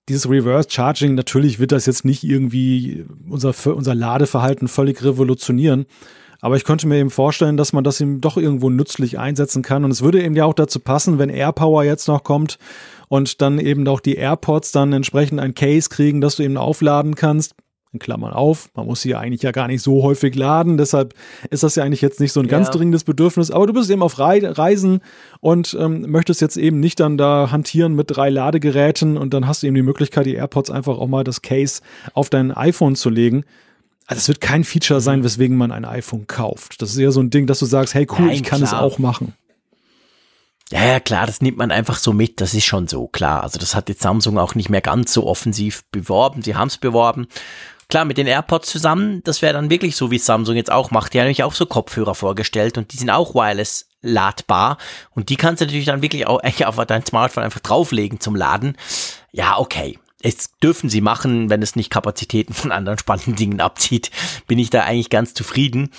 dieses 0.08 0.28
Reverse 0.28 0.70
Charging, 0.70 1.14
natürlich 1.14 1.58
wird 1.58 1.72
das 1.72 1.84
jetzt 1.84 2.06
nicht 2.06 2.24
irgendwie 2.24 3.04
unser, 3.28 3.54
unser 3.74 3.94
Ladeverhalten 3.94 4.68
völlig 4.68 5.04
revolutionieren. 5.04 5.84
Aber 6.43 6.57
ich 6.57 6.64
könnte 6.64 6.88
mir 6.88 6.99
eben 6.99 7.11
vorstellen, 7.11 7.57
dass 7.57 7.72
man 7.72 7.84
das 7.84 8.01
eben 8.01 8.20
doch 8.20 8.36
irgendwo 8.36 8.68
nützlich 8.68 9.18
einsetzen 9.18 9.62
kann. 9.62 9.84
Und 9.84 9.93
es 9.93 10.03
würde 10.03 10.22
eben 10.22 10.34
ja 10.34 10.45
auch 10.45 10.55
dazu 10.55 10.80
passen, 10.80 11.18
wenn 11.18 11.30
AirPower 11.30 11.84
jetzt 11.84 12.09
noch 12.09 12.24
kommt 12.24 12.59
und 13.09 13.40
dann 13.40 13.61
eben 13.61 13.86
auch 13.86 14.01
die 14.01 14.16
AirPods 14.16 14.72
dann 14.72 14.93
entsprechend 14.93 15.38
ein 15.38 15.55
Case 15.55 15.88
kriegen, 15.88 16.20
dass 16.20 16.36
du 16.36 16.43
eben 16.43 16.57
aufladen 16.57 17.14
kannst 17.14 17.55
in 17.93 18.01
Klammern 18.01 18.32
auf. 18.32 18.70
Man 18.74 18.86
muss 18.86 19.03
sie 19.03 19.11
ja 19.11 19.20
eigentlich 19.20 19.43
ja 19.43 19.53
gar 19.53 19.68
nicht 19.68 19.82
so 19.82 20.03
häufig 20.03 20.34
laden, 20.34 20.78
deshalb 20.78 21.14
ist 21.51 21.62
das 21.62 21.76
ja 21.76 21.84
eigentlich 21.84 22.01
jetzt 22.01 22.20
nicht 22.20 22.32
so 22.32 22.40
ein 22.40 22.49
ganz 22.49 22.68
ja. 22.68 22.72
dringendes 22.72 23.05
Bedürfnis. 23.05 23.51
Aber 23.51 23.66
du 23.66 23.72
bist 23.72 23.90
eben 23.90 24.03
auf 24.03 24.18
Reisen 24.18 25.01
und 25.40 25.76
ähm, 25.78 26.11
möchtest 26.11 26.40
jetzt 26.40 26.57
eben 26.57 26.80
nicht 26.80 26.99
dann 26.99 27.18
da 27.18 27.53
hantieren 27.53 27.95
mit 27.95 28.07
drei 28.11 28.30
Ladegeräten 28.30 29.16
und 29.16 29.32
dann 29.34 29.47
hast 29.47 29.62
du 29.62 29.66
eben 29.68 29.76
die 29.76 29.82
Möglichkeit, 29.82 30.26
die 30.26 30.34
AirPods 30.34 30.70
einfach 30.70 30.99
auch 30.99 31.07
mal 31.07 31.22
das 31.22 31.43
Case 31.43 31.82
auf 32.14 32.30
dein 32.30 32.51
iPhone 32.51 32.97
zu 32.97 33.11
legen. 33.11 33.45
Also 34.12 34.20
es 34.20 34.28
wird 34.28 34.40
kein 34.40 34.64
Feature 34.64 35.00
sein, 35.00 35.20
mhm. 35.20 35.24
weswegen 35.24 35.56
man 35.56 35.72
ein 35.72 35.84
iPhone 35.84 36.26
kauft. 36.26 36.80
Das 36.80 36.90
ist 36.90 36.98
eher 36.98 37.12
so 37.12 37.20
ein 37.20 37.30
Ding, 37.30 37.46
dass 37.46 37.58
du 37.58 37.66
sagst, 37.66 37.94
hey 37.94 38.06
cool, 38.10 38.26
Nein, 38.26 38.36
ich 38.36 38.42
kann 38.42 38.60
klar. 38.60 38.72
es 38.72 38.78
auch 38.78 38.98
machen. 38.98 39.34
Ja, 40.70 40.84
ja, 40.86 41.00
klar, 41.00 41.26
das 41.26 41.42
nimmt 41.42 41.58
man 41.58 41.70
einfach 41.70 41.98
so 41.98 42.14
mit, 42.14 42.40
das 42.40 42.54
ist 42.54 42.64
schon 42.64 42.88
so, 42.88 43.06
klar. 43.06 43.42
Also 43.42 43.58
das 43.58 43.74
hat 43.74 43.90
jetzt 43.90 44.00
Samsung 44.00 44.38
auch 44.38 44.54
nicht 44.54 44.70
mehr 44.70 44.80
ganz 44.80 45.12
so 45.12 45.26
offensiv 45.26 45.84
beworben, 45.90 46.40
sie 46.40 46.56
haben 46.56 46.68
es 46.68 46.78
beworben 46.78 47.26
Klar, 47.92 48.06
mit 48.06 48.16
den 48.16 48.26
AirPods 48.26 48.70
zusammen, 48.70 49.22
das 49.22 49.42
wäre 49.42 49.52
dann 49.52 49.68
wirklich 49.68 49.96
so, 49.96 50.10
wie 50.10 50.16
Samsung 50.16 50.56
jetzt 50.56 50.72
auch 50.72 50.90
macht. 50.90 51.12
Die 51.12 51.18
haben 51.18 51.26
nämlich 51.26 51.42
auch 51.42 51.52
so 51.52 51.66
Kopfhörer 51.66 52.14
vorgestellt 52.14 52.78
und 52.78 52.90
die 52.90 52.96
sind 52.96 53.10
auch 53.10 53.34
wireless 53.34 53.86
ladbar. 54.00 54.78
Und 55.10 55.28
die 55.28 55.36
kannst 55.36 55.60
du 55.60 55.66
natürlich 55.66 55.84
dann 55.84 56.00
wirklich 56.00 56.26
auch 56.26 56.40
echt 56.42 56.64
auf 56.64 56.76
dein 56.86 57.04
Smartphone 57.04 57.44
einfach 57.44 57.60
drauflegen 57.60 58.18
zum 58.18 58.34
Laden. 58.34 58.78
Ja, 59.30 59.58
okay. 59.58 59.98
Es 60.22 60.56
dürfen 60.62 60.88
sie 60.88 61.00
machen, 61.00 61.50
wenn 61.50 61.62
es 61.62 61.76
nicht 61.76 61.90
Kapazitäten 61.90 62.54
von 62.54 62.72
anderen 62.72 62.98
spannenden 62.98 63.36
Dingen 63.36 63.60
abzieht, 63.60 64.10
bin 64.46 64.58
ich 64.58 64.70
da 64.70 64.84
eigentlich 64.84 65.10
ganz 65.10 65.34
zufrieden. 65.34 65.90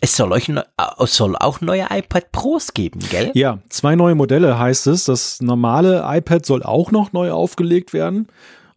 Es 0.00 0.16
soll, 0.16 0.32
euch, 0.32 0.48
es 0.48 1.14
soll 1.14 1.36
auch 1.36 1.60
neue 1.60 1.86
iPad 1.90 2.30
Pros 2.30 2.72
geben, 2.72 3.00
gell? 3.10 3.32
Ja, 3.34 3.58
zwei 3.68 3.96
neue 3.96 4.14
Modelle 4.14 4.58
heißt 4.58 4.86
es. 4.86 5.04
Das 5.04 5.40
normale 5.40 6.04
iPad 6.06 6.46
soll 6.46 6.62
auch 6.62 6.92
noch 6.92 7.12
neu 7.12 7.32
aufgelegt 7.32 7.92
werden. 7.92 8.28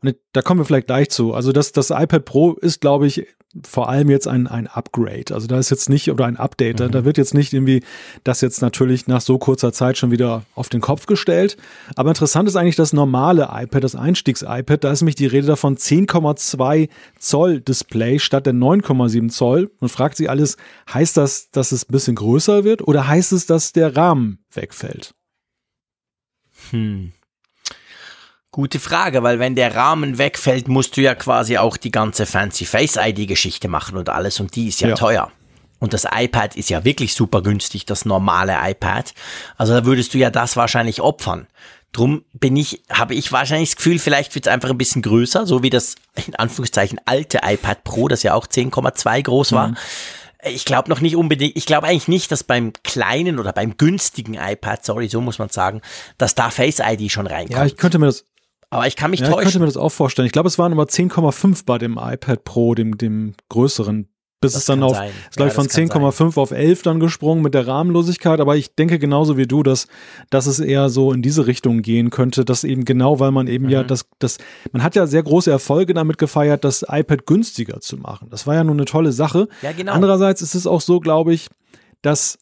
Und 0.02 0.16
da 0.34 0.42
kommen 0.42 0.60
wir 0.62 0.66
vielleicht 0.66 0.88
gleich 0.88 1.12
zu. 1.12 1.36
Also 1.36 1.52
das, 1.52 1.74
das 1.74 1.92
iPad 1.92 2.26
Pro 2.26 2.54
ist, 2.54 2.82
glaube 2.82 3.06
ich, 3.06 3.28
vor 3.68 3.90
allem 3.90 4.10
jetzt 4.10 4.28
ein, 4.28 4.48
ein 4.48 4.68
Upgrade. 4.68 5.34
Also 5.34 5.48
da 5.48 5.60
ist 5.60 5.70
jetzt 5.70 5.90
nicht, 5.90 6.10
oder 6.10 6.26
ein 6.26 6.38
Update, 6.38 6.80
mhm. 6.80 6.92
da 6.92 7.06
wird 7.06 7.18
jetzt 7.18 7.34
nicht 7.34 7.54
irgendwie 7.54 7.84
das 8.24 8.42
jetzt 8.42 8.62
natürlich 8.62 9.08
nach 9.08 9.22
so 9.22 9.38
kurzer 9.38 9.74
Zeit 9.74 9.98
schon 9.98 10.12
wieder 10.12 10.44
auf 10.56 10.70
den 10.70 10.82
Kopf 10.82 11.06
gestellt. 11.06 11.58
Aber 11.96 12.10
interessant 12.10 12.48
ist 12.48 12.56
eigentlich 12.56 12.76
das 12.76 12.94
normale 12.94 13.50
iPad, 13.52 13.84
das 13.84 13.96
Einstiegs-iPad. 13.96 14.84
Da 14.84 14.92
ist 14.92 15.02
nämlich 15.02 15.16
die 15.16 15.26
Rede 15.26 15.48
davon 15.48 15.78
10,2 15.78 16.90
Zoll 17.20 17.60
Display 17.62 18.20
statt 18.20 18.46
der 18.46 18.54
9,7 18.54 19.30
Zoll. 19.30 19.72
Und 19.80 19.90
fragt 19.90 20.18
sich 20.18 20.30
alles, 20.30 20.58
heißt 20.94 21.18
das, 21.18 21.52
dass 21.52 21.72
es 21.72 21.88
ein 21.88 21.92
bisschen 21.92 22.16
größer 22.16 22.64
wird 22.64 22.88
oder 22.88 23.08
heißt 23.08 23.32
es, 23.34 23.46
dass 23.46 23.74
der 23.74 23.96
Rahmen 23.96 24.40
wegfällt? 24.54 25.14
Hm. 26.70 27.12
Gute 28.52 28.80
Frage, 28.80 29.24
weil 29.24 29.40
wenn 29.40 29.56
der 29.56 29.76
Rahmen 29.76 30.18
wegfällt, 30.18 30.68
musst 30.68 30.98
du 30.98 31.02
ja 31.02 31.16
quasi 31.16 31.58
auch 31.58 31.78
die 31.78 31.92
ganze 31.92 32.26
Fancy 32.26 32.66
Face 32.66 32.98
ID 32.98 33.28
Geschichte 33.28 33.70
machen 33.70 33.98
und 33.98 34.10
alles 34.10 34.42
und 34.42 34.56
die 34.58 34.68
ist 34.68 34.82
ja, 34.82 34.90
ja. 34.90 34.96
teuer. 34.96 35.32
Und 35.80 35.94
das 35.94 36.06
iPad 36.06 36.58
ist 36.58 36.70
ja 36.70 36.84
wirklich 36.84 37.16
super 37.16 37.42
günstig, 37.42 37.86
das 37.86 38.06
normale 38.06 38.58
iPad. 38.62 39.14
Also 39.58 39.74
da 39.74 39.86
würdest 39.86 40.14
du 40.14 40.18
ja 40.18 40.30
das 40.30 40.58
wahrscheinlich 40.58 41.02
opfern. 41.02 41.48
Drum 41.94 42.24
bin 42.34 42.56
ich, 42.56 42.84
habe 42.92 43.16
ich 43.16 43.32
wahrscheinlich 43.32 43.70
das 43.70 43.78
Gefühl, 43.78 44.00
vielleicht 44.00 44.36
wird 44.36 44.48
es 44.48 44.52
einfach 44.52 44.70
ein 44.70 44.78
bisschen 44.78 45.02
größer, 45.02 45.48
so 45.48 45.64
wie 45.64 45.70
das 45.70 45.96
in 46.28 46.36
Anführungszeichen 46.36 47.00
alte 47.06 47.40
iPad 47.44 47.84
Pro, 47.84 48.10
das 48.10 48.22
ja 48.22 48.34
auch 48.34 48.48
10,2 48.48 49.24
groß 49.24 49.54
war. 49.54 49.70
Mhm. 49.70 49.78
Ich 50.44 50.66
glaube 50.66 50.90
noch 50.90 51.02
nicht 51.02 51.16
unbedingt, 51.16 51.56
ich 51.56 51.66
glaube 51.66 51.88
eigentlich 51.88 52.08
nicht, 52.08 52.32
dass 52.32 52.44
beim 52.44 52.74
kleinen 52.84 53.40
oder 53.40 53.54
beim 53.54 53.78
günstigen 53.78 54.36
iPad, 54.36 54.86
sorry, 54.86 55.08
so 55.08 55.22
muss 55.22 55.40
man 55.40 55.50
sagen, 55.50 55.82
dass 56.18 56.36
da 56.36 56.50
Face 56.50 56.80
ID 56.80 57.12
schon 57.12 57.28
reinkommt. 57.28 57.58
Ja, 57.58 57.66
ich 57.66 57.78
könnte 57.78 58.00
mir 58.00 58.08
das, 58.08 58.26
aber 58.72 58.88
ich 58.88 58.96
kann 58.96 59.12
mich 59.12 59.20
ja, 59.20 59.28
täuschen. 59.28 59.40
Ich 59.40 59.44
könnte 59.44 59.60
mir 59.60 59.66
das 59.66 59.78
auch 59.78 59.90
vorstellen. 59.90 60.26
Ich 60.26 60.32
glaube, 60.32 60.48
es 60.48 60.58
waren 60.58 60.72
immer 60.72 60.86
10,5 60.86 61.66
bei 61.66 61.78
dem 61.78 62.00
iPad 62.02 62.44
Pro, 62.46 62.74
dem, 62.74 62.98
dem 62.98 63.34
größeren. 63.50 64.08
Bis 64.40 64.54
das 64.54 64.62
es 64.62 64.66
dann 64.66 64.82
auf, 64.82 64.96
sein. 64.96 65.12
ist 65.30 65.36
glaube 65.36 65.50
ich 65.50 65.54
von 65.54 65.68
10,5 65.68 66.36
auf 66.42 66.50
11 66.50 66.82
dann 66.82 67.00
gesprungen 67.00 67.44
mit 67.44 67.54
der 67.54 67.68
Rahmenlosigkeit. 67.68 68.40
Aber 68.40 68.56
ich 68.56 68.74
denke 68.74 68.98
genauso 68.98 69.38
wie 69.38 69.46
du, 69.46 69.62
dass, 69.62 69.88
dass 70.32 70.48
es 70.48 70.60
eher 70.60 70.90
so 70.90 71.12
in 71.12 71.22
diese 71.22 71.46
Richtung 71.46 71.84
gehen 71.84 72.10
könnte, 72.10 72.44
dass 72.44 72.64
eben 72.64 72.84
genau, 72.84 73.20
weil 73.20 73.32
man 73.32 73.46
eben 73.46 73.66
mhm. 73.66 73.72
ja 73.72 73.84
das, 73.84 74.08
das, 74.18 74.40
man 74.72 74.82
hat 74.82 74.96
ja 74.96 75.06
sehr 75.06 75.22
große 75.22 75.52
Erfolge 75.52 75.94
damit 75.94 76.18
gefeiert, 76.18 76.64
das 76.64 76.84
iPad 76.88 77.28
günstiger 77.28 77.82
zu 77.82 77.98
machen. 77.98 78.30
Das 78.32 78.48
war 78.48 78.56
ja 78.56 78.64
nun 78.64 78.78
eine 78.78 78.86
tolle 78.86 79.12
Sache. 79.12 79.48
Ja, 79.62 79.74
genau. 79.74 79.92
Andererseits 79.92 80.42
ist 80.42 80.56
es 80.56 80.66
auch 80.66 80.82
so, 80.82 81.02
glaube 81.02 81.36
ich, 81.36 81.50
dass 82.02 82.40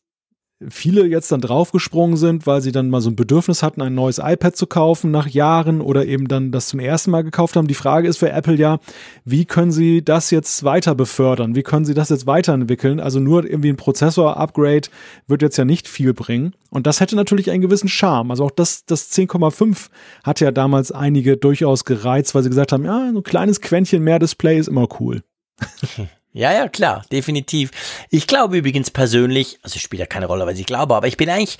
viele 0.68 1.06
jetzt 1.06 1.32
dann 1.32 1.40
draufgesprungen 1.40 2.18
sind, 2.18 2.46
weil 2.46 2.62
sie 2.62 2.74
dann 2.74 2.90
mal 2.90 3.00
so 3.00 3.10
ein 3.10 3.16
Bedürfnis 3.16 3.64
hatten, 3.64 3.82
ein 3.82 3.96
neues 3.96 4.18
iPad 4.18 4.56
zu 4.56 4.68
kaufen 4.68 5.10
nach 5.10 5.28
Jahren 5.28 5.80
oder 5.80 6.06
eben 6.06 6.28
dann 6.28 6.52
das 6.52 6.68
zum 6.68 6.82
ersten 6.82 7.12
Mal 7.12 7.24
gekauft 7.24 7.56
haben. 7.56 7.68
Die 7.68 7.74
Frage 7.74 8.10
ist 8.10 8.18
für 8.18 8.30
Apple 8.32 8.56
ja, 8.56 8.80
wie 9.24 9.46
können 9.46 9.72
sie 9.72 10.04
das 10.04 10.32
jetzt 10.32 10.66
weiter 10.66 10.96
befördern? 10.96 11.56
Wie 11.56 11.64
können 11.64 11.86
sie 11.86 11.94
das 11.94 12.10
jetzt 12.10 12.28
weiterentwickeln? 12.28 13.00
Also 13.00 13.22
nur 13.22 13.46
irgendwie 13.46 13.70
ein 13.70 13.78
Prozessor-Upgrade 13.78 14.90
wird 15.28 15.42
jetzt 15.42 15.58
ja 15.58 15.64
nicht 15.64 15.88
viel 15.88 16.14
bringen. 16.14 16.54
Und 16.70 16.88
das 16.88 17.00
hätte 17.00 17.16
natürlich 17.16 17.52
einen 17.52 17.62
gewissen 17.62 17.88
Charme. 17.88 18.32
Also 18.32 18.46
auch 18.46 18.52
das, 18.52 18.86
das 18.86 19.12
10,5 19.12 19.90
hat 20.24 20.42
ja 20.42 20.52
damals 20.52 20.92
einige 20.92 21.38
durchaus 21.38 21.86
gereizt, 21.86 22.36
weil 22.36 22.44
sie 22.44 22.50
gesagt 22.50 22.74
haben, 22.74 22.84
ja, 22.84 23.10
so 23.14 23.20
ein 23.20 23.24
kleines 23.24 23.62
Quäntchen 23.62 24.04
mehr 24.04 24.20
Display 24.20 24.60
ist 24.60 24.68
immer 24.68 24.88
cool. 25.00 25.24
Ja, 26.32 26.54
ja, 26.54 26.68
klar, 26.68 27.06
definitiv. 27.12 27.72
Ich 28.10 28.28
glaube 28.28 28.58
übrigens 28.58 28.92
persönlich, 28.92 29.60
also 29.64 29.80
spielt 29.80 30.00
ja 30.00 30.06
keine 30.06 30.28
Rolle, 30.28 30.46
was 30.46 30.60
ich 30.60 30.66
glaube, 30.66 30.96
aber 30.96 31.08
ich 31.08 31.18
bin 31.18 31.30
eigentlich, 31.30 31.58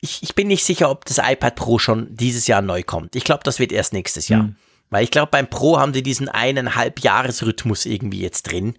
ich, 0.00 0.22
ich 0.22 0.34
bin 0.34 0.48
nicht 0.48 0.64
sicher, 0.64 0.90
ob 0.90 1.04
das 1.04 1.18
iPad 1.18 1.54
Pro 1.54 1.78
schon 1.78 2.08
dieses 2.10 2.46
Jahr 2.46 2.62
neu 2.62 2.82
kommt. 2.82 3.16
Ich 3.16 3.24
glaube, 3.24 3.42
das 3.44 3.58
wird 3.58 3.72
erst 3.72 3.92
nächstes 3.92 4.28
Jahr. 4.28 4.44
Mhm. 4.44 4.56
Weil 4.88 5.02
ich 5.02 5.10
glaube, 5.10 5.30
beim 5.32 5.48
Pro 5.48 5.78
haben 5.78 5.92
sie 5.92 6.02
diesen 6.02 6.28
eineinhalb 6.28 7.00
Jahresrhythmus 7.00 7.86
irgendwie 7.86 8.20
jetzt 8.20 8.44
drin. 8.44 8.76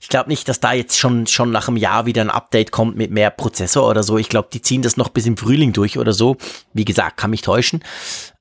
Ich 0.00 0.08
glaube 0.08 0.28
nicht, 0.28 0.48
dass 0.48 0.60
da 0.60 0.72
jetzt 0.72 0.96
schon, 0.96 1.26
schon 1.26 1.50
nach 1.50 1.66
einem 1.66 1.76
Jahr 1.76 2.06
wieder 2.06 2.22
ein 2.22 2.30
Update 2.30 2.70
kommt 2.70 2.96
mit 2.96 3.10
mehr 3.10 3.30
Prozessor 3.30 3.88
oder 3.88 4.04
so. 4.04 4.18
Ich 4.18 4.28
glaube, 4.28 4.48
die 4.52 4.62
ziehen 4.62 4.82
das 4.82 4.96
noch 4.96 5.08
bis 5.08 5.26
im 5.26 5.36
Frühling 5.36 5.72
durch 5.72 5.98
oder 5.98 6.12
so. 6.12 6.36
Wie 6.74 6.84
gesagt, 6.84 7.16
kann 7.16 7.30
mich 7.30 7.42
täuschen. 7.42 7.82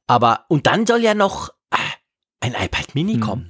Aber, 0.05 0.45
und 0.47 0.67
dann 0.67 0.85
soll 0.85 1.01
ja 1.01 1.15
noch, 1.15 1.49
ein 2.39 2.53
iPad 2.53 2.93
Mini 2.93 3.13
hm. 3.13 3.19
kommen. 3.19 3.45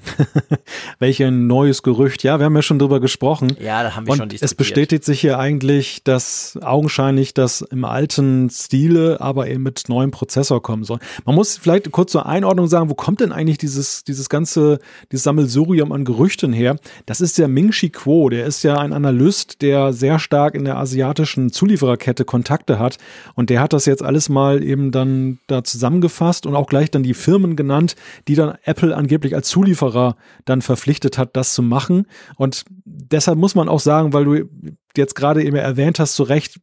Welch 0.99 1.21
ein 1.21 1.45
neues 1.45 1.83
Gerücht. 1.83 2.23
Ja, 2.23 2.39
wir 2.39 2.45
haben 2.45 2.55
ja 2.55 2.61
schon 2.61 2.79
drüber 2.79 3.01
gesprochen. 3.01 3.55
Ja, 3.59 3.83
da 3.83 3.95
haben 3.95 4.07
wir 4.07 4.11
Und 4.11 4.17
schon 4.17 4.29
diskutiert. 4.29 4.51
Es 4.51 4.55
bestätigt 4.55 5.03
sich 5.03 5.19
hier 5.19 5.39
eigentlich, 5.39 6.03
dass 6.05 6.57
augenscheinlich 6.61 7.33
das 7.33 7.61
im 7.61 7.83
alten 7.83 8.49
Stile, 8.49 9.19
aber 9.19 9.49
eben 9.49 9.63
mit 9.63 9.89
neuem 9.89 10.11
Prozessor 10.11 10.61
kommen 10.61 10.85
soll. 10.85 10.99
Man 11.25 11.35
muss 11.35 11.57
vielleicht 11.57 11.91
kurz 11.91 12.13
zur 12.13 12.27
Einordnung 12.27 12.67
sagen, 12.67 12.89
wo 12.89 12.95
kommt 12.95 13.19
denn 13.19 13.33
eigentlich 13.33 13.57
dieses, 13.57 14.05
dieses 14.05 14.29
ganze, 14.29 14.79
dieses 15.11 15.23
Sammelsurium 15.23 15.91
an 15.91 16.05
Gerüchten 16.05 16.53
her? 16.53 16.77
Das 17.05 17.19
ist 17.19 17.38
der 17.38 17.49
Ming 17.49 17.71
Chi 17.71 17.89
Kuo. 17.89 18.29
Der 18.29 18.45
ist 18.45 18.63
ja 18.63 18.77
ein 18.77 18.93
Analyst, 18.93 19.61
der 19.61 19.91
sehr 19.91 20.17
stark 20.17 20.55
in 20.55 20.63
der 20.63 20.77
asiatischen 20.77 21.51
Zuliefererkette 21.51 22.23
Kontakte 22.23 22.79
hat. 22.79 22.97
Und 23.35 23.49
der 23.49 23.59
hat 23.59 23.73
das 23.73 23.85
jetzt 23.85 24.01
alles 24.01 24.29
mal 24.29 24.63
eben 24.63 24.91
dann 24.91 25.39
da 25.47 25.65
zusammengefasst 25.65 26.45
und 26.45 26.55
auch 26.55 26.67
gleich 26.67 26.89
dann 26.89 27.03
die 27.03 27.13
Firmen 27.13 27.57
genannt, 27.57 27.97
die 28.29 28.35
dann 28.35 28.55
Apple 28.63 28.76
Apple 28.78 28.95
angeblich 28.95 29.34
als 29.36 29.49
Zulieferer 29.49 30.15
dann 30.45 30.61
verpflichtet 30.61 31.17
hat, 31.17 31.36
das 31.36 31.53
zu 31.53 31.63
machen. 31.63 32.05
Und 32.36 32.63
deshalb 32.86 33.38
muss 33.38 33.55
man 33.55 33.69
auch 33.69 33.80
sagen, 33.80 34.13
weil 34.13 34.25
du 34.25 34.49
jetzt 34.95 35.15
gerade 35.15 35.43
eben 35.43 35.55
erwähnt 35.55 35.99
hast, 35.99 36.15
zu 36.15 36.23
Recht, 36.23 36.59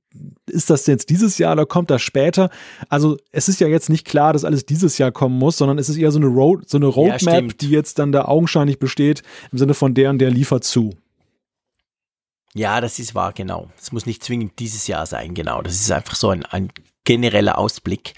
ist 0.46 0.70
das 0.70 0.86
jetzt 0.86 1.10
dieses 1.10 1.38
Jahr 1.38 1.52
oder 1.52 1.66
kommt 1.66 1.90
das 1.90 2.02
später? 2.02 2.50
Also 2.88 3.16
es 3.32 3.48
ist 3.48 3.60
ja 3.60 3.66
jetzt 3.66 3.90
nicht 3.90 4.06
klar, 4.06 4.32
dass 4.32 4.44
alles 4.44 4.64
dieses 4.64 4.96
Jahr 4.98 5.10
kommen 5.10 5.38
muss, 5.38 5.58
sondern 5.58 5.78
es 5.78 5.88
ist 5.88 5.96
eher 5.96 6.12
so 6.12 6.18
eine, 6.18 6.26
Road, 6.26 6.68
so 6.68 6.78
eine 6.78 6.86
Roadmap, 6.86 7.42
ja, 7.42 7.48
die 7.60 7.70
jetzt 7.70 7.98
dann 7.98 8.12
da 8.12 8.26
augenscheinlich 8.26 8.78
besteht, 8.78 9.22
im 9.50 9.58
Sinne 9.58 9.74
von 9.74 9.94
der 9.94 10.10
und 10.10 10.18
der 10.18 10.30
liefert 10.30 10.64
zu. 10.64 10.90
Ja, 12.54 12.80
das 12.80 13.00
ist 13.00 13.16
wahr, 13.16 13.32
genau. 13.32 13.70
Es 13.80 13.90
muss 13.90 14.06
nicht 14.06 14.22
zwingend 14.22 14.60
dieses 14.60 14.86
Jahr 14.86 15.06
sein, 15.06 15.34
genau. 15.34 15.62
Das 15.62 15.74
ist 15.74 15.90
einfach 15.90 16.14
so 16.14 16.28
ein, 16.28 16.44
ein 16.44 16.70
genereller 17.02 17.58
Ausblick. 17.58 18.14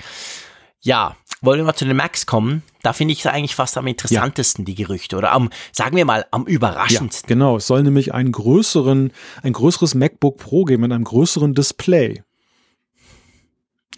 Ja, 0.83 1.17
wollen 1.41 1.59
wir 1.59 1.65
mal 1.65 1.75
zu 1.75 1.85
den 1.85 1.97
Macs 1.97 2.27
kommen? 2.27 2.63
Da 2.83 2.93
finde 2.93 3.13
ich 3.13 3.21
es 3.21 3.27
eigentlich 3.27 3.55
fast 3.55 3.77
am 3.77 3.87
interessantesten, 3.87 4.65
ja. 4.65 4.67
die 4.67 4.75
Gerüchte, 4.75 5.17
oder 5.17 5.33
am, 5.33 5.51
sagen 5.73 5.97
wir 5.97 6.05
mal, 6.05 6.27
am 6.31 6.45
überraschendsten. 6.45 7.29
Ja, 7.29 7.35
genau, 7.35 7.57
es 7.57 7.67
soll 7.67 7.83
nämlich 7.83 8.15
einen 8.15 8.33
größeren, 8.33 9.13
ein 9.43 9.53
größeres 9.53 9.95
MacBook 9.95 10.39
Pro 10.39 10.65
geben 10.65 10.83
mit 10.83 10.93
einem 10.93 11.05
größeren 11.05 11.55
Display. 11.55 12.23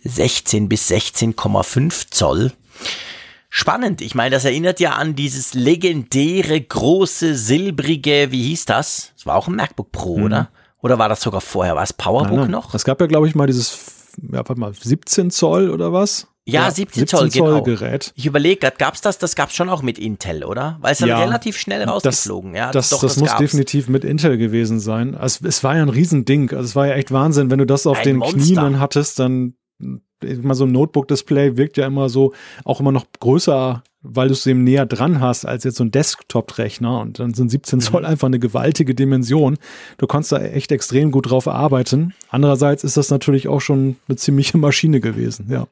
16 0.05 0.69
bis 0.69 0.91
16,5 0.91 2.11
Zoll. 2.11 2.53
Spannend. 3.51 4.03
Ich 4.03 4.15
meine, 4.15 4.31
das 4.31 4.45
erinnert 4.45 4.79
ja 4.79 4.93
an 4.93 5.15
dieses 5.15 5.55
legendäre, 5.55 6.61
große, 6.61 7.35
silbrige, 7.35 8.29
wie 8.31 8.43
hieß 8.43 8.67
das? 8.67 9.13
Das 9.17 9.27
war 9.27 9.37
auch 9.37 9.49
ein 9.49 9.57
MacBook 9.57 9.91
Pro, 9.91 10.19
mhm. 10.19 10.25
oder? 10.25 10.51
Oder 10.81 10.99
war 10.99 11.09
das 11.09 11.23
sogar 11.23 11.41
vorher? 11.41 11.75
War 11.75 11.83
es 11.83 11.93
PowerBook 11.93 12.31
nein, 12.31 12.41
nein. 12.41 12.51
noch? 12.51 12.75
Es 12.75 12.85
gab 12.85 13.01
ja, 13.01 13.07
glaube 13.07 13.27
ich, 13.27 13.35
mal 13.35 13.47
dieses, 13.47 14.13
ja, 14.23 14.47
warte 14.47 14.57
mal, 14.57 14.73
17 14.75 15.31
Zoll 15.31 15.71
oder 15.71 15.93
was? 15.93 16.29
Ja, 16.51 16.63
Ja, 16.65 16.71
17 16.71 17.07
Zoll, 17.07 17.25
17 17.25 17.39
Zoll 17.43 17.51
genau. 17.53 17.63
Gerät. 17.63 18.13
Ich 18.17 18.27
überlege 18.27 18.57
gerade, 18.61 18.77
gab's 18.79 19.01
das? 19.01 19.19
Das 19.19 19.37
gab's 19.37 19.55
schon 19.55 19.69
auch 19.69 19.83
mit 19.83 19.99
Intel, 19.99 20.45
oder? 20.45 20.79
Weil 20.81 20.93
es 20.93 20.99
dann 20.99 21.09
Ja, 21.11 21.21
relativ 21.23 21.57
schnell 21.59 21.83
rausgeflogen. 21.85 22.55
ja, 22.55 22.71
das, 22.73 22.89
doch, 22.91 23.01
das, 23.01 23.17
muss 23.19 23.29
gab's. 23.29 23.39
definitiv 23.41 23.89
mit 23.89 24.05
Intel 24.05 24.39
gewesen 24.39 24.81
sein. 24.81 25.15
Also, 25.15 25.47
es 25.47 25.63
war 25.63 25.77
ja 25.77 25.83
ein 25.83 25.89
Riesending. 25.91 26.51
Also 26.51 26.65
es 26.65 26.75
war 26.77 26.87
ja 26.87 26.95
echt 26.95 27.13
Wahnsinn, 27.13 27.51
wenn 27.51 27.59
du 27.59 27.67
das 27.67 27.87
auf 27.87 27.99
Ein 27.99 28.05
den 28.05 28.17
Monster. 28.17 28.39
Knien 28.39 28.55
dann 28.57 28.81
hattest, 28.81 29.19
dann 29.19 29.55
mal 30.43 30.55
so 30.55 30.65
ein 30.65 30.73
Notebook-Display 30.73 31.57
wirkt 31.57 31.77
ja 31.77 31.87
immer 31.87 32.09
so 32.09 32.33
auch 32.65 32.81
immer 32.81 32.91
noch 32.91 33.07
größer, 33.21 33.85
weil 34.03 34.27
du 34.29 34.33
es 34.35 34.45
eben 34.47 34.65
näher 34.65 34.85
dran 34.87 35.21
hast 35.21 35.45
als 35.47 35.63
jetzt 35.63 35.77
so 35.77 35.85
ein 35.85 35.93
Desktop-Rechner 35.93 37.01
und 37.01 37.21
dann 37.21 37.35
sind 37.35 37.51
17 37.51 37.81
Zoll 37.81 38.01
Mhm. 38.01 38.07
einfach 38.07 38.27
eine 38.27 38.39
gewaltige 38.41 38.95
Dimension. 38.97 39.59
Du 39.99 40.07
konntest 40.09 40.33
da 40.33 40.39
echt 40.39 40.73
extrem 40.73 41.13
gut 41.13 41.31
drauf 41.31 41.47
arbeiten. 41.47 42.15
Andererseits 42.31 42.83
ist 42.85 42.97
das 42.97 43.11
natürlich 43.11 43.47
auch 43.47 43.61
schon 43.61 43.97
eine 44.09 44.17
ziemliche 44.17 44.59
Maschine 44.59 45.01
gewesen, 45.01 45.47
ja. 45.51 45.67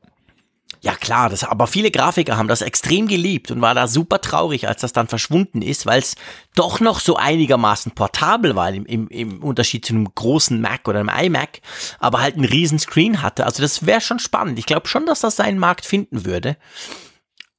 Ja 0.80 0.94
klar, 0.94 1.30
das, 1.30 1.42
aber 1.44 1.66
viele 1.66 1.90
Grafiker 1.90 2.36
haben 2.36 2.48
das 2.48 2.62
extrem 2.62 3.08
geliebt 3.08 3.50
und 3.50 3.60
war 3.60 3.74
da 3.74 3.88
super 3.88 4.20
traurig, 4.20 4.68
als 4.68 4.82
das 4.82 4.92
dann 4.92 5.08
verschwunden 5.08 5.62
ist, 5.62 5.86
weil 5.86 5.98
es 5.98 6.16
doch 6.54 6.80
noch 6.80 7.00
so 7.00 7.16
einigermaßen 7.16 7.92
portabel 7.92 8.54
war 8.56 8.70
im, 8.72 8.84
im, 8.86 9.08
im 9.08 9.42
Unterschied 9.42 9.84
zu 9.84 9.94
einem 9.94 10.08
großen 10.14 10.60
Mac 10.60 10.86
oder 10.86 11.00
einem 11.00 11.10
iMac, 11.10 11.60
aber 11.98 12.20
halt 12.20 12.36
einen 12.36 12.44
riesen 12.44 12.78
Screen 12.78 13.22
hatte. 13.22 13.46
Also 13.46 13.62
das 13.62 13.86
wäre 13.86 14.00
schon 14.00 14.18
spannend. 14.18 14.58
Ich 14.58 14.66
glaube 14.66 14.88
schon, 14.88 15.06
dass 15.06 15.20
das 15.20 15.36
seinen 15.36 15.58
Markt 15.58 15.86
finden 15.86 16.24
würde. 16.24 16.56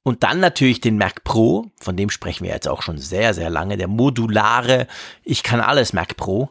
Und 0.08 0.22
dann 0.22 0.40
natürlich 0.40 0.80
den 0.80 0.96
Mac 0.96 1.22
Pro, 1.22 1.66
von 1.80 1.96
dem 1.96 2.08
sprechen 2.08 2.44
wir 2.44 2.52
jetzt 2.52 2.68
auch 2.68 2.80
schon 2.80 2.96
sehr, 2.96 3.34
sehr 3.34 3.50
lange, 3.50 3.76
der 3.76 3.88
modulare, 3.88 4.86
ich 5.22 5.42
kann 5.42 5.60
alles 5.60 5.92
Mac 5.92 6.16
Pro. 6.16 6.50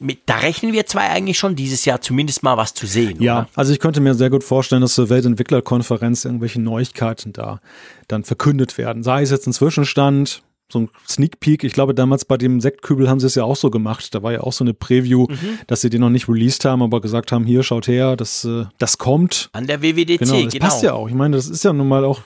Mit, 0.00 0.20
da 0.26 0.36
rechnen 0.36 0.72
wir 0.72 0.86
zwei 0.86 1.08
eigentlich 1.10 1.38
schon 1.38 1.56
dieses 1.56 1.84
Jahr 1.84 2.00
zumindest 2.00 2.42
mal 2.44 2.56
was 2.56 2.72
zu 2.72 2.86
sehen. 2.86 3.20
Ja, 3.20 3.40
Oder? 3.40 3.48
also 3.56 3.72
ich 3.72 3.80
könnte 3.80 4.00
mir 4.00 4.14
sehr 4.14 4.30
gut 4.30 4.44
vorstellen, 4.44 4.80
dass 4.82 4.94
zur 4.94 5.08
Weltentwicklerkonferenz 5.10 6.24
irgendwelche 6.24 6.60
Neuigkeiten 6.60 7.32
da 7.32 7.60
dann 8.06 8.22
verkündet 8.24 8.78
werden. 8.78 9.02
Sei 9.02 9.22
es 9.22 9.30
jetzt 9.30 9.46
ein 9.48 9.52
Zwischenstand, 9.52 10.42
so 10.70 10.80
ein 10.80 10.90
Sneak 11.08 11.40
Peek. 11.40 11.64
Ich 11.64 11.72
glaube, 11.72 11.94
damals 11.94 12.24
bei 12.26 12.36
dem 12.36 12.60
Sektkübel 12.60 13.08
haben 13.08 13.20
sie 13.20 13.26
es 13.26 13.34
ja 13.34 13.42
auch 13.44 13.56
so 13.56 13.70
gemacht. 13.70 14.14
Da 14.14 14.22
war 14.22 14.32
ja 14.32 14.40
auch 14.42 14.52
so 14.52 14.62
eine 14.64 14.74
Preview, 14.74 15.26
Mhm. 15.28 15.58
dass 15.66 15.80
sie 15.80 15.90
den 15.90 16.02
noch 16.02 16.10
nicht 16.10 16.28
released 16.28 16.64
haben, 16.64 16.82
aber 16.82 17.00
gesagt 17.00 17.32
haben, 17.32 17.44
hier, 17.44 17.62
schaut 17.62 17.88
her, 17.88 18.16
das, 18.16 18.44
äh, 18.44 18.66
das 18.78 18.98
kommt. 18.98 19.48
An 19.52 19.66
der 19.66 19.80
WWDC, 19.82 20.18
Genau, 20.18 20.42
das 20.44 20.52
genau. 20.52 20.64
passt 20.64 20.82
ja 20.82 20.92
auch. 20.92 21.08
Ich 21.08 21.14
meine, 21.14 21.36
das 21.36 21.48
ist 21.48 21.64
ja 21.64 21.72
nun 21.72 21.88
mal 21.88 22.04
auch, 22.04 22.20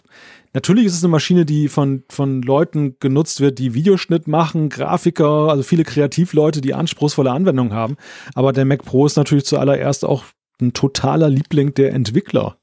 natürlich 0.53 0.87
ist 0.87 0.95
es 0.95 1.05
eine 1.05 1.11
Maschine, 1.11 1.45
die 1.45 1.69
von, 1.69 2.05
von 2.09 2.43
Leuten 2.43 2.97
genutzt 3.01 3.41
wird, 3.41 3.59
die 3.59 3.75
Videoschnitt 3.75 4.29
machen, 4.29 4.69
Grafiker, 4.69 5.49
also 5.49 5.63
viele 5.63 5.85
Kreativleute, 5.85 6.61
die 6.61 6.75
anspruchsvolle 6.75 7.31
Anwendungen 7.31 7.73
haben. 7.73 7.97
Aber 8.35 8.53
der 8.53 8.65
Mac 8.65 8.85
Pro 8.85 9.07
ist 9.07 9.17
natürlich 9.17 9.45
zuallererst 9.45 10.05
auch 10.05 10.25
ein 10.61 10.73
totaler 10.73 11.29
Liebling 11.29 11.75
der 11.75 11.93
Entwickler. 11.93 12.57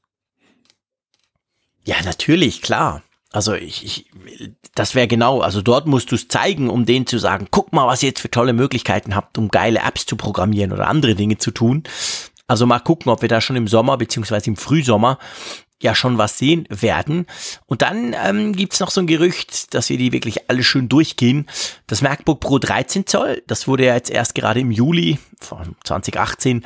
Ja, 1.84 1.96
natürlich, 2.04 2.62
klar. 2.62 3.02
Also 3.32 3.54
ich, 3.54 3.84
ich 3.84 4.10
das 4.74 4.94
wäre 4.94 5.06
genau, 5.06 5.40
also 5.40 5.62
dort 5.62 5.86
musst 5.86 6.10
du 6.10 6.16
es 6.16 6.28
zeigen, 6.28 6.68
um 6.68 6.84
denen 6.84 7.06
zu 7.06 7.18
sagen, 7.18 7.48
guck 7.50 7.72
mal, 7.72 7.86
was 7.86 8.02
ihr 8.02 8.08
jetzt 8.08 8.20
für 8.20 8.30
tolle 8.30 8.52
Möglichkeiten 8.52 9.14
habt, 9.14 9.38
um 9.38 9.48
geile 9.48 9.80
Apps 9.80 10.06
zu 10.06 10.16
programmieren 10.16 10.72
oder 10.72 10.88
andere 10.88 11.14
Dinge 11.14 11.38
zu 11.38 11.50
tun. 11.50 11.84
Also 12.46 12.66
mal 12.66 12.80
gucken, 12.80 13.12
ob 13.12 13.22
wir 13.22 13.28
da 13.28 13.40
schon 13.40 13.56
im 13.56 13.68
Sommer 13.68 13.96
beziehungsweise 13.96 14.50
im 14.50 14.56
Frühsommer 14.56 15.18
ja 15.82 15.94
schon 15.94 16.18
was 16.18 16.38
sehen 16.38 16.66
werden. 16.68 17.26
Und 17.66 17.82
dann 17.82 18.14
ähm, 18.24 18.52
gibt's 18.52 18.80
noch 18.80 18.90
so 18.90 19.00
ein 19.00 19.06
Gerücht, 19.06 19.74
dass 19.74 19.88
wir 19.88 19.98
die 19.98 20.12
wirklich 20.12 20.48
alle 20.50 20.62
schön 20.62 20.88
durchgehen. 20.88 21.46
Das 21.86 22.02
MacBook 22.02 22.40
Pro 22.40 22.58
13 22.58 23.06
Zoll, 23.06 23.42
das 23.46 23.66
wurde 23.66 23.86
ja 23.86 23.94
jetzt 23.94 24.10
erst 24.10 24.34
gerade 24.34 24.60
im 24.60 24.70
Juli 24.70 25.18
von 25.40 25.76
2018 25.84 26.64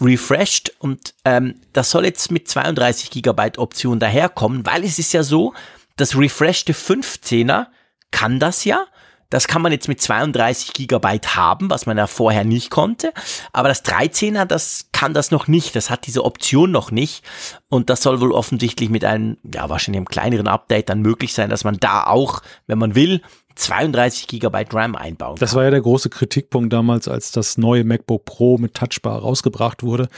refreshed 0.00 0.72
und 0.78 1.14
ähm, 1.24 1.60
das 1.72 1.90
soll 1.90 2.04
jetzt 2.04 2.30
mit 2.30 2.48
32 2.48 3.10
Gigabyte 3.10 3.58
Option 3.58 3.98
daherkommen, 3.98 4.66
weil 4.66 4.84
es 4.84 4.98
ist 4.98 5.12
ja 5.12 5.22
so, 5.22 5.54
das 5.96 6.16
refreshte 6.16 6.72
15er 6.72 7.66
kann 8.10 8.38
das 8.38 8.64
ja. 8.64 8.86
Das 9.30 9.48
kann 9.48 9.62
man 9.62 9.72
jetzt 9.72 9.88
mit 9.88 10.00
32 10.00 10.72
Gigabyte 10.72 11.36
haben, 11.36 11.70
was 11.70 11.86
man 11.86 11.96
ja 11.98 12.06
vorher 12.06 12.44
nicht 12.44 12.70
konnte. 12.70 13.12
Aber 13.52 13.68
das 13.68 13.84
13er, 13.84 14.44
das 14.44 14.88
kann 14.92 15.14
das 15.14 15.30
noch 15.30 15.48
nicht. 15.48 15.74
Das 15.76 15.90
hat 15.90 16.06
diese 16.06 16.24
Option 16.24 16.70
noch 16.70 16.90
nicht. 16.90 17.24
Und 17.68 17.90
das 17.90 18.02
soll 18.02 18.20
wohl 18.20 18.32
offensichtlich 18.32 18.90
mit 18.90 19.04
einem, 19.04 19.36
ja, 19.42 19.68
wahrscheinlich 19.68 19.98
einem 19.98 20.08
kleineren 20.08 20.48
Update 20.48 20.88
dann 20.88 21.02
möglich 21.02 21.34
sein, 21.34 21.50
dass 21.50 21.64
man 21.64 21.78
da 21.78 22.06
auch, 22.06 22.42
wenn 22.66 22.78
man 22.78 22.94
will, 22.94 23.20
32 23.56 24.28
Gigabyte 24.28 24.72
RAM 24.74 24.94
einbauen 24.94 25.34
kann. 25.34 25.40
Das 25.40 25.54
war 25.54 25.64
ja 25.64 25.70
der 25.70 25.80
große 25.80 26.10
Kritikpunkt 26.10 26.72
damals, 26.72 27.08
als 27.08 27.32
das 27.32 27.58
neue 27.58 27.84
MacBook 27.84 28.24
Pro 28.24 28.58
mit 28.58 28.74
Touchbar 28.74 29.20
rausgebracht 29.20 29.82
wurde, 29.82 30.08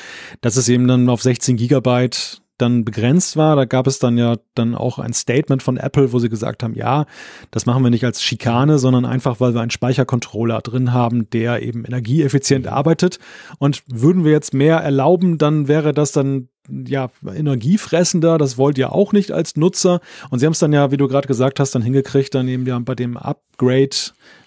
dass 0.41 0.57
es 0.57 0.69
eben 0.69 0.87
dann 0.89 1.09
auf 1.09 1.23
16 1.23 1.57
Gigabyte 1.57 2.43
dann 2.59 2.85
begrenzt 2.85 3.37
war. 3.37 3.57
Da 3.57 3.65
gab 3.65 3.87
es 3.87 3.99
dann 3.99 4.19
ja 4.19 4.37
dann 4.55 4.75
auch 4.75 4.99
ein 4.99 5.13
Statement 5.13 5.63
von 5.63 5.77
Apple, 5.77 6.13
wo 6.13 6.19
sie 6.19 6.29
gesagt 6.29 6.63
haben, 6.63 6.75
ja, 6.75 7.07
das 7.51 7.67
machen 7.67 7.83
wir 7.83 7.91
nicht 7.91 8.05
als 8.05 8.23
Schikane, 8.23 8.79
sondern 8.79 9.05
einfach, 9.05 9.41
weil 9.41 9.55
wir 9.55 9.61
einen 9.61 9.71
Speichercontroller 9.71 10.61
drin 10.61 10.93
haben, 10.93 11.31
der 11.31 11.63
eben 11.63 11.85
energieeffizient 11.85 12.67
arbeitet. 12.67 13.19
Und 13.59 13.83
würden 13.87 14.25
wir 14.25 14.33
jetzt 14.33 14.55
mehr 14.55 14.77
erlauben, 14.79 15.39
dann 15.39 15.69
wäre 15.69 15.95
das 15.95 16.13
dann 16.13 16.49
ja, 16.69 17.11
energiefressender, 17.25 18.37
das 18.37 18.59
wollt 18.59 18.79
ihr 18.79 18.93
auch 18.93 19.13
nicht 19.13 19.33
als 19.33 19.57
Nutzer. 19.57 20.01
Und 20.31 20.39
sie 20.39 20.47
haben 20.47 20.53
es 20.53 20.59
dann 20.59 20.73
ja, 20.73 20.91
wie 20.91 20.97
du 20.97 21.09
gerade 21.09 21.27
gesagt 21.27 21.61
hast, 21.61 21.75
dann 21.75 21.83
hingekriegt, 21.83 22.35
dann 22.35 22.49
eben 22.49 22.67
ja 22.67 22.79
bei 22.79 22.95
dem 22.95 23.17
Upgrade, 23.17 23.97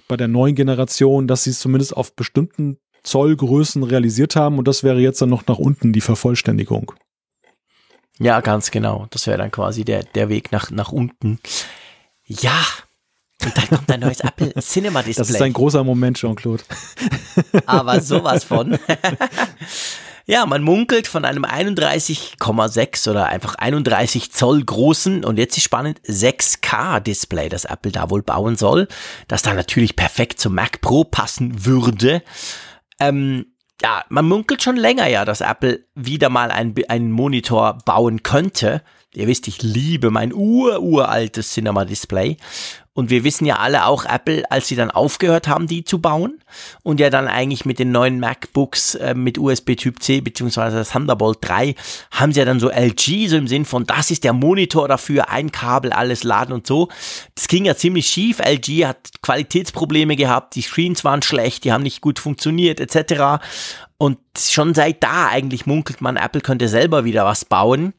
bei 0.07 0.17
der 0.17 0.27
neuen 0.27 0.55
Generation, 0.55 1.27
dass 1.27 1.45
sie 1.45 1.51
es 1.51 1.59
zumindest 1.59 1.95
auf 1.95 2.15
bestimmten 2.15 2.77
Zollgrößen 3.03 3.83
realisiert 3.83 4.35
haben. 4.35 4.59
Und 4.59 4.67
das 4.67 4.83
wäre 4.83 4.99
jetzt 4.99 5.21
dann 5.21 5.29
noch 5.29 5.47
nach 5.47 5.57
unten 5.57 5.93
die 5.93 6.01
Vervollständigung. 6.01 6.91
Ja, 8.21 8.39
ganz 8.41 8.69
genau. 8.69 9.07
Das 9.09 9.25
wäre 9.25 9.39
dann 9.39 9.49
quasi 9.49 9.83
der, 9.83 10.03
der 10.03 10.29
Weg 10.29 10.51
nach, 10.51 10.69
nach 10.69 10.91
unten. 10.91 11.39
Ja. 12.27 12.63
Und 13.43 13.57
dann 13.57 13.67
kommt 13.67 13.91
ein 13.91 13.99
neues 13.99 14.19
Apple 14.21 14.53
Cinema 14.61 15.01
Display. 15.01 15.21
Das 15.21 15.29
ist 15.31 15.41
ein 15.41 15.53
großer 15.53 15.83
Moment, 15.83 16.17
Jean-Claude. 16.17 16.63
aber 17.65 17.99
sowas 17.99 18.43
von. 18.43 18.77
ja, 20.27 20.45
man 20.45 20.61
munkelt 20.61 21.07
von 21.07 21.25
einem 21.25 21.45
31,6 21.45 23.09
oder 23.09 23.25
einfach 23.25 23.55
31 23.55 24.31
Zoll 24.31 24.63
großen 24.63 25.25
und 25.25 25.39
jetzt 25.39 25.57
ist 25.57 25.63
spannend 25.63 25.99
6K 26.01 26.99
Display, 26.99 27.49
das 27.49 27.65
Apple 27.65 27.91
da 27.91 28.11
wohl 28.11 28.21
bauen 28.21 28.55
soll, 28.55 28.87
das 29.27 29.41
da 29.41 29.55
natürlich 29.55 29.95
perfekt 29.95 30.39
zum 30.39 30.53
Mac 30.53 30.79
Pro 30.81 31.05
passen 31.05 31.65
würde. 31.65 32.21
Ähm, 32.99 33.50
ja, 33.81 34.03
man 34.09 34.27
munkelt 34.27 34.61
schon 34.61 34.77
länger 34.77 35.07
ja, 35.07 35.25
dass 35.25 35.41
Apple 35.41 35.85
wieder 35.95 36.29
mal 36.29 36.51
einen, 36.51 36.75
einen 36.87 37.11
Monitor 37.11 37.77
bauen 37.85 38.23
könnte. 38.23 38.81
Ihr 39.13 39.27
wisst, 39.27 39.47
ich 39.47 39.61
liebe 39.61 40.11
mein 40.11 40.33
ururaltes 40.33 41.51
Cinema 41.51 41.83
Display. 41.85 42.37
Und 42.93 43.09
wir 43.09 43.23
wissen 43.23 43.45
ja 43.45 43.55
alle 43.55 43.85
auch 43.85 44.03
Apple, 44.03 44.43
als 44.51 44.67
sie 44.67 44.75
dann 44.75 44.91
aufgehört 44.91 45.47
haben, 45.47 45.65
die 45.65 45.85
zu 45.85 45.99
bauen 45.99 46.43
und 46.83 46.99
ja 46.99 47.09
dann 47.09 47.29
eigentlich 47.29 47.63
mit 47.63 47.79
den 47.79 47.93
neuen 47.93 48.19
MacBooks 48.19 48.95
äh, 48.95 49.13
mit 49.13 49.37
USB 49.37 49.75
Typ 49.75 50.03
C 50.03 50.19
beziehungsweise 50.19 50.83
Thunderbolt 50.83 51.37
3 51.39 51.75
haben 52.11 52.33
sie 52.33 52.39
ja 52.39 52.45
dann 52.45 52.59
so 52.59 52.69
LG 52.69 53.29
so 53.29 53.37
im 53.37 53.47
Sinn 53.47 53.63
von, 53.63 53.85
das 53.85 54.11
ist 54.11 54.25
der 54.25 54.33
Monitor 54.33 54.89
dafür, 54.89 55.29
ein 55.29 55.53
Kabel, 55.53 55.93
alles 55.93 56.23
laden 56.23 56.51
und 56.53 56.67
so. 56.67 56.89
Das 57.33 57.47
ging 57.47 57.63
ja 57.63 57.77
ziemlich 57.77 58.07
schief. 58.07 58.39
LG 58.39 58.85
hat 58.85 59.11
Qualitätsprobleme 59.21 60.17
gehabt, 60.17 60.55
die 60.55 60.61
Screens 60.61 61.05
waren 61.05 61.21
schlecht, 61.21 61.63
die 61.63 61.71
haben 61.71 61.83
nicht 61.83 62.01
gut 62.01 62.19
funktioniert 62.19 62.81
etc. 62.81 63.41
Und 63.97 64.17
schon 64.37 64.73
seit 64.73 65.01
da 65.01 65.27
eigentlich 65.27 65.65
munkelt 65.65 66.01
man, 66.01 66.17
Apple 66.17 66.41
könnte 66.41 66.67
selber 66.67 67.05
wieder 67.05 67.23
was 67.23 67.45
bauen. 67.45 67.93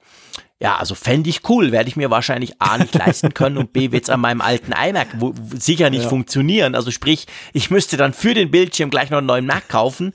Ja, 0.63 0.77
also 0.77 0.95
fände 0.95 1.29
ich 1.29 1.49
cool, 1.49 1.73
werde 1.73 1.89
ich 1.89 1.97
mir 1.97 2.09
wahrscheinlich 2.11 2.55
A 2.61 2.79
nicht 2.79 2.95
leisten 2.95 3.35
können 3.35 3.59
und 3.59 3.73
B 3.73 3.91
wird's 3.91 4.09
an 4.11 4.21
meinem 4.21 4.41
alten 4.41 4.73
iMac 4.73 5.09
wo, 5.19 5.35
sicher 5.59 5.91
nicht 5.91 6.05
Ja. 6.05 6.09
funktionieren. 6.09 6.77
Also 6.77 6.93
sprich, 6.93 7.27
ich 7.53 7.71
müsste 7.71 7.97
dann 7.97 8.13
für 8.13 8.33
den 8.33 8.51
Bildschirm 8.53 8.89
gleich 8.91 9.11
noch 9.11 9.19
einen 9.19 9.27
neuen 9.27 9.45
Mac 9.47 9.69
kaufen. 9.69 10.13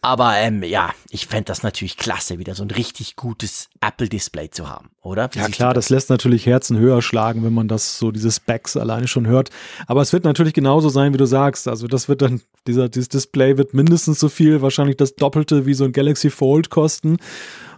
Aber 0.00 0.36
ähm, 0.36 0.62
ja, 0.62 0.90
ich 1.10 1.26
fände 1.26 1.46
das 1.46 1.64
natürlich 1.64 1.96
klasse, 1.96 2.38
wieder 2.38 2.54
so 2.54 2.62
ein 2.62 2.70
richtig 2.70 3.16
gutes 3.16 3.68
Apple-Display 3.80 4.50
zu 4.50 4.68
haben, 4.68 4.90
oder? 5.02 5.28
Wie 5.32 5.40
Ja 5.40 5.48
klar, 5.48 5.72
du 5.74 5.78
das 5.78 5.88
lässt 5.88 6.08
natürlich 6.08 6.46
Herzen 6.46 6.78
höher 6.78 7.02
schlagen, 7.02 7.42
wenn 7.42 7.52
man 7.52 7.66
das 7.66 7.98
so 7.98 8.12
diese 8.12 8.30
Specs 8.30 8.76
alleine 8.76 9.08
schon 9.08 9.26
hört. 9.26 9.50
Aber 9.88 10.00
es 10.00 10.12
wird 10.12 10.22
natürlich 10.22 10.54
genauso 10.54 10.88
sein, 10.88 11.14
wie 11.14 11.18
du 11.18 11.26
sagst. 11.26 11.66
Also 11.66 11.88
das 11.88 12.08
wird 12.08 12.22
dann, 12.22 12.42
dieser, 12.68 12.88
dieses 12.88 13.08
Display 13.08 13.56
wird 13.58 13.74
mindestens 13.74 14.20
so 14.20 14.28
viel, 14.28 14.62
wahrscheinlich 14.62 14.96
das 14.98 15.16
Doppelte 15.16 15.66
wie 15.66 15.74
so 15.74 15.84
ein 15.84 15.92
Galaxy 15.92 16.30
Fold 16.30 16.70
kosten. 16.70 17.16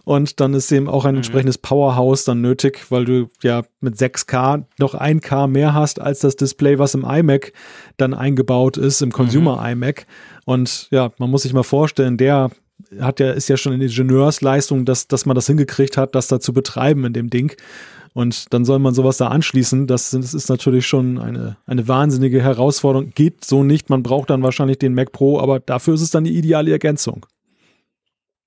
Und 0.03 0.39
dann 0.39 0.53
ist 0.53 0.71
eben 0.71 0.89
auch 0.89 1.05
ein 1.05 1.15
entsprechendes 1.15 1.59
Powerhouse 1.59 2.23
dann 2.23 2.41
nötig, 2.41 2.89
weil 2.89 3.05
du 3.05 3.29
ja 3.43 3.63
mit 3.81 3.95
6K 3.95 4.63
noch 4.79 4.95
1K 4.95 5.47
mehr 5.47 5.73
hast 5.73 6.01
als 6.01 6.19
das 6.19 6.35
Display, 6.35 6.79
was 6.79 6.95
im 6.95 7.05
iMac 7.05 7.53
dann 7.97 8.13
eingebaut 8.13 8.77
ist, 8.77 9.01
im 9.01 9.11
Consumer 9.11 9.63
iMac. 9.69 10.07
Und 10.45 10.87
ja, 10.91 11.11
man 11.19 11.29
muss 11.29 11.43
sich 11.43 11.53
mal 11.53 11.63
vorstellen, 11.63 12.17
der 12.17 12.49
hat 12.99 13.19
ja, 13.19 13.31
ist 13.31 13.47
ja 13.47 13.57
schon 13.57 13.73
eine 13.73 13.83
Ingenieursleistung, 13.85 14.85
dass, 14.85 15.07
dass 15.07 15.25
man 15.25 15.35
das 15.35 15.47
hingekriegt 15.47 15.97
hat, 15.97 16.15
das 16.15 16.27
da 16.27 16.39
zu 16.39 16.51
betreiben 16.51 17.05
in 17.05 17.13
dem 17.13 17.29
Ding. 17.29 17.55
Und 18.13 18.53
dann 18.53 18.65
soll 18.65 18.79
man 18.79 18.93
sowas 18.93 19.17
da 19.17 19.27
anschließen. 19.27 19.87
Das, 19.87 20.11
das 20.11 20.33
ist 20.33 20.49
natürlich 20.49 20.85
schon 20.85 21.17
eine, 21.17 21.57
eine 21.65 21.87
wahnsinnige 21.87 22.41
Herausforderung. 22.41 23.11
Geht 23.15 23.45
so 23.45 23.63
nicht. 23.63 23.89
Man 23.89 24.03
braucht 24.03 24.29
dann 24.29 24.43
wahrscheinlich 24.43 24.79
den 24.79 24.93
Mac 24.93 25.11
Pro, 25.13 25.39
aber 25.39 25.59
dafür 25.59 25.93
ist 25.93 26.01
es 26.01 26.11
dann 26.11 26.25
die 26.25 26.37
ideale 26.37 26.71
Ergänzung. 26.71 27.25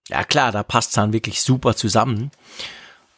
Ja 0.09 0.25
klar, 0.25 0.53
da 0.53 0.63
passt 0.63 0.97
dann 0.97 1.13
wirklich 1.13 1.43
super 1.43 1.75
zusammen. 1.75 2.31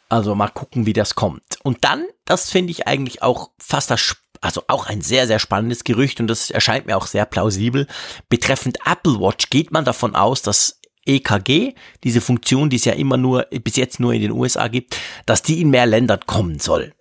Also 0.09 0.35
mal 0.35 0.47
gucken, 0.47 0.85
wie 0.85 0.93
das 0.93 1.15
kommt. 1.15 1.57
Und 1.63 1.83
dann, 1.83 2.05
das 2.25 2.49
finde 2.49 2.71
ich 2.71 2.87
eigentlich 2.87 3.23
auch 3.23 3.49
fast 3.59 3.91
das, 3.91 4.15
also 4.39 4.63
auch 4.67 4.87
ein 4.87 5.01
sehr, 5.01 5.27
sehr 5.27 5.39
spannendes 5.39 5.83
Gerücht 5.83 6.21
und 6.21 6.27
das 6.27 6.49
erscheint 6.49 6.85
mir 6.85 6.95
auch 6.95 7.07
sehr 7.07 7.25
plausibel. 7.25 7.87
Betreffend 8.29 8.79
Apple 8.85 9.19
Watch 9.19 9.49
geht 9.49 9.71
man 9.71 9.83
davon 9.83 10.15
aus, 10.15 10.41
dass 10.41 10.79
EKG, 11.05 11.73
diese 12.03 12.21
Funktion, 12.21 12.69
die 12.69 12.77
es 12.77 12.85
ja 12.85 12.93
immer 12.93 13.17
nur, 13.17 13.43
bis 13.63 13.75
jetzt 13.75 13.99
nur 13.99 14.13
in 14.13 14.21
den 14.21 14.31
USA 14.31 14.67
gibt, 14.67 14.97
dass 15.25 15.41
die 15.41 15.61
in 15.61 15.69
mehr 15.69 15.85
Ländern 15.85 16.19
kommen 16.25 16.59
soll. 16.59 16.93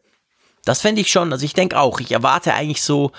Das 0.64 0.80
fände 0.80 1.00
ich 1.00 1.12
schon, 1.12 1.32
also 1.32 1.44
ich 1.44 1.54
denke 1.54 1.78
auch, 1.78 2.00
ich 2.00 2.10
erwarte 2.10 2.54
eigentlich 2.54 2.82
so, 2.82 3.12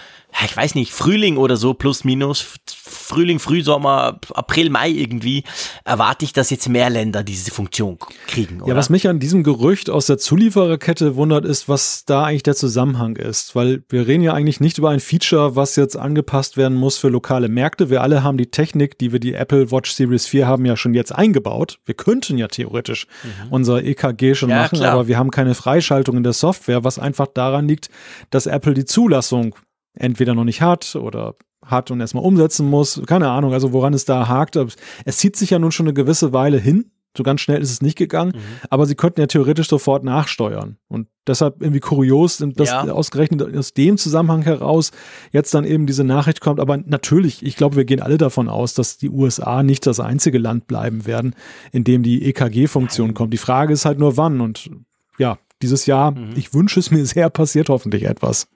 ich 0.45 0.55
weiß 0.55 0.75
nicht, 0.75 0.93
Frühling 0.93 1.37
oder 1.37 1.57
so, 1.57 1.73
plus 1.73 2.03
minus, 2.03 2.59
Frühling, 2.67 3.39
Frühsommer, 3.39 4.19
April, 4.33 4.69
Mai 4.69 4.89
irgendwie, 4.89 5.43
erwarte 5.83 6.25
ich, 6.25 6.33
dass 6.33 6.49
jetzt 6.49 6.69
mehr 6.69 6.89
Länder 6.89 7.23
diese 7.23 7.51
Funktion 7.51 7.97
kriegen. 8.27 8.61
Oder? 8.61 8.69
Ja, 8.69 8.75
was 8.75 8.89
mich 8.89 9.07
an 9.07 9.19
diesem 9.19 9.43
Gerücht 9.43 9.89
aus 9.89 10.05
der 10.05 10.17
Zuliefererkette 10.17 11.15
wundert, 11.15 11.45
ist, 11.45 11.67
was 11.67 12.05
da 12.05 12.25
eigentlich 12.25 12.43
der 12.43 12.55
Zusammenhang 12.55 13.15
ist. 13.15 13.55
Weil 13.55 13.83
wir 13.89 14.07
reden 14.07 14.23
ja 14.23 14.33
eigentlich 14.33 14.59
nicht 14.59 14.77
über 14.77 14.89
ein 14.89 14.99
Feature, 14.99 15.55
was 15.55 15.75
jetzt 15.75 15.97
angepasst 15.97 16.57
werden 16.57 16.77
muss 16.77 16.97
für 16.97 17.09
lokale 17.09 17.49
Märkte. 17.49 17.89
Wir 17.89 18.01
alle 18.01 18.23
haben 18.23 18.37
die 18.37 18.51
Technik, 18.51 18.97
die 18.99 19.11
wir 19.11 19.19
die 19.19 19.33
Apple 19.33 19.71
Watch 19.71 19.91
Series 19.91 20.27
4 20.27 20.47
haben, 20.47 20.65
ja 20.65 20.77
schon 20.77 20.93
jetzt 20.93 21.13
eingebaut. 21.13 21.79
Wir 21.85 21.95
könnten 21.95 22.37
ja 22.37 22.47
theoretisch 22.47 23.07
mhm. 23.23 23.51
unser 23.51 23.83
EKG 23.83 24.35
schon 24.35 24.49
ja, 24.49 24.63
machen, 24.63 24.77
klar. 24.77 24.93
aber 24.93 25.07
wir 25.07 25.17
haben 25.17 25.31
keine 25.31 25.55
Freischaltung 25.55 26.17
in 26.17 26.23
der 26.23 26.33
Software, 26.33 26.83
was 26.83 26.99
einfach 26.99 27.27
daran 27.27 27.67
liegt, 27.67 27.89
dass 28.29 28.45
Apple 28.45 28.73
die 28.73 28.85
Zulassung 28.85 29.55
entweder 29.99 30.35
noch 30.35 30.43
nicht 30.43 30.61
hat 30.61 30.95
oder 30.95 31.35
hat 31.65 31.91
und 31.91 31.99
erstmal 31.99 32.23
umsetzen 32.23 32.69
muss. 32.69 33.01
Keine 33.05 33.29
Ahnung, 33.29 33.53
also 33.53 33.73
woran 33.73 33.93
es 33.93 34.05
da 34.05 34.27
hakt. 34.27 34.57
Es 35.05 35.17
zieht 35.17 35.35
sich 35.35 35.49
ja 35.49 35.59
nun 35.59 35.71
schon 35.71 35.85
eine 35.87 35.93
gewisse 35.93 36.33
Weile 36.33 36.57
hin. 36.57 36.91
So 37.17 37.23
ganz 37.23 37.41
schnell 37.41 37.59
ist 37.59 37.71
es 37.71 37.81
nicht 37.81 37.97
gegangen, 37.97 38.33
mhm. 38.35 38.67
aber 38.69 38.85
sie 38.85 38.93
könnten 38.93 39.19
ja 39.19 39.25
theoretisch 39.25 39.67
sofort 39.67 40.03
nachsteuern. 40.03 40.77
Und 40.87 41.07
deshalb 41.25 41.61
irgendwie 41.61 41.79
kurios, 41.79 42.37
dass 42.37 42.69
ja. 42.69 42.83
ausgerechnet 42.91 43.57
aus 43.57 43.73
dem 43.73 43.97
Zusammenhang 43.97 44.43
heraus 44.43 44.91
jetzt 45.31 45.51
dann 45.55 45.65
eben 45.65 45.87
diese 45.87 46.03
Nachricht 46.03 46.41
kommt. 46.41 46.59
Aber 46.59 46.77
natürlich, 46.77 47.43
ich 47.43 47.55
glaube, 47.55 47.75
wir 47.75 47.85
gehen 47.85 48.03
alle 48.03 48.19
davon 48.19 48.47
aus, 48.47 48.75
dass 48.75 48.99
die 48.99 49.09
USA 49.09 49.63
nicht 49.63 49.87
das 49.87 49.99
einzige 49.99 50.37
Land 50.37 50.67
bleiben 50.67 51.07
werden, 51.07 51.35
in 51.71 51.83
dem 51.83 52.03
die 52.03 52.23
EKG-Funktion 52.23 53.15
kommt. 53.15 53.33
Die 53.33 53.37
Frage 53.37 53.73
ist 53.73 53.85
halt 53.85 53.97
nur 53.97 54.15
wann. 54.15 54.39
Und 54.39 54.69
ja, 55.17 55.39
dieses 55.63 55.87
Jahr, 55.87 56.11
mhm. 56.11 56.33
ich 56.35 56.53
wünsche 56.53 56.79
es 56.79 56.91
mir 56.91 57.03
sehr, 57.03 57.31
passiert 57.31 57.69
hoffentlich 57.69 58.03
etwas. 58.03 58.47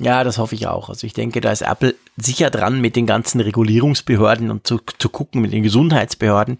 Ja, 0.00 0.22
das 0.22 0.38
hoffe 0.38 0.54
ich 0.54 0.68
auch. 0.68 0.88
Also 0.88 1.06
ich 1.08 1.12
denke, 1.12 1.40
da 1.40 1.50
ist 1.50 1.62
Apple 1.62 1.96
sicher 2.16 2.50
dran, 2.50 2.80
mit 2.80 2.94
den 2.94 3.04
ganzen 3.04 3.40
Regulierungsbehörden 3.40 4.50
und 4.50 4.64
zu, 4.64 4.78
zu 4.98 5.08
gucken, 5.08 5.42
mit 5.42 5.52
den 5.52 5.64
Gesundheitsbehörden, 5.64 6.58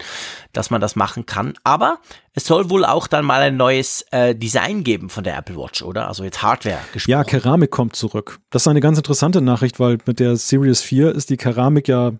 dass 0.53 0.71
man 0.71 0.81
das 0.81 0.97
machen 0.97 1.25
kann. 1.25 1.55
Aber 1.63 1.99
es 2.35 2.47
soll 2.47 2.69
wohl 2.69 2.85
auch 2.85 3.07
dann 3.07 3.25
mal 3.25 3.41
ein 3.43 3.57
neues 3.57 4.05
äh, 4.11 4.35
Design 4.35 4.83
geben 4.83 5.09
von 5.09 5.23
der 5.23 5.39
Apple 5.39 5.57
Watch, 5.57 5.83
oder? 5.83 6.09
Also 6.09 6.25
jetzt 6.25 6.43
Hardware 6.43 6.81
gesprochen. 6.93 7.11
Ja, 7.13 7.23
Keramik 7.23 7.71
kommt 7.71 7.95
zurück. 7.95 8.41
Das 8.51 8.63
ist 8.63 8.69
eine 8.69 8.81
ganz 8.81 8.99
interessante 8.99 9.41
Nachricht, 9.41 9.79
weil 9.79 9.99
mit 10.05 10.19
der 10.19 10.37
Series 10.37 10.83
4 10.83 11.15
ist 11.15 11.31
die 11.31 11.37
Keramik 11.37 11.87
ja 11.87 12.13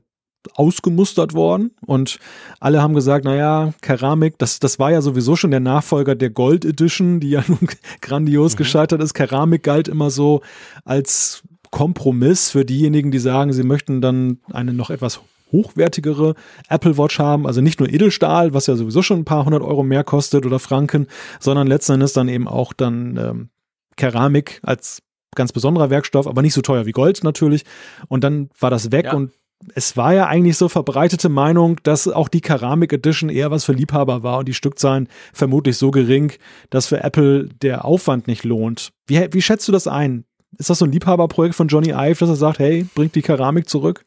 ausgemustert 0.55 1.35
worden 1.35 1.73
und 1.87 2.19
alle 2.61 2.81
haben 2.81 2.95
gesagt, 2.95 3.25
naja, 3.25 3.73
Keramik, 3.83 4.39
das, 4.39 4.61
das 4.61 4.79
war 4.79 4.91
ja 4.91 5.01
sowieso 5.01 5.37
schon 5.37 5.51
der 5.51 5.61
Nachfolger 5.61 6.15
der 6.15 6.31
Gold 6.31 6.65
Edition, 6.65 7.21
die 7.21 7.31
ja 7.31 7.45
nun 7.49 7.69
grandios 8.01 8.55
mhm. 8.55 8.59
gescheitert 8.59 9.03
ist. 9.03 9.15
Keramik 9.15 9.63
galt 9.63 9.89
immer 9.89 10.11
so 10.11 10.43
als 10.85 11.43
Kompromiss 11.71 12.51
für 12.51 12.65
diejenigen, 12.65 13.11
die 13.11 13.19
sagen, 13.19 13.53
sie 13.53 13.63
möchten 13.63 14.01
dann 14.01 14.39
eine 14.53 14.73
noch 14.73 14.91
etwas 14.91 15.21
hochwertigere 15.53 16.35
Apple 16.69 16.99
Watch 16.99 17.19
haben, 17.19 17.47
also 17.47 17.61
nicht 17.61 17.81
nur 17.81 17.89
Edelstahl, 17.89 18.55
was 18.55 18.67
ja 18.67 18.77
sowieso 18.77 19.03
schon 19.03 19.21
ein 19.21 19.25
paar 19.25 19.45
hundert 19.45 19.63
Euro 19.63 19.83
mehr 19.83 20.05
kostet 20.05 20.45
oder 20.47 20.59
Franken, 20.59 21.07
sondern 21.41 21.67
letzten 21.67 21.93
Endes 21.93 22.13
dann 22.13 22.29
eben 22.29 22.49
auch 22.49 22.73
dann 22.73 23.17
ähm, 23.17 23.49
Keramik 23.97 24.61
als 24.63 25.03
ganz 25.35 25.53
besonderer 25.53 25.91
Werkstoff, 25.91 26.27
aber 26.27 26.43
nicht 26.43 26.55
so 26.55 26.63
teuer 26.63 26.87
wie 26.87 26.93
Gold 26.93 27.23
natürlich. 27.25 27.65
Und 28.09 28.25
dann 28.25 28.51
war 28.59 28.71
das 28.71 28.93
weg 28.93 29.07
ja. 29.07 29.15
und 29.15 29.33
es 29.75 29.97
war 29.97 30.15
ja 30.15 30.27
eigentlich 30.27 30.57
so 30.57 30.69
verbreitete 30.69 31.29
Meinung, 31.29 31.79
dass 31.83 32.09
auch 32.09 32.29
die 32.29 32.41
Keramik 32.41 32.93
Edition 32.93 33.29
eher 33.29 33.51
was 33.51 33.65
für 33.65 33.73
Liebhaber 33.73 34.23
war 34.23 34.39
und 34.39 34.49
die 34.49 34.55
Stückzahlen 34.55 35.09
vermutlich 35.33 35.77
so 35.77 35.91
gering, 35.91 36.33
dass 36.71 36.87
für 36.87 37.03
Apple 37.03 37.49
der 37.63 37.85
Aufwand 37.85 38.29
nicht 38.29 38.45
lohnt. 38.45 38.93
Wie, 39.07 39.27
wie 39.33 39.43
schätzt 39.43 39.67
du 39.69 39.73
das 39.73 39.87
ein? 39.87 40.25
Ist 40.57 40.71
das 40.71 40.79
so 40.79 40.85
ein 40.85 40.93
Liebhaberprojekt 40.93 41.55
von 41.55 41.69
Johnny 41.69 41.91
Ive, 41.91 42.21
dass 42.21 42.31
er 42.31 42.37
sagt, 42.37 42.59
hey, 42.59 42.87
bringt 42.95 43.15
die 43.15 43.23
Keramik 43.23 43.69
zurück? 43.69 44.05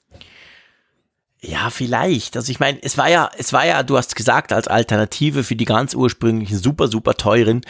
Ja, 1.44 1.72
vielleicht. 1.72 2.38
Also 2.38 2.52
ich 2.52 2.60
meine, 2.60 2.78
es 2.84 3.00
war 3.00 3.10
ja, 3.10 3.32
es 3.36 3.52
war 3.52 3.66
ja, 3.66 3.82
du 3.82 3.98
hast 3.98 4.16
gesagt, 4.16 4.54
als 4.54 4.68
Alternative 4.68 5.44
für 5.44 5.56
die 5.56 5.66
ganz 5.66 5.96
ursprünglichen 5.96 6.56
super, 6.60 6.88
super 6.88 7.16
teuren 7.16 7.62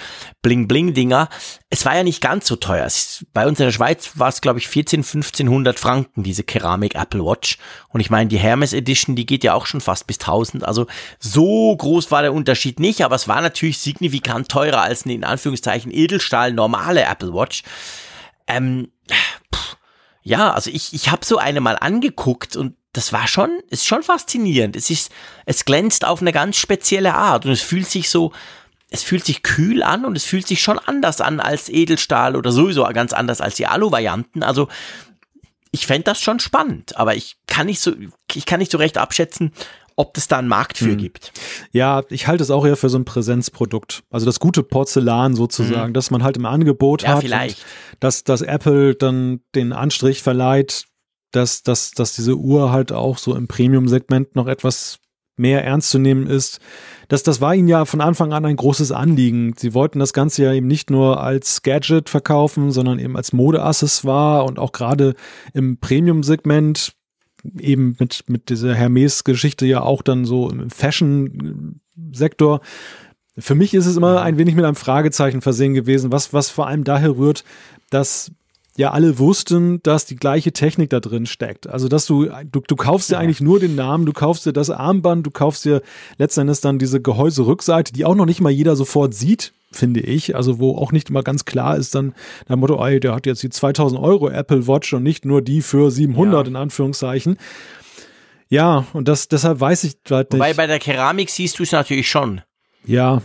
Bling-Bling-Dinger, 0.42 1.30
es 1.70 1.86
war 1.86 1.96
ja 1.96 2.04
nicht 2.04 2.20
ganz 2.20 2.48
so 2.48 2.58
teuer. 2.58 2.86
Es, 2.86 3.26
bei 3.32 3.48
uns 3.48 3.62
in 3.62 3.68
der 3.68 3.72
Schweiz 3.72 4.12
war 4.16 4.28
es, 4.28 4.42
glaube 4.42 4.60
ich, 4.60 4.68
14, 4.68 5.00
1500 5.04 5.80
Franken, 5.80 6.24
diese 6.24 6.44
Keramik 6.44 6.96
Apple 6.96 7.24
Watch. 7.24 7.60
Und 7.88 8.02
ich 8.02 8.10
meine, 8.10 8.28
die 8.28 8.40
Hermes 8.40 8.74
Edition, 8.74 9.16
die 9.16 9.26
geht 9.26 9.46
ja 9.46 9.54
auch 9.54 9.66
schon 9.66 9.80
fast 9.80 10.06
bis 10.06 10.20
1000. 10.20 10.66
Also 10.66 10.88
so 11.20 11.74
groß 11.74 12.12
war 12.12 12.24
der 12.24 12.34
Unterschied 12.34 12.78
nicht, 12.82 13.06
aber 13.06 13.16
es 13.16 13.30
war 13.30 13.40
natürlich 13.40 13.78
signifikant 13.78 14.50
teurer 14.50 14.82
als 14.82 15.06
eine, 15.06 15.14
in 15.14 15.24
Anführungszeichen, 15.24 15.94
Edelstahl 15.94 16.52
normale 16.52 17.04
Apple 17.04 17.34
Watch. 17.34 17.64
Ähm, 18.48 18.92
pff, 19.10 19.78
ja, 20.24 20.52
also 20.52 20.70
ich, 20.70 20.94
ich 20.94 21.10
habe 21.10 21.24
so 21.24 21.38
eine 21.38 21.62
mal 21.62 21.78
angeguckt 21.80 22.58
und 22.58 22.76
das 22.94 23.14
war 23.14 23.28
schon, 23.28 23.50
ist 23.70 23.86
schon 23.86 24.04
faszinierend. 24.04 24.76
Es 24.76 24.90
ist, 24.90 25.12
es 25.46 25.66
glänzt 25.66 26.06
auf 26.06 26.22
eine 26.22 26.32
ganz 26.32 26.58
spezielle 26.58 27.14
Art 27.14 27.46
und 27.46 27.52
es 27.52 27.62
fühlt 27.62 27.88
sich 27.88 28.10
so, 28.10 28.34
es 28.90 29.04
fühlt 29.04 29.26
sich 29.26 29.44
kühl 29.44 29.82
an 29.84 30.04
und 30.04 30.18
es 30.18 30.26
fühlt 30.26 30.48
sich 30.48 30.62
schon 30.62 30.78
anders 30.78 31.22
an 31.22 31.40
als 31.40 31.70
Edelstahl 31.70 32.36
oder 32.36 32.52
sowieso 32.52 32.84
ganz 32.94 33.14
anders 33.14 33.40
als 33.40 33.56
die 33.56 33.68
Alu-Varianten. 33.68 34.44
Also 34.44 34.68
ich 35.72 35.88
fände 35.88 36.04
das 36.04 36.22
schon 36.22 36.40
spannend, 36.40 36.98
aber 36.98 37.16
ich 37.16 37.38
kann 37.48 37.68
nicht 37.68 37.80
so, 37.80 37.94
ich 38.34 38.46
kann 38.46 38.60
nicht 38.60 38.72
so 38.72 38.78
recht 38.78 38.98
abschätzen, 38.98 39.54
ob 39.96 40.18
es 40.18 40.28
da 40.28 40.40
einen 40.40 40.48
Markt 40.50 40.78
für 40.78 40.92
hm. 40.92 40.98
gibt. 40.98 41.32
Ja, 41.72 42.04
ich 42.10 42.28
halte 42.28 42.44
es 42.44 42.52
auch 42.52 42.66
eher 42.66 42.76
für 42.76 42.90
so 42.90 42.98
ein 42.98 43.06
Präsenzprodukt. 43.06 44.04
Also 44.10 44.26
das 44.26 44.40
gute 44.40 44.64
Porzellan 44.64 45.36
sozusagen, 45.36 45.88
hm. 45.88 45.94
dass 45.94 46.12
man 46.12 46.24
halt 46.24 46.38
im 46.38 46.46
Angebot 46.46 47.04
ja, 47.04 47.10
hat. 47.10 47.22
Vielleicht. 47.22 47.64
Dass, 48.00 48.24
dass 48.24 48.42
Apple 48.42 48.96
dann 48.96 49.42
den 49.56 49.72
Anstrich 49.72 50.24
verleiht, 50.24 50.86
dass, 51.32 51.64
dass, 51.64 51.92
dass 51.92 52.16
diese 52.16 52.36
Uhr 52.36 52.72
halt 52.72 52.92
auch 52.92 53.18
so 53.18 53.36
im 53.36 53.48
Premium-Segment 53.48 54.36
noch 54.36 54.48
etwas 54.48 55.00
mehr 55.38 55.64
ernst 55.64 55.90
zu 55.90 56.00
nehmen 56.00 56.28
ist. 56.28 56.60
Das, 57.08 57.24
das 57.24 57.42
war 57.42 57.56
ihnen 57.56 57.68
ja 57.68 57.86
von 57.86 58.00
Anfang 58.00 58.32
an 58.32 58.46
ein 58.46 58.56
großes 58.56 58.92
Anliegen. 58.92 59.54
Sie 59.58 59.74
wollten 59.74 60.00
das 60.00 60.14
Ganze 60.14 60.44
ja 60.44 60.54
eben 60.54 60.68
nicht 60.68 60.90
nur 60.90 61.22
als 61.22 61.62
Gadget 61.64 62.10
verkaufen, 62.10 62.72
sondern 62.72 63.00
eben 63.00 63.18
als 63.18 63.34
Modeaccessoire 63.34 64.46
und 64.46 64.60
auch 64.60 64.72
gerade 64.72 65.16
im 65.54 65.78
Premium-Segment 65.78 66.94
eben 67.60 67.96
mit, 68.00 68.26
mit 68.28 68.50
dieser 68.50 68.76
Hermes-Geschichte 68.76 69.66
ja 69.66 69.82
auch 69.82 70.04
dann 70.04 70.26
so 70.26 70.50
im 70.50 70.70
Fashion-Sektor. 70.70 72.62
Für 73.38 73.56
mich 73.56 73.74
ist 73.74 73.88
es 73.88 73.98
immer 73.98 74.22
ein 74.22 74.38
wenig 74.38 74.56
mit 74.56 74.66
einem 74.66 74.76
Fragezeichen 74.76 75.42
versehen 75.42 75.74
gewesen, 75.74 76.12
was, 76.12 76.34
was 76.34 76.50
vor 76.50 76.68
allem 76.68 76.84
daher 76.84 77.18
rührt, 77.18 77.44
dass 77.90 78.32
ja 78.78 78.92
alle 78.92 79.20
wussten, 79.20 79.82
dass 79.84 80.06
die 80.06 80.16
gleiche 80.16 80.54
Technik 80.54 80.90
da 80.90 81.00
drin 81.00 81.26
steckt. 81.26 81.68
Also, 81.68 81.88
dass 81.88 82.06
du, 82.06 82.30
du, 82.52 82.62
du 82.62 82.76
kaufst 82.76 83.10
dir 83.10 83.16
ja. 83.16 83.20
eigentlich 83.20 83.42
nur 83.42 83.60
den 83.60 83.76
Namen, 83.76 84.06
du 84.06 84.14
kaufst 84.14 84.46
dir 84.46 84.54
das 84.54 84.70
Armband, 84.70 85.26
du 85.26 85.32
kaufst 85.32 85.66
dir 85.66 85.82
letztendlich 86.18 86.62
dann 86.62 86.80
diese 86.80 87.02
Gehäuserückseite, 87.02 87.94
die 87.94 88.06
auch 88.06 88.16
noch 88.16 88.26
nicht 88.26 88.42
mal 88.42 88.50
jeder 88.50 88.76
sofort 88.76 89.14
sieht, 89.14 89.54
finde 89.72 90.00
ich. 90.00 90.36
Also, 90.36 90.60
wo 90.60 90.78
auch 90.78 90.92
nicht 90.92 91.10
immer 91.10 91.24
ganz 91.24 91.46
klar 91.46 91.78
ist 91.78 91.96
dann 91.96 92.14
der 92.48 92.56
Motto, 92.56 92.84
ey, 92.86 93.00
der 93.00 93.14
hat 93.14 93.26
jetzt 93.26 93.44
die 93.44 93.50
2000 93.50 94.02
Euro 94.02 94.30
Apple 94.30 94.68
Watch 94.68 94.94
und 94.94 95.04
nicht 95.04 95.26
nur 95.26 95.42
die 95.42 95.62
für 95.62 95.92
700 95.92 96.46
ja. 96.46 96.50
in 96.50 96.56
Anführungszeichen. 96.56 97.38
Ja, 98.50 98.86
und 98.94 99.08
das, 99.08 99.28
deshalb 99.30 99.60
weiß 99.62 99.86
ich 99.86 99.98
halt 100.10 100.34
nicht. 100.34 100.40
Wobei 100.40 100.54
bei 100.54 100.68
der 100.68 100.80
Keramik 100.80 101.30
siehst 101.30 101.60
du 101.60 101.64
es 101.64 101.72
natürlich 101.72 102.10
schon. 102.10 102.42
Ja, 102.86 103.22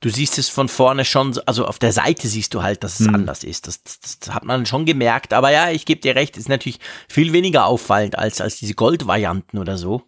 du 0.00 0.10
siehst 0.10 0.38
es 0.38 0.48
von 0.48 0.68
vorne 0.68 1.04
schon, 1.04 1.38
also 1.46 1.66
auf 1.66 1.78
der 1.78 1.92
Seite 1.92 2.28
siehst 2.28 2.54
du 2.54 2.62
halt, 2.62 2.84
dass 2.84 3.00
es 3.00 3.06
hm. 3.06 3.14
anders 3.14 3.44
ist. 3.44 3.66
Das, 3.66 3.82
das, 3.82 4.18
das, 4.18 4.34
hat 4.34 4.44
man 4.44 4.66
schon 4.66 4.84
gemerkt. 4.84 5.32
Aber 5.32 5.50
ja, 5.50 5.70
ich 5.70 5.86
gebe 5.86 6.00
dir 6.00 6.14
recht, 6.14 6.36
ist 6.36 6.48
natürlich 6.48 6.80
viel 7.08 7.32
weniger 7.32 7.66
auffallend 7.66 8.18
als, 8.18 8.40
als 8.40 8.56
diese 8.56 8.74
Goldvarianten 8.74 9.58
oder 9.58 9.78
so. 9.78 10.02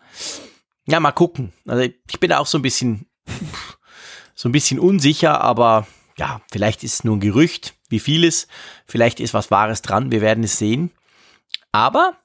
Ja, 0.87 1.01
mal 1.01 1.13
gucken. 1.13 1.53
Also 1.67 1.83
ich 1.83 2.21
bin 2.21 2.31
da 2.31 2.39
auch 2.39 2.47
so 2.47 2.59
ein 2.59 2.63
bisschen, 2.63 3.07
so 4.35 4.49
ein 4.49 4.53
bisschen 4.53 4.79
unsicher, 4.79 5.41
aber 5.41 5.87
ja, 6.19 6.41
vielleicht 6.51 6.85
ist 6.85 6.95
es 6.95 7.05
nur 7.05 7.17
ein 7.17 7.21
Gerücht, 7.21 7.75
wie 7.89 8.01
vieles. 8.01 8.49
Vielleicht 8.87 9.21
ist 9.21 9.35
was 9.35 9.51
Wahres 9.51 9.83
dran, 9.83 10.13
wir 10.13 10.21
werden 10.21 10.45
es 10.45 10.59
sehen. 10.59 10.91
Aber 11.73 12.17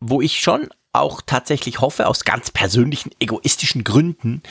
wo 0.00 0.20
ich 0.20 0.40
schon 0.40 0.68
auch 0.92 1.22
tatsächlich 1.24 1.80
hoffe, 1.80 2.06
aus 2.06 2.24
ganz 2.24 2.50
persönlichen, 2.50 3.10
egoistischen 3.20 3.84
Gründen, 3.84 4.42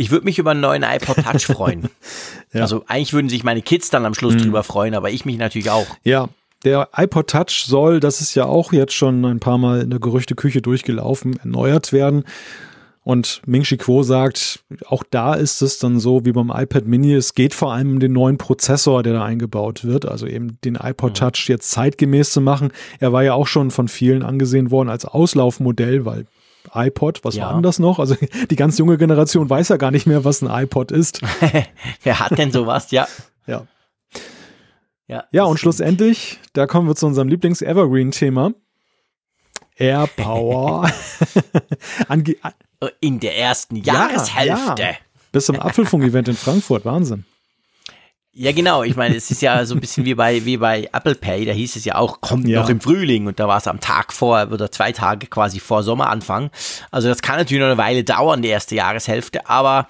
ich 0.00 0.10
würde 0.10 0.24
mich 0.24 0.38
über 0.38 0.52
einen 0.52 0.60
neuen 0.60 0.82
iPod 0.82 1.16
Touch 1.16 1.46
freuen. 1.54 1.90
ja. 2.54 2.62
Also 2.62 2.84
eigentlich 2.86 3.12
würden 3.12 3.28
sich 3.28 3.44
meine 3.44 3.60
Kids 3.60 3.90
dann 3.90 4.06
am 4.06 4.14
Schluss 4.14 4.34
mhm. 4.34 4.38
drüber 4.44 4.62
freuen, 4.62 4.94
aber 4.94 5.10
ich 5.10 5.26
mich 5.26 5.36
natürlich 5.36 5.70
auch. 5.70 5.86
Ja, 6.04 6.30
der 6.64 6.88
iPod 6.96 7.28
Touch 7.28 7.64
soll, 7.66 8.00
das 8.00 8.22
ist 8.22 8.34
ja 8.34 8.46
auch 8.46 8.72
jetzt 8.72 8.94
schon 8.94 9.22
ein 9.26 9.40
paar 9.40 9.58
Mal 9.58 9.82
in 9.82 9.90
der 9.90 10.00
Gerüchteküche 10.00 10.62
durchgelaufen, 10.62 11.38
erneuert 11.38 11.92
werden. 11.92 12.24
Und 13.02 13.42
Ming 13.44 13.62
Chi 13.62 13.76
Kuo 13.76 14.02
sagt, 14.02 14.60
auch 14.86 15.02
da 15.10 15.34
ist 15.34 15.60
es 15.60 15.78
dann 15.78 16.00
so 16.00 16.24
wie 16.24 16.32
beim 16.32 16.50
iPad 16.50 16.86
Mini, 16.86 17.14
es 17.14 17.34
geht 17.34 17.52
vor 17.52 17.72
allem 17.72 17.92
um 17.92 18.00
den 18.00 18.12
neuen 18.12 18.38
Prozessor, 18.38 19.02
der 19.02 19.14
da 19.14 19.24
eingebaut 19.24 19.84
wird, 19.84 20.06
also 20.06 20.26
eben 20.26 20.58
den 20.64 20.76
iPod 20.76 21.10
mhm. 21.10 21.14
Touch 21.14 21.48
jetzt 21.48 21.70
zeitgemäß 21.70 22.30
zu 22.30 22.40
machen. 22.40 22.72
Er 23.00 23.12
war 23.12 23.22
ja 23.22 23.34
auch 23.34 23.46
schon 23.46 23.70
von 23.70 23.88
vielen 23.88 24.22
angesehen 24.22 24.70
worden 24.70 24.88
als 24.88 25.04
Auslaufmodell, 25.04 26.06
weil 26.06 26.26
iPod, 26.74 27.24
was 27.24 27.34
ja. 27.36 27.46
war 27.46 27.54
denn 27.54 27.62
das 27.62 27.78
noch? 27.78 27.98
Also 27.98 28.16
die 28.50 28.56
ganz 28.56 28.78
junge 28.78 28.98
Generation 28.98 29.48
weiß 29.48 29.68
ja 29.68 29.76
gar 29.76 29.90
nicht 29.90 30.06
mehr, 30.06 30.24
was 30.24 30.42
ein 30.42 30.64
iPod 30.64 30.92
ist. 30.92 31.20
Wer 32.02 32.20
hat 32.20 32.38
denn 32.38 32.52
sowas? 32.52 32.90
Ja. 32.90 33.08
Ja. 33.46 33.66
Ja, 35.08 35.24
ja 35.32 35.44
und 35.44 35.58
schlussendlich, 35.58 36.38
da 36.52 36.66
kommen 36.66 36.86
wir 36.86 36.94
zu 36.94 37.06
unserem 37.06 37.28
Lieblings-Evergreen-Thema. 37.28 38.52
Air 39.76 40.06
Power. 40.16 40.90
In 43.00 43.18
der 43.18 43.36
ersten 43.36 43.76
Jahreshälfte. 43.76 44.82
Ja, 44.82 44.90
ja. 44.90 44.96
Bis 45.32 45.46
zum 45.46 45.58
Apfelfunk-Event 45.58 46.28
in 46.28 46.36
Frankfurt. 46.36 46.84
Wahnsinn. 46.84 47.24
Ja, 48.32 48.52
genau. 48.52 48.84
Ich 48.84 48.94
meine, 48.94 49.16
es 49.16 49.30
ist 49.30 49.42
ja 49.42 49.64
so 49.64 49.74
ein 49.74 49.80
bisschen 49.80 50.04
wie 50.04 50.14
bei, 50.14 50.44
wie 50.44 50.56
bei 50.56 50.88
Apple 50.92 51.16
Pay. 51.16 51.44
Da 51.46 51.52
hieß 51.52 51.74
es 51.74 51.84
ja 51.84 51.96
auch, 51.96 52.20
kommt 52.20 52.46
ja. 52.46 52.60
noch 52.60 52.68
im 52.68 52.80
Frühling. 52.80 53.26
Und 53.26 53.40
da 53.40 53.48
war 53.48 53.58
es 53.58 53.66
am 53.66 53.80
Tag 53.80 54.12
vor 54.12 54.48
oder 54.52 54.70
zwei 54.70 54.92
Tage 54.92 55.26
quasi 55.26 55.58
vor 55.58 55.82
Sommeranfang. 55.82 56.50
Also 56.92 57.08
das 57.08 57.22
kann 57.22 57.36
natürlich 57.36 57.60
noch 57.60 57.66
eine 57.66 57.78
Weile 57.78 58.04
dauern, 58.04 58.40
die 58.40 58.48
erste 58.48 58.76
Jahreshälfte. 58.76 59.48
Aber 59.48 59.88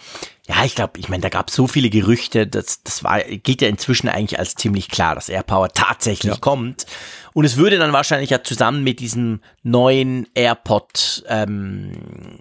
ja, 0.50 0.64
ich 0.64 0.74
glaube, 0.74 0.98
ich 0.98 1.08
meine, 1.08 1.20
da 1.20 1.28
gab 1.28 1.48
es 1.48 1.54
so 1.54 1.68
viele 1.68 1.90
Gerüchte, 1.90 2.44
das, 2.44 2.82
das 2.82 3.04
war, 3.04 3.20
geht 3.20 3.62
ja 3.62 3.68
inzwischen 3.68 4.08
eigentlich 4.08 4.36
als 4.40 4.56
ziemlich 4.56 4.88
klar, 4.88 5.14
dass 5.14 5.28
AirPower 5.28 5.68
tatsächlich 5.68 6.32
ja. 6.32 6.40
kommt. 6.40 6.86
Und 7.32 7.44
es 7.44 7.56
würde 7.56 7.78
dann 7.78 7.92
wahrscheinlich 7.92 8.30
ja 8.30 8.42
zusammen 8.42 8.82
mit 8.82 8.98
diesem 8.98 9.40
neuen 9.62 10.26
AirPod 10.34 11.22
ähm, 11.28 11.92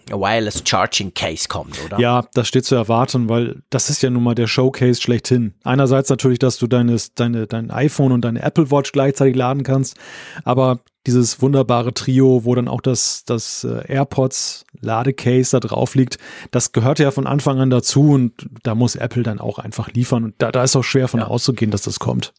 Wireless 0.10 0.64
Charging 0.66 1.14
Case 1.14 1.48
kommen, 1.48 1.72
oder? 1.86 2.00
Ja, 2.00 2.26
das 2.34 2.48
steht 2.48 2.66
zu 2.66 2.74
erwarten, 2.74 3.30
weil 3.30 3.62
das 3.70 3.92
ist 3.92 4.02
ja 4.02 4.10
nun 4.10 4.24
mal 4.24 4.34
der 4.34 4.48
Showcase 4.48 5.00
schlechthin. 5.00 5.54
Einerseits 5.64 6.10
natürlich, 6.10 6.40
dass 6.40 6.58
du 6.58 6.66
deine, 6.66 6.98
deine, 7.14 7.46
dein 7.46 7.70
iPhone 7.70 8.12
und 8.12 8.22
deine 8.22 8.42
Apple 8.42 8.72
Watch 8.72 8.92
gleichzeitig 8.92 9.36
laden 9.36 9.62
kannst, 9.62 9.98
aber 10.44 10.80
dieses 11.08 11.42
wunderbare 11.42 11.94
Trio, 11.94 12.44
wo 12.44 12.56
dann 12.56 12.68
auch 12.68 12.82
das, 12.82 13.24
das 13.26 13.64
äh, 13.64 13.84
AirPods 13.88 14.66
Ladecase 14.80 15.52
da 15.52 15.60
drauf 15.60 15.96
liegt, 15.96 16.18
das 16.52 16.72
gehört 16.72 17.00
ja 17.00 17.12
von 17.12 17.26
Anfang 17.26 17.60
an 17.60 17.70
dazu 17.70 18.12
und 18.12 18.50
da 18.64 18.76
muss 18.76 18.96
Apple 18.96 19.24
dann 19.24 19.40
auch 19.40 19.60
einfach 19.60 19.90
liefern 19.92 20.26
und 20.26 20.36
da, 20.40 20.52
da 20.52 20.64
ist 20.64 20.76
auch 20.76 20.84
schwer 20.84 21.08
von 21.08 21.22
ja. 21.22 21.28
auszugehen, 21.28 21.72
dass 21.72 21.84
das 21.84 22.00
kommt. 22.00 22.34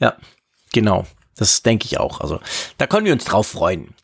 Ja, 0.00 0.16
genau. 0.72 1.06
Das 1.36 1.62
denke 1.62 1.86
ich 1.86 1.98
auch. 1.98 2.20
Also 2.20 2.40
da 2.78 2.86
können 2.86 3.06
wir 3.06 3.12
uns 3.12 3.24
drauf 3.24 3.46
freuen. 3.46 3.94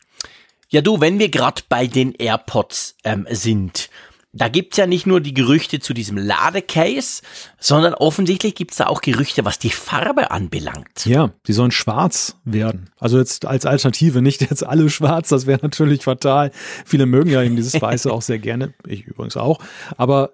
Ja, 0.71 0.81
du, 0.81 1.01
wenn 1.01 1.19
wir 1.19 1.29
gerade 1.31 1.63
bei 1.69 1.87
den 1.87 2.13
AirPods 2.15 2.97
ähm, 3.05 3.27
sind, 3.31 3.91
da 4.33 4.49
gibt's 4.49 4.77
ja 4.77 4.87
nicht 4.87 5.07
nur 5.07 5.21
die 5.21 5.33
Gerüchte 5.33 5.81
zu 5.81 5.95
diesem 5.95 6.19
Ladecase, 6.19 7.23
sondern 7.59 7.95
offensichtlich 7.95 8.55
gibt's 8.55 8.77
da 8.77 8.87
auch 8.87 9.01
Gerüchte, 9.01 9.45
was 9.45 9.59
die 9.59 9.71
Farbe 9.71 10.31
anbelangt. 10.31 11.07
Ja, 11.07 11.31
die 11.47 11.55
sollen 11.55 11.71
schwarz 11.71 12.37
werden. 12.45 12.91
Also 12.99 13.19
jetzt 13.19 13.47
als 13.47 13.65
Alternative, 13.65 14.21
nicht 14.21 14.43
jetzt 14.43 14.67
alle 14.67 14.91
schwarz, 14.91 15.31
das 15.31 15.47
wäre 15.47 15.61
natürlich 15.63 16.05
fatal. 16.05 16.51
Viele 16.85 17.07
mögen 17.07 17.31
ja 17.31 17.43
eben 17.43 17.57
dieses 17.57 17.75
Weiße 17.81 18.13
auch 18.13 18.23
sehr 18.23 18.39
gerne, 18.39 18.75
ich 18.87 19.05
übrigens 19.05 19.37
auch. 19.39 19.61
Aber 19.97 20.33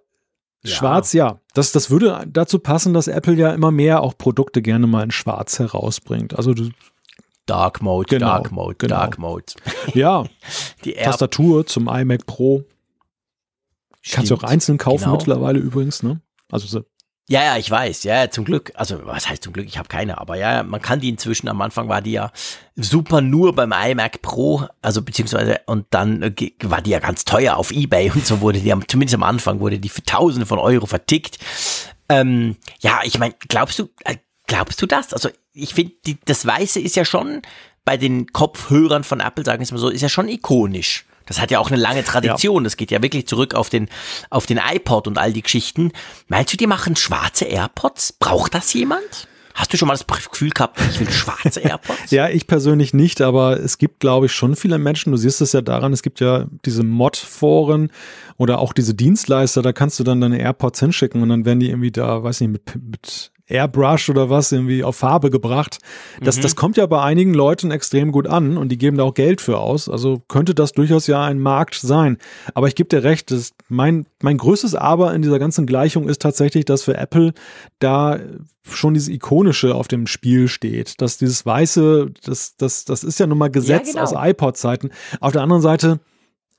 ja. 0.64 0.74
Schwarz, 0.74 1.12
ja. 1.12 1.40
Das, 1.52 1.72
das 1.72 1.90
würde 1.90 2.24
dazu 2.26 2.58
passen, 2.58 2.94
dass 2.94 3.06
Apple 3.06 3.34
ja 3.34 3.52
immer 3.52 3.70
mehr 3.70 4.02
auch 4.02 4.16
Produkte 4.16 4.60
gerne 4.60 4.86
mal 4.86 5.04
in 5.04 5.10
Schwarz 5.10 5.58
herausbringt. 5.58 6.36
Also 6.36 6.54
du 6.54 6.70
Dark 7.46 7.82
Mode, 7.82 8.08
genau, 8.08 8.26
Dark 8.26 8.50
Mode, 8.50 8.74
genau. 8.78 8.96
Dark 8.96 9.18
Mode. 9.18 9.44
Ja, 9.92 10.24
die 10.84 10.94
Tastatur 10.94 11.66
zum 11.66 11.88
iMac 11.88 12.26
Pro 12.26 12.64
Stimmt, 14.04 14.16
Kannst 14.16 14.30
du 14.32 14.34
auch 14.34 14.42
einzeln 14.42 14.76
kaufen 14.76 15.04
genau. 15.04 15.16
mittlerweile 15.16 15.58
übrigens, 15.58 16.02
ne? 16.02 16.20
Also 16.52 16.66
so. 16.66 16.84
Ja, 17.26 17.42
ja, 17.42 17.56
ich 17.56 17.70
weiß, 17.70 18.02
ja, 18.02 18.30
zum 18.30 18.44
Glück. 18.44 18.70
Also, 18.74 19.06
was 19.06 19.30
heißt 19.30 19.42
zum 19.42 19.54
Glück? 19.54 19.66
Ich 19.66 19.78
habe 19.78 19.88
keine, 19.88 20.18
aber 20.18 20.36
ja, 20.36 20.62
man 20.62 20.82
kann 20.82 21.00
die 21.00 21.08
inzwischen, 21.08 21.48
am 21.48 21.62
Anfang 21.62 21.88
war 21.88 22.02
die 22.02 22.12
ja 22.12 22.30
super 22.76 23.22
nur 23.22 23.54
beim 23.54 23.72
iMac 23.72 24.20
Pro, 24.20 24.66
also 24.82 25.00
beziehungsweise, 25.00 25.58
und 25.64 25.86
dann 25.88 26.22
äh, 26.22 26.34
war 26.64 26.82
die 26.82 26.90
ja 26.90 26.98
ganz 26.98 27.24
teuer 27.24 27.56
auf 27.56 27.70
Ebay 27.70 28.10
und 28.14 28.26
so 28.26 28.42
wurde 28.42 28.60
die, 28.60 28.74
zumindest 28.88 29.14
am 29.14 29.22
Anfang, 29.22 29.60
wurde 29.60 29.78
die 29.78 29.88
für 29.88 30.02
Tausende 30.02 30.44
von 30.44 30.58
Euro 30.58 30.84
vertickt. 30.84 31.38
Ähm, 32.10 32.56
ja, 32.80 33.00
ich 33.04 33.18
meine, 33.18 33.34
glaubst 33.48 33.78
du, 33.78 33.88
äh, 34.04 34.16
glaubst 34.46 34.82
du 34.82 34.86
das? 34.86 35.14
Also, 35.14 35.30
ich 35.54 35.72
finde, 35.72 35.94
das 36.26 36.44
Weiße 36.44 36.78
ist 36.78 36.94
ja 36.94 37.06
schon 37.06 37.40
bei 37.86 37.96
den 37.96 38.26
Kopfhörern 38.34 39.02
von 39.02 39.20
Apple, 39.20 39.46
sagen 39.46 39.60
wir 39.60 39.64
es 39.64 39.72
mal 39.72 39.78
so, 39.78 39.88
ist 39.88 40.02
ja 40.02 40.10
schon 40.10 40.28
ikonisch. 40.28 41.06
Das 41.26 41.40
hat 41.40 41.50
ja 41.50 41.58
auch 41.58 41.68
eine 41.68 41.80
lange 41.80 42.04
Tradition. 42.04 42.62
Ja. 42.62 42.64
Das 42.64 42.76
geht 42.76 42.90
ja 42.90 43.02
wirklich 43.02 43.26
zurück 43.26 43.54
auf 43.54 43.70
den, 43.70 43.88
auf 44.30 44.46
den 44.46 44.58
iPod 44.58 45.06
und 45.06 45.18
all 45.18 45.32
die 45.32 45.42
Geschichten. 45.42 45.92
Meinst 46.28 46.52
du, 46.52 46.56
die 46.56 46.66
machen 46.66 46.96
schwarze 46.96 47.44
AirPods? 47.44 48.14
Braucht 48.14 48.54
das 48.54 48.72
jemand? 48.74 49.28
Hast 49.54 49.72
du 49.72 49.76
schon 49.76 49.86
mal 49.86 49.96
das 49.96 50.04
Gefühl 50.06 50.50
gehabt, 50.50 50.80
ich 50.90 50.98
will 50.98 51.10
schwarze 51.10 51.60
AirPods? 51.62 52.10
ja, 52.10 52.28
ich 52.28 52.48
persönlich 52.48 52.92
nicht, 52.92 53.20
aber 53.20 53.60
es 53.60 53.78
gibt, 53.78 54.00
glaube 54.00 54.26
ich, 54.26 54.32
schon 54.32 54.56
viele 54.56 54.78
Menschen. 54.78 55.12
Du 55.12 55.16
siehst 55.16 55.40
es 55.40 55.52
ja 55.52 55.60
daran, 55.60 55.92
es 55.92 56.02
gibt 56.02 56.18
ja 56.18 56.46
diese 56.64 56.82
Mod-Foren 56.82 57.92
oder 58.36 58.58
auch 58.58 58.72
diese 58.72 58.94
Dienstleister, 58.94 59.62
da 59.62 59.72
kannst 59.72 60.00
du 60.00 60.04
dann 60.04 60.20
deine 60.20 60.40
AirPods 60.40 60.80
hinschicken 60.80 61.22
und 61.22 61.28
dann 61.28 61.44
werden 61.44 61.60
die 61.60 61.68
irgendwie 61.68 61.92
da, 61.92 62.24
weiß 62.24 62.40
nicht, 62.40 62.50
mit, 62.50 62.74
mit 62.90 63.30
Airbrush 63.46 64.08
oder 64.08 64.30
was 64.30 64.52
irgendwie 64.52 64.82
auf 64.84 64.96
Farbe 64.96 65.30
gebracht. 65.30 65.78
Das, 66.20 66.38
mhm. 66.38 66.42
das 66.42 66.56
kommt 66.56 66.76
ja 66.76 66.86
bei 66.86 67.02
einigen 67.02 67.34
Leuten 67.34 67.70
extrem 67.70 68.10
gut 68.10 68.26
an 68.26 68.56
und 68.56 68.70
die 68.70 68.78
geben 68.78 68.96
da 68.96 69.04
auch 69.04 69.14
Geld 69.14 69.40
für 69.40 69.58
aus. 69.58 69.88
Also 69.88 70.22
könnte 70.28 70.54
das 70.54 70.72
durchaus 70.72 71.06
ja 71.06 71.22
ein 71.24 71.38
Markt 71.38 71.74
sein. 71.74 72.18
Aber 72.54 72.68
ich 72.68 72.74
gebe 72.74 72.88
dir 72.88 73.04
recht, 73.04 73.30
das, 73.30 73.52
mein, 73.68 74.06
mein 74.22 74.38
größtes 74.38 74.74
Aber 74.74 75.14
in 75.14 75.22
dieser 75.22 75.38
ganzen 75.38 75.66
Gleichung 75.66 76.08
ist 76.08 76.22
tatsächlich, 76.22 76.64
dass 76.64 76.82
für 76.82 76.96
Apple 76.96 77.34
da 77.78 78.18
schon 78.70 78.94
dieses 78.94 79.10
Ikonische 79.10 79.74
auf 79.74 79.88
dem 79.88 80.06
Spiel 80.06 80.48
steht. 80.48 81.00
Dass 81.02 81.18
dieses 81.18 81.44
Weiße, 81.44 82.12
das, 82.24 82.56
das, 82.56 82.86
das 82.86 83.04
ist 83.04 83.20
ja 83.20 83.26
nun 83.26 83.38
mal 83.38 83.50
Gesetz 83.50 83.88
ja, 83.88 84.04
genau. 84.04 84.04
aus 84.04 84.14
iPod-Zeiten. 84.16 84.90
Auf 85.20 85.32
der 85.32 85.42
anderen 85.42 85.62
Seite, 85.62 86.00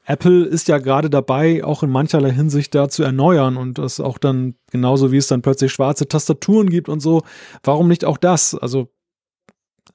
Apple 0.05 0.45
ist 0.45 0.67
ja 0.67 0.77
gerade 0.77 1.09
dabei, 1.09 1.63
auch 1.63 1.81
in 1.81 1.89
mancherlei 1.89 2.31
Hinsicht 2.31 2.75
da 2.75 2.89
zu 2.89 3.03
erneuern 3.03 3.57
und 3.57 3.79
das 3.79 3.99
auch 3.99 4.19
dann 4.19 4.55
genauso 4.71 5.11
wie 5.11 5.17
es 5.17 5.27
dann 5.27 5.41
plötzlich 5.41 5.71
schwarze 5.71 6.07
Tastaturen 6.07 6.69
gibt 6.69 6.89
und 6.89 6.99
so. 6.99 7.23
Warum 7.63 7.87
nicht 7.87 8.05
auch 8.05 8.17
das? 8.17 8.53
Also 8.53 8.89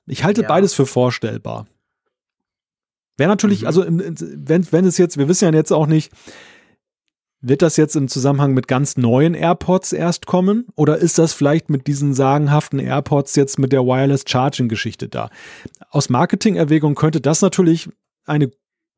ich 0.07 0.25
halte 0.25 0.43
ja. 0.43 0.49
beides 0.49 0.75
für 0.75 0.87
vorstellbar. 0.87 1.67
Wäre 3.17 3.29
natürlich, 3.29 3.63
mhm. 3.63 3.67
also 3.67 3.85
wenn, 3.87 4.73
wenn 4.73 4.85
es 4.85 4.99
jetzt, 4.99 5.17
wir 5.17 5.29
wissen 5.29 5.45
ja 5.45 5.53
jetzt 5.53 5.73
auch 5.73 5.87
nicht, 5.87 6.13
wird 7.43 7.63
das 7.63 7.77
jetzt 7.77 7.97
im 7.97 8.09
Zusammenhang 8.09 8.53
mit 8.53 8.69
ganz 8.69 8.97
neuen 8.97 9.35
AirPods 9.35 9.93
erst 9.93 10.27
kommen? 10.27 10.67
Oder 10.75 10.99
ist 10.99 11.19
das 11.19 11.33
vielleicht 11.33 11.71
mit 11.71 11.87
diesen 11.87 12.15
sagenhaften 12.15 12.79
AirPods 12.79 13.37
jetzt 13.37 13.59
mit 13.59 13.73
der 13.73 13.85
Wireless 13.85 14.25
Charging 14.27 14.69
Geschichte 14.69 15.09
da? 15.09 15.31
Aus 15.89 16.11
Marketing-Erwägung 16.11 16.95
könnte 16.97 17.21
das 17.21 17.41
natürlich 17.41 17.89
eine 18.27 18.51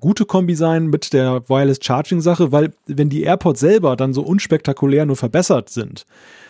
gute 0.02 0.26
Kombi 0.26 0.56
sein 0.56 0.88
mit 0.88 1.12
der 1.12 1.48
Wireless 1.48 1.78
Charging 1.80 2.20
Sache, 2.20 2.52
weil 2.52 2.72
wenn 2.86 3.08
die 3.08 3.22
AirPods 3.22 3.60
selber 3.60 3.96
dann 3.96 4.12
so 4.12 4.22
unspektakulär 4.22 5.06
nur 5.06 5.16
verbessert 5.16 5.70
sind, 5.70 6.06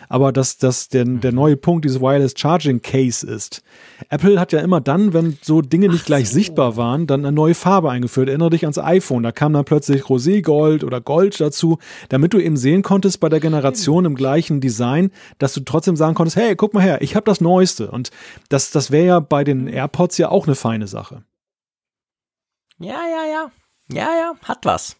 aber 0.09 0.31
dass 0.31 0.57
das 0.57 0.89
der, 0.89 1.05
der 1.05 1.31
mhm. 1.31 1.37
neue 1.37 1.55
Punkt 1.55 1.85
dieses 1.85 2.01
Wireless 2.01 2.33
Charging 2.35 2.81
Case 2.81 3.25
ist. 3.25 3.61
Apple 4.09 4.39
hat 4.39 4.51
ja 4.53 4.59
immer 4.59 4.81
dann, 4.81 5.13
wenn 5.13 5.37
so 5.41 5.61
Dinge 5.61 5.87
nicht 5.87 6.01
Ach 6.01 6.07
gleich 6.07 6.29
so. 6.29 6.33
sichtbar 6.33 6.77
waren, 6.77 7.05
dann 7.05 7.25
eine 7.25 7.31
neue 7.31 7.53
Farbe 7.53 7.91
eingeführt. 7.91 8.27
Erinnere 8.27 8.49
dich 8.49 8.63
ans 8.63 8.79
iPhone, 8.79 9.21
da 9.21 9.31
kam 9.31 9.53
dann 9.53 9.65
plötzlich 9.65 10.03
Roségold 10.03 10.83
oder 10.83 10.99
Gold 10.99 11.39
dazu, 11.39 11.77
damit 12.09 12.33
du 12.33 12.39
eben 12.39 12.57
sehen 12.57 12.81
konntest 12.81 13.19
bei 13.19 13.29
der 13.29 13.39
Generation 13.39 14.05
im 14.05 14.15
gleichen 14.15 14.61
Design, 14.61 15.11
dass 15.37 15.53
du 15.53 15.61
trotzdem 15.61 15.95
sagen 15.95 16.15
konntest, 16.15 16.37
hey, 16.37 16.55
guck 16.55 16.73
mal 16.73 16.81
her, 16.81 17.01
ich 17.03 17.15
habe 17.15 17.25
das 17.25 17.39
Neueste. 17.39 17.91
Und 17.91 18.09
das, 18.49 18.71
das 18.71 18.89
wäre 18.89 19.05
ja 19.05 19.19
bei 19.19 19.43
den 19.43 19.67
AirPods 19.67 20.17
ja 20.17 20.29
auch 20.29 20.47
eine 20.47 20.55
feine 20.55 20.87
Sache. 20.87 21.23
Ja, 22.83 23.01
ja, 23.07 23.25
ja. 23.25 23.51
Ja, 23.91 24.15
ja, 24.15 24.33
hat 24.43 24.65
was. 24.65 24.97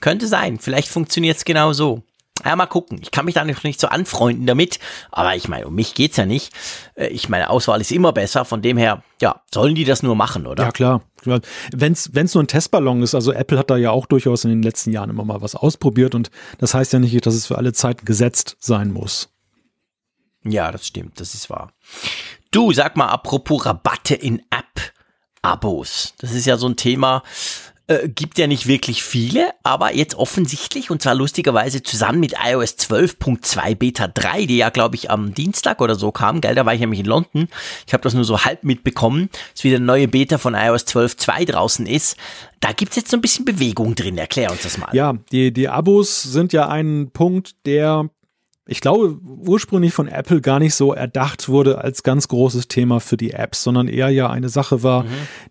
Könnte 0.00 0.26
sein. 0.26 0.58
Vielleicht 0.58 0.88
funktioniert 0.88 1.36
es 1.36 1.44
genau 1.44 1.72
so. 1.72 2.02
Ja, 2.44 2.54
mal 2.54 2.66
gucken. 2.66 2.98
Ich 3.02 3.10
kann 3.10 3.24
mich 3.24 3.34
da 3.34 3.44
nicht 3.44 3.80
so 3.80 3.88
anfreunden 3.88 4.46
damit. 4.46 4.78
Aber 5.10 5.34
ich 5.36 5.48
meine, 5.48 5.66
um 5.66 5.74
mich 5.74 5.94
geht's 5.94 6.16
ja 6.16 6.26
nicht. 6.26 6.52
Äh, 6.94 7.08
ich 7.08 7.28
meine, 7.28 7.50
Auswahl 7.50 7.80
ist 7.80 7.90
immer 7.92 8.12
besser. 8.12 8.44
Von 8.44 8.62
dem 8.62 8.76
her, 8.76 9.02
ja, 9.20 9.42
sollen 9.52 9.74
die 9.74 9.84
das 9.84 10.02
nur 10.02 10.14
machen, 10.14 10.46
oder? 10.46 10.64
Ja, 10.64 10.70
klar. 10.70 11.02
Wenn 11.24 11.92
es 11.92 12.34
nur 12.34 12.44
ein 12.44 12.46
Testballon 12.46 13.02
ist, 13.02 13.14
also 13.14 13.32
Apple 13.32 13.58
hat 13.58 13.70
da 13.70 13.76
ja 13.76 13.90
auch 13.90 14.06
durchaus 14.06 14.44
in 14.44 14.50
den 14.50 14.62
letzten 14.62 14.92
Jahren 14.92 15.10
immer 15.10 15.24
mal 15.24 15.42
was 15.42 15.56
ausprobiert 15.56 16.14
und 16.14 16.30
das 16.58 16.72
heißt 16.72 16.92
ja 16.92 17.00
nicht, 17.00 17.26
dass 17.26 17.34
es 17.34 17.46
für 17.46 17.58
alle 17.58 17.72
Zeiten 17.72 18.04
gesetzt 18.04 18.56
sein 18.60 18.92
muss. 18.92 19.30
Ja, 20.44 20.70
das 20.70 20.86
stimmt, 20.86 21.18
das 21.18 21.34
ist 21.34 21.50
wahr. 21.50 21.72
Du, 22.52 22.72
sag 22.72 22.96
mal, 22.96 23.08
apropos 23.08 23.66
Rabatte 23.66 24.14
in 24.14 24.38
App. 24.50 24.65
Abos. 25.46 26.14
Das 26.18 26.32
ist 26.32 26.46
ja 26.46 26.56
so 26.56 26.68
ein 26.68 26.76
Thema. 26.76 27.22
äh, 27.88 28.08
gibt 28.08 28.36
ja 28.38 28.48
nicht 28.48 28.66
wirklich 28.66 29.04
viele, 29.04 29.50
aber 29.62 29.94
jetzt 29.94 30.16
offensichtlich 30.16 30.90
und 30.90 31.02
zwar 31.02 31.14
lustigerweise 31.14 31.84
zusammen 31.84 32.18
mit 32.18 32.34
iOS 32.44 32.76
12.2 32.78 33.76
Beta 33.76 34.08
3, 34.08 34.46
die 34.46 34.56
ja 34.56 34.70
glaube 34.70 34.96
ich 34.96 35.08
am 35.10 35.34
Dienstag 35.34 35.80
oder 35.80 35.94
so 35.94 36.10
kam, 36.10 36.40
gell, 36.40 36.56
da 36.56 36.66
war 36.66 36.74
ich 36.74 36.80
nämlich 36.80 36.98
in 36.98 37.06
London. 37.06 37.46
Ich 37.86 37.92
habe 37.92 38.02
das 38.02 38.14
nur 38.14 38.24
so 38.24 38.44
halb 38.44 38.64
mitbekommen, 38.64 39.30
dass 39.54 39.62
wieder 39.62 39.76
eine 39.76 39.86
neue 39.86 40.08
Beta 40.08 40.38
von 40.38 40.54
iOS 40.54 40.84
12.2 40.86 41.46
draußen 41.46 41.86
ist. 41.86 42.16
Da 42.58 42.72
gibt's 42.72 42.96
jetzt 42.96 43.10
so 43.10 43.16
ein 43.16 43.20
bisschen 43.20 43.44
Bewegung 43.44 43.94
drin. 43.94 44.18
Erklär 44.18 44.50
uns 44.50 44.62
das 44.62 44.78
mal. 44.78 44.88
Ja, 44.92 45.14
die, 45.30 45.52
die 45.52 45.68
Abos 45.68 46.24
sind 46.24 46.52
ja 46.52 46.68
ein 46.68 47.10
Punkt, 47.12 47.54
der 47.66 48.10
ich 48.68 48.80
glaube, 48.80 49.16
ursprünglich 49.22 49.94
von 49.94 50.08
Apple 50.08 50.40
gar 50.40 50.58
nicht 50.58 50.74
so 50.74 50.92
erdacht 50.92 51.48
wurde 51.48 51.78
als 51.78 52.02
ganz 52.02 52.26
großes 52.26 52.66
Thema 52.66 52.98
für 52.98 53.16
die 53.16 53.30
Apps, 53.30 53.62
sondern 53.62 53.86
eher 53.86 54.08
ja 54.08 54.28
eine 54.28 54.48
Sache 54.48 54.82
war, 54.82 55.04
mhm. 55.04 55.08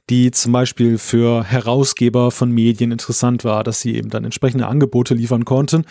die 0.09 0.31
zum 0.31 0.51
Beispiel 0.51 0.97
für 0.97 1.45
Herausgeber 1.45 2.31
von 2.31 2.51
Medien 2.51 2.91
interessant 2.91 3.45
war, 3.45 3.63
dass 3.63 3.79
sie 3.79 3.95
eben 3.95 4.09
dann 4.09 4.25
entsprechende 4.25 4.67
Angebote 4.67 5.13
liefern 5.13 5.45
konnten. 5.45 5.85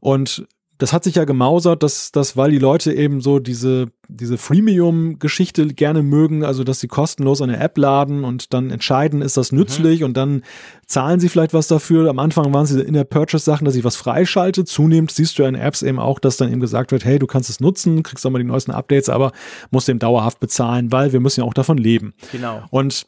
Und 0.00 0.46
das 0.78 0.92
hat 0.92 1.04
sich 1.04 1.14
ja 1.14 1.24
gemausert, 1.24 1.82
dass, 1.82 2.10
dass 2.10 2.36
weil 2.36 2.50
die 2.50 2.58
Leute 2.58 2.92
eben 2.92 3.20
so 3.20 3.38
diese, 3.38 3.92
diese 4.08 4.38
Freemium-Geschichte 4.38 5.68
gerne 5.68 6.02
mögen, 6.02 6.44
also 6.44 6.64
dass 6.64 6.80
sie 6.80 6.88
kostenlos 6.88 7.40
eine 7.40 7.58
App 7.58 7.78
laden 7.78 8.24
und 8.24 8.52
dann 8.52 8.70
entscheiden, 8.70 9.22
ist 9.22 9.36
das 9.36 9.52
nützlich 9.52 10.00
mhm. 10.00 10.06
und 10.06 10.16
dann 10.16 10.42
zahlen 10.86 11.20
sie 11.20 11.28
vielleicht 11.28 11.54
was 11.54 11.68
dafür. 11.68 12.10
Am 12.10 12.18
Anfang 12.18 12.52
waren 12.52 12.66
sie 12.66 12.80
in 12.80 12.94
der 12.94 13.04
Purchase-Sachen, 13.04 13.64
dass 13.64 13.76
ich 13.76 13.84
was 13.84 13.94
freischalte. 13.94 14.64
Zunehmend 14.64 15.12
siehst 15.12 15.38
du 15.38 15.44
in 15.44 15.54
Apps 15.54 15.82
eben 15.82 16.00
auch, 16.00 16.18
dass 16.18 16.38
dann 16.38 16.50
eben 16.50 16.60
gesagt 16.60 16.90
wird, 16.90 17.04
hey, 17.04 17.20
du 17.20 17.26
kannst 17.26 17.50
es 17.50 17.60
nutzen, 17.60 18.02
kriegst 18.02 18.26
auch 18.26 18.30
mal 18.30 18.40
die 18.40 18.44
neuesten 18.44 18.72
Updates, 18.72 19.08
aber 19.08 19.30
musst 19.70 19.88
eben 19.88 20.00
dauerhaft 20.00 20.40
bezahlen, 20.40 20.90
weil 20.90 21.12
wir 21.12 21.20
müssen 21.20 21.40
ja 21.40 21.46
auch 21.46 21.54
davon 21.54 21.78
leben. 21.78 22.14
Genau. 22.32 22.64
Und 22.70 23.06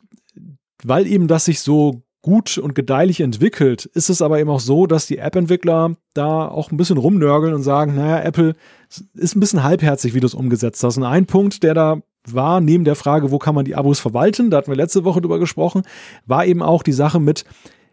weil 0.85 1.07
eben 1.07 1.27
das 1.27 1.47
sich 1.47 1.61
so 1.61 2.03
gut 2.27 2.59
und 2.59 2.75
gedeihlich 2.75 3.21
entwickelt, 3.21 3.85
ist 3.85 4.11
es 4.11 4.21
aber 4.21 4.41
eben 4.41 4.51
auch 4.51 4.59
so, 4.59 4.89
dass 4.89 5.07
die 5.07 5.19
App-Entwickler 5.19 5.95
da 6.13 6.49
auch 6.49 6.73
ein 6.73 6.77
bisschen 6.77 6.97
rumnörgeln 6.97 7.55
und 7.55 7.63
sagen, 7.63 7.95
naja, 7.95 8.21
Apple 8.21 8.55
ist 9.15 9.37
ein 9.37 9.41
bisschen 9.41 9.63
halbherzig, 9.63 10.13
wie 10.13 10.19
du 10.19 10.27
es 10.27 10.35
umgesetzt 10.35 10.83
hast. 10.83 10.97
Und 10.97 11.05
ein 11.05 11.27
Punkt, 11.27 11.63
der 11.63 11.73
da 11.75 12.01
war, 12.27 12.61
neben 12.61 12.83
der 12.83 12.97
Frage, 12.97 13.31
wo 13.31 13.39
kann 13.39 13.55
man 13.55 13.65
die 13.65 13.77
Abos 13.77 14.01
verwalten, 14.01 14.51
da 14.51 14.57
hatten 14.57 14.73
wir 14.73 14.77
letzte 14.77 15.05
Woche 15.05 15.21
drüber 15.21 15.39
gesprochen, 15.39 15.83
war 16.27 16.45
eben 16.45 16.65
auch 16.65 16.83
die 16.83 16.93
Sache 16.93 17.21
mit, 17.21 17.45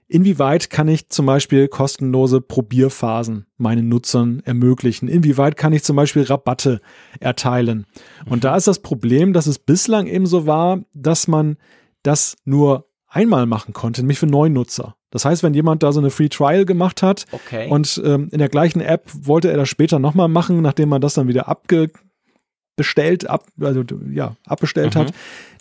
inwieweit 0.07 0.71
kann 0.71 0.87
ich 0.87 1.09
zum 1.09 1.27
Beispiel 1.27 1.67
kostenlose 1.67 2.41
Probierphasen 2.41 3.45
meinen 3.57 3.87
Nutzern 3.87 4.41
ermöglichen? 4.45 5.09
Inwieweit 5.09 5.57
kann 5.57 5.73
ich 5.73 5.83
zum 5.83 5.95
Beispiel 5.95 6.23
Rabatte 6.23 6.81
erteilen? 7.19 7.85
Und 8.25 8.37
mhm. 8.37 8.41
da 8.41 8.55
ist 8.55 8.67
das 8.67 8.79
Problem, 8.79 9.31
dass 9.31 9.45
es 9.45 9.59
bislang 9.59 10.07
eben 10.07 10.25
so 10.25 10.47
war, 10.47 10.79
dass 10.95 11.27
man 11.27 11.57
das 12.01 12.35
nur 12.45 12.87
einmal 13.13 13.45
machen 13.45 13.73
konnte, 13.73 14.01
nämlich 14.01 14.19
für 14.19 14.27
Neunutzer. 14.27 14.95
Das 15.11 15.25
heißt, 15.25 15.43
wenn 15.43 15.53
jemand 15.53 15.83
da 15.83 15.91
so 15.91 15.99
eine 15.99 16.09
Free 16.09 16.29
Trial 16.29 16.65
gemacht 16.65 17.03
hat 17.03 17.25
okay. 17.31 17.69
und 17.69 18.01
ähm, 18.03 18.29
in 18.31 18.39
der 18.39 18.49
gleichen 18.49 18.81
App 18.81 19.09
wollte 19.13 19.51
er 19.51 19.57
das 19.57 19.69
später 19.69 19.99
nochmal 19.99 20.27
machen, 20.27 20.61
nachdem 20.61 20.89
man 20.89 21.01
das 21.01 21.13
dann 21.13 21.27
wieder 21.27 21.47
abbestellt, 21.47 23.29
ab, 23.29 23.45
also 23.61 23.83
ja, 24.11 24.35
abbestellt 24.45 24.95
mhm. 24.95 24.99
hat, 24.99 25.13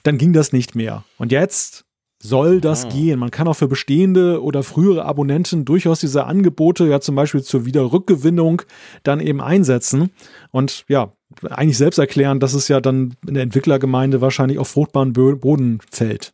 dann 0.02 0.16
ging 0.16 0.32
das 0.32 0.52
nicht 0.52 0.74
mehr. 0.74 1.04
Und 1.18 1.30
jetzt 1.32 1.84
soll 2.22 2.60
das 2.60 2.86
ah. 2.86 2.88
gehen. 2.88 3.18
Man 3.18 3.30
kann 3.30 3.48
auch 3.48 3.56
für 3.56 3.68
bestehende 3.68 4.42
oder 4.42 4.62
frühere 4.62 5.04
Abonnenten 5.04 5.64
durchaus 5.64 6.00
diese 6.00 6.24
Angebote 6.24 6.86
ja 6.86 7.00
zum 7.00 7.16
Beispiel 7.16 7.42
zur 7.42 7.66
Wiederrückgewinnung 7.66 8.62
dann 9.02 9.20
eben 9.20 9.40
einsetzen. 9.40 10.10
Und 10.52 10.84
ja, 10.88 11.12
eigentlich 11.50 11.78
selbst 11.78 11.98
erklären, 11.98 12.40
dass 12.40 12.54
es 12.54 12.68
ja 12.68 12.80
dann 12.80 13.14
in 13.26 13.34
der 13.34 13.42
Entwicklergemeinde 13.42 14.20
wahrscheinlich 14.20 14.58
auf 14.58 14.68
fruchtbaren 14.68 15.12
Boden 15.12 15.80
fällt. 15.90 16.32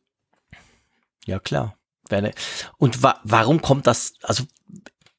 Ja, 1.29 1.39
klar. 1.39 1.77
Und 2.79 3.03
wa 3.03 3.21
warum 3.23 3.61
kommt 3.61 3.87
das, 3.87 4.15
also 4.23 4.45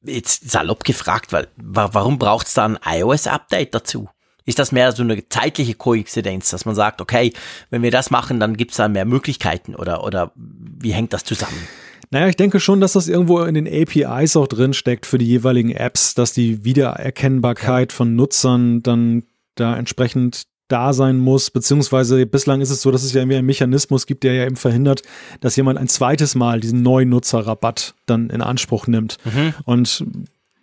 jetzt 0.02 0.50
salopp 0.50 0.82
gefragt, 0.82 1.32
weil 1.32 1.46
wa 1.56 1.90
warum 1.92 2.18
braucht 2.18 2.48
es 2.48 2.54
da 2.54 2.64
ein 2.64 2.78
iOS-Update 2.84 3.74
dazu? 3.74 4.08
Ist 4.44 4.58
das 4.58 4.72
mehr 4.72 4.90
so 4.90 5.04
eine 5.04 5.28
zeitliche 5.28 5.74
Koinzidenz, 5.74 6.50
dass 6.50 6.64
man 6.64 6.74
sagt, 6.74 7.00
okay, 7.00 7.32
wenn 7.70 7.82
wir 7.82 7.92
das 7.92 8.10
machen, 8.10 8.40
dann 8.40 8.56
gibt 8.56 8.72
es 8.72 8.78
da 8.78 8.88
mehr 8.88 9.04
Möglichkeiten 9.04 9.76
oder, 9.76 10.02
oder 10.02 10.32
wie 10.34 10.92
hängt 10.92 11.12
das 11.12 11.22
zusammen? 11.22 11.68
Naja, 12.10 12.26
ich 12.26 12.36
denke 12.36 12.58
schon, 12.58 12.80
dass 12.80 12.94
das 12.94 13.06
irgendwo 13.06 13.42
in 13.42 13.54
den 13.54 13.68
APIs 13.68 14.34
auch 14.34 14.48
drin 14.48 14.74
steckt 14.74 15.06
für 15.06 15.18
die 15.18 15.28
jeweiligen 15.28 15.70
Apps, 15.70 16.14
dass 16.14 16.32
die 16.32 16.64
Wiedererkennbarkeit 16.64 17.92
von 17.92 18.16
Nutzern 18.16 18.82
dann 18.82 19.22
da 19.54 19.76
entsprechend 19.76 20.49
da 20.70 20.92
sein 20.92 21.18
muss, 21.18 21.50
beziehungsweise 21.50 22.24
bislang 22.26 22.60
ist 22.60 22.70
es 22.70 22.82
so, 22.82 22.90
dass 22.90 23.02
es 23.02 23.12
ja 23.12 23.20
irgendwie 23.20 23.36
einen 23.36 23.46
Mechanismus 23.46 24.06
gibt, 24.06 24.24
der 24.24 24.34
ja 24.34 24.46
eben 24.46 24.56
verhindert, 24.56 25.02
dass 25.40 25.56
jemand 25.56 25.78
ein 25.78 25.88
zweites 25.88 26.34
Mal 26.34 26.60
diesen 26.60 26.82
neuen 26.82 27.08
Nutzerrabatt 27.08 27.94
dann 28.06 28.30
in 28.30 28.42
Anspruch 28.42 28.86
nimmt. 28.86 29.16
Mhm. 29.24 29.54
Und 29.64 30.04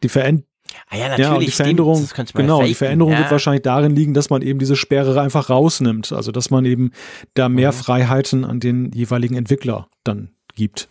die 0.04 0.10
Veränderung 0.10 0.48
Ah 0.90 0.98
ja, 0.98 1.10
natürlich. 1.10 1.30
Ja, 1.30 1.40
die 1.40 1.52
Veränderung, 1.52 2.08
genau, 2.34 2.64
die 2.64 2.74
Veränderung 2.74 3.14
ja. 3.14 3.20
wird 3.20 3.32
wahrscheinlich 3.32 3.64
darin 3.64 3.96
liegen, 3.96 4.14
dass 4.14 4.30
man 4.30 4.42
eben 4.42 4.60
diese 4.60 4.76
Sperre 4.76 5.20
einfach 5.20 5.50
rausnimmt. 5.50 6.12
Also, 6.12 6.32
dass 6.32 6.50
man 6.50 6.66
eben 6.66 6.92
da 7.34 7.50
mehr 7.50 7.72
mhm. 7.72 7.76
Freiheiten 7.76 8.46
an 8.46 8.60
den 8.60 8.92
jeweiligen 8.92 9.36
Entwickler 9.36 9.88
dann 10.04 10.30
gibt. 10.56 10.90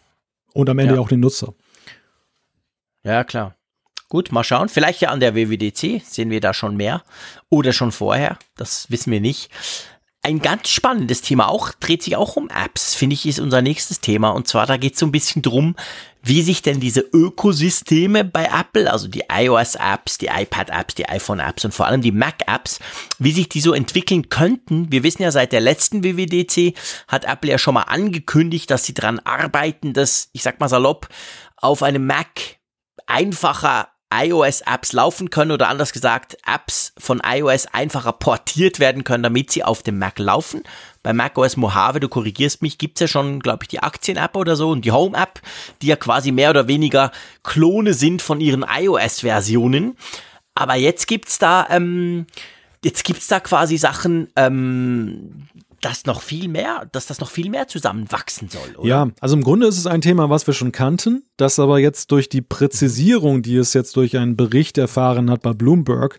Und 0.52 0.70
am 0.70 0.78
Ende 0.78 0.94
ja. 0.94 1.00
auch 1.00 1.08
den 1.08 1.20
Nutzer. 1.20 1.54
Ja, 3.04 3.24
klar. 3.24 3.55
Gut, 4.08 4.30
mal 4.30 4.44
schauen. 4.44 4.68
Vielleicht 4.68 5.00
ja 5.00 5.10
an 5.10 5.20
der 5.20 5.34
WWDC 5.34 6.02
sehen 6.04 6.30
wir 6.30 6.40
da 6.40 6.54
schon 6.54 6.76
mehr. 6.76 7.02
Oder 7.48 7.72
schon 7.72 7.92
vorher. 7.92 8.38
Das 8.56 8.90
wissen 8.90 9.10
wir 9.10 9.20
nicht. 9.20 9.50
Ein 10.22 10.40
ganz 10.40 10.70
spannendes 10.70 11.22
Thema 11.22 11.48
auch, 11.48 11.70
dreht 11.70 12.02
sich 12.02 12.16
auch 12.16 12.34
um 12.34 12.50
Apps, 12.50 12.96
finde 12.96 13.14
ich, 13.14 13.26
ist 13.26 13.38
unser 13.38 13.62
nächstes 13.62 14.00
Thema. 14.00 14.30
Und 14.30 14.48
zwar, 14.48 14.66
da 14.66 14.76
geht 14.76 14.94
es 14.94 14.98
so 14.98 15.06
ein 15.06 15.12
bisschen 15.12 15.40
drum, 15.40 15.76
wie 16.20 16.42
sich 16.42 16.62
denn 16.62 16.80
diese 16.80 17.00
Ökosysteme 17.00 18.24
bei 18.24 18.46
Apple, 18.46 18.90
also 18.90 19.06
die 19.06 19.22
iOS-Apps, 19.30 20.18
die 20.18 20.26
iPad-Apps, 20.26 20.96
die 20.96 21.08
iPhone-Apps 21.08 21.64
und 21.64 21.72
vor 21.72 21.86
allem 21.86 22.02
die 22.02 22.10
Mac-Apps, 22.10 22.80
wie 23.20 23.30
sich 23.30 23.48
die 23.48 23.60
so 23.60 23.72
entwickeln 23.72 24.28
könnten. 24.28 24.90
Wir 24.90 25.04
wissen 25.04 25.22
ja, 25.22 25.30
seit 25.30 25.52
der 25.52 25.60
letzten 25.60 26.02
WWDC 26.02 26.76
hat 27.06 27.24
Apple 27.24 27.52
ja 27.52 27.58
schon 27.58 27.74
mal 27.74 27.82
angekündigt, 27.82 28.68
dass 28.68 28.84
sie 28.84 28.94
dran 28.94 29.20
arbeiten, 29.20 29.92
dass, 29.92 30.30
ich 30.32 30.42
sag 30.42 30.58
mal 30.58 30.68
salopp, 30.68 31.08
auf 31.56 31.84
einem 31.84 32.04
Mac 32.04 32.58
einfacher 33.06 33.90
iOS-Apps 34.12 34.92
laufen 34.92 35.30
können 35.30 35.50
oder 35.50 35.68
anders 35.68 35.92
gesagt, 35.92 36.36
Apps 36.46 36.92
von 36.96 37.20
iOS 37.24 37.66
einfacher 37.66 38.12
portiert 38.12 38.78
werden 38.78 39.04
können, 39.04 39.22
damit 39.22 39.50
sie 39.50 39.64
auf 39.64 39.82
dem 39.82 39.98
Mac 39.98 40.18
laufen. 40.18 40.62
Bei 41.02 41.12
macOS 41.12 41.56
Mojave, 41.56 42.00
du 42.00 42.08
korrigierst 42.08 42.62
mich, 42.62 42.78
gibt's 42.78 43.00
ja 43.00 43.08
schon, 43.08 43.40
glaube 43.40 43.64
ich, 43.64 43.68
die 43.68 43.80
Aktien-App 43.82 44.36
oder 44.36 44.56
so 44.56 44.70
und 44.70 44.84
die 44.84 44.92
Home-App, 44.92 45.40
die 45.82 45.88
ja 45.88 45.96
quasi 45.96 46.32
mehr 46.32 46.50
oder 46.50 46.68
weniger 46.68 47.10
Klone 47.42 47.94
sind 47.94 48.22
von 48.22 48.40
ihren 48.40 48.64
iOS-Versionen. 48.68 49.96
Aber 50.54 50.74
jetzt 50.74 51.06
gibt's 51.06 51.38
da, 51.38 51.66
ähm, 51.70 52.26
jetzt 52.84 53.04
gibt's 53.04 53.26
da 53.26 53.40
quasi 53.40 53.76
Sachen, 53.76 54.28
ähm, 54.36 55.48
das 55.80 56.06
noch 56.06 56.22
viel 56.22 56.48
mehr, 56.48 56.88
dass 56.92 57.06
das 57.06 57.20
noch 57.20 57.30
viel 57.30 57.50
mehr 57.50 57.68
zusammenwachsen 57.68 58.48
soll, 58.48 58.76
oder? 58.76 58.88
Ja, 58.88 59.08
also 59.20 59.36
im 59.36 59.42
Grunde 59.42 59.66
ist 59.66 59.78
es 59.78 59.86
ein 59.86 60.00
Thema, 60.00 60.30
was 60.30 60.46
wir 60.46 60.54
schon 60.54 60.72
kannten, 60.72 61.24
das 61.36 61.58
aber 61.58 61.78
jetzt 61.78 62.10
durch 62.12 62.28
die 62.28 62.42
Präzisierung, 62.42 63.42
die 63.42 63.56
es 63.56 63.74
jetzt 63.74 63.96
durch 63.96 64.16
einen 64.16 64.36
Bericht 64.36 64.78
erfahren 64.78 65.30
hat 65.30 65.42
bei 65.42 65.52
Bloomberg, 65.52 66.18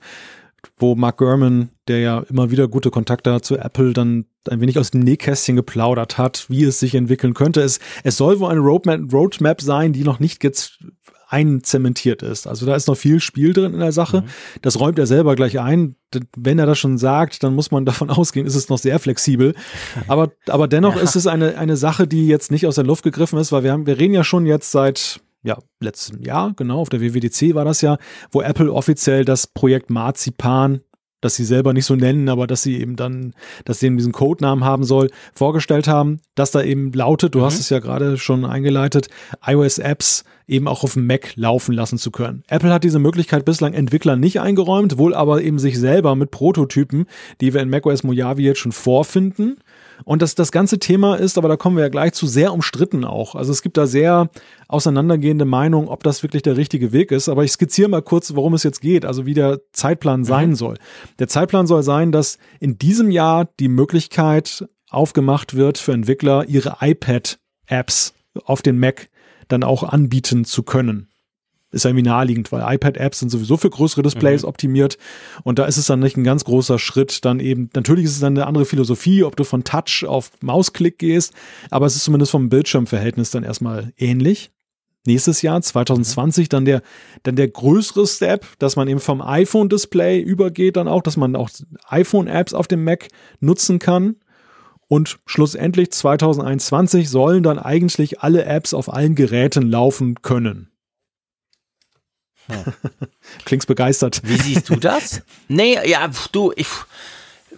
wo 0.77 0.95
Mark 0.95 1.17
Gurman, 1.17 1.69
der 1.87 1.99
ja 1.99 2.19
immer 2.29 2.51
wieder 2.51 2.67
gute 2.67 2.91
Kontakte 2.91 3.33
hat 3.33 3.45
zu 3.45 3.57
Apple, 3.57 3.93
dann 3.93 4.25
ein 4.49 4.61
wenig 4.61 4.79
aus 4.79 4.91
dem 4.91 5.01
Nähkästchen 5.01 5.55
geplaudert 5.55 6.17
hat, 6.17 6.49
wie 6.49 6.63
es 6.63 6.79
sich 6.79 6.95
entwickeln 6.95 7.33
könnte. 7.33 7.61
Es, 7.61 7.79
es 8.03 8.17
soll 8.17 8.39
wohl 8.39 8.51
eine 8.51 8.59
Roadmap, 8.59 9.11
Roadmap 9.11 9.61
sein, 9.61 9.93
die 9.93 10.03
noch 10.03 10.19
nicht 10.19 10.43
jetzt 10.43 10.79
einzementiert 11.27 12.23
ist. 12.23 12.47
Also 12.47 12.65
da 12.65 12.75
ist 12.75 12.87
noch 12.87 12.95
viel 12.95 13.19
Spiel 13.19 13.53
drin 13.53 13.73
in 13.73 13.79
der 13.79 13.91
Sache. 13.91 14.21
Mhm. 14.21 14.59
Das 14.61 14.79
räumt 14.79 14.97
er 14.97 15.07
selber 15.07 15.35
gleich 15.35 15.59
ein. 15.59 15.95
Wenn 16.37 16.57
er 16.57 16.65
das 16.65 16.79
schon 16.79 16.97
sagt, 16.97 17.43
dann 17.43 17.53
muss 17.53 17.71
man 17.71 17.85
davon 17.85 18.09
ausgehen, 18.09 18.45
ist 18.45 18.55
es 18.55 18.69
noch 18.69 18.77
sehr 18.77 18.99
flexibel. 18.99 19.53
Aber, 20.07 20.31
aber 20.47 20.67
dennoch 20.67 20.95
ja. 20.95 21.01
ist 21.01 21.15
es 21.15 21.27
eine, 21.27 21.57
eine 21.57 21.77
Sache, 21.77 22.07
die 22.07 22.27
jetzt 22.27 22.51
nicht 22.51 22.65
aus 22.65 22.75
der 22.75 22.85
Luft 22.85 23.03
gegriffen 23.03 23.39
ist, 23.39 23.51
weil 23.51 23.63
wir 23.63 23.71
haben, 23.71 23.85
wir 23.85 23.99
reden 23.99 24.13
ja 24.13 24.23
schon 24.23 24.45
jetzt 24.45 24.71
seit 24.71 25.21
ja, 25.43 25.57
letztem 25.79 26.21
Jahr, 26.21 26.53
genau, 26.55 26.79
auf 26.79 26.89
der 26.89 26.99
WWDC 26.99 27.55
war 27.55 27.63
das 27.63 27.81
ja, 27.81 27.97
wo 28.31 28.41
Apple 28.41 28.71
offiziell 28.73 29.23
das 29.23 29.47
Projekt 29.47 29.89
Marzipan 29.89 30.81
das 31.21 31.35
sie 31.35 31.45
selber 31.45 31.73
nicht 31.73 31.85
so 31.85 31.95
nennen, 31.95 32.29
aber 32.29 32.47
dass 32.47 32.63
sie 32.63 32.79
eben 32.79 32.95
dann, 32.95 33.33
dass 33.65 33.79
sie 33.79 33.87
eben 33.87 33.97
diesen 33.97 34.11
Codenamen 34.11 34.63
haben 34.63 34.83
soll, 34.83 35.09
vorgestellt 35.33 35.87
haben, 35.87 36.19
dass 36.35 36.51
da 36.51 36.61
eben 36.61 36.91
lautet, 36.93 37.35
du 37.35 37.39
mhm. 37.39 37.43
hast 37.43 37.59
es 37.59 37.69
ja 37.69 37.79
gerade 37.79 38.17
schon 38.17 38.45
eingeleitet, 38.45 39.07
iOS-Apps 39.45 40.23
eben 40.47 40.67
auch 40.67 40.83
auf 40.83 40.93
dem 40.93 41.05
Mac 41.05 41.33
laufen 41.35 41.73
lassen 41.73 41.97
zu 41.97 42.11
können. 42.11 42.43
Apple 42.47 42.71
hat 42.71 42.83
diese 42.83 42.99
Möglichkeit 42.99 43.45
bislang 43.45 43.73
Entwicklern 43.73 44.19
nicht 44.19 44.39
eingeräumt, 44.39 44.97
wohl 44.97 45.13
aber 45.13 45.41
eben 45.41 45.59
sich 45.59 45.77
selber 45.77 46.15
mit 46.15 46.31
Prototypen, 46.31 47.05
die 47.41 47.53
wir 47.53 47.61
in 47.61 47.69
macOS 47.69 48.03
Mojave 48.03 48.41
jetzt 48.41 48.59
schon 48.59 48.71
vorfinden. 48.71 49.57
Und 50.03 50.21
das, 50.21 50.35
das 50.35 50.51
ganze 50.51 50.79
Thema 50.79 51.15
ist, 51.15 51.37
aber 51.37 51.47
da 51.47 51.57
kommen 51.57 51.75
wir 51.75 51.83
ja 51.83 51.89
gleich 51.89 52.13
zu, 52.13 52.27
sehr 52.27 52.53
umstritten 52.53 53.03
auch. 53.03 53.35
Also 53.35 53.51
es 53.51 53.61
gibt 53.61 53.77
da 53.77 53.87
sehr 53.87 54.29
auseinandergehende 54.67 55.45
Meinungen, 55.45 55.87
ob 55.87 56.03
das 56.03 56.23
wirklich 56.23 56.43
der 56.43 56.57
richtige 56.57 56.91
Weg 56.91 57.11
ist. 57.11 57.29
Aber 57.29 57.43
ich 57.43 57.51
skizziere 57.51 57.89
mal 57.89 58.01
kurz, 58.01 58.35
worum 58.35 58.53
es 58.53 58.63
jetzt 58.63 58.81
geht, 58.81 59.05
also 59.05 59.25
wie 59.25 59.33
der 59.33 59.61
Zeitplan 59.73 60.23
sein 60.23 60.49
mhm. 60.49 60.55
soll. 60.55 60.77
Der 61.19 61.27
Zeitplan 61.27 61.67
soll 61.67 61.83
sein, 61.83 62.11
dass 62.11 62.37
in 62.59 62.77
diesem 62.77 63.11
Jahr 63.11 63.49
die 63.59 63.69
Möglichkeit 63.69 64.65
aufgemacht 64.89 65.55
wird 65.55 65.77
für 65.77 65.93
Entwickler, 65.93 66.45
ihre 66.47 66.77
iPad-Apps 66.81 68.13
auf 68.45 68.61
den 68.61 68.79
Mac 68.79 69.09
dann 69.47 69.63
auch 69.63 69.83
anbieten 69.83 70.45
zu 70.45 70.63
können. 70.63 71.09
Ist 71.77 71.83
ja 71.83 71.91
irgendwie 71.91 72.09
naheliegend, 72.09 72.51
weil 72.51 72.75
iPad-Apps 72.75 73.19
sind 73.19 73.29
sowieso 73.29 73.55
für 73.55 73.69
größere 73.69 74.01
Displays 74.01 74.43
mhm. 74.43 74.49
optimiert 74.49 74.97
und 75.43 75.59
da 75.59 75.65
ist 75.65 75.77
es 75.77 75.85
dann 75.85 75.99
nicht 75.99 76.17
ein 76.17 76.23
ganz 76.23 76.43
großer 76.43 76.79
Schritt. 76.79 77.23
Dann 77.23 77.39
eben, 77.39 77.69
natürlich 77.75 78.05
ist 78.05 78.13
es 78.13 78.19
dann 78.19 78.37
eine 78.37 78.47
andere 78.47 78.65
Philosophie, 78.65 79.23
ob 79.23 79.35
du 79.35 79.43
von 79.43 79.63
Touch 79.63 80.05
auf 80.07 80.31
Mausklick 80.41 80.99
gehst, 80.99 81.33
aber 81.69 81.85
es 81.85 81.95
ist 81.95 82.03
zumindest 82.03 82.31
vom 82.31 82.49
Bildschirmverhältnis 82.49 83.31
dann 83.31 83.43
erstmal 83.43 83.93
ähnlich 83.97 84.51
nächstes 85.07 85.41
Jahr, 85.41 85.59
2020, 85.59 86.49
dann 86.49 86.65
der, 86.65 86.81
dann 87.23 87.35
der 87.35 87.47
größere 87.47 88.05
Step, 88.05 88.45
dass 88.59 88.75
man 88.75 88.87
eben 88.87 88.99
vom 88.99 89.21
iPhone-Display 89.21 90.19
übergeht, 90.19 90.75
dann 90.75 90.87
auch, 90.87 91.01
dass 91.01 91.17
man 91.17 91.35
auch 91.35 91.49
iPhone-Apps 91.87 92.53
auf 92.53 92.67
dem 92.67 92.83
Mac 92.83 93.07
nutzen 93.39 93.79
kann. 93.79 94.17
Und 94.89 95.19
schlussendlich 95.25 95.91
2021 95.91 97.09
sollen 97.09 97.43
dann 97.43 97.59
eigentlich 97.59 98.21
alle 98.21 98.45
Apps 98.45 98.73
auf 98.73 98.93
allen 98.93 99.15
Geräten 99.15 99.69
laufen 99.69 100.21
können. 100.21 100.69
Hm. 102.47 102.73
Klingst 103.45 103.67
begeistert. 103.67 104.21
Wie 104.23 104.37
siehst 104.37 104.69
du 104.69 104.75
das? 104.75 105.21
nee, 105.47 105.79
ja, 105.87 106.09
du, 106.31 106.51
ich, 106.55 106.67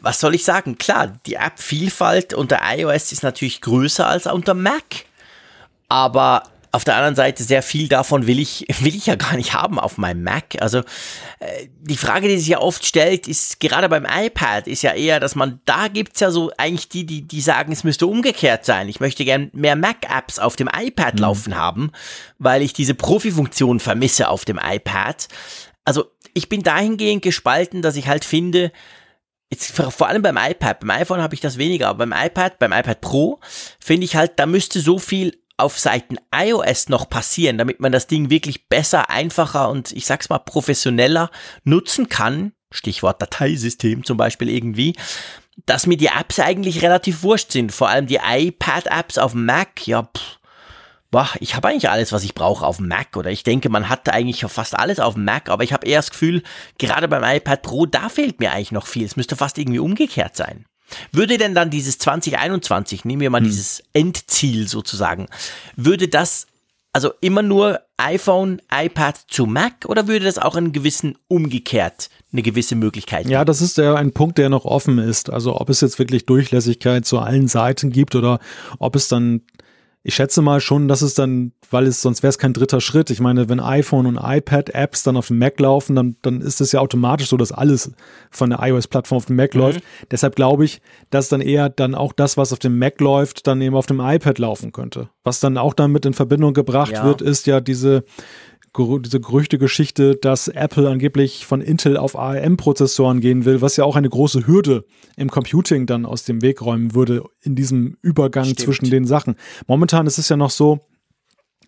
was 0.02 0.20
soll 0.20 0.36
ich 0.36 0.44
sagen? 0.44 0.78
Klar, 0.78 1.20
die 1.26 1.36
App-Vielfalt 1.36 2.34
unter 2.34 2.60
iOS 2.64 3.12
ist 3.12 3.24
natürlich 3.24 3.62
größer 3.62 4.08
als 4.08 4.26
unter 4.28 4.54
Mac. 4.54 5.06
Aber 5.88 6.44
auf 6.72 6.84
der 6.84 6.96
anderen 6.96 7.16
Seite, 7.16 7.44
sehr 7.44 7.64
viel 7.64 7.88
davon 7.88 8.28
will 8.28 8.40
ich, 8.40 8.66
will 8.80 8.96
ich 8.96 9.08
ja 9.08 9.16
gar 9.16 9.36
nicht 9.36 9.54
haben 9.54 9.80
auf 9.80 9.98
meinem 9.98 10.24
Mac. 10.24 10.62
Also 10.62 10.80
äh, 11.40 11.68
die 11.82 11.98
Frage, 11.98 12.28
die 12.28 12.38
sich 12.38 12.50
ja 12.50 12.60
oft 12.60 12.86
stellt, 12.86 13.28
ist 13.28 13.60
gerade 13.60 13.90
beim 13.90 14.06
iPad, 14.06 14.68
ist 14.68 14.84
ja 14.84 14.94
eher, 14.94 15.20
dass 15.20 15.36
man, 15.36 15.62
da 15.66 15.88
gibt's 15.88 16.20
ja 16.20 16.32
so 16.32 16.52
eigentlich 16.58 16.90
die, 16.90 17.06
die, 17.06 17.28
die 17.28 17.42
sagen, 17.42 17.72
es 17.72 17.84
müsste 17.84 18.08
umgekehrt 18.08 18.66
sein. 18.66 18.90
Ich 18.90 19.00
möchte 19.00 19.26
gern 19.26 19.50
mehr 19.54 19.76
Mac-Apps 19.76 20.40
auf 20.40 20.56
dem 20.56 20.70
iPad 20.74 21.16
mhm. 21.16 21.22
laufen 21.22 21.56
haben, 21.56 21.92
weil 22.38 22.62
ich 22.62 22.74
diese 22.74 22.94
Profi-Funktion 22.94 23.80
vermisse 23.80 24.30
auf 24.30 24.46
dem 24.46 24.60
iPad. 24.64 25.28
Also 25.86 26.06
ich 26.34 26.50
bin 26.50 26.62
dahingehend 26.62 27.24
gespalten, 27.24 27.82
dass 27.82 27.96
ich 27.96 28.08
halt 28.08 28.26
finde, 28.26 28.72
Jetzt 29.52 29.72
vor 29.72 30.08
allem 30.08 30.22
beim 30.22 30.38
iPad, 30.38 30.80
beim 30.80 30.92
iPhone 30.92 31.24
habe 31.24 31.34
ich 31.34 31.42
das 31.42 31.58
weniger, 31.58 31.88
aber 31.88 32.06
beim 32.06 32.14
iPad, 32.14 32.60
beim 32.60 32.72
iPad 32.72 33.02
Pro 33.02 33.40
finde 33.80 34.06
ich 34.06 34.16
halt, 34.16 34.34
da 34.38 34.46
müsste 34.46 34.80
so 34.80 35.00
viel 35.00 35.39
auf 35.60 35.80
Seiten 35.80 36.18
iOS 36.34 36.90
noch 36.90 37.10
passieren, 37.10 37.58
damit 37.58 37.80
man 37.80 37.92
das 37.92 38.08
Ding 38.08 38.30
wirklich 38.30 38.68
besser, 38.68 39.10
einfacher 39.10 39.70
und 39.70 39.92
ich 39.92 40.06
sag's 40.06 40.30
mal 40.30 40.40
professioneller 40.40 41.32
nutzen 41.64 42.10
kann? 42.10 42.54
Stichwort 42.72 43.22
Dateisystem 43.22 44.04
zum 44.04 44.18
Beispiel 44.18 44.50
irgendwie, 44.50 44.96
dass 45.66 45.88
mir 45.88 45.98
die 45.98 46.08
Apps 46.08 46.40
eigentlich 46.40 46.82
relativ 46.82 47.24
wurscht 47.24 47.52
sind. 47.52 47.72
Vor 47.72 47.90
allem 47.90 48.08
die 48.08 48.20
iPad-Apps 48.24 49.18
auf 49.18 49.34
Mac, 49.34 49.88
ja, 49.88 50.04
pff, 50.04 50.40
boah, 51.12 51.30
ich 51.40 51.56
habe 51.56 51.70
eigentlich 51.70 51.90
alles, 51.90 52.12
was 52.12 52.24
ich 52.24 52.36
brauche 52.36 52.66
auf 52.66 52.80
Mac 52.80 53.18
oder 53.18 53.32
ich 53.32 53.44
denke, 53.44 53.70
man 53.70 53.90
hat 53.90 54.10
eigentlich 54.10 54.46
fast 54.48 54.78
alles 54.78 55.00
auf 55.00 55.16
Mac, 55.16 55.50
aber 55.50 55.64
ich 55.64 55.74
habe 55.74 55.88
eher 55.88 56.00
das 56.00 56.12
Gefühl, 56.12 56.44
gerade 56.78 57.08
beim 57.08 57.24
iPad 57.24 57.62
Pro, 57.62 57.86
da 57.86 58.10
fehlt 58.10 58.40
mir 58.40 58.52
eigentlich 58.52 58.72
noch 58.72 58.88
viel. 58.88 59.06
Es 59.06 59.16
müsste 59.16 59.36
fast 59.36 59.58
irgendwie 59.58 59.80
umgekehrt 59.80 60.36
sein. 60.36 60.66
Würde 61.12 61.38
denn 61.38 61.56
dann 61.56 61.70
dieses 61.70 61.98
2021, 62.00 63.06
nehmen 63.06 63.22
wir 63.22 63.30
mal 63.30 63.40
hm. 63.40 63.46
dieses 63.48 63.84
Endziel 63.94 64.68
sozusagen, 64.68 65.28
würde 65.76 66.08
das 66.08 66.48
also 66.92 67.12
immer 67.22 67.44
nur 67.44 67.82
iPhone, 67.98 68.62
iPad 68.74 69.16
zu 69.28 69.46
Mac 69.46 69.86
oder 69.86 70.08
würde 70.08 70.26
das 70.26 70.40
auch 70.40 70.56
einen 70.56 70.72
gewissen 70.72 71.18
umgekehrt 71.28 72.10
eine 72.32 72.42
gewisse 72.42 72.76
Möglichkeit 72.76 73.28
Ja, 73.28 73.44
das 73.44 73.62
ist 73.62 73.78
ja 73.78 73.96
ein 73.96 74.12
Punkt, 74.12 74.38
der 74.38 74.50
noch 74.50 74.66
offen 74.66 75.00
ist. 75.00 75.30
Also 75.30 75.60
ob 75.60 75.70
es 75.70 75.82
jetzt 75.82 75.98
wirklich 76.00 76.26
Durchlässigkeit 76.26 77.06
zu 77.06 77.20
allen 77.20 77.48
Seiten 77.48 77.92
gibt 77.92 78.16
oder 78.16 78.40
ob 78.78 78.96
es 78.96 79.08
dann 79.08 79.42
ich 80.02 80.16
schätze 80.16 80.42
mal 80.42 80.62
schon, 80.62 80.88
dass 80.88 81.02
es 81.02 81.14
dann, 81.14 81.52
weil 81.72 81.86
es 81.86 82.02
sonst 82.02 82.24
wäre 82.24 82.30
es 82.30 82.38
kein 82.38 82.54
dritter 82.54 82.80
Schritt. 82.80 83.10
Ich 83.10 83.20
meine, 83.20 83.50
wenn 83.50 83.60
iPhone 83.60 84.06
und 84.06 84.18
iPad-Apps 84.22 85.04
dann 85.04 85.18
auf 85.18 85.28
dem 85.28 85.40
Mac 85.40 85.60
laufen, 85.60 85.96
dann, 85.96 86.16
dann 86.22 86.40
ist 86.40 86.62
es 86.62 86.72
ja 86.72 86.80
automatisch 86.80 87.28
so, 87.28 87.36
dass 87.36 87.52
alles 87.52 87.92
von 88.32 88.50
der 88.50 88.60
iOS-Plattform 88.62 89.18
auf 89.18 89.26
dem 89.26 89.36
Mac 89.36 89.54
mhm. 89.54 89.60
läuft. 89.60 89.82
Deshalb 90.10 90.38
glaube 90.38 90.64
ich, 90.64 90.82
dass 91.10 91.28
dann 91.28 91.42
eher 91.42 91.68
dann 91.68 91.96
auch 91.96 92.14
das, 92.14 92.38
was 92.38 92.54
auf 92.54 92.60
dem 92.60 92.80
Mac 92.80 93.02
läuft, 93.02 93.46
dann 93.46 93.60
eben 93.62 93.76
auf 93.76 93.88
dem 93.88 94.00
iPad 94.00 94.40
laufen 94.40 94.72
könnte. 94.72 95.10
Was 95.24 95.42
dann 95.42 95.58
auch 95.58 95.74
damit 95.74 96.06
in 96.06 96.14
Verbindung 96.14 96.54
gebracht 96.54 96.94
ja. 96.94 97.04
wird, 97.04 97.22
ist 97.22 97.46
ja 97.46 97.60
diese 97.60 98.06
diese 98.78 99.20
Gerüchtegeschichte, 99.20 100.16
dass 100.16 100.48
Apple 100.48 100.90
angeblich 100.90 101.46
von 101.46 101.62
Intel 101.62 101.98
auf 101.98 102.18
ARM-Prozessoren 102.18 103.20
gehen 103.20 103.46
will, 103.46 103.62
was 103.62 103.78
ja 103.78 103.84
auch 103.84 103.96
eine 103.96 104.10
große 104.10 104.48
Hürde 104.48 104.86
im 105.18 105.30
Computing 105.30 105.86
dann 105.86 106.06
aus 106.06 106.24
dem 106.24 106.42
Weg 106.42 106.62
räumen 106.62 106.94
würde 106.94 107.24
in 107.42 107.56
diesem 107.56 107.98
Übergang 108.02 108.46
Stimmt. 108.46 108.60
zwischen 108.60 108.90
den 108.90 109.06
Sachen. 109.06 109.36
Momentan 109.68 110.08
ist 110.08 110.18
es 110.18 110.30
ja 110.30 110.38
noch 110.38 110.52
so, 110.52 110.80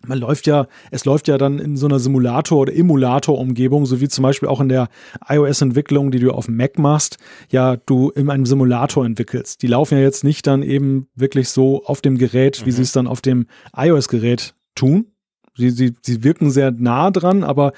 man 0.06 0.18
läuft 0.18 0.46
ja, 0.46 0.66
es 0.90 1.04
läuft 1.04 1.28
ja 1.28 1.38
dann 1.38 1.58
in 1.58 1.76
so 1.76 1.86
einer 1.86 1.98
Simulator- 1.98 2.58
oder 2.58 2.74
Emulator-Umgebung, 2.74 3.86
so 3.86 4.00
wie 4.00 4.08
zum 4.08 4.22
Beispiel 4.22 4.48
auch 4.48 4.60
in 4.60 4.68
der 4.68 4.88
iOS-Entwicklung, 5.28 6.10
die 6.10 6.18
du 6.18 6.32
auf 6.32 6.48
Mac 6.48 6.78
machst, 6.78 7.18
ja, 7.50 7.76
du 7.76 8.10
in 8.10 8.30
einem 8.30 8.46
Simulator 8.46 9.04
entwickelst. 9.04 9.62
Die 9.62 9.68
laufen 9.68 9.98
ja 9.98 10.02
jetzt 10.02 10.24
nicht 10.24 10.46
dann 10.46 10.62
eben 10.62 11.08
wirklich 11.14 11.48
so 11.48 11.84
auf 11.84 12.00
dem 12.00 12.18
Gerät, 12.18 12.64
wie 12.64 12.70
mhm. 12.70 12.74
sie 12.74 12.82
es 12.82 12.92
dann 12.92 13.06
auf 13.06 13.20
dem 13.20 13.46
iOS-Gerät 13.76 14.54
tun, 14.74 15.11
Sie, 15.56 15.70
sie, 15.70 15.94
sie 16.00 16.24
wirken 16.24 16.50
sehr 16.50 16.70
nah 16.70 17.10
dran, 17.10 17.44
aber 17.44 17.72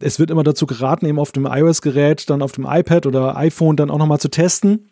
es 0.00 0.18
wird 0.18 0.30
immer 0.30 0.42
dazu 0.42 0.66
geraten, 0.66 1.06
eben 1.06 1.20
auf 1.20 1.32
dem 1.32 1.46
iOS-Gerät, 1.46 2.28
dann 2.28 2.42
auf 2.42 2.52
dem 2.52 2.66
iPad 2.68 3.06
oder 3.06 3.36
iPhone 3.36 3.76
dann 3.76 3.90
auch 3.90 3.98
nochmal 3.98 4.18
zu 4.18 4.28
testen. 4.28 4.90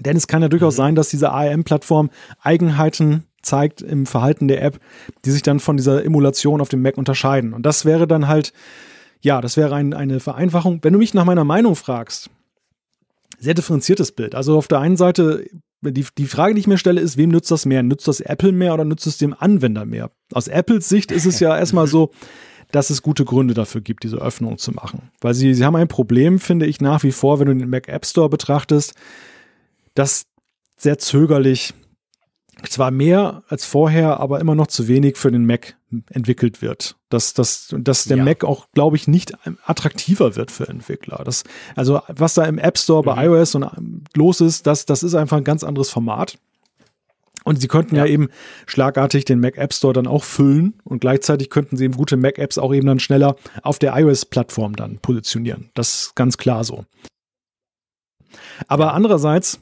Denn 0.00 0.16
es 0.16 0.26
kann 0.26 0.42
ja 0.42 0.48
durchaus 0.48 0.74
mhm. 0.74 0.78
sein, 0.78 0.94
dass 0.94 1.08
diese 1.10 1.30
ARM-Plattform 1.30 2.10
Eigenheiten 2.40 3.24
zeigt 3.42 3.82
im 3.82 4.06
Verhalten 4.06 4.48
der 4.48 4.62
App, 4.62 4.80
die 5.24 5.30
sich 5.30 5.42
dann 5.42 5.60
von 5.60 5.76
dieser 5.76 6.04
Emulation 6.04 6.60
auf 6.60 6.70
dem 6.70 6.82
Mac 6.82 6.96
unterscheiden. 6.96 7.52
Und 7.52 7.64
das 7.64 7.84
wäre 7.84 8.06
dann 8.06 8.26
halt, 8.26 8.52
ja, 9.20 9.40
das 9.40 9.56
wäre 9.56 9.74
ein, 9.74 9.92
eine 9.92 10.20
Vereinfachung. 10.20 10.80
Wenn 10.82 10.94
du 10.94 10.98
mich 10.98 11.14
nach 11.14 11.24
meiner 11.26 11.44
Meinung 11.44 11.76
fragst, 11.76 12.30
sehr 13.38 13.54
differenziertes 13.54 14.12
Bild. 14.12 14.34
Also 14.34 14.56
auf 14.56 14.68
der 14.68 14.80
einen 14.80 14.96
Seite 14.96 15.44
die, 15.92 16.06
die 16.18 16.26
Frage, 16.26 16.54
die 16.54 16.60
ich 16.60 16.66
mir 16.66 16.78
stelle, 16.78 17.00
ist, 17.00 17.16
wem 17.16 17.30
nützt 17.30 17.50
das 17.50 17.66
mehr? 17.66 17.82
Nützt 17.82 18.08
das 18.08 18.20
Apple 18.20 18.52
mehr 18.52 18.74
oder 18.74 18.84
nützt 18.84 19.06
es 19.06 19.18
dem 19.18 19.34
Anwender 19.38 19.84
mehr? 19.84 20.10
Aus 20.32 20.48
Apples 20.48 20.88
Sicht 20.88 21.12
ist 21.12 21.26
es 21.26 21.40
ja 21.40 21.56
erstmal 21.58 21.86
so, 21.86 22.10
dass 22.72 22.90
es 22.90 23.02
gute 23.02 23.24
Gründe 23.24 23.54
dafür 23.54 23.80
gibt, 23.80 24.02
diese 24.02 24.16
Öffnung 24.16 24.58
zu 24.58 24.72
machen. 24.72 25.10
Weil 25.20 25.34
sie, 25.34 25.54
sie 25.54 25.64
haben 25.64 25.76
ein 25.76 25.88
Problem, 25.88 26.40
finde 26.40 26.66
ich, 26.66 26.80
nach 26.80 27.02
wie 27.02 27.12
vor, 27.12 27.38
wenn 27.38 27.46
du 27.46 27.54
den 27.54 27.70
Mac 27.70 27.88
App 27.88 28.04
Store 28.04 28.28
betrachtest, 28.28 28.94
das 29.94 30.26
sehr 30.76 30.98
zögerlich 30.98 31.72
zwar 32.70 32.90
mehr 32.90 33.42
als 33.48 33.64
vorher, 33.64 34.20
aber 34.20 34.40
immer 34.40 34.54
noch 34.54 34.66
zu 34.66 34.88
wenig 34.88 35.16
für 35.16 35.30
den 35.30 35.46
Mac 35.46 35.76
entwickelt 36.10 36.62
wird. 36.62 36.96
Dass, 37.08 37.34
dass, 37.34 37.74
dass 37.78 38.04
der 38.04 38.18
ja. 38.18 38.24
Mac 38.24 38.44
auch, 38.44 38.68
glaube 38.72 38.96
ich, 38.96 39.08
nicht 39.08 39.32
attraktiver 39.64 40.36
wird 40.36 40.50
für 40.50 40.68
Entwickler. 40.68 41.22
Das, 41.24 41.44
also 41.76 42.00
was 42.08 42.34
da 42.34 42.44
im 42.44 42.58
App 42.58 42.78
Store 42.78 43.02
bei 43.02 43.14
mhm. 43.14 43.34
iOS 43.34 43.54
und 43.54 43.66
los 44.14 44.40
ist, 44.40 44.66
das, 44.66 44.86
das 44.86 45.02
ist 45.02 45.14
einfach 45.14 45.36
ein 45.36 45.44
ganz 45.44 45.64
anderes 45.64 45.90
Format. 45.90 46.38
Und 47.44 47.60
sie 47.60 47.68
könnten 47.68 47.96
ja. 47.96 48.06
ja. 48.06 48.12
eben 48.12 48.28
schlagartig 48.66 49.26
den 49.26 49.38
Mac 49.38 49.58
App 49.58 49.74
Store 49.74 49.92
dann 49.92 50.06
auch 50.06 50.24
füllen 50.24 50.74
und 50.84 51.00
gleichzeitig 51.00 51.50
könnten 51.50 51.76
sie 51.76 51.84
eben 51.84 51.94
gute 51.94 52.16
Mac 52.16 52.38
Apps 52.38 52.56
auch 52.56 52.74
eben 52.74 52.86
dann 52.86 53.00
schneller 53.00 53.36
auf 53.62 53.78
der 53.78 53.94
iOS-Plattform 53.96 54.76
dann 54.76 54.98
positionieren. 54.98 55.70
Das 55.74 55.94
ist 55.94 56.16
ganz 56.16 56.38
klar 56.38 56.64
so. 56.64 56.86
Aber 58.66 58.94
andererseits 58.94 59.60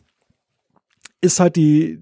ist 1.21 1.41
halt 1.41 1.57
die, 1.57 1.99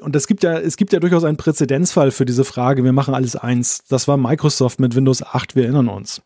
und 0.00 0.16
es 0.16 0.26
gibt 0.26 0.42
ja, 0.42 0.58
es 0.58 0.76
gibt 0.76 0.92
ja 0.92 1.00
durchaus 1.00 1.24
einen 1.24 1.36
Präzedenzfall 1.36 2.10
für 2.10 2.24
diese 2.24 2.44
Frage, 2.44 2.84
wir 2.84 2.92
machen 2.92 3.14
alles 3.14 3.36
eins. 3.36 3.84
Das 3.88 4.08
war 4.08 4.16
Microsoft 4.16 4.80
mit 4.80 4.94
Windows 4.94 5.22
8, 5.22 5.54
wir 5.54 5.64
erinnern 5.64 5.88
uns. 5.88 6.22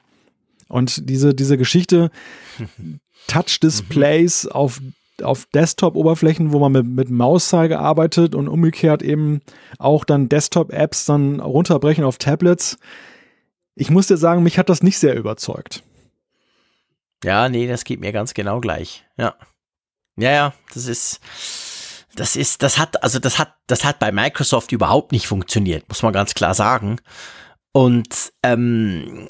Und 0.69 1.09
diese, 1.09 1.35
diese 1.35 1.59
Geschichte, 1.59 2.11
Touch-Displays 3.29 4.47
auf, 4.47 4.81
auf 5.23 5.47
Desktop-Oberflächen, 5.47 6.53
wo 6.53 6.59
man 6.59 6.73
mit, 6.73 6.87
mit 6.87 7.11
Mauszeiger 7.11 7.81
arbeitet 7.81 8.35
und 8.35 8.49
umgekehrt 8.49 9.03
eben 9.03 9.41
auch 9.79 10.05
dann 10.05 10.29
Desktop-Apps 10.29 11.07
dann 11.07 11.41
runterbrechen 11.41 12.05
auf 12.05 12.19
Tablets. 12.19 12.79
Ich 13.75 13.91
muss 13.91 14.07
dir 14.07 14.17
sagen, 14.17 14.43
mich 14.43 14.59
hat 14.59 14.69
das 14.69 14.83
nicht 14.83 14.99
sehr 14.99 15.17
überzeugt. 15.17 15.83
Ja, 17.25 17.49
nee, 17.49 17.67
das 17.67 17.85
geht 17.85 18.01
mir 18.01 18.13
ganz 18.13 18.35
genau 18.35 18.61
gleich. 18.61 19.05
Ja. 19.17 19.35
Ja, 20.19 20.31
ja, 20.31 20.55
das 20.73 20.87
ist, 20.87 21.21
das 22.17 22.37
ist, 22.37 22.63
das 22.63 22.79
hat, 22.79 23.03
also 23.03 23.19
das 23.19 23.39
hat, 23.39 23.55
das 23.67 23.85
hat 23.85 23.99
bei 23.99 24.11
Microsoft 24.11 24.73
überhaupt 24.73 25.13
nicht 25.13 25.27
funktioniert, 25.27 25.89
muss 25.89 26.03
man 26.03 26.13
ganz 26.13 26.35
klar 26.35 26.55
sagen. 26.55 27.01
Und 27.73 28.33
ähm, 28.43 29.29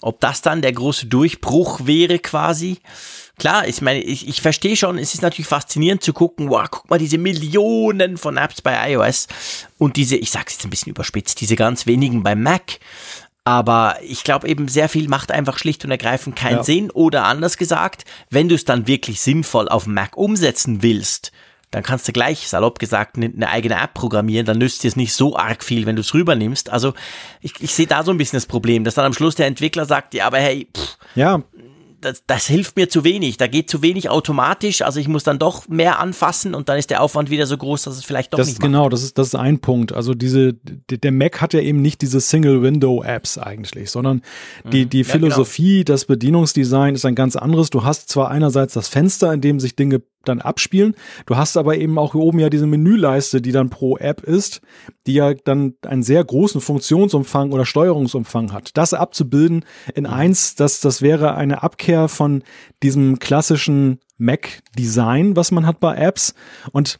ob 0.00 0.20
das 0.20 0.42
dann 0.42 0.62
der 0.62 0.72
große 0.72 1.06
Durchbruch 1.06 1.80
wäre 1.84 2.18
quasi, 2.18 2.78
klar, 3.38 3.68
ich 3.68 3.80
meine, 3.80 4.00
ich, 4.00 4.28
ich 4.28 4.40
verstehe 4.40 4.76
schon, 4.76 4.98
es 4.98 5.14
ist 5.14 5.22
natürlich 5.22 5.48
faszinierend 5.48 6.02
zu 6.02 6.12
gucken, 6.12 6.50
wow, 6.50 6.66
guck 6.70 6.88
mal, 6.90 6.98
diese 6.98 7.18
Millionen 7.18 8.16
von 8.16 8.36
Apps 8.36 8.62
bei 8.62 8.92
iOS 8.92 9.28
und 9.78 9.96
diese, 9.96 10.16
ich 10.16 10.30
sag's 10.30 10.54
jetzt 10.54 10.64
ein 10.64 10.70
bisschen 10.70 10.90
überspitzt, 10.90 11.40
diese 11.40 11.56
ganz 11.56 11.86
wenigen 11.86 12.22
bei 12.22 12.34
Mac. 12.34 12.80
Aber 13.44 13.98
ich 14.02 14.24
glaube 14.24 14.48
eben, 14.48 14.68
sehr 14.68 14.88
viel 14.88 15.06
macht 15.08 15.30
einfach 15.30 15.58
schlicht 15.58 15.84
und 15.84 15.90
ergreifend 15.90 16.34
keinen 16.34 16.58
ja. 16.58 16.64
Sinn. 16.64 16.90
Oder 16.90 17.24
anders 17.24 17.58
gesagt, 17.58 18.06
wenn 18.30 18.48
du 18.48 18.54
es 18.54 18.64
dann 18.64 18.86
wirklich 18.86 19.20
sinnvoll 19.20 19.68
auf 19.68 19.86
Mac 19.86 20.16
umsetzen 20.16 20.82
willst, 20.82 21.30
dann 21.74 21.82
kannst 21.82 22.06
du 22.06 22.12
gleich, 22.12 22.48
salopp 22.48 22.78
gesagt, 22.78 23.16
eine, 23.16 23.48
eigene 23.48 23.74
App 23.74 23.94
programmieren, 23.94 24.46
dann 24.46 24.58
nützt 24.58 24.84
dir 24.84 24.88
es 24.88 24.94
nicht 24.94 25.12
so 25.12 25.36
arg 25.36 25.64
viel, 25.64 25.86
wenn 25.86 25.96
du 25.96 26.02
es 26.02 26.14
rübernimmst. 26.14 26.70
Also 26.70 26.94
ich, 27.40 27.54
ich 27.58 27.74
sehe 27.74 27.88
da 27.88 28.04
so 28.04 28.12
ein 28.12 28.16
bisschen 28.16 28.36
das 28.36 28.46
Problem, 28.46 28.84
dass 28.84 28.94
dann 28.94 29.04
am 29.04 29.12
Schluss 29.12 29.34
der 29.34 29.46
Entwickler 29.46 29.84
sagt, 29.84 30.14
ja, 30.14 30.26
aber 30.26 30.38
hey, 30.38 30.68
pff, 30.72 30.96
ja, 31.16 31.42
das, 32.00 32.22
das 32.26 32.46
hilft 32.46 32.76
mir 32.76 32.88
zu 32.88 33.02
wenig. 33.02 33.38
Da 33.38 33.46
geht 33.46 33.70
zu 33.70 33.82
wenig 33.82 34.10
automatisch. 34.10 34.82
Also 34.82 35.00
ich 35.00 35.08
muss 35.08 35.24
dann 35.24 35.38
doch 35.38 35.68
mehr 35.68 36.00
anfassen 36.00 36.54
und 36.54 36.68
dann 36.68 36.78
ist 36.78 36.90
der 36.90 37.02
Aufwand 37.02 37.30
wieder 37.30 37.46
so 37.46 37.56
groß, 37.56 37.84
dass 37.84 37.96
es 37.96 38.04
vielleicht 38.04 38.32
doch 38.32 38.38
das 38.38 38.46
nicht 38.48 38.58
ist 38.58 38.60
genau, 38.60 38.88
das 38.88 39.02
ist 39.02 39.18
das 39.18 39.28
ist 39.28 39.34
ein 39.34 39.58
Punkt. 39.58 39.92
Also 39.92 40.14
diese 40.14 40.52
der 40.52 41.12
Mac 41.12 41.40
hat 41.40 41.54
ja 41.54 41.60
eben 41.60 41.80
nicht 41.80 42.02
diese 42.02 42.20
Single 42.20 42.62
Window 42.62 43.02
Apps 43.02 43.38
eigentlich, 43.38 43.90
sondern 43.90 44.22
die 44.70 44.84
Mhm. 44.84 44.90
die 44.90 44.98
Ja, 44.98 45.04
Philosophie, 45.04 45.84
das 45.84 46.04
Bedienungsdesign 46.04 46.94
ist 46.94 47.04
ein 47.06 47.14
ganz 47.14 47.36
anderes. 47.36 47.70
Du 47.70 47.84
hast 47.84 48.10
zwar 48.10 48.30
einerseits 48.30 48.74
das 48.74 48.88
Fenster, 48.88 49.32
in 49.32 49.40
dem 49.40 49.58
sich 49.58 49.74
Dinge 49.74 50.02
dann 50.24 50.40
abspielen. 50.40 50.94
Du 51.26 51.36
hast 51.36 51.56
aber 51.56 51.76
eben 51.76 51.98
auch 51.98 52.12
hier 52.12 52.20
oben 52.20 52.38
ja 52.38 52.50
diese 52.50 52.66
Menüleiste, 52.66 53.40
die 53.40 53.52
dann 53.52 53.70
pro 53.70 53.96
App 53.96 54.22
ist, 54.22 54.60
die 55.06 55.14
ja 55.14 55.34
dann 55.34 55.74
einen 55.82 56.02
sehr 56.02 56.24
großen 56.24 56.60
Funktionsumfang 56.60 57.52
oder 57.52 57.66
Steuerungsumfang 57.66 58.52
hat. 58.52 58.76
Das 58.76 58.94
abzubilden 58.94 59.64
in 59.94 60.06
eins, 60.06 60.54
das, 60.54 60.80
das 60.80 61.02
wäre 61.02 61.34
eine 61.34 61.62
Abkehr 61.62 62.08
von 62.08 62.42
diesem 62.82 63.18
klassischen 63.18 64.00
Mac-Design, 64.18 65.36
was 65.36 65.50
man 65.50 65.66
hat 65.66 65.80
bei 65.80 65.96
Apps. 65.96 66.34
Und 66.72 66.98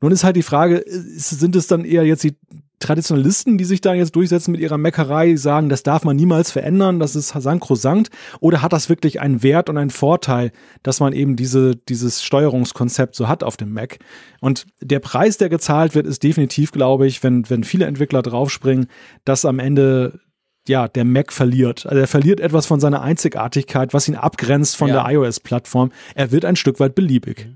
nun 0.00 0.12
ist 0.12 0.24
halt 0.24 0.36
die 0.36 0.42
Frage, 0.42 0.84
sind 0.86 1.56
es 1.56 1.66
dann 1.66 1.84
eher 1.84 2.04
jetzt 2.04 2.24
die 2.24 2.36
Traditionalisten, 2.84 3.58
die 3.58 3.64
sich 3.64 3.80
da 3.80 3.94
jetzt 3.94 4.14
durchsetzen 4.14 4.52
mit 4.52 4.60
ihrer 4.60 4.78
Meckerei, 4.78 5.36
sagen, 5.36 5.68
das 5.68 5.82
darf 5.82 6.04
man 6.04 6.16
niemals 6.16 6.50
verändern, 6.50 7.00
das 7.00 7.16
ist 7.16 7.28
sankrosankt, 7.28 8.10
oder 8.40 8.62
hat 8.62 8.72
das 8.72 8.88
wirklich 8.88 9.20
einen 9.20 9.42
Wert 9.42 9.68
und 9.68 9.78
einen 9.78 9.90
Vorteil, 9.90 10.52
dass 10.82 11.00
man 11.00 11.12
eben 11.12 11.36
diese, 11.36 11.76
dieses 11.76 12.22
Steuerungskonzept 12.22 13.14
so 13.14 13.28
hat 13.28 13.42
auf 13.42 13.56
dem 13.56 13.72
Mac? 13.72 13.98
Und 14.40 14.66
der 14.80 15.00
Preis, 15.00 15.38
der 15.38 15.48
gezahlt 15.48 15.94
wird, 15.94 16.06
ist 16.06 16.22
definitiv, 16.22 16.72
glaube 16.72 17.06
ich, 17.06 17.22
wenn, 17.22 17.48
wenn 17.50 17.64
viele 17.64 17.86
Entwickler 17.86 18.22
draufspringen, 18.22 18.86
dass 19.24 19.44
am 19.44 19.58
Ende 19.58 20.20
ja, 20.66 20.88
der 20.88 21.04
Mac 21.04 21.32
verliert. 21.32 21.84
Also 21.86 21.98
er 21.98 22.06
verliert 22.06 22.40
etwas 22.40 22.64
von 22.66 22.80
seiner 22.80 23.02
Einzigartigkeit, 23.02 23.92
was 23.92 24.08
ihn 24.08 24.14
abgrenzt 24.14 24.76
von 24.76 24.88
Ja. 24.88 25.02
der 25.02 25.12
iOS-Plattform. 25.12 25.92
Er 26.14 26.32
wird 26.32 26.44
ein 26.44 26.56
Stück 26.56 26.80
weit 26.80 26.94
beliebig. 26.94 27.48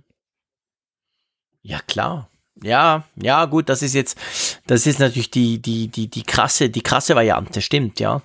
Ja, 1.63 1.81
klar. 1.87 2.31
Ja, 2.63 3.05
ja, 3.17 3.45
gut, 3.45 3.69
das 3.69 3.83
ist 3.83 3.95
jetzt, 3.95 4.19
das 4.67 4.87
ist 4.87 4.99
natürlich 4.99 5.31
die, 5.31 5.61
die, 5.61 5.89
die, 5.89 6.09
die 6.09 6.23
krasse, 6.23 6.71
die 6.71 6.83
krasse 6.83 7.15
Variante, 7.15 7.61
stimmt, 7.61 8.01
ja. 8.01 8.23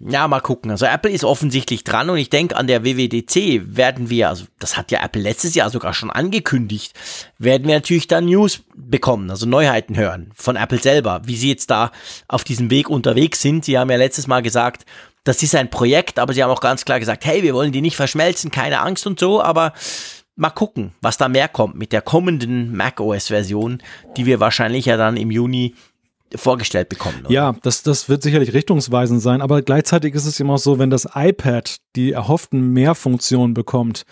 Ja, 0.00 0.28
mal 0.28 0.40
gucken. 0.40 0.70
Also 0.70 0.86
Apple 0.86 1.10
ist 1.10 1.24
offensichtlich 1.24 1.84
dran 1.84 2.10
und 2.10 2.18
ich 2.18 2.28
denke, 2.28 2.56
an 2.56 2.66
der 2.66 2.84
WWDC 2.84 3.76
werden 3.76 4.10
wir, 4.10 4.28
also 4.28 4.44
das 4.58 4.76
hat 4.76 4.90
ja 4.90 5.02
Apple 5.02 5.22
letztes 5.22 5.54
Jahr 5.54 5.70
sogar 5.70 5.94
schon 5.94 6.10
angekündigt, 6.10 6.92
werden 7.38 7.66
wir 7.68 7.76
natürlich 7.76 8.08
dann 8.08 8.26
News 8.26 8.62
bekommen, 8.74 9.30
also 9.30 9.46
Neuheiten 9.46 9.96
hören 9.96 10.30
von 10.34 10.56
Apple 10.56 10.78
selber, 10.78 11.22
wie 11.24 11.36
sie 11.36 11.48
jetzt 11.48 11.70
da 11.70 11.92
auf 12.28 12.44
diesem 12.44 12.70
Weg 12.70 12.90
unterwegs 12.90 13.40
sind. 13.40 13.64
Sie 13.64 13.78
haben 13.78 13.90
ja 13.90 13.96
letztes 13.96 14.26
Mal 14.26 14.42
gesagt, 14.42 14.84
das 15.22 15.42
ist 15.42 15.54
ein 15.54 15.70
Projekt, 15.70 16.18
aber 16.18 16.34
sie 16.34 16.42
haben 16.42 16.50
auch 16.50 16.60
ganz 16.60 16.84
klar 16.84 17.00
gesagt, 17.00 17.24
hey, 17.24 17.42
wir 17.42 17.54
wollen 17.54 17.72
die 17.72 17.80
nicht 17.80 17.96
verschmelzen, 17.96 18.50
keine 18.50 18.80
Angst 18.80 19.06
und 19.06 19.18
so, 19.18 19.42
aber 19.42 19.72
mal 20.36 20.50
gucken, 20.50 20.92
was 21.00 21.16
da 21.16 21.28
mehr 21.28 21.48
kommt 21.48 21.76
mit 21.76 21.92
der 21.92 22.02
kommenden 22.02 22.76
macOS-Version, 22.76 23.82
die 24.16 24.26
wir 24.26 24.40
wahrscheinlich 24.40 24.86
ja 24.86 24.96
dann 24.96 25.16
im 25.16 25.30
Juni 25.30 25.74
vorgestellt 26.34 26.88
bekommen. 26.88 27.20
oder? 27.20 27.30
Ja, 27.30 27.54
das, 27.62 27.82
das 27.82 28.08
wird 28.08 28.22
sicherlich 28.22 28.52
richtungsweisend 28.54 29.22
sein, 29.22 29.40
aber 29.40 29.62
gleichzeitig 29.62 30.14
ist 30.14 30.26
es 30.26 30.40
immer 30.40 30.54
auch 30.54 30.58
so, 30.58 30.78
wenn 30.78 30.90
das 30.90 31.06
iPad 31.14 31.76
die 31.94 32.10
erhofften 32.12 32.72
Mehrfunktionen 32.72 33.54
bekommt, 33.54 34.02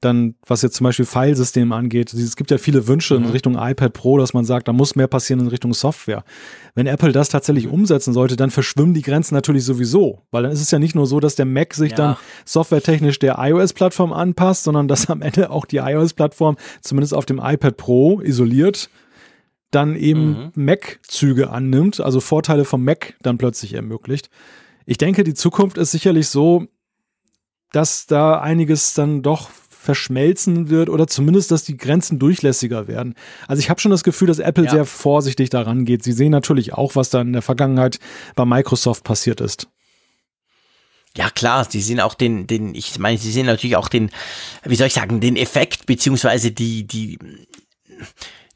dann, 0.00 0.36
was 0.46 0.62
jetzt 0.62 0.76
zum 0.76 0.84
Beispiel 0.84 1.06
Filesystem 1.06 1.72
angeht, 1.72 2.12
es 2.14 2.36
gibt 2.36 2.52
ja 2.52 2.58
viele 2.58 2.86
Wünsche 2.86 3.16
in 3.16 3.24
Richtung 3.26 3.56
iPad 3.58 3.92
Pro, 3.92 4.16
dass 4.18 4.32
man 4.32 4.44
sagt, 4.44 4.68
da 4.68 4.72
muss 4.72 4.94
mehr 4.94 5.08
passieren 5.08 5.40
in 5.40 5.48
Richtung 5.48 5.74
Software. 5.74 6.24
Wenn 6.74 6.86
Apple 6.86 7.10
das 7.12 7.30
tatsächlich 7.30 7.66
umsetzen 7.66 8.12
sollte, 8.12 8.36
dann 8.36 8.50
verschwimmen 8.50 8.94
die 8.94 9.02
Grenzen 9.02 9.34
natürlich 9.34 9.64
sowieso, 9.64 10.20
weil 10.30 10.44
dann 10.44 10.52
ist 10.52 10.60
es 10.60 10.70
ja 10.70 10.78
nicht 10.78 10.94
nur 10.94 11.06
so, 11.06 11.18
dass 11.18 11.34
der 11.34 11.46
Mac 11.46 11.74
sich 11.74 11.90
Ja. 11.90 11.96
dann 11.96 12.16
softwaretechnisch 12.44 13.18
der 13.18 13.36
iOS-Plattform 13.38 14.12
anpasst, 14.12 14.64
sondern 14.64 14.86
dass 14.86 15.10
am 15.10 15.20
Ende 15.22 15.50
auch 15.50 15.66
die 15.66 15.78
iOS-Plattform 15.78 16.56
zumindest 16.80 17.12
auf 17.14 17.26
dem 17.26 17.40
iPad 17.42 17.76
Pro 17.76 18.20
isoliert 18.20 18.88
dann 19.72 19.96
eben 19.96 20.52
Mac-Züge 20.54 21.50
annimmt, 21.50 22.00
also 22.00 22.20
Vorteile 22.20 22.64
vom 22.64 22.84
Mac 22.84 23.14
dann 23.22 23.38
plötzlich 23.38 23.74
ermöglicht. 23.74 24.30
Ich 24.86 24.98
denke, 24.98 25.24
die 25.24 25.34
Zukunft 25.34 25.78
ist 25.78 25.90
sicherlich 25.90 26.28
so, 26.28 26.66
dass 27.72 28.06
da 28.06 28.40
einiges 28.40 28.94
dann 28.94 29.22
doch 29.22 29.50
verschmelzen 29.50 30.70
wird 30.70 30.88
oder 30.88 31.08
zumindest, 31.08 31.50
dass 31.50 31.64
die 31.64 31.76
Grenzen 31.76 32.20
durchlässiger 32.20 32.86
werden. 32.86 33.14
Also 33.48 33.58
ich 33.60 33.68
habe 33.68 33.80
schon 33.80 33.90
das 33.90 34.04
Gefühl, 34.04 34.28
dass 34.28 34.38
Apple 34.38 34.64
Ja. 34.64 34.70
sehr 34.70 34.84
vorsichtig 34.84 35.50
daran 35.50 35.84
geht. 35.84 36.04
Sie 36.04 36.12
sehen 36.12 36.30
natürlich 36.30 36.74
auch, 36.74 36.94
was 36.94 37.10
da 37.10 37.20
in 37.20 37.32
der 37.32 37.42
Vergangenheit 37.42 37.98
bei 38.36 38.44
Microsoft 38.44 39.02
passiert 39.02 39.40
ist. 39.40 39.68
Ja 41.16 41.30
klar, 41.30 41.66
sie 41.68 41.80
sehen 41.80 42.00
auch 42.00 42.14
den, 42.14 42.46
den, 42.46 42.74
ich 42.74 42.98
meine, 42.98 43.18
sie 43.18 43.32
sehen 43.32 43.46
natürlich 43.46 43.76
auch 43.76 43.88
den, 43.88 44.10
wie 44.64 44.76
soll 44.76 44.86
ich 44.86 44.94
sagen, 44.94 45.20
den 45.20 45.36
Effekt 45.36 45.86
beziehungsweise 45.86 46.52
die, 46.52 46.86
die, 46.86 47.18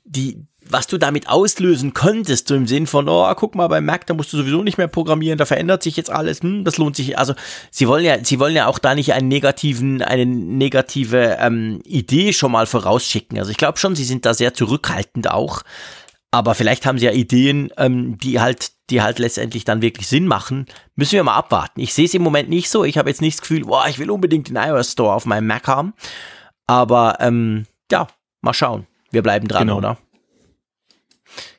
die, 0.04 0.46
was 0.70 0.86
du 0.86 0.98
damit 0.98 1.28
auslösen 1.28 1.94
könntest, 1.94 2.48
so 2.48 2.54
im 2.54 2.66
Sinn 2.66 2.86
von, 2.86 3.08
oh, 3.08 3.32
guck 3.34 3.54
mal, 3.54 3.68
beim 3.68 3.84
Mac, 3.84 4.06
da 4.06 4.14
musst 4.14 4.32
du 4.32 4.36
sowieso 4.36 4.62
nicht 4.62 4.78
mehr 4.78 4.88
programmieren, 4.88 5.38
da 5.38 5.44
verändert 5.46 5.82
sich 5.82 5.96
jetzt 5.96 6.10
alles, 6.10 6.40
hm, 6.42 6.64
das 6.64 6.78
lohnt 6.78 6.96
sich. 6.96 7.18
Also 7.18 7.34
sie 7.70 7.88
wollen 7.88 8.04
ja, 8.04 8.22
sie 8.24 8.38
wollen 8.38 8.54
ja 8.54 8.66
auch 8.66 8.78
da 8.78 8.94
nicht 8.94 9.12
einen 9.12 9.28
negativen, 9.28 10.02
eine 10.02 10.26
negative 10.26 11.38
ähm, 11.40 11.80
Idee 11.84 12.32
schon 12.32 12.52
mal 12.52 12.66
vorausschicken. 12.66 13.38
Also 13.38 13.50
ich 13.50 13.56
glaube 13.56 13.78
schon, 13.78 13.94
sie 13.96 14.04
sind 14.04 14.24
da 14.26 14.34
sehr 14.34 14.54
zurückhaltend 14.54 15.30
auch. 15.30 15.62
Aber 16.32 16.54
vielleicht 16.54 16.84
haben 16.84 16.98
sie 16.98 17.06
ja 17.06 17.12
Ideen, 17.12 17.70
ähm, 17.78 18.18
die 18.18 18.40
halt, 18.40 18.72
die 18.90 19.00
halt 19.00 19.18
letztendlich 19.18 19.64
dann 19.64 19.80
wirklich 19.80 20.06
Sinn 20.08 20.26
machen. 20.26 20.66
Müssen 20.94 21.12
wir 21.12 21.22
mal 21.24 21.36
abwarten. 21.36 21.80
Ich 21.80 21.94
sehe 21.94 22.04
es 22.04 22.14
im 22.14 22.22
Moment 22.22 22.48
nicht 22.50 22.68
so. 22.68 22.84
Ich 22.84 22.98
habe 22.98 23.08
jetzt 23.08 23.22
nicht 23.22 23.36
das 23.38 23.40
Gefühl, 23.42 23.64
boah, 23.64 23.86
ich 23.88 23.98
will 23.98 24.10
unbedingt 24.10 24.48
den 24.48 24.56
iOS 24.56 24.92
Store 24.92 25.14
auf 25.14 25.24
meinem 25.24 25.46
Mac 25.46 25.66
haben. 25.68 25.94
Aber 26.66 27.16
ähm, 27.20 27.66
ja, 27.90 28.08
mal 28.42 28.52
schauen. 28.52 28.86
Wir 29.12 29.22
bleiben 29.22 29.48
dran, 29.48 29.68
Genau. 29.68 29.78
oder? 29.78 29.98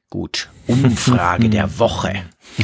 Gut. 0.09 0.49
Umfrage 0.67 1.49
der 1.49 1.79
Woche. 1.79 2.13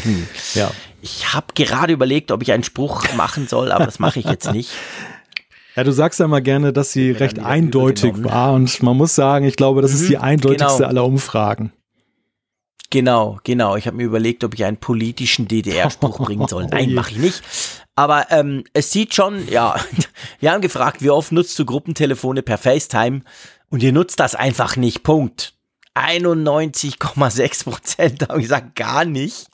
Ja. 0.56 0.72
Ich 1.02 1.34
habe 1.34 1.48
gerade 1.53 1.91
überlegt, 1.94 2.32
ob 2.32 2.41
ich 2.41 2.52
einen 2.53 2.64
Spruch 2.64 3.03
machen 3.15 3.48
soll, 3.48 3.72
aber 3.72 3.86
das 3.86 3.99
mache 3.99 4.20
ich 4.20 4.26
jetzt 4.26 4.52
nicht. 4.53 4.72
Ja, 5.76 5.84
du 5.84 5.91
sagst 5.91 6.20
ja 6.20 6.26
immer 6.26 6.40
gerne, 6.41 6.72
dass 6.72 6.91
sie 6.94 7.11
recht 7.11 7.40
eindeutig 7.40 8.24
war 8.24 8.53
und 8.53 8.82
man 8.82 8.95
muss 8.95 9.14
sagen, 9.14 9.45
ich 9.45 9.56
glaube, 9.57 9.82
das 9.82 9.94
ist 9.94 10.03
Mhm, 10.03 10.07
die 10.07 10.18
eindeutigste 10.20 10.78
genau. 10.78 10.88
aller 10.90 11.03
Umfragen. 11.06 11.74
Genau, 12.90 13.40
genau. 13.44 13.76
Ich 13.76 13.88
habe 13.88 13.98
mir 13.98 14.03
überlegt, 14.03 14.44
ob 14.44 14.53
ich 14.53 14.64
einen 14.65 14.78
politischen 14.78 15.48
DDR-Spruch 15.48 16.20
bringen 16.26 16.48
soll. 16.48 16.64
Oh 16.65 16.70
Nein, 16.72 16.90
je. 16.90 16.95
mache 16.95 17.11
ich 17.11 17.18
nicht. 17.18 17.41
Aber 17.95 18.28
ähm, 18.32 18.64
es 18.74 18.91
sieht 18.91 19.14
schon, 19.14 19.48
ja, 19.49 19.76
wir 20.40 20.52
haben 20.52 20.61
gefragt, 20.61 21.02
wie 21.02 21.10
oft 21.10 21.32
nutzt 21.32 21.57
du 21.60 21.65
Gruppentelefone 21.65 22.41
per 22.44 22.57
FaceTime? 22.57 23.22
Und 23.70 23.84
ihr 23.84 23.91
nutzt 23.91 24.20
das 24.20 24.36
einfach 24.36 24.76
nicht. 24.78 25.03
Punkt. 25.03 25.53
91,6 25.95 27.64
Prozent 27.65 28.28
haben 28.28 28.41
gesagt, 28.41 28.76
gar 28.76 29.06
nicht. 29.06 29.48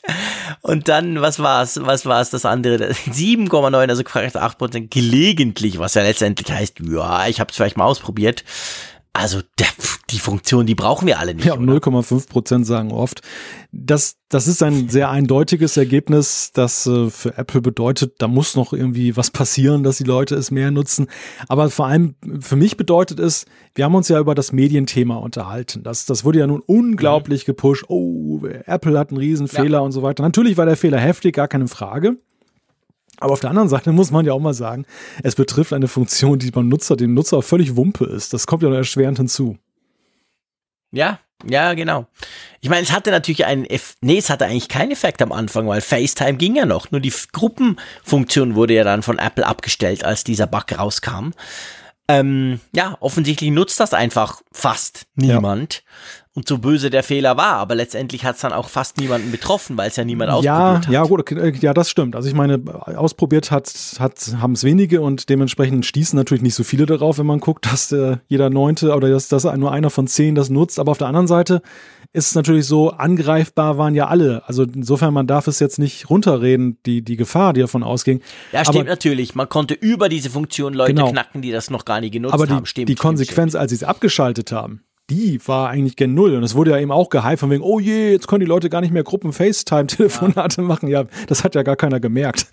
Und 0.62 0.88
dann, 0.88 1.22
was 1.22 1.40
war's? 1.40 1.80
Was 1.84 2.06
war's 2.06 2.30
das 2.30 2.46
andere? 2.46 2.92
7,9, 2.92 3.90
also 3.90 4.04
gefragt 4.04 4.38
8 4.38 4.58
Prozent 4.58 4.92
gelegentlich, 4.92 5.80
was 5.80 5.96
ja 5.96 6.04
letztendlich 6.04 6.52
heißt, 6.52 6.80
ja, 6.80 7.28
ich 7.28 7.40
habe 7.42 7.50
es 7.50 7.58
vielleicht 7.58 7.78
mal 7.78 7.86
ausprobiert. 7.86 8.46
Also 9.14 9.42
der, 9.58 9.68
die 10.12 10.20
Funktion, 10.20 10.66
die 10.66 10.76
brauchen 10.76 11.08
wir 11.08 11.20
alle 11.20 11.34
nicht. 11.34 11.46
Ja, 11.46 11.56
oder? 11.56 11.74
0,5 11.74 12.30
Prozent 12.30 12.68
sagen 12.68 12.92
oft. 12.92 13.22
Das, 13.72 14.18
das 14.30 14.48
ist 14.48 14.62
ein 14.62 14.90
sehr 14.90 15.10
eindeutiges 15.10 15.78
Ergebnis, 15.78 16.52
das 16.54 16.86
äh, 16.86 17.10
für 17.10 17.38
Apple 17.38 17.62
bedeutet, 17.62 18.16
da 18.20 18.28
muss 18.28 18.56
noch 18.56 18.72
irgendwie 18.72 19.18
was 19.18 19.32
passieren, 19.32 19.84
dass 19.84 19.98
die 19.98 20.04
Leute 20.04 20.36
es 20.36 20.52
mehr 20.52 20.72
nutzen. 20.72 21.08
Aber 21.48 21.70
vor 21.70 21.88
allem 21.88 22.16
für 22.40 22.56
mich 22.56 22.78
bedeutet 22.78 23.20
es, 23.20 23.46
wir 23.76 23.86
haben 23.86 23.96
uns 23.96 24.10
ja 24.10 24.20
über 24.20 24.36
das 24.36 24.52
Medienthema 24.52 25.16
unterhalten. 25.16 25.84
Das, 25.84 26.06
das 26.06 26.24
wurde 26.24 26.40
ja 26.40 26.48
nun 26.48 26.62
unglaublich 26.62 27.46
gepusht. 27.46 27.86
Oh, 27.88 28.42
Apple 28.66 28.98
hat 28.98 29.10
einen 29.10 29.18
Riesenfehler 29.18 29.82
und 29.82 29.92
so 29.92 30.04
weiter. 30.04 30.24
Natürlich 30.24 30.58
war 30.58 30.66
der 30.66 30.78
Fehler 30.78 31.00
heftig, 31.00 31.36
gar 31.36 31.48
keine 31.48 31.68
Frage. 31.68 32.18
Aber 33.20 33.34
auf 33.34 33.40
der 33.40 33.50
anderen 33.50 33.70
Seite 33.70 33.92
muss 33.92 34.12
man 34.12 34.26
ja 34.26 34.34
auch 34.34 34.40
mal 34.40 34.54
sagen, 34.54 34.86
es 35.24 35.36
betrifft 35.36 35.74
eine 35.74 35.88
Funktion, 35.88 36.40
die 36.40 36.52
beim 36.52 36.70
Nutzer, 36.70 36.96
dem 36.96 37.14
Nutzer 37.14 37.42
völlig 37.42 37.76
Wumpe 37.76 38.06
ist. 38.06 38.34
Das 38.34 38.48
kommt 38.48 38.64
ja 38.64 38.70
noch 38.70 38.78
erschwerend 38.78 39.18
hinzu. 39.18 39.58
Ja, 40.92 41.20
ja, 41.48 41.74
genau. 41.74 42.08
Ich 42.60 42.70
meine, 42.70 42.82
es 42.82 42.92
hatte 42.92 43.12
natürlich 43.12 43.46
einen, 43.46 43.66
Eff 43.66 43.96
nee, 44.02 44.18
es 44.18 44.30
hatte 44.30 44.46
eigentlich 44.46 44.68
keinen 44.68 44.92
Effekt 44.92 45.22
am 45.22 45.32
Anfang, 45.32 45.68
weil 45.68 45.82
FaceTime 45.82 46.38
ging 46.38 46.56
ja 46.56 46.66
noch. 46.66 46.92
Nur 46.92 47.00
die 47.00 47.14
Gruppenfunktion 47.32 48.56
wurde 48.56 48.74
ja 48.74 48.84
dann 48.84 49.04
von 49.04 49.20
Apple 49.20 49.46
abgestellt, 49.46 50.04
als 50.04 50.24
dieser 50.24 50.48
Bug 50.48 50.66
rauskam. 50.78 51.32
Ähm, 52.10 52.60
ja, 52.74 52.98
offensichtlich 53.02 53.52
nutzt 53.52 53.80
das 53.80 53.94
einfach 53.94 54.42
fast 54.52 55.06
niemand. 55.16 55.84
Und 56.36 56.48
so 56.48 56.60
böse 56.60 56.92
der 56.92 57.02
Fehler 57.02 57.38
war, 57.38 57.56
aber 57.56 57.74
letztendlich 57.74 58.24
hat 58.24 58.36
es 58.36 58.42
dann 58.42 58.54
auch 58.54 58.70
fast 58.70 58.98
niemanden 59.00 59.32
betroffen, 59.32 59.78
weil 59.78 59.90
es 59.90 59.96
ja 59.96 60.06
niemand 60.06 60.30
ausprobiert 60.30 60.46
ja, 60.46 60.78
hat. 60.78 60.90
Ja, 60.90 61.04
gut, 61.04 61.22
okay, 61.22 61.54
ja, 61.60 61.74
das 61.74 61.90
stimmt. 61.90 62.16
Also 62.16 62.30
ich 62.30 62.36
meine, 62.36 62.62
ausprobiert 62.96 63.50
hat, 63.50 63.68
hat 64.00 64.36
haben 64.40 64.54
es 64.54 64.64
wenige 64.64 65.02
und 65.02 65.30
dementsprechend 65.30 65.88
stießen 65.88 66.16
natürlich 66.16 66.44
nicht 66.44 66.54
so 66.54 66.64
viele 66.64 66.86
darauf, 66.86 67.18
wenn 67.18 67.26
man 67.26 67.40
guckt, 67.40 67.66
dass 67.66 67.92
äh, 67.92 68.18
jeder 68.28 68.52
Neunte 68.52 68.94
oder 68.94 69.10
dass, 69.10 69.28
dass 69.28 69.44
nur 69.44 69.72
einer 69.72 69.90
von 69.90 70.06
zehn 70.06 70.36
das 70.36 70.52
nutzt. 70.52 70.80
Aber 70.80 70.92
auf 70.92 71.00
der 71.00 71.08
anderen 71.08 71.28
Seite 71.28 71.64
ist 72.14 72.28
es 72.28 72.36
natürlich 72.36 72.66
so, 72.66 72.92
angreifbar 72.92 73.78
waren 73.78 73.94
ja 73.94 74.08
alle. 74.08 74.44
Also 74.48 74.64
insofern, 74.64 75.14
man 75.14 75.28
darf 75.28 75.48
es 75.48 75.60
jetzt 75.60 75.80
nicht 75.80 76.10
runterreden, 76.10 76.78
die, 76.86 77.02
die 77.04 77.18
Gefahr, 77.18 77.54
die 77.54 77.62
davon 77.62 77.84
ausging. 77.84 78.22
Ja, 78.52 78.64
stimmt 78.64 78.78
aber, 78.78 78.90
natürlich. 78.90 79.36
Man 79.36 79.50
konnte 79.50 79.74
über 79.74 80.10
diese 80.10 80.30
Funktion 80.30 80.74
Leute 80.74 80.94
Genau. 80.94 81.12
knacken, 81.12 81.42
die 81.42 81.52
das 81.52 81.70
noch 81.70 81.86
gar 81.86 82.02
nicht 82.02 82.12
genutzt 82.12 82.34
aber 82.34 82.48
die, 82.48 82.54
haben. 82.54 82.66
Stimmt, 82.66 82.90
die 82.90 82.94
stimmt, 82.94 83.02
Konsequenz, 83.02 83.56
als 83.56 83.70
sie 83.70 83.76
es 83.76 83.84
abgeschaltet 83.84 84.52
haben, 84.52 84.84
die 85.10 85.40
war 85.48 85.70
eigentlich 85.70 85.96
gen 85.96 86.14
Null. 86.14 86.36
Und 86.36 86.44
es 86.44 86.56
wurde 86.56 86.72
ja 86.72 86.80
eben 86.80 86.92
auch 86.92 87.10
gehypt 87.10 87.40
von 87.40 87.50
wegen, 87.50 87.64
oh 87.64 87.80
je, 87.80 88.12
jetzt 88.12 88.28
können 88.28 88.42
die 88.42 88.46
Leute 88.46 88.70
gar 88.70 88.82
nicht 88.82 88.92
mehr 88.92 89.04
Gruppen 89.04 89.34
FaceTime-Telefonate 89.34 90.62
machen. 90.64 90.90
Ja, 90.90 91.06
das 91.28 91.44
hat 91.44 91.56
ja 91.56 91.64
gar 91.64 91.76
keiner 91.76 92.00
gemerkt. 92.00 92.48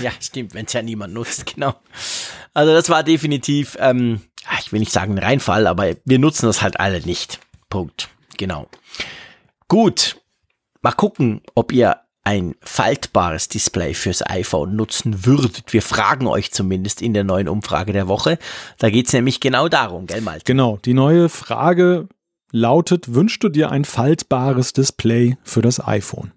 Ja, 0.00 0.10
stimmt, 0.20 0.54
wenn 0.54 0.66
es 0.66 0.72
ja 0.72 0.82
niemand 0.82 1.14
nutzt, 1.14 1.46
genau. 1.54 1.74
Also 2.54 2.72
das 2.72 2.88
war 2.88 3.02
definitiv, 3.02 3.76
ähm, 3.80 4.20
ich 4.60 4.72
will 4.72 4.80
nicht 4.80 4.92
sagen 4.92 5.12
ein 5.12 5.24
Reinfall, 5.24 5.66
aber 5.66 5.94
wir 6.04 6.18
nutzen 6.18 6.46
das 6.46 6.62
halt 6.62 6.80
alle 6.80 7.00
nicht. 7.00 7.40
Punkt. 7.68 8.08
Genau. 8.38 8.68
Gut. 9.68 10.20
Mal 10.82 10.92
gucken, 10.92 11.42
ob 11.54 11.72
ihr 11.72 11.98
ein 12.24 12.54
faltbares 12.62 13.48
Display 13.48 13.94
fürs 13.94 14.24
iPhone 14.24 14.76
nutzen 14.76 15.26
würdet. 15.26 15.72
Wir 15.72 15.82
fragen 15.82 16.26
euch 16.26 16.52
zumindest 16.52 17.02
in 17.02 17.14
der 17.14 17.24
neuen 17.24 17.48
Umfrage 17.48 17.92
der 17.92 18.06
Woche. 18.08 18.38
Da 18.78 18.90
geht's 18.90 19.12
nämlich 19.12 19.40
genau 19.40 19.68
darum, 19.68 20.06
gell, 20.06 20.20
Malte? 20.20 20.44
Genau, 20.44 20.78
die 20.84 20.94
neue 20.94 21.28
Frage 21.28 22.08
lautet, 22.52 23.14
wünschst 23.14 23.42
du 23.42 23.48
dir 23.48 23.70
ein 23.70 23.84
faltbares 23.84 24.72
Display 24.72 25.36
für 25.42 25.62
das 25.62 25.84
iPhone? 25.84 26.32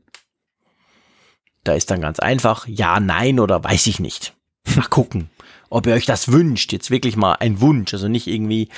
Da 1.63 1.73
ist 1.73 1.91
dann 1.91 2.01
ganz 2.01 2.19
einfach, 2.19 2.67
ja, 2.67 2.99
nein 2.99 3.39
oder 3.39 3.63
weiß 3.63 3.87
ich 3.87 3.99
nicht. 3.99 4.33
Mal 4.75 4.87
gucken, 4.87 5.29
ob 5.75 5.87
ihr 5.87 5.93
euch 5.93 6.05
das 6.05 6.31
wünscht. 6.31 6.71
Jetzt 6.71 6.89
wirklich 6.89 7.17
mal 7.17 7.33
ein 7.33 7.59
Wunsch, 7.59 7.93
also 7.93 8.07
nicht 8.07 8.27
irgendwie 8.27 8.69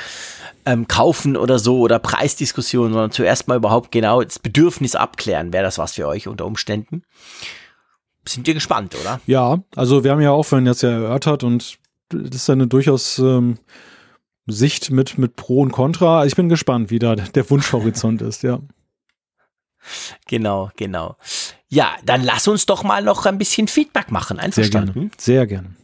ähm, 0.66 0.88
kaufen 0.88 1.38
oder 1.38 1.60
so 1.60 1.80
oder 1.80 2.00
Preisdiskussion, 2.00 2.92
sondern 2.92 3.12
zuerst 3.12 3.48
mal 3.48 3.58
überhaupt 3.58 3.92
genau 3.92 4.24
das 4.24 4.40
Bedürfnis 4.40 4.96
abklären. 4.96 5.54
Wäre 5.54 5.64
das 5.64 5.78
was 5.78 5.94
für 5.94 6.08
euch 6.08 6.28
unter 6.28 6.46
Umständen? 6.46 7.04
Sind 8.28 8.48
wir 8.48 8.56
gespannt, 8.56 8.96
oder? 9.00 9.22
Ja, 9.28 9.60
also 9.76 10.04
wir 10.04 10.12
haben 10.12 10.22
ja 10.22 10.32
auch 10.32 10.44
vorhin 10.44 10.66
jetzt 10.66 10.82
ja 10.82 10.90
erörtert 10.90 11.44
und 11.44 11.78
das 12.10 12.36
ist 12.36 12.50
eine 12.50 12.66
durchaus 12.66 13.20
ähm, 13.20 13.60
Sicht 14.48 14.90
mit, 14.90 15.20
mit 15.20 15.36
Pro 15.36 15.62
und 15.62 15.72
Contra. 15.72 16.26
Ich 16.26 16.36
bin 16.36 16.50
gespannt, 16.50 16.90
wie 16.90 17.00
da 17.00 17.16
der 17.16 17.50
Wunschhorizont 17.50 18.24
ist, 18.24 18.42
ja. 18.42 18.60
Genau, 20.28 20.72
genau. 20.76 21.16
Ja, 21.70 21.92
dann 22.04 22.24
lass 22.24 22.48
uns 22.48 22.66
doch 22.66 22.84
mal 22.84 23.04
noch 23.04 23.28
ein 23.28 23.38
bisschen 23.38 23.68
Feedback 23.68 24.10
machen. 24.10 24.38
Sehr 24.38 24.46
Einverstanden? 24.46 24.94
gerne. 24.94 25.12
Sehr 25.18 25.46
gerne. 25.46 25.76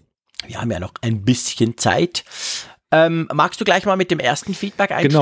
Wir 0.48 0.62
haben 0.62 0.72
ja 0.72 0.80
noch 0.80 0.94
ein 1.02 1.24
bisschen 1.24 1.78
Zeit. 1.78 2.24
Ähm, 2.92 3.28
magst 3.34 3.60
du 3.60 3.66
gleich 3.66 3.86
mal 3.86 3.98
mit 3.98 4.12
dem 4.12 4.20
ersten 4.20 4.54
Feedback 4.54 4.92
Genau. 5.14 5.22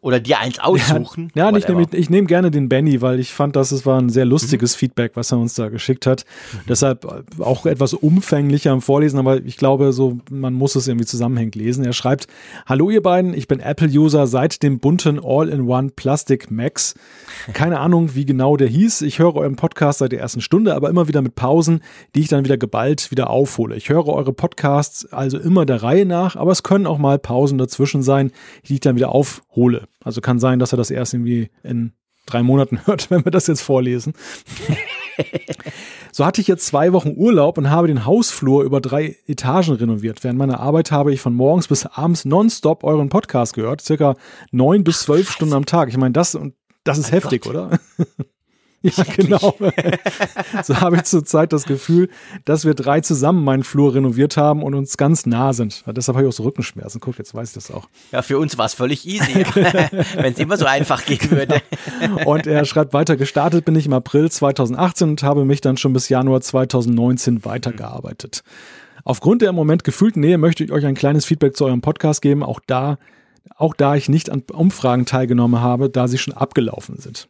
Oder 0.00 0.20
dir 0.20 0.38
eins 0.38 0.60
aussuchen? 0.60 1.32
Ja, 1.34 1.54
ich 1.56 1.66
nehme 1.66 1.86
ich 1.92 2.08
nehm 2.08 2.26
gerne 2.28 2.50
den 2.50 2.68
Benny, 2.68 3.02
weil 3.02 3.18
ich 3.18 3.32
fand, 3.32 3.56
dass 3.56 3.72
es 3.72 3.84
war 3.84 4.00
ein 4.00 4.10
sehr 4.10 4.24
lustiges 4.24 4.76
Feedback, 4.76 5.12
was 5.14 5.32
er 5.32 5.38
uns 5.38 5.54
da 5.54 5.68
geschickt 5.70 6.06
hat. 6.06 6.24
Deshalb 6.68 7.04
äh, 7.04 7.42
auch 7.42 7.66
etwas 7.66 7.94
umfänglicher 7.94 8.70
am 8.70 8.80
Vorlesen, 8.80 9.18
aber 9.18 9.42
ich 9.44 9.56
glaube, 9.56 9.92
so 9.92 10.18
man 10.30 10.54
muss 10.54 10.76
es 10.76 10.86
irgendwie 10.86 11.06
zusammenhängend 11.06 11.56
lesen. 11.56 11.84
Er 11.84 11.92
schreibt: 11.92 12.28
Hallo 12.66 12.90
ihr 12.90 13.02
beiden, 13.02 13.34
ich 13.34 13.48
bin 13.48 13.58
Apple-User 13.58 14.28
seit 14.28 14.62
dem 14.62 14.78
bunten 14.78 15.20
All-in-One 15.22 15.90
Plastic 15.96 16.50
Max. 16.50 16.94
Keine 17.52 17.80
Ahnung, 17.80 18.14
wie 18.14 18.24
genau 18.24 18.56
der 18.56 18.68
hieß. 18.68 19.02
Ich 19.02 19.18
höre 19.18 19.34
euren 19.34 19.56
Podcast 19.56 19.98
seit 19.98 20.12
der 20.12 20.20
ersten 20.20 20.40
Stunde, 20.40 20.74
aber 20.76 20.90
immer 20.90 21.08
wieder 21.08 21.22
mit 21.22 21.34
Pausen, 21.34 21.80
die 22.14 22.20
ich 22.20 22.28
dann 22.28 22.44
wieder 22.44 22.56
geballt 22.56 23.10
wieder 23.10 23.30
aufhole. 23.30 23.74
Ich 23.74 23.88
höre 23.88 24.06
eure 24.06 24.32
Podcasts 24.32 25.12
also 25.12 25.38
immer 25.38 25.66
der 25.66 25.82
Reihe 25.82 26.06
nach, 26.06 26.36
aber 26.36 26.52
es 26.52 26.62
können 26.62 26.86
auch 26.86 26.98
mal 26.98 27.18
Pausen 27.18 27.58
dazwischen 27.58 28.02
sein, 28.02 28.30
die 28.66 28.74
ich 28.74 28.80
dann 28.80 28.96
wieder 28.96 29.10
aufhole. 29.10 29.88
Also 30.08 30.22
kann 30.22 30.38
sein, 30.38 30.58
dass 30.58 30.72
er 30.72 30.78
das 30.78 30.90
erst 30.90 31.12
irgendwie 31.12 31.50
in 31.62 31.92
drei 32.24 32.42
Monaten 32.42 32.80
hört, 32.86 33.10
wenn 33.10 33.26
wir 33.26 33.30
das 33.30 33.46
jetzt 33.46 33.60
vorlesen. 33.60 34.14
So 36.10 36.24
hatte 36.24 36.40
ich 36.40 36.48
jetzt 36.48 36.66
zwei 36.66 36.92
Wochen 36.92 37.14
Urlaub 37.16 37.58
und 37.58 37.70
habe 37.70 37.86
den 37.86 38.04
Hausflur 38.06 38.64
über 38.64 38.80
drei 38.80 39.16
Etagen 39.26 39.74
renoviert. 39.74 40.24
Während 40.24 40.38
meiner 40.38 40.58
Arbeit 40.58 40.90
habe 40.90 41.12
ich 41.12 41.20
von 41.20 41.34
morgens 41.34 41.68
bis 41.68 41.86
abends 41.86 42.24
nonstop 42.24 42.82
euren 42.82 43.08
Podcast 43.08 43.54
gehört, 43.54 43.82
circa 43.82 44.16
neun 44.50 44.84
bis 44.84 45.00
zwölf 45.00 45.30
Stunden 45.30 45.54
am 45.54 45.66
Tag. 45.66 45.90
Ich 45.90 45.96
meine, 45.96 46.12
das 46.12 46.34
und 46.34 46.54
das 46.82 46.98
ist 46.98 47.12
heftig, 47.12 47.46
oder? 47.46 47.78
ja, 48.82 49.04
genau. 49.16 49.56
so 50.62 50.80
habe 50.80 50.96
ich 50.96 51.04
zurzeit 51.04 51.52
das 51.52 51.64
Gefühl, 51.64 52.08
dass 52.44 52.64
wir 52.64 52.74
drei 52.74 53.00
zusammen 53.00 53.42
meinen 53.42 53.64
Flur 53.64 53.94
renoviert 53.94 54.36
haben 54.36 54.62
und 54.62 54.74
uns 54.74 54.96
ganz 54.96 55.26
nah 55.26 55.52
sind. 55.52 55.82
Deshalb 55.86 56.16
habe 56.16 56.26
ich 56.26 56.32
auch 56.32 56.36
so 56.36 56.44
Rückenschmerzen. 56.44 57.00
Guck, 57.00 57.18
jetzt 57.18 57.34
weiß 57.34 57.48
ich 57.48 57.54
das 57.54 57.70
auch. 57.70 57.88
Ja, 58.12 58.22
für 58.22 58.38
uns 58.38 58.56
war 58.56 58.66
es 58.66 58.74
völlig 58.74 59.06
easy, 59.06 59.44
wenn 59.54 60.32
es 60.32 60.38
immer 60.38 60.56
so 60.56 60.66
einfach 60.66 61.04
gehen 61.04 61.30
würde. 61.30 61.60
Und 62.24 62.46
er 62.46 62.64
schreibt 62.64 62.92
weiter, 62.92 63.16
gestartet 63.16 63.64
bin 63.64 63.74
ich 63.74 63.86
im 63.86 63.92
April 63.92 64.30
2018 64.30 65.10
und 65.10 65.22
habe 65.22 65.44
mich 65.44 65.60
dann 65.60 65.76
schon 65.76 65.92
bis 65.92 66.08
Januar 66.08 66.40
2019 66.40 67.44
weitergearbeitet. 67.44 68.44
Aufgrund 69.04 69.42
der 69.42 69.50
im 69.50 69.56
Moment 69.56 69.84
gefühlten 69.84 70.20
Nähe 70.20 70.38
möchte 70.38 70.62
ich 70.62 70.70
euch 70.70 70.84
ein 70.86 70.94
kleines 70.94 71.24
Feedback 71.24 71.56
zu 71.56 71.64
eurem 71.64 71.80
Podcast 71.80 72.22
geben, 72.22 72.42
auch 72.42 72.60
da, 72.66 72.98
auch 73.56 73.74
da 73.74 73.94
ich 73.96 74.08
nicht 74.08 74.30
an 74.30 74.42
Umfragen 74.52 75.06
teilgenommen 75.06 75.60
habe, 75.60 75.90
da 75.90 76.08
sie 76.08 76.18
schon 76.18 76.34
abgelaufen 76.34 76.98
sind. 76.98 77.28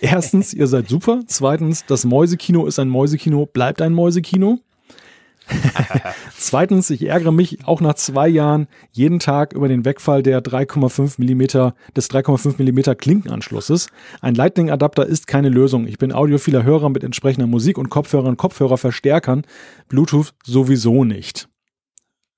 Erstens, 0.00 0.54
ihr 0.54 0.66
seid 0.66 0.88
super. 0.88 1.22
Zweitens, 1.26 1.84
das 1.86 2.04
Mäusekino 2.04 2.66
ist 2.66 2.78
ein 2.78 2.88
Mäusekino, 2.88 3.46
bleibt 3.46 3.82
ein 3.82 3.92
Mäusekino. 3.92 4.60
Zweitens, 6.38 6.90
ich 6.90 7.06
ärgere 7.06 7.32
mich 7.32 7.66
auch 7.66 7.80
nach 7.80 7.94
zwei 7.94 8.28
Jahren 8.28 8.66
jeden 8.92 9.18
Tag 9.18 9.52
über 9.52 9.68
den 9.68 9.84
Wegfall 9.84 10.22
der 10.22 10.42
3,5 10.42 11.14
Millimeter 11.18 11.74
des 11.96 12.10
3,5 12.10 12.54
Millimeter 12.58 12.94
Klinkenanschlusses. 12.94 13.88
Ein 14.20 14.34
Lightning-Adapter 14.34 15.06
ist 15.06 15.26
keine 15.26 15.48
Lösung. 15.48 15.86
Ich 15.86 15.98
bin 15.98 16.12
audiophiler 16.12 16.62
Hörer 16.62 16.88
mit 16.88 17.04
entsprechender 17.04 17.46
Musik 17.46 17.78
und 17.78 17.90
Kopfhörer 17.90 18.28
und 18.28 18.38
Kopfhörerverstärkern. 18.38 19.42
Bluetooth 19.88 20.34
sowieso 20.44 21.04
nicht. 21.04 21.48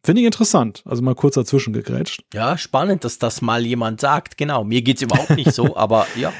Finde 0.06 0.20
ich 0.20 0.26
interessant. 0.26 0.84
Also 0.84 1.02
mal 1.02 1.16
kurz 1.16 1.34
dazwischen 1.34 1.72
gegrätscht. 1.72 2.22
Ja, 2.32 2.56
spannend, 2.56 3.02
dass 3.02 3.18
das 3.18 3.42
mal 3.42 3.66
jemand 3.66 4.00
sagt. 4.00 4.38
Genau, 4.38 4.62
mir 4.62 4.80
geht's 4.82 5.02
überhaupt 5.02 5.30
nicht 5.30 5.52
so, 5.52 5.76
aber 5.76 6.06
ja. 6.14 6.32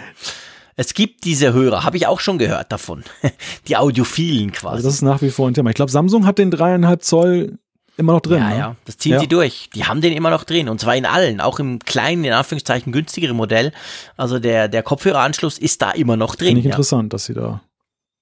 Es 0.76 0.94
gibt 0.94 1.24
diese 1.24 1.52
Hörer, 1.52 1.82
habe 1.82 1.97
ich 1.97 2.06
auch 2.06 2.20
schon 2.20 2.38
gehört 2.38 2.70
davon. 2.70 3.02
Die 3.66 3.76
Audiophilen 3.76 4.52
quasi. 4.52 4.76
Also 4.76 4.86
das 4.86 4.94
ist 4.94 5.02
nach 5.02 5.20
wie 5.20 5.30
vor 5.30 5.48
ein 5.51 5.55
Thema. 5.55 5.70
Ich 5.70 5.74
glaube, 5.74 5.90
Samsung 5.90 6.26
hat 6.26 6.38
den 6.38 6.52
dreieinhalb 6.52 7.02
Zoll 7.02 7.59
immer 7.97 8.12
noch 8.12 8.20
drin. 8.20 8.38
ja, 8.38 8.48
ne? 8.51 8.59
ja, 8.59 8.76
das 8.84 8.98
ziehen 8.98 9.14
Ja. 9.14 9.18
sie 9.20 9.26
durch. 9.26 9.68
Die 9.74 9.84
haben 9.84 10.01
den 10.01 10.12
immer 10.12 10.30
noch 10.30 10.44
drin 10.44 10.68
und 10.68 10.80
zwar 10.80 10.94
in 10.94 11.05
allen, 11.05 11.40
auch 11.40 11.59
im 11.59 11.80
kleinen, 11.80 12.22
in 12.22 12.32
Anführungszeichen 12.34 12.93
günstigeren 12.93 13.36
Modell. 13.36 13.72
Also 14.16 14.38
der, 14.38 14.68
der 14.68 14.84
Kopfhöreranschluss 14.84 15.59
ist 15.59 15.82
da 15.82 15.90
immer 15.90 16.16
noch 16.16 16.36
drin. 16.36 16.48
Finde 16.48 16.60
ich 16.60 16.66
ja. 16.66 16.70
interessant, 16.70 17.12
dass 17.12 17.24
sie 17.24 17.34
da 17.34 17.62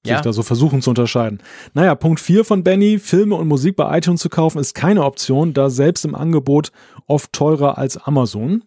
Ja. 0.07 0.17
sich 0.17 0.23
da 0.23 0.33
so 0.33 0.43
versuchen 0.43 0.83
zu 0.83 0.91
unterscheiden. 0.91 1.43
Naja, 1.73 1.95
Punkt 1.95 2.21
4 2.21 2.45
von 2.45 2.63
Benny, 2.63 2.99
Filme 2.99 3.35
und 3.37 3.49
Musik 3.49 3.77
bei 3.77 3.97
iTunes 3.99 4.21
zu 4.21 4.29
kaufen, 4.29 4.59
ist 4.59 4.75
keine 4.75 5.05
Option, 5.05 5.55
da 5.55 5.71
selbst 5.71 6.05
im 6.05 6.15
Angebot 6.15 6.73
oft 7.07 7.33
teurer 7.33 7.79
als 7.79 7.97
Amazon. 7.97 8.65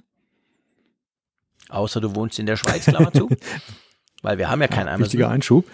Außer 1.69 1.99
du 2.01 2.15
wohnst 2.15 2.39
in 2.39 2.45
der 2.45 2.55
Schweiz, 2.55 2.85
Klammer 2.85 3.11
zu. 3.11 3.30
Weil 4.22 4.38
wir 4.38 4.49
haben 4.49 4.61
ja 4.61 4.68
kein 4.68 4.88
Wichtiger 4.99 5.26
Amazon. 5.26 5.35
Einschub. 5.35 5.65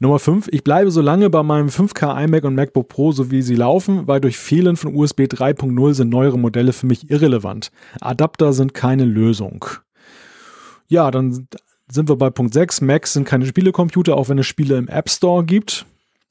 Nummer 0.00 0.20
5. 0.20 0.48
Ich 0.52 0.62
bleibe 0.62 0.92
so 0.92 1.00
lange 1.00 1.28
bei 1.28 1.42
meinem 1.42 1.68
5K 1.68 2.24
iMac 2.24 2.44
und 2.44 2.54
MacBook 2.54 2.88
Pro, 2.88 3.10
so 3.10 3.32
wie 3.32 3.42
sie 3.42 3.56
laufen, 3.56 4.06
weil 4.06 4.20
durch 4.20 4.38
Fehlen 4.38 4.76
von 4.76 4.94
USB 4.94 5.22
3.0 5.22 5.94
sind 5.94 6.08
neuere 6.08 6.38
Modelle 6.38 6.72
für 6.72 6.86
mich 6.86 7.10
irrelevant. 7.10 7.72
Adapter 8.00 8.52
sind 8.52 8.74
keine 8.74 9.04
Lösung. 9.04 9.64
Ja, 10.86 11.10
dann 11.10 11.48
sind 11.90 12.08
wir 12.08 12.16
bei 12.16 12.30
Punkt 12.30 12.54
6. 12.54 12.82
Macs 12.82 13.12
sind 13.14 13.24
keine 13.24 13.46
Spielecomputer, 13.46 14.16
auch 14.16 14.28
wenn 14.28 14.38
es 14.38 14.46
Spiele 14.46 14.76
im 14.76 14.88
App 14.88 15.08
Store 15.08 15.44
gibt. 15.44 15.86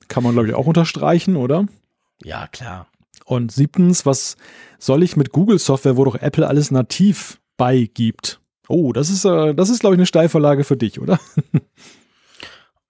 Kann 0.07 0.23
man, 0.23 0.33
glaube 0.33 0.47
ich, 0.47 0.53
auch 0.53 0.67
unterstreichen, 0.67 1.35
oder? 1.35 1.65
Ja, 2.23 2.47
klar. 2.47 2.87
Und 3.25 3.51
siebtens, 3.51 4.05
was 4.05 4.37
soll 4.79 5.03
ich 5.03 5.17
mit 5.17 5.31
Google-Software, 5.31 5.97
wo 5.97 6.05
doch 6.05 6.15
Apple 6.15 6.47
alles 6.47 6.71
nativ 6.71 7.39
beigibt? 7.57 8.39
Oh, 8.69 8.93
das 8.93 9.09
ist, 9.09 9.25
äh, 9.25 9.53
das 9.53 9.69
ist, 9.69 9.79
glaube 9.79 9.95
ich, 9.95 9.99
eine 9.99 10.05
Steilvorlage 10.05 10.63
für 10.63 10.77
dich, 10.77 10.99
oder? 10.99 11.19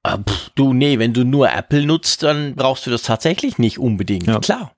Pff, 0.07 0.52
du, 0.56 0.73
nee, 0.73 0.99
wenn 0.99 1.14
du 1.14 1.26
nur 1.26 1.52
Apple 1.52 1.85
nutzt, 1.85 2.23
dann 2.23 2.56
brauchst 2.56 2.85
du 2.85 2.91
das 2.91 3.03
tatsächlich 3.03 3.57
nicht 3.57 3.80
unbedingt. 3.80 4.27
Ja. 4.27 4.39
Klar. 4.39 4.72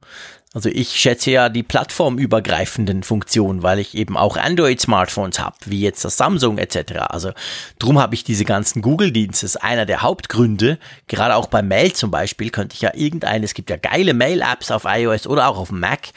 Also 0.52 0.68
ich 0.70 1.00
schätze 1.00 1.30
ja 1.30 1.48
die 1.48 1.62
plattformübergreifenden 1.62 3.04
Funktionen, 3.04 3.62
weil 3.62 3.78
ich 3.78 3.96
eben 3.96 4.18
auch 4.18 4.36
Android-Smartphones 4.36 5.40
habe, 5.40 5.56
wie 5.66 5.82
jetzt 5.82 6.04
das 6.04 6.18
Samsung 6.18 6.58
etc. 6.58 6.94
Also 7.10 7.34
drum 7.78 8.00
habe 8.00 8.16
ich 8.16 8.24
diese 8.24 8.46
ganzen 8.46 8.82
Google-Dienste. 8.82 9.46
Das 9.46 9.56
ist 9.56 9.62
einer 9.62 9.86
der 9.86 10.02
Hauptgründe. 10.02 10.80
Gerade 11.08 11.36
auch 11.36 11.46
bei 11.46 11.62
Mail 11.62 11.94
zum 11.94 12.10
Beispiel 12.10 12.50
könnte 12.50 12.74
ich 12.74 12.82
ja 12.82 12.92
irgendeine, 12.96 13.46
es 13.46 13.54
gibt 13.54 13.70
ja 13.70 13.78
geile 13.78 14.16
Mail-Apps 14.16 14.72
auf 14.72 14.86
iOS 14.88 15.28
oder 15.28 15.50
auch 15.50 15.60
auf 15.60 15.72
Mac, 15.72 16.08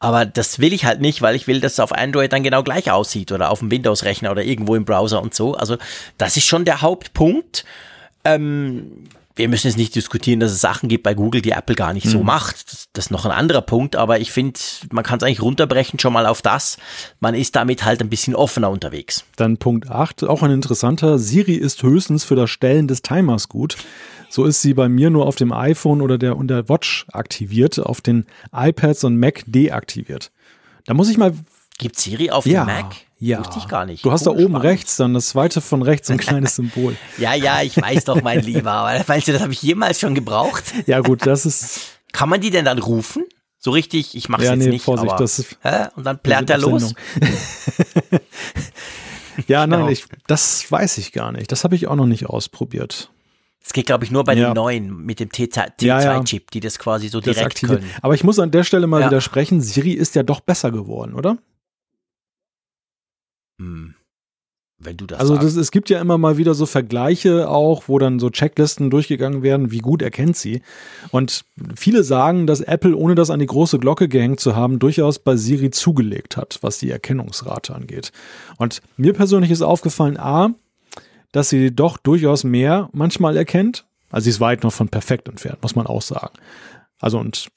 aber 0.00 0.26
das 0.26 0.58
will 0.58 0.72
ich 0.72 0.84
halt 0.84 1.00
nicht, 1.00 1.22
weil 1.22 1.36
ich 1.36 1.46
will, 1.46 1.60
dass 1.60 1.74
es 1.74 1.80
auf 1.80 1.92
Android 1.92 2.32
dann 2.32 2.42
genau 2.42 2.64
gleich 2.64 2.90
aussieht 2.90 3.30
oder 3.30 3.50
auf 3.50 3.60
dem 3.60 3.70
Windows-Rechner 3.70 4.32
oder 4.32 4.42
irgendwo 4.42 4.74
im 4.74 4.84
Browser 4.84 5.22
und 5.22 5.32
so. 5.32 5.54
Also 5.54 5.76
das 6.18 6.36
ist 6.36 6.46
schon 6.46 6.64
der 6.64 6.82
Hauptpunkt. 6.82 7.64
Ähm, 8.24 9.06
wir 9.36 9.48
müssen 9.48 9.68
jetzt 9.68 9.76
nicht 9.76 9.94
diskutieren, 9.94 10.40
dass 10.40 10.50
es 10.50 10.60
Sachen 10.60 10.88
gibt 10.88 11.04
bei 11.04 11.14
Google, 11.14 11.42
die 11.42 11.50
Apple 11.50 11.76
gar 11.76 11.92
nicht 11.92 12.06
mhm. 12.06 12.10
so 12.10 12.22
macht. 12.22 12.72
Das, 12.72 12.86
das, 12.92 13.06
ist 13.06 13.10
noch 13.10 13.26
ein 13.26 13.30
anderer 13.30 13.60
Punkt, 13.60 13.94
aber 13.94 14.18
ich 14.18 14.32
finde, 14.32 14.58
man 14.90 15.04
kann 15.04 15.18
es 15.18 15.22
eigentlich 15.22 15.42
runterbrechen 15.42 15.98
schon 15.98 16.12
mal 16.12 16.26
auf 16.26 16.42
das. 16.42 16.78
Man 17.20 17.34
ist 17.34 17.54
damit 17.54 17.84
halt 17.84 18.00
ein 18.00 18.08
bisschen 18.08 18.34
offener 18.34 18.70
unterwegs. 18.70 19.24
Dann 19.36 19.58
Punkt 19.58 19.90
8, 19.90 20.24
auch 20.24 20.42
ein 20.42 20.50
interessanter. 20.50 21.18
Siri 21.18 21.54
ist 21.54 21.82
höchstens 21.82 22.24
für 22.24 22.34
das 22.34 22.50
Stellen 22.50 22.88
des 22.88 23.02
Timers 23.02 23.48
gut. 23.48 23.76
So 24.28 24.44
ist 24.44 24.62
sie 24.62 24.74
bei 24.74 24.88
mir 24.88 25.10
nur 25.10 25.26
auf 25.26 25.36
dem 25.36 25.52
iPhone 25.52 26.00
oder 26.00 26.18
der, 26.18 26.36
und 26.36 26.48
der 26.48 26.68
Watch 26.68 27.06
aktiviert, 27.12 27.78
auf 27.78 28.00
den 28.00 28.26
iPads 28.52 29.04
und 29.04 29.18
Mac 29.18 29.44
deaktiviert. 29.46 30.32
Da 30.86 30.94
muss 30.94 31.10
ich 31.10 31.18
mal. 31.18 31.32
Gibt 31.78 31.98
Siri 31.98 32.30
auf 32.30 32.46
ja. 32.46 32.64
dem 32.64 32.66
Mac? 32.66 32.96
Ja. 33.18 33.38
Wusste 33.38 33.58
ich 33.58 33.68
gar 33.68 33.86
nicht. 33.86 34.04
Du 34.04 34.12
hast 34.12 34.26
oh, 34.26 34.32
da 34.32 34.38
oben 34.38 34.54
spannend. 34.54 34.64
rechts 34.64 34.96
dann 34.96 35.14
das 35.14 35.28
zweite 35.28 35.60
von 35.60 35.82
rechts 35.82 36.10
ein 36.10 36.18
kleines 36.26 36.56
Symbol. 36.56 36.96
ja, 37.18 37.34
ja, 37.34 37.62
ich 37.62 37.76
weiß 37.80 38.04
doch, 38.04 38.22
mein 38.22 38.40
Lieber. 38.44 38.72
Aber 38.72 39.04
meinst 39.06 39.28
du, 39.28 39.32
das 39.32 39.42
habe 39.42 39.52
ich 39.52 39.62
jemals 39.62 40.00
schon 40.00 40.14
gebraucht? 40.14 40.64
ja, 40.86 41.00
gut, 41.00 41.26
das 41.26 41.46
ist. 41.46 41.80
Kann 42.12 42.28
man 42.28 42.40
die 42.40 42.50
denn 42.50 42.64
dann 42.64 42.78
rufen? 42.78 43.24
So 43.58 43.70
richtig, 43.70 44.14
ich 44.14 44.28
mache 44.28 44.42
es 44.42 44.48
ja, 44.48 44.54
jetzt 44.54 44.64
nee, 44.64 44.70
nicht. 44.70 44.84
Vorsicht, 44.84 45.10
aber, 45.10 45.20
das 45.20 45.38
ist, 45.38 45.58
hä? 45.62 45.88
Und 45.96 46.04
dann 46.04 46.18
plärt 46.18 46.48
er 46.50 46.58
los. 46.58 46.94
ja, 49.48 49.66
nein, 49.66 49.80
genau. 49.80 49.90
ich, 49.90 50.04
das 50.26 50.70
weiß 50.70 50.98
ich 50.98 51.12
gar 51.12 51.32
nicht. 51.32 51.50
Das 51.50 51.64
habe 51.64 51.74
ich 51.74 51.88
auch 51.88 51.96
noch 51.96 52.06
nicht 52.06 52.26
ausprobiert. 52.26 53.10
Das 53.62 53.72
geht, 53.72 53.86
glaube 53.86 54.04
ich, 54.04 54.12
nur 54.12 54.22
bei 54.22 54.34
ja. 54.34 54.50
den 54.50 54.54
neuen 54.54 54.96
mit 55.04 55.18
dem 55.18 55.30
T2-Chip, 55.30 55.82
ja, 55.82 56.00
ja. 56.00 56.22
die 56.22 56.60
das 56.60 56.78
quasi 56.78 57.08
so 57.08 57.20
direkt 57.20 57.46
aktiviert. 57.46 57.80
können. 57.80 57.92
Aber 58.02 58.14
ich 58.14 58.22
muss 58.22 58.38
an 58.38 58.52
der 58.52 58.62
Stelle 58.62 58.86
mal 58.86 59.04
widersprechen, 59.04 59.60
Siri 59.60 59.90
ist 59.92 60.14
ja 60.14 60.22
doch 60.22 60.38
besser 60.40 60.70
geworden, 60.70 61.14
oder? 61.14 61.38
Hm. 63.58 63.94
Wenn 64.78 64.98
du 64.98 65.06
das 65.06 65.18
also 65.18 65.36
das, 65.36 65.56
es 65.56 65.70
gibt 65.70 65.88
ja 65.88 66.00
immer 66.02 66.18
mal 66.18 66.36
wieder 66.36 66.52
so 66.52 66.66
Vergleiche 66.66 67.48
auch, 67.48 67.84
wo 67.86 67.98
dann 67.98 68.18
so 68.18 68.28
Checklisten 68.28 68.90
durchgegangen 68.90 69.42
werden, 69.42 69.70
wie 69.70 69.78
gut 69.78 70.02
erkennt 70.02 70.36
sie. 70.36 70.60
Und 71.10 71.46
viele 71.74 72.04
sagen, 72.04 72.46
dass 72.46 72.60
Apple, 72.60 72.94
ohne 72.94 73.14
das 73.14 73.30
an 73.30 73.40
die 73.40 73.46
große 73.46 73.78
Glocke 73.78 74.06
gehängt 74.06 74.38
zu 74.38 74.54
haben, 74.54 74.78
durchaus 74.78 75.18
bei 75.18 75.36
Siri 75.36 75.70
zugelegt 75.70 76.36
hat, 76.36 76.58
was 76.60 76.78
die 76.78 76.90
Erkennungsrate 76.90 77.74
angeht. 77.74 78.12
Und 78.58 78.82
mir 78.98 79.14
persönlich 79.14 79.50
ist 79.50 79.62
aufgefallen, 79.62 80.18
a, 80.18 80.50
dass 81.32 81.48
sie 81.48 81.74
doch 81.74 81.96
durchaus 81.96 82.44
mehr 82.44 82.90
manchmal 82.92 83.38
erkennt. 83.38 83.86
Also 84.10 84.24
sie 84.24 84.30
ist 84.30 84.40
weit 84.40 84.62
noch 84.62 84.72
von 84.74 84.88
perfekt 84.88 85.26
entfernt, 85.26 85.62
muss 85.62 85.74
man 85.74 85.86
auch 85.86 86.02
sagen. 86.02 86.34
Also 87.00 87.18
und 87.18 87.48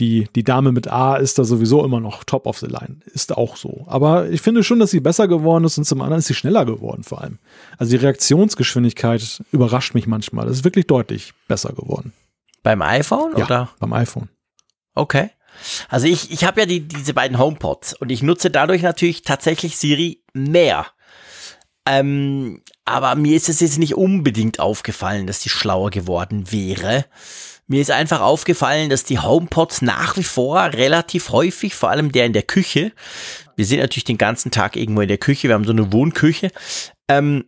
die, 0.00 0.28
die 0.34 0.42
Dame 0.42 0.72
mit 0.72 0.88
A 0.88 1.16
ist 1.16 1.38
da 1.38 1.44
sowieso 1.44 1.84
immer 1.84 2.00
noch 2.00 2.24
top 2.24 2.46
of 2.46 2.58
the 2.58 2.66
line. 2.66 2.98
Ist 3.06 3.36
auch 3.36 3.56
so. 3.56 3.84
Aber 3.86 4.28
ich 4.28 4.40
finde 4.40 4.64
schon, 4.64 4.80
dass 4.80 4.90
sie 4.90 5.00
besser 5.00 5.28
geworden 5.28 5.64
ist 5.64 5.78
und 5.78 5.84
zum 5.84 6.00
anderen 6.00 6.18
ist 6.18 6.26
sie 6.26 6.34
schneller 6.34 6.64
geworden 6.64 7.04
vor 7.04 7.22
allem. 7.22 7.38
Also 7.78 7.90
die 7.90 8.02
Reaktionsgeschwindigkeit 8.02 9.42
überrascht 9.52 9.94
mich 9.94 10.06
manchmal. 10.06 10.46
Das 10.46 10.58
ist 10.58 10.64
wirklich 10.64 10.86
deutlich 10.86 11.32
besser 11.46 11.72
geworden. 11.72 12.12
Beim 12.64 12.82
iPhone 12.82 13.34
ja, 13.36 13.44
oder? 13.44 13.70
Beim 13.78 13.92
iPhone. 13.92 14.28
Okay. 14.94 15.30
Also 15.88 16.08
ich, 16.08 16.32
ich 16.32 16.44
habe 16.44 16.60
ja 16.60 16.66
die, 16.66 16.80
diese 16.80 17.14
beiden 17.14 17.38
HomePods 17.38 17.94
und 17.94 18.10
ich 18.10 18.22
nutze 18.22 18.50
dadurch 18.50 18.82
natürlich 18.82 19.22
tatsächlich 19.22 19.76
Siri 19.76 20.22
mehr. 20.32 20.86
Ähm, 21.86 22.62
aber 22.84 23.14
mir 23.14 23.36
ist 23.36 23.48
es 23.48 23.60
jetzt 23.60 23.78
nicht 23.78 23.94
unbedingt 23.94 24.58
aufgefallen, 24.58 25.26
dass 25.26 25.42
sie 25.42 25.50
schlauer 25.50 25.90
geworden 25.90 26.50
wäre. 26.50 27.04
Mir 27.66 27.80
ist 27.80 27.90
einfach 27.90 28.20
aufgefallen, 28.20 28.90
dass 28.90 29.04
die 29.04 29.18
HomePods 29.18 29.82
nach 29.82 30.16
wie 30.16 30.24
vor 30.24 30.60
relativ 30.64 31.30
häufig, 31.30 31.74
vor 31.74 31.90
allem 31.90 32.12
der 32.12 32.26
in 32.26 32.34
der 32.34 32.42
Küche, 32.42 32.92
wir 33.56 33.64
sind 33.64 33.80
natürlich 33.80 34.04
den 34.04 34.18
ganzen 34.18 34.50
Tag 34.50 34.76
irgendwo 34.76 35.00
in 35.00 35.08
der 35.08 35.18
Küche, 35.18 35.48
wir 35.48 35.54
haben 35.54 35.64
so 35.64 35.72
eine 35.72 35.92
Wohnküche, 35.92 36.50
ähm, 37.08 37.44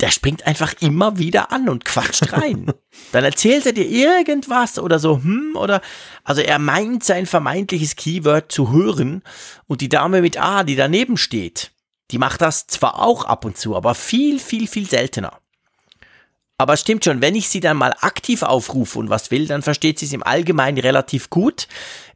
der 0.00 0.10
springt 0.10 0.46
einfach 0.46 0.74
immer 0.80 1.18
wieder 1.18 1.52
an 1.52 1.68
und 1.68 1.84
quatscht 1.84 2.32
rein. 2.32 2.72
Dann 3.12 3.24
erzählt 3.24 3.66
er 3.66 3.72
dir 3.72 3.88
irgendwas 3.88 4.78
oder 4.78 4.98
so, 4.98 5.22
hm, 5.22 5.52
oder, 5.54 5.82
also 6.24 6.40
er 6.40 6.58
meint 6.58 7.04
sein 7.04 7.26
vermeintliches 7.26 7.96
Keyword 7.96 8.50
zu 8.50 8.72
hören 8.72 9.22
und 9.66 9.82
die 9.82 9.88
Dame 9.88 10.20
mit 10.22 10.40
A, 10.40 10.64
die 10.64 10.76
daneben 10.76 11.16
steht, 11.16 11.72
die 12.10 12.18
macht 12.18 12.40
das 12.40 12.66
zwar 12.66 13.00
auch 13.00 13.24
ab 13.24 13.44
und 13.44 13.56
zu, 13.56 13.76
aber 13.76 13.94
viel, 13.94 14.40
viel, 14.40 14.66
viel 14.66 14.88
seltener. 14.88 15.39
Aber 16.60 16.74
es 16.74 16.82
stimmt 16.82 17.06
schon, 17.06 17.22
wenn 17.22 17.36
ich 17.36 17.48
sie 17.48 17.60
dann 17.60 17.78
mal 17.78 17.94
aktiv 18.02 18.42
aufrufe 18.42 18.98
und 18.98 19.08
was 19.08 19.30
will, 19.30 19.46
dann 19.46 19.62
versteht 19.62 19.98
sie 19.98 20.04
es 20.04 20.12
im 20.12 20.22
Allgemeinen 20.22 20.76
relativ 20.76 21.30
gut. 21.30 21.68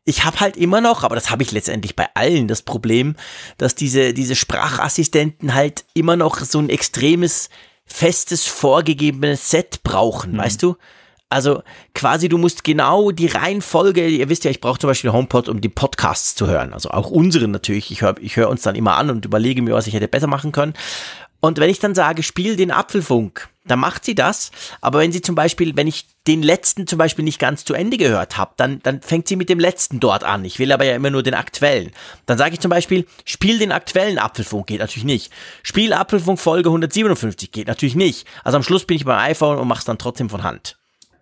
Ich 0.05 0.27
habe 0.27 0.39
halt 0.41 0.59
immer 0.59 0.83
noch, 0.83 1.03
aber 1.03 1.15
das 1.15 1.31
habe 1.31 1.43
ich 1.43 1.51
letztendlich 1.51 1.97
bei 1.97 2.09
allen, 2.13 2.47
das 2.47 2.61
Problem, 2.61 3.17
dass 3.57 3.75
diese, 3.75 4.13
diese 4.13 4.35
Sprachassistenten 4.35 5.55
halt 5.55 5.87
immer 5.95 6.17
noch 6.17 6.41
so 6.41 6.59
ein 6.59 6.69
extremes, 6.69 7.49
festes, 7.87 8.45
vorgegebenes 8.45 9.51
Set 9.51 9.83
brauchen, 9.83 10.33
mhm. 10.33 10.37
weißt 10.37 10.63
du? 10.63 10.77
Also 11.31 11.63
quasi, 11.95 12.29
du 12.29 12.37
musst 12.37 12.65
genau 12.65 13.13
die 13.13 13.29
Reihenfolge, 13.29 14.07
ihr 14.07 14.29
wisst 14.29 14.45
ja, 14.45 14.51
ich 14.51 14.61
brauche 14.61 14.79
zum 14.79 14.89
Beispiel 14.89 15.11
HomePod, 15.11 15.49
um 15.49 15.63
die 15.63 15.71
Podcasts 15.71 16.35
zu 16.35 16.49
hören. 16.49 16.75
Also 16.75 16.91
auch 16.91 17.11
unseren 17.11 17.51
natürlich. 17.51 17.91
Ich 17.91 18.03
höre 18.03 18.17
ich 18.21 18.37
hör 18.37 18.51
uns 18.51 18.61
dann 18.61 18.75
immer 18.75 18.99
an 18.99 19.09
und 19.09 19.25
überlege 19.25 19.63
mir, 19.63 19.73
was 19.73 19.87
ich 19.87 19.95
hätte 19.95 20.07
besser 20.07 20.27
machen 20.27 20.53
können. 20.53 20.75
Und 21.41 21.59
wenn 21.59 21.71
ich 21.71 21.79
dann 21.79 21.95
sage, 21.95 22.23
spiel 22.23 22.57
den 22.57 22.71
Apfelfunk, 22.71 23.49
dann 23.67 23.79
macht 23.79 24.05
sie 24.05 24.15
das. 24.15 24.51
Aber 24.81 24.99
wenn 24.99 25.13
sie 25.13 25.23
zum 25.23 25.35
Beispiel, 25.35 25.77
wenn 25.77 25.87
ich 25.87 26.07
den 26.27 26.43
letzten 26.43 26.87
zum 26.87 26.99
Beispiel 26.99 27.25
nicht 27.25 27.39
ganz 27.39 27.65
zu 27.65 27.75
Ende 27.75 27.97
gehört 27.97 28.37
habe, 28.37 28.53
dann, 28.57 28.81
dann 28.83 29.01
fängt 29.03 29.29
sie 29.29 29.37
mit 29.37 29.49
dem 29.49 29.59
letzten 29.59 30.01
dort 30.01 30.25
an. 30.25 30.45
Ich 30.45 30.59
will 30.59 30.73
aber 30.73 30.85
ja 30.85 30.95
immer 30.95 31.11
nur 31.11 31.23
den 31.23 31.35
aktuellen. 31.35 31.91
Dann 32.27 32.39
sage 32.39 32.55
ich 32.55 32.61
zum 32.61 32.71
Beispiel, 32.71 33.07
spiel 33.25 33.59
den 33.59 33.73
aktuellen 33.73 34.19
Apfelfunk, 34.19 34.67
geht 34.67 34.81
natürlich 34.81 35.05
nicht. 35.05 35.33
Spiel 35.63 35.93
Apfelfunk 35.93 36.39
Folge 36.39 36.69
157, 36.69 37.51
geht 37.53 37.69
natürlich 37.69 37.95
nicht. 37.95 38.27
Also 38.43 38.57
am 38.57 38.63
Schluss 38.63 38.85
bin 38.85 38.97
ich 38.97 39.05
beim 39.05 39.19
iPhone 39.19 39.59
und 39.59 39.69
mach's 39.69 39.85
dann 39.85 39.99
trotzdem 39.99 40.31
von 40.31 40.43
Hand. 40.43 40.77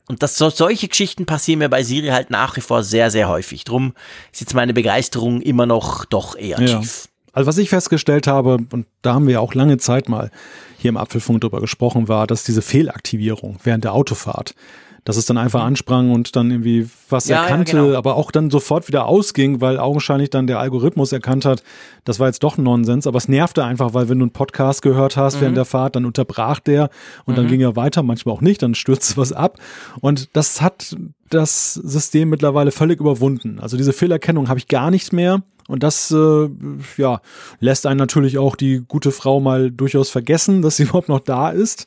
Und 0.08 0.22
das, 0.22 0.36
so, 0.36 0.50
solche 0.50 0.88
Geschichten 0.88 1.26
passieren 1.26 1.60
mir 1.60 1.68
bei 1.68 1.84
Siri 1.84 2.08
halt 2.08 2.30
nach 2.30 2.56
wie 2.56 2.60
vor 2.60 2.82
sehr, 2.82 3.10
sehr 3.10 3.28
häufig. 3.28 3.64
Drum 3.64 3.94
ist 4.32 4.40
jetzt 4.40 4.54
meine 4.54 4.74
Begeisterung 4.74 5.40
immer 5.42 5.66
noch 5.66 6.04
doch 6.04 6.36
eher 6.36 6.60
ja. 6.60 6.80
tief. 6.80 7.08
Also 7.32 7.46
was 7.46 7.56
ich 7.56 7.70
festgestellt 7.70 8.26
habe, 8.26 8.58
und 8.72 8.86
da 9.00 9.14
haben 9.14 9.26
wir 9.26 9.34
ja 9.34 9.40
auch 9.40 9.54
lange 9.54 9.78
Zeit 9.78 10.08
mal 10.08 10.30
hier 10.82 10.90
im 10.90 10.96
Apfelfunk 10.96 11.40
drüber 11.40 11.60
gesprochen, 11.60 12.08
war, 12.08 12.26
dass 12.26 12.44
diese 12.44 12.62
Fehlaktivierung 12.62 13.58
während 13.64 13.84
der 13.84 13.94
Autofahrt, 13.94 14.54
dass 15.04 15.16
es 15.16 15.26
dann 15.26 15.38
einfach 15.38 15.60
mhm. 15.60 15.66
ansprang 15.66 16.10
und 16.12 16.36
dann 16.36 16.50
irgendwie 16.50 16.88
was 17.08 17.26
ja, 17.28 17.42
erkannte, 17.42 17.76
ja, 17.76 17.82
genau. 17.82 17.98
aber 17.98 18.16
auch 18.16 18.30
dann 18.30 18.50
sofort 18.50 18.88
wieder 18.88 19.06
ausging, 19.06 19.60
weil 19.60 19.78
augenscheinlich 19.78 20.30
dann 20.30 20.46
der 20.46 20.60
Algorithmus 20.60 21.12
erkannt 21.12 21.44
hat, 21.44 21.62
das 22.04 22.20
war 22.20 22.28
jetzt 22.28 22.42
doch 22.42 22.56
Nonsens, 22.56 23.06
aber 23.06 23.18
es 23.18 23.28
nervte 23.28 23.64
einfach, 23.64 23.94
weil 23.94 24.08
wenn 24.08 24.18
du 24.18 24.24
einen 24.24 24.32
Podcast 24.32 24.82
gehört 24.82 25.16
hast 25.16 25.36
mhm. 25.36 25.40
während 25.40 25.56
der 25.56 25.64
Fahrt, 25.64 25.96
dann 25.96 26.04
unterbrach 26.04 26.60
der 26.60 26.90
und 27.24 27.32
mhm. 27.32 27.36
dann 27.36 27.48
ging 27.48 27.60
er 27.60 27.74
weiter, 27.74 28.02
manchmal 28.02 28.34
auch 28.34 28.40
nicht, 28.40 28.62
dann 28.62 28.74
stürzte 28.74 29.16
was 29.16 29.32
ab 29.32 29.58
und 30.00 30.36
das 30.36 30.60
hat 30.60 30.96
das 31.30 31.74
System 31.74 32.28
mittlerweile 32.28 32.70
völlig 32.70 33.00
überwunden. 33.00 33.58
Also 33.60 33.76
diese 33.76 33.92
Fehlerkennung 33.92 34.48
habe 34.48 34.58
ich 34.58 34.68
gar 34.68 34.90
nicht 34.90 35.12
mehr. 35.12 35.42
Und 35.68 35.82
das 35.82 36.10
äh, 36.10 36.48
ja, 36.96 37.20
lässt 37.60 37.86
einen 37.86 37.98
natürlich 37.98 38.36
auch 38.36 38.56
die 38.56 38.82
gute 38.86 39.12
Frau 39.12 39.40
mal 39.40 39.70
durchaus 39.70 40.10
vergessen, 40.10 40.60
dass 40.60 40.76
sie 40.76 40.82
überhaupt 40.84 41.08
noch 41.08 41.20
da 41.20 41.50
ist. 41.50 41.86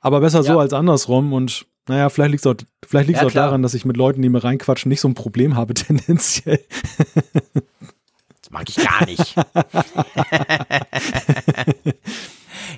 Aber 0.00 0.20
besser 0.20 0.38
ja. 0.38 0.52
so 0.54 0.58
als 0.58 0.72
andersrum. 0.72 1.32
Und 1.32 1.66
naja, 1.88 2.08
vielleicht 2.08 2.32
liegt 2.32 2.44
es 2.44 2.50
auch, 2.50 2.56
vielleicht 2.86 3.08
liegt's 3.08 3.22
ja, 3.22 3.28
auch 3.28 3.32
daran, 3.32 3.62
dass 3.62 3.74
ich 3.74 3.84
mit 3.84 3.96
Leuten, 3.96 4.22
die 4.22 4.28
mir 4.28 4.42
reinquatschen, 4.42 4.88
nicht 4.88 5.00
so 5.00 5.08
ein 5.08 5.14
Problem 5.14 5.56
habe, 5.56 5.74
tendenziell. 5.74 6.60
Das 8.42 8.50
mag 8.50 8.68
ich 8.68 8.76
gar 8.76 9.04
nicht. 9.06 9.34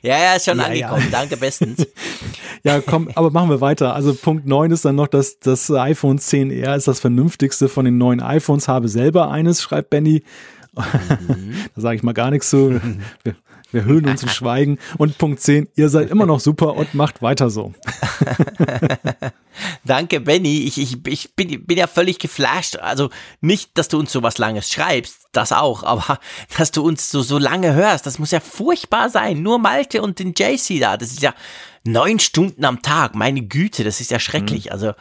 Ja, 0.03 0.19
ja, 0.19 0.35
ist 0.35 0.45
schon 0.45 0.59
ja, 0.59 0.67
angekommen. 0.67 1.03
Ja. 1.11 1.11
Danke 1.11 1.37
bestens. 1.37 1.87
ja, 2.63 2.81
komm, 2.81 3.11
aber 3.15 3.31
machen 3.31 3.51
wir 3.51 3.61
weiter. 3.61 3.95
Also 3.95 4.15
Punkt 4.15 4.47
9 4.47 4.71
ist 4.71 4.85
dann 4.85 4.97
noch, 4.97 5.09
dass 5.09 5.41
das 5.41 5.71
iPhone 5.71 6.19
10R 6.19 6.77
ist 6.77 6.89
das 6.89 7.01
vernünftigste 7.01 7.69
von 7.69 7.85
den 7.85 7.99
neuen 7.99 8.21
iPhones. 8.21 8.69
Habe 8.69 8.89
selber 8.89 9.31
eines, 9.31 9.63
schreibt 9.63 9.91
Benny. 9.91 10.23
Mhm. 10.75 11.55
da 11.75 11.81
sage 11.81 11.97
ich 11.97 12.03
mal 12.03 12.13
gar 12.13 12.31
nichts 12.31 12.51
zu. 12.51 12.81
Wir, 13.71 13.85
hüllen 13.85 14.09
uns 14.09 14.23
in 14.23 14.29
Schweigen. 14.29 14.79
Und 14.97 15.19
Punkt 15.19 15.41
10, 15.41 15.69
ihr 15.77 15.89
seid 15.89 16.11
immer 16.11 16.27
noch 16.27 16.41
super 16.41 16.75
und 16.75 16.95
macht 16.95 17.21
weiter 17.21 17.51
so. 17.51 17.75
Danke, 19.85 20.21
Benny. 20.21 20.65
Ich, 20.65 20.79
ich, 20.79 21.07
ich 21.07 21.35
bin, 21.35 21.67
bin 21.67 21.79
ja 21.79 21.87
völlig 21.87 22.19
geflasht. 22.19 22.77
Also 22.77 23.11
nicht, 23.41 23.77
dass 23.77 23.89
du 23.89 23.99
uns 23.99 24.13
so 24.13 24.23
was 24.23 24.39
Langes 24.39 24.71
schreibst, 24.71 25.29
das 25.33 25.53
auch, 25.53 25.83
aber 25.83 26.19
dass 26.59 26.71
du 26.71 26.83
uns 26.83 27.11
so, 27.11 27.23
so 27.23 27.39
lange 27.39 27.75
hörst, 27.75 28.07
das 28.07 28.19
muss 28.19 28.31
ja 28.31 28.41
furchtbar 28.41 29.11
sein. 29.11 29.43
Nur 29.43 29.59
Malte 29.59 30.03
und 30.03 30.19
den 30.19 30.35
JC 30.37 30.81
da, 30.81 30.97
das 30.97 31.11
ist 31.11 31.23
ja 31.23 31.35
neun 31.85 32.19
Stunden 32.19 32.65
am 32.65 32.83
Tag. 32.83 33.15
Meine 33.15 33.43
Güte, 33.43 33.85
das 33.85 34.01
ist 34.01 34.11
ja 34.11 34.19
schrecklich. 34.19 34.67
Mhm. 34.67 34.73
Also 34.73 34.93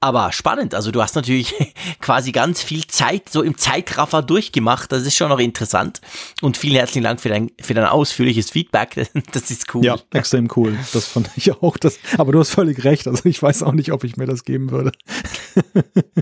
Aber 0.00 0.30
spannend, 0.30 0.74
also 0.74 0.90
du 0.90 1.02
hast 1.02 1.14
natürlich 1.16 1.54
quasi 2.00 2.30
ganz 2.32 2.62
viel 2.62 2.86
Zeit 2.86 3.28
so 3.30 3.42
im 3.42 3.56
Zeitraffer 3.56 4.22
durchgemacht. 4.22 4.92
Das 4.92 5.02
ist 5.02 5.16
schon 5.16 5.30
noch 5.30 5.38
interessant. 5.38 6.00
Und 6.42 6.56
vielen 6.56 6.76
herzlichen 6.76 7.04
Dank 7.04 7.20
für 7.20 7.30
dein, 7.30 7.50
für 7.60 7.74
dein 7.74 7.86
ausführliches 7.86 8.50
Feedback. 8.50 9.10
Das 9.32 9.50
ist 9.50 9.74
cool. 9.74 9.84
Ja, 9.84 9.96
extrem 10.12 10.48
cool. 10.56 10.78
Das 10.92 11.08
fand 11.08 11.30
ich 11.36 11.50
auch. 11.52 11.76
Das, 11.76 11.98
aber 12.16 12.32
du 12.32 12.38
hast 12.38 12.50
völlig 12.50 12.84
recht. 12.84 13.06
Also 13.06 13.28
ich 13.28 13.42
weiß 13.42 13.62
auch 13.62 13.72
nicht, 13.72 13.92
ob 13.92 14.04
ich 14.04 14.16
mir 14.16 14.26
das 14.26 14.44
geben 14.44 14.70
würde. 14.70 14.92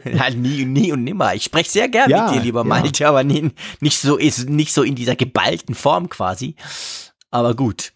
Ja, 0.04 0.30
nie, 0.30 0.64
nie 0.64 0.92
und 0.92 1.02
nimmer. 1.02 1.34
Ich 1.34 1.44
spreche 1.44 1.70
sehr 1.70 1.88
gern 1.88 2.08
ja, 2.08 2.26
mit 2.26 2.36
dir, 2.36 2.42
lieber 2.42 2.60
ja. 2.60 2.64
Malte, 2.64 3.08
aber 3.08 3.24
nie, 3.24 3.50
nicht 3.80 3.98
so 3.98 4.16
nicht 4.16 4.72
so 4.72 4.82
in 4.82 4.94
dieser 4.94 5.16
geballten 5.16 5.74
Form 5.74 6.08
quasi. 6.08 6.54
Aber 7.30 7.54
gut. 7.54 7.92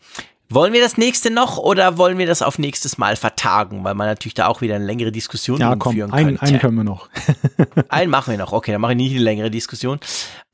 Wollen 0.50 0.72
wir 0.72 0.80
das 0.80 0.96
nächste 0.96 1.30
noch 1.30 1.58
oder 1.58 1.98
wollen 1.98 2.16
wir 2.16 2.26
das 2.26 2.40
auf 2.40 2.58
nächstes 2.58 2.96
Mal 2.96 3.16
vertagen, 3.16 3.84
weil 3.84 3.94
man 3.94 4.06
natürlich 4.06 4.32
da 4.32 4.46
auch 4.46 4.62
wieder 4.62 4.76
eine 4.76 4.84
längere 4.86 5.12
Diskussion 5.12 5.60
ja, 5.60 5.76
komm, 5.76 5.94
führen 5.94 6.10
könnte. 6.10 6.26
Einen, 6.26 6.38
einen 6.38 6.58
können 6.58 6.76
wir 6.76 6.84
noch. 6.84 7.10
einen 7.90 8.10
machen 8.10 8.30
wir 8.30 8.38
noch. 8.38 8.52
Okay, 8.52 8.72
dann 8.72 8.80
mache 8.80 8.92
ich 8.92 8.96
nicht 8.96 9.12
eine 9.12 9.24
längere 9.24 9.50
Diskussion. 9.50 10.00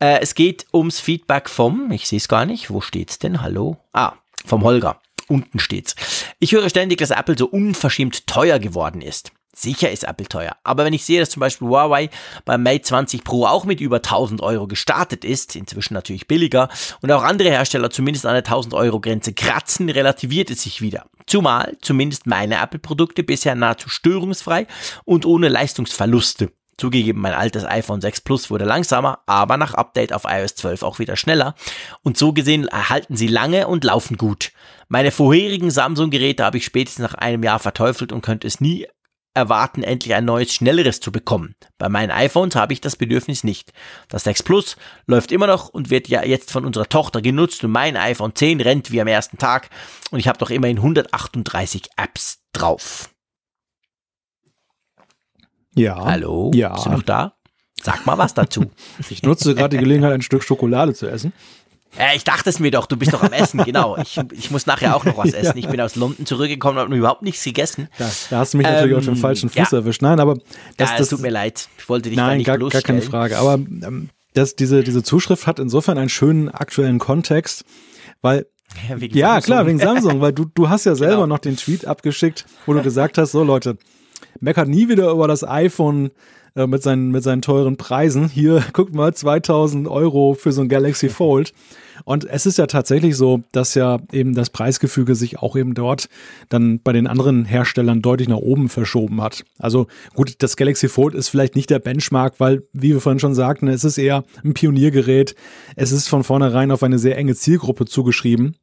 Äh, 0.01 0.19
es 0.21 0.35
geht 0.35 0.67
ums 0.73 0.99
Feedback 0.99 1.49
vom, 1.49 1.93
ich 1.93 2.09
sehe 2.09 2.17
es 2.17 2.27
gar 2.27 2.45
nicht, 2.45 2.71
wo 2.71 2.81
steht's 2.81 3.21
denn? 3.21 3.41
Hallo? 3.41 3.77
Ah, 3.93 4.15
vom 4.45 4.65
Holger. 4.65 5.01
Unten 5.29 5.61
steht's. 5.61 5.95
Ich 6.41 6.53
höre 6.53 6.69
ständig, 6.69 6.99
dass 6.99 7.11
Apple 7.11 7.39
so 7.39 7.47
unverschämt 7.47 8.27
teuer 8.27 8.59
geworden 8.59 9.01
ist. 9.01 9.31
Sicher 9.55 9.91
ist 9.91 10.05
Apple 10.05 10.27
teuer, 10.27 10.57
aber 10.65 10.85
wenn 10.85 10.93
ich 10.93 11.05
sehe, 11.05 11.21
dass 11.21 11.31
zum 11.31 11.41
Beispiel 11.41 11.69
Huawei 11.69 12.11
beim 12.45 12.63
Mate 12.63 12.83
20 12.83 13.23
Pro 13.25 13.47
auch 13.47 13.65
mit 13.65 13.81
über 13.81 13.97
1000 13.97 14.41
Euro 14.41 14.67
gestartet 14.67 15.25
ist, 15.25 15.55
inzwischen 15.57 15.95
natürlich 15.95 16.27
billiger, 16.27 16.69
und 17.01 17.13
auch 17.13 17.23
andere 17.23 17.51
Hersteller 17.51 17.91
zumindest 17.91 18.27
an 18.27 18.35
der 18.35 18.45
1000 18.45 18.75
Euro 18.75 19.01
Grenze 19.01 19.33
kratzen, 19.33 19.89
relativiert 19.89 20.51
es 20.51 20.63
sich 20.63 20.81
wieder. 20.81 21.07
Zumal 21.27 21.77
zumindest 21.81 22.27
meine 22.27 22.61
Apple-Produkte 22.61 23.23
bisher 23.23 23.55
nahezu 23.55 23.89
störungsfrei 23.89 24.67
und 25.05 25.25
ohne 25.25 25.49
Leistungsverluste. 25.49 26.51
Zugegeben, 26.77 27.21
mein 27.21 27.35
altes 27.35 27.65
iPhone 27.65 28.01
6 28.01 28.23
Plus 28.23 28.51
wurde 28.51 28.65
langsamer, 28.65 29.21
aber 29.27 29.57
nach 29.57 29.75
Update 29.75 30.13
auf 30.13 30.25
iOS 30.25 30.57
12 30.57 30.83
auch 30.83 30.99
wieder 30.99 31.17
schneller. 31.17 31.55
Und 32.03 32.19
so 32.19 32.33
gesehen 32.33 32.67
erhalten 32.67 33.17
sie 33.17 33.29
lange 33.29 33.69
und 33.69 33.85
laufen 33.85 34.17
gut. 34.17 34.51
Meine 34.89 35.13
vorherigen 35.13 35.71
Samsung-Geräte 35.71 36.45
habe 36.45 36.59
ich 36.59 36.65
spätestens 36.65 37.05
nach 37.05 37.15
einem 37.15 37.45
Jahr 37.45 37.61
verteufelt 37.61 38.13
und 38.13 38.23
könnte 38.23 38.49
es 38.49 38.61
nie 38.61 38.89
erwarten, 39.35 39.83
endlich 39.83 40.15
ein 40.15 40.25
neues, 40.25 40.53
schnelleres 40.53 41.01
zu 41.01 41.13
bekommen. 41.13 41.55
Bei 41.77 41.89
meinen 41.89 42.11
iPhones 42.11 42.55
habe 42.55 42.73
ich 42.73 42.81
das 42.81 42.97
Bedürfnis 42.97 43.45
nicht. 43.45 43.73
Das 44.09 44.25
6 44.25 44.45
Plus 44.45 44.77
läuft 45.07 45.33
immer 45.33 45.49
noch 45.49 45.69
und 45.69 45.91
wird 45.91 46.09
ja 46.09 46.25
jetzt 46.25 46.51
von 46.51 46.65
unserer 46.65 46.89
Tochter 46.89 47.21
genutzt 47.21 47.65
und 47.65 47.73
mein 47.73 47.97
iPhone 47.97 48.35
10 48.35 48.61
rennt 48.61 48.93
wie 48.93 49.01
am 49.01 49.09
ersten 49.09 49.39
Tag 49.39 49.71
und 50.11 50.21
ich 50.21 50.29
habe 50.29 50.39
doch 50.39 50.51
immerhin 50.51 50.79
138 50.79 51.91
Apps 51.97 52.39
drauf. 52.53 53.11
Ja. 55.75 56.05
Hallo? 56.05 56.53
Ja. 56.55 56.73
Bist 56.75 56.87
du 56.87 56.91
noch 56.91 57.03
da? 57.03 57.35
Sag 57.83 58.07
mal 58.07 58.17
was 58.17 58.33
dazu. 58.33 58.71
Ich 59.11 59.23
nutze 59.23 59.55
gerade 59.55 59.77
die 59.77 59.83
Gelegenheit, 59.83 60.13
ein 60.13 60.23
Stück 60.23 60.43
Schokolade 60.43 60.95
zu 60.95 61.07
essen. 61.07 61.33
Äh, 61.99 62.17
ich 62.17 62.25
dachte 62.25 62.51
es 62.51 62.59
mir 62.59 62.71
doch, 62.71 62.87
du 62.87 62.97
bist 62.97 63.13
doch 63.13 63.23
am 63.23 63.33
Essen, 63.33 63.63
genau. 63.65 63.97
Ich, 63.99 64.19
ich 64.33 64.51
muss 64.51 64.67
nachher 64.67 64.97
auch 64.97 65.05
noch 65.05 65.17
was 65.17 65.33
essen. 65.33 65.57
Ich 65.59 65.69
bin 65.69 65.81
aus 65.81 65.97
London 65.97 66.27
zurückgekommen, 66.27 66.79
habe 66.79 66.95
überhaupt 66.97 67.23
nichts 67.23 67.45
gegessen. 67.45 67.89
Da, 67.99 68.11
da 68.31 68.39
hast 68.39 68.55
du 68.55 68.59
mich 68.59 68.67
natürlich 68.67 68.93
ähm, 68.93 68.99
auf 68.99 69.05
den 69.05 69.17
falschen 69.17 69.49
Fuß 69.49 69.71
ja. 69.71 69.79
erwischt. 69.79 70.03
Nein, 70.03 70.21
aber 70.21 70.39
das, 70.77 70.91
ja, 70.91 70.99
das 70.99 71.09
tut 71.09 71.21
mir 71.21 71.31
leid. 71.31 71.69
Ich 71.79 71.89
wollte 71.89 72.09
dich 72.09 72.17
nein, 72.17 72.39
nicht 72.39 72.47
gar, 72.47 72.59
gar 72.59 72.83
keine 72.83 73.03
Frage. 73.03 73.39
Aber 73.39 73.55
ähm, 73.55 74.11
das, 74.35 74.57
diese, 74.57 74.83
diese 74.83 75.03
Zuschrift 75.03 75.47
hat 75.47 75.59
insofern 75.59 75.99
einen 75.99 76.09
schönen 76.09 76.49
aktuellen 76.49 76.99
Kontext, 76.99 77.65
weil 78.21 78.47
ja, 78.89 78.97
ja 79.37 79.41
klar, 79.41 79.67
wegen 79.67 79.79
Samsung, 79.79 80.21
weil 80.21 80.33
du, 80.33 80.47
du 80.53 80.69
hast 80.69 80.85
ja 80.85 80.95
selber 80.97 81.15
genau. 81.15 81.27
noch 81.29 81.39
den 81.39 81.57
Tweet 81.57 81.87
abgeschickt, 81.87 82.45
wo 82.67 82.73
du 82.73 82.83
gesagt 82.83 83.19
hast, 83.19 83.33
so 83.33 83.45
Leute, 83.45 83.79
meckert 84.41 84.69
nie 84.69 84.89
wieder 84.89 85.11
über 85.11 85.29
das 85.29 85.45
iPhone 85.45 86.11
äh, 86.57 86.67
mit, 86.67 86.83
seinen, 86.83 87.11
mit 87.11 87.23
seinen 87.23 87.43
teuren 87.43 87.77
Preisen. 87.77 88.29
Hier, 88.29 88.65
guckt 88.73 88.95
mal, 88.95 89.15
2000 89.15 89.89
Euro 89.89 90.35
für 90.35 90.53
so 90.53 90.63
ein 90.63 90.69
Galaxy 90.69 91.09
Fold. 91.11 91.53
Und 92.05 92.25
es 92.25 92.47
ist 92.47 92.59
ja 92.59 92.67
tatsächlich 92.67 93.17
so, 93.17 93.43
dass 93.53 93.75
ja 93.75 93.99
eben 94.13 94.35
das 94.35 94.51
Preisgefüge 94.51 95.15
sich 95.15 95.39
auch 95.39 95.57
eben 95.57 95.75
dort 95.75 96.09
dann 96.49 96.81
bei 96.81 96.93
den 96.93 97.07
anderen 97.07 97.45
Herstellern 97.45 98.03
deutlich 98.03 98.29
nach 98.29 98.39
oben 98.39 98.69
verschoben 98.69 99.23
hat. 99.23 99.45
Also 99.59 99.87
gut, 100.15 100.37
das 100.43 100.57
Galaxy 100.57 100.89
Fold 100.89 101.15
ist 101.15 101.29
vielleicht 101.29 101.57
nicht 101.57 101.71
der 101.71 101.79
Benchmark, 101.79 102.35
weil, 102.39 102.63
wie 102.73 102.93
wir 102.93 103.01
vorhin 103.01 103.21
schon 103.21 103.35
sagten, 103.35 103.69
es 103.69 103.85
ist 103.85 103.99
eher 103.99 104.25
ein 104.45 104.55
Pioniergerät. 104.55 105.35
Es 105.77 105.93
ist 105.93 106.09
von 106.09 106.25
vornherein 106.25 106.71
auf 106.71 106.83
eine 106.83 106.99
sehr 106.99 107.17
enge 107.17 107.35
Zielgruppe 107.35 107.87
zugeschrieben. 107.87 108.57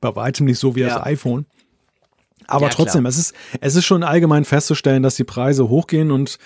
Bei 0.00 0.14
weitem 0.14 0.46
nicht 0.46 0.58
so 0.58 0.76
wie 0.76 0.80
ja. 0.80 0.88
das 0.88 1.06
iPhone. 1.06 1.46
Aber 2.48 2.66
ja, 2.66 2.72
trotzdem, 2.72 3.06
es 3.06 3.18
ist, 3.18 3.34
es 3.60 3.76
ist 3.76 3.84
schon 3.84 4.02
allgemein 4.02 4.44
festzustellen, 4.44 5.02
dass 5.02 5.14
die 5.14 5.24
Preise 5.24 5.68
hochgehen 5.68 6.10
und 6.10 6.38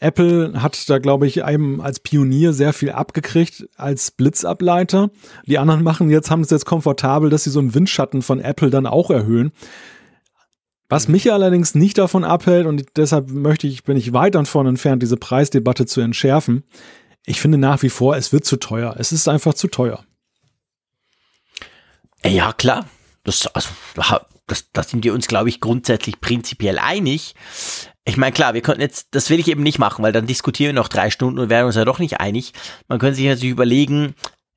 Apple 0.00 0.62
hat 0.62 0.88
da, 0.88 0.98
glaube 0.98 1.26
ich, 1.26 1.44
einem 1.44 1.80
als 1.80 2.00
Pionier 2.00 2.54
sehr 2.54 2.72
viel 2.72 2.90
abgekriegt 2.90 3.68
als 3.76 4.10
Blitzableiter. 4.10 5.10
Die 5.46 5.58
anderen 5.58 5.82
machen 5.82 6.08
jetzt, 6.08 6.30
haben 6.30 6.40
es 6.40 6.50
jetzt 6.50 6.64
komfortabel, 6.64 7.28
dass 7.28 7.44
sie 7.44 7.50
so 7.50 7.60
einen 7.60 7.74
Windschatten 7.74 8.22
von 8.22 8.40
Apple 8.40 8.70
dann 8.70 8.86
auch 8.86 9.10
erhöhen. 9.10 9.52
Was 10.88 11.06
mich 11.06 11.30
allerdings 11.30 11.74
nicht 11.74 11.98
davon 11.98 12.24
abhält, 12.24 12.66
und 12.66 12.84
deshalb 12.96 13.30
möchte 13.30 13.66
ich, 13.66 13.84
bin 13.84 13.96
ich 13.96 14.12
weit 14.12 14.34
davon 14.34 14.66
entfernt, 14.66 15.02
diese 15.02 15.18
Preisdebatte 15.18 15.86
zu 15.86 16.00
entschärfen. 16.00 16.64
Ich 17.26 17.40
finde 17.40 17.58
nach 17.58 17.82
wie 17.82 17.90
vor, 17.90 18.16
es 18.16 18.32
wird 18.32 18.46
zu 18.46 18.56
teuer. 18.56 18.96
Es 18.98 19.12
ist 19.12 19.28
einfach 19.28 19.54
zu 19.54 19.68
teuer. 19.68 20.02
Ja, 22.24 22.52
klar. 22.54 22.86
Das, 23.22 23.46
also, 23.48 23.68
das, 24.46 24.72
da 24.72 24.82
sind 24.82 25.04
wir 25.04 25.12
uns, 25.12 25.28
glaube 25.28 25.50
ich, 25.50 25.60
grundsätzlich 25.60 26.20
prinzipiell 26.20 26.78
einig. 26.78 27.34
Ich 28.10 28.16
meine, 28.16 28.32
klar, 28.32 28.54
wir 28.54 28.60
könnten 28.60 28.80
jetzt, 28.80 29.08
das 29.12 29.30
will 29.30 29.38
ich 29.38 29.46
eben 29.46 29.62
nicht 29.62 29.78
machen, 29.78 30.02
weil 30.02 30.10
dann 30.10 30.26
diskutieren 30.26 30.74
wir 30.74 30.82
noch 30.82 30.88
drei 30.88 31.10
Stunden 31.10 31.38
und 31.38 31.48
werden 31.48 31.66
uns 31.66 31.76
ja 31.76 31.84
doch 31.84 32.00
nicht 32.00 32.18
einig. 32.18 32.52
Man 32.88 32.98
könnte 32.98 33.14
sich 33.14 33.26
natürlich 33.26 33.52
überlegen, 33.52 34.16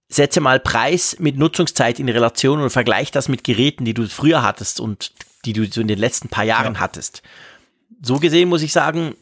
setze 0.10 0.42
mal 0.42 0.60
Preis 0.60 1.18
mit 1.20 1.38
Nutzungszeit 1.38 2.00
in 2.00 2.10
Relation 2.10 2.62
und 2.62 2.72
vergleich 2.72 3.12
das 3.12 3.30
mit 3.30 3.44
Geräten, 3.44 3.86
die 3.86 3.94
du 3.94 4.08
früher 4.08 4.42
hattest 4.42 4.80
und 4.80 5.12
die 5.46 5.54
du 5.54 5.66
so 5.66 5.82
in 5.82 5.88
den 5.88 6.00
letzten 6.00 6.30
paar 6.30 6.46
Jahren 6.46 6.74
ja. 6.74 6.80
hattest. 6.80 7.22
So 8.02 8.18
gesehen 8.18 8.50
muss 8.50 8.64
ich 8.64 8.74
sagen, 8.74 9.14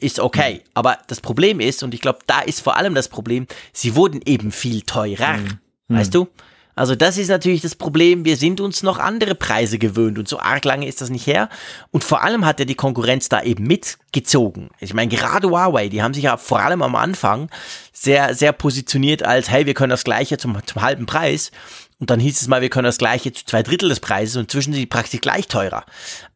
ist 0.00 0.20
okay. 0.20 0.60
Aber 0.74 0.98
das 1.06 1.22
Problem 1.22 1.58
ist, 1.58 1.82
und 1.82 1.94
ich 1.94 2.02
glaube, 2.02 2.18
da 2.26 2.40
ist 2.40 2.60
vor 2.60 2.76
allem 2.76 2.94
das 2.94 3.08
Problem, 3.08 3.46
sie 3.72 3.96
wurden 3.96 4.20
eben 4.26 4.52
viel 4.52 4.82
teurer. 4.82 5.38
Mhm. 5.38 5.58
Weißt 5.88 6.14
du? 6.14 6.28
Also 6.74 6.94
das 6.94 7.18
ist 7.18 7.28
natürlich 7.28 7.60
das 7.60 7.74
Problem. 7.74 8.24
Wir 8.24 8.36
sind 8.36 8.60
uns 8.60 8.82
noch 8.82 8.98
andere 8.98 9.34
Preise 9.34 9.78
gewöhnt 9.78 10.18
und 10.18 10.28
so 10.28 10.38
arg 10.38 10.64
lange 10.64 10.86
ist 10.86 11.00
das 11.00 11.10
nicht 11.10 11.26
her. 11.26 11.48
Und 11.90 12.02
vor 12.02 12.22
allem 12.22 12.46
hat 12.46 12.60
ja 12.60 12.64
die 12.64 12.74
Konkurrenz 12.74 13.28
da 13.28 13.42
eben 13.42 13.64
mitgezogen. 13.66 14.70
Ich 14.80 14.94
meine, 14.94 15.08
gerade 15.08 15.50
Huawei, 15.50 15.88
die 15.88 16.02
haben 16.02 16.14
sich 16.14 16.24
ja 16.24 16.36
vor 16.36 16.60
allem 16.60 16.82
am 16.82 16.96
Anfang 16.96 17.50
sehr, 17.92 18.34
sehr 18.34 18.52
positioniert 18.52 19.22
als, 19.22 19.50
hey, 19.50 19.66
wir 19.66 19.74
können 19.74 19.90
das 19.90 20.04
Gleiche 20.04 20.38
zum, 20.38 20.56
zum 20.66 20.82
halben 20.82 21.06
Preis. 21.06 21.50
Und 21.98 22.10
dann 22.10 22.18
hieß 22.18 22.42
es 22.42 22.48
mal, 22.48 22.62
wir 22.62 22.68
können 22.68 22.86
das 22.86 22.98
Gleiche 22.98 23.32
zu 23.32 23.44
zwei 23.44 23.62
Drittel 23.62 23.88
des 23.88 24.00
Preises 24.00 24.34
und 24.36 24.50
zwischen 24.50 24.72
sie 24.72 24.86
praktisch 24.86 25.20
gleich 25.20 25.46
teurer. 25.46 25.84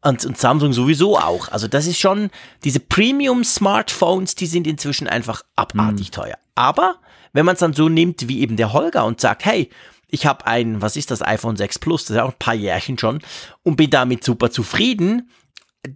Und, 0.01 0.25
und 0.25 0.39
Samsung 0.39 0.73
sowieso 0.73 1.19
auch. 1.19 1.49
Also 1.49 1.67
das 1.67 1.89
ist 1.89 1.99
schon, 1.99 2.31
diese 2.63 2.79
Premium-Smartphones, 2.79 4.37
die 4.37 4.47
sind 4.47 4.69
inzwischen 4.69 5.09
einfach 5.09 5.43
abartig 5.57 6.11
mhm. 6.11 6.13
teuer. 6.13 6.39
Aber 6.55 6.97
wenn 7.33 7.45
man 7.45 7.55
es 7.55 7.61
dann 7.61 7.73
so 7.73 7.89
nimmt 7.89 8.29
wie 8.29 8.41
eben 8.43 8.57
der 8.57 8.73
Holger 8.73 9.05
und 9.05 9.21
sagt, 9.21 9.45
hey, 9.45 9.69
ich 10.09 10.27
habe 10.27 10.47
ein, 10.47 10.83
was 10.83 10.97
ist 10.97 11.11
das, 11.11 11.23
iPhone 11.23 11.57
6 11.57 11.79
Plus, 11.79 12.05
das 12.05 12.11
ist 12.11 12.17
ja 12.17 12.25
auch 12.25 12.33
ein 12.33 12.39
paar 12.39 12.55
Jährchen 12.55 12.99
schon, 12.99 13.21
und 13.63 13.77
bin 13.77 13.91
damit 13.91 14.25
super 14.25 14.51
zufrieden, 14.51 15.31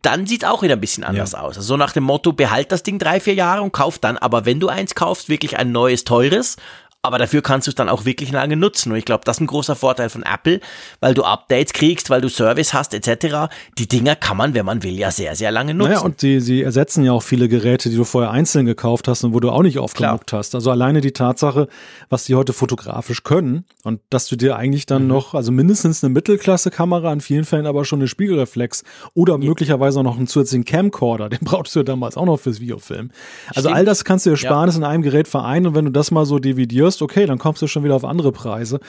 dann 0.02 0.26
sieht 0.26 0.42
es 0.42 0.48
auch 0.48 0.62
wieder 0.62 0.74
ein 0.74 0.80
bisschen 0.80 1.04
anders 1.04 1.32
ja. 1.32 1.40
aus. 1.40 1.56
Also 1.56 1.62
so 1.62 1.76
nach 1.76 1.92
dem 1.92 2.04
Motto, 2.04 2.32
behalt 2.32 2.72
das 2.72 2.82
Ding 2.82 2.98
drei, 2.98 3.20
vier 3.20 3.34
Jahre 3.34 3.62
und 3.62 3.72
kauf 3.72 3.98
dann, 3.98 4.18
aber 4.18 4.46
wenn 4.46 4.60
du 4.60 4.68
eins 4.68 4.94
kaufst, 4.94 5.28
wirklich 5.28 5.58
ein 5.58 5.72
neues, 5.72 6.04
teures 6.04 6.56
aber 7.02 7.16
dafür 7.16 7.40
kannst 7.40 7.66
du 7.66 7.70
es 7.70 7.74
dann 7.74 7.88
auch 7.88 8.04
wirklich 8.04 8.30
lange 8.30 8.56
nutzen. 8.56 8.92
Und 8.92 8.98
ich 8.98 9.06
glaube, 9.06 9.22
das 9.24 9.38
ist 9.38 9.40
ein 9.40 9.46
großer 9.46 9.74
Vorteil 9.74 10.10
von 10.10 10.22
Apple, 10.22 10.60
weil 11.00 11.14
du 11.14 11.24
Updates 11.24 11.72
kriegst, 11.72 12.10
weil 12.10 12.20
du 12.20 12.28
Service 12.28 12.74
hast 12.74 12.92
etc. 12.92 13.50
Die 13.78 13.88
Dinger 13.88 14.16
kann 14.16 14.36
man, 14.36 14.52
wenn 14.52 14.66
man 14.66 14.82
will, 14.82 14.98
ja 14.98 15.10
sehr, 15.10 15.34
sehr 15.34 15.50
lange 15.50 15.72
nutzen. 15.72 15.92
Naja, 15.92 16.02
und 16.02 16.20
sie, 16.20 16.40
sie 16.40 16.62
ersetzen 16.62 17.02
ja 17.04 17.12
auch 17.12 17.22
viele 17.22 17.48
Geräte, 17.48 17.88
die 17.88 17.96
du 17.96 18.04
vorher 18.04 18.30
einzeln 18.30 18.66
gekauft 18.66 19.08
hast 19.08 19.24
und 19.24 19.32
wo 19.32 19.40
du 19.40 19.50
auch 19.50 19.62
nicht 19.62 19.78
aufgemuckt 19.78 20.34
hast. 20.34 20.54
Also 20.54 20.70
alleine 20.70 21.00
die 21.00 21.12
Tatsache, 21.12 21.68
was 22.10 22.24
die 22.24 22.34
heute 22.34 22.52
fotografisch 22.52 23.22
können 23.22 23.64
und 23.82 24.02
dass 24.10 24.28
du 24.28 24.36
dir 24.36 24.56
eigentlich 24.56 24.84
dann 24.84 25.04
mhm. 25.04 25.08
noch, 25.08 25.34
also 25.34 25.52
mindestens 25.52 26.04
eine 26.04 26.12
Mittelklasse-Kamera, 26.12 27.10
in 27.14 27.22
vielen 27.22 27.44
Fällen 27.44 27.66
aber 27.66 27.86
schon 27.86 28.00
eine 28.00 28.08
Spiegelreflex 28.08 28.84
oder 29.14 29.34
ja. 29.34 29.38
möglicherweise 29.38 30.00
auch 30.00 30.04
noch 30.04 30.18
einen 30.18 30.26
zusätzlichen 30.26 30.66
Camcorder, 30.66 31.28
den 31.30 31.40
brauchst 31.40 31.74
du 31.74 31.80
ja 31.80 31.84
damals 31.84 32.18
auch 32.18 32.26
noch 32.26 32.38
fürs 32.38 32.60
Videofilm. 32.60 33.10
Also 33.48 33.60
Stimmt. 33.60 33.76
all 33.76 33.84
das 33.86 34.04
kannst 34.04 34.26
du 34.26 34.30
dir 34.30 34.36
sparen, 34.36 34.68
ja. 34.68 34.76
in 34.76 34.84
einem 34.84 35.02
Gerät 35.02 35.28
vereinen 35.28 35.68
und 35.68 35.74
wenn 35.74 35.86
du 35.86 35.92
das 35.92 36.10
mal 36.10 36.26
so 36.26 36.38
dividierst, 36.38 36.89
wirst, 36.90 37.02
okay, 37.02 37.26
dann 37.26 37.38
kommst 37.38 37.62
du 37.62 37.66
schon 37.66 37.84
wieder 37.84 37.94
auf 37.94 38.04
andere 38.04 38.32
Preise. 38.32 38.80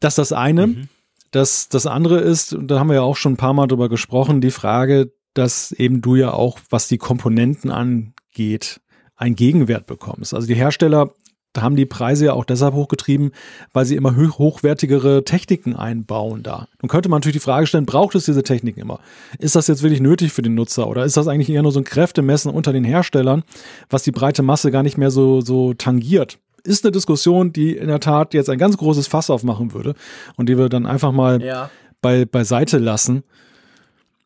Das 0.00 0.12
ist 0.12 0.18
das 0.18 0.32
eine. 0.32 0.66
Mhm. 0.66 0.88
Das, 1.30 1.68
das 1.68 1.86
andere 1.86 2.20
ist, 2.20 2.52
und 2.52 2.68
da 2.68 2.78
haben 2.78 2.88
wir 2.88 2.96
ja 2.96 3.02
auch 3.02 3.16
schon 3.16 3.32
ein 3.32 3.38
paar 3.38 3.54
Mal 3.54 3.66
drüber 3.66 3.88
gesprochen, 3.88 4.40
die 4.40 4.50
Frage, 4.50 5.12
dass 5.32 5.72
eben 5.72 6.00
du 6.00 6.14
ja 6.14 6.32
auch, 6.32 6.58
was 6.70 6.86
die 6.86 6.98
Komponenten 6.98 7.70
angeht, 7.70 8.80
einen 9.16 9.34
Gegenwert 9.34 9.86
bekommst. 9.86 10.34
Also 10.34 10.46
die 10.46 10.54
Hersteller 10.54 11.12
haben 11.56 11.76
die 11.76 11.86
Preise 11.86 12.26
ja 12.26 12.32
auch 12.32 12.44
deshalb 12.44 12.74
hochgetrieben, 12.74 13.30
weil 13.72 13.84
sie 13.84 13.96
immer 13.96 14.16
hochwertigere 14.16 15.24
Techniken 15.24 15.74
einbauen 15.76 16.42
da. 16.42 16.68
Nun 16.82 16.88
könnte 16.88 17.08
man 17.08 17.18
natürlich 17.18 17.36
die 17.36 17.44
Frage 17.44 17.66
stellen, 17.66 17.86
braucht 17.86 18.14
es 18.14 18.24
diese 18.24 18.42
Techniken 18.42 18.80
immer? 18.80 19.00
Ist 19.38 19.56
das 19.56 19.68
jetzt 19.68 19.82
wirklich 19.82 20.00
nötig 20.00 20.32
für 20.32 20.42
den 20.42 20.54
Nutzer 20.54 20.88
oder 20.88 21.04
ist 21.04 21.16
das 21.16 21.28
eigentlich 21.28 21.50
eher 21.50 21.62
nur 21.62 21.72
so 21.72 21.80
ein 21.80 21.84
Kräftemessen 21.84 22.50
unter 22.50 22.72
den 22.72 22.84
Herstellern, 22.84 23.44
was 23.88 24.02
die 24.02 24.12
breite 24.12 24.42
Masse 24.42 24.70
gar 24.70 24.82
nicht 24.82 24.98
mehr 24.98 25.10
so, 25.10 25.40
so 25.40 25.74
tangiert? 25.74 26.38
Ist 26.64 26.84
eine 26.84 26.92
Diskussion, 26.92 27.52
die 27.52 27.76
in 27.76 27.88
der 27.88 28.00
Tat 28.00 28.34
jetzt 28.34 28.48
ein 28.48 28.58
ganz 28.58 28.76
großes 28.76 29.06
Fass 29.06 29.30
aufmachen 29.30 29.72
würde 29.74 29.94
und 30.36 30.48
die 30.48 30.58
wir 30.58 30.68
dann 30.68 30.86
einfach 30.86 31.12
mal 31.12 31.42
ja. 31.42 31.70
bei, 32.00 32.24
beiseite 32.24 32.78
lassen. 32.78 33.22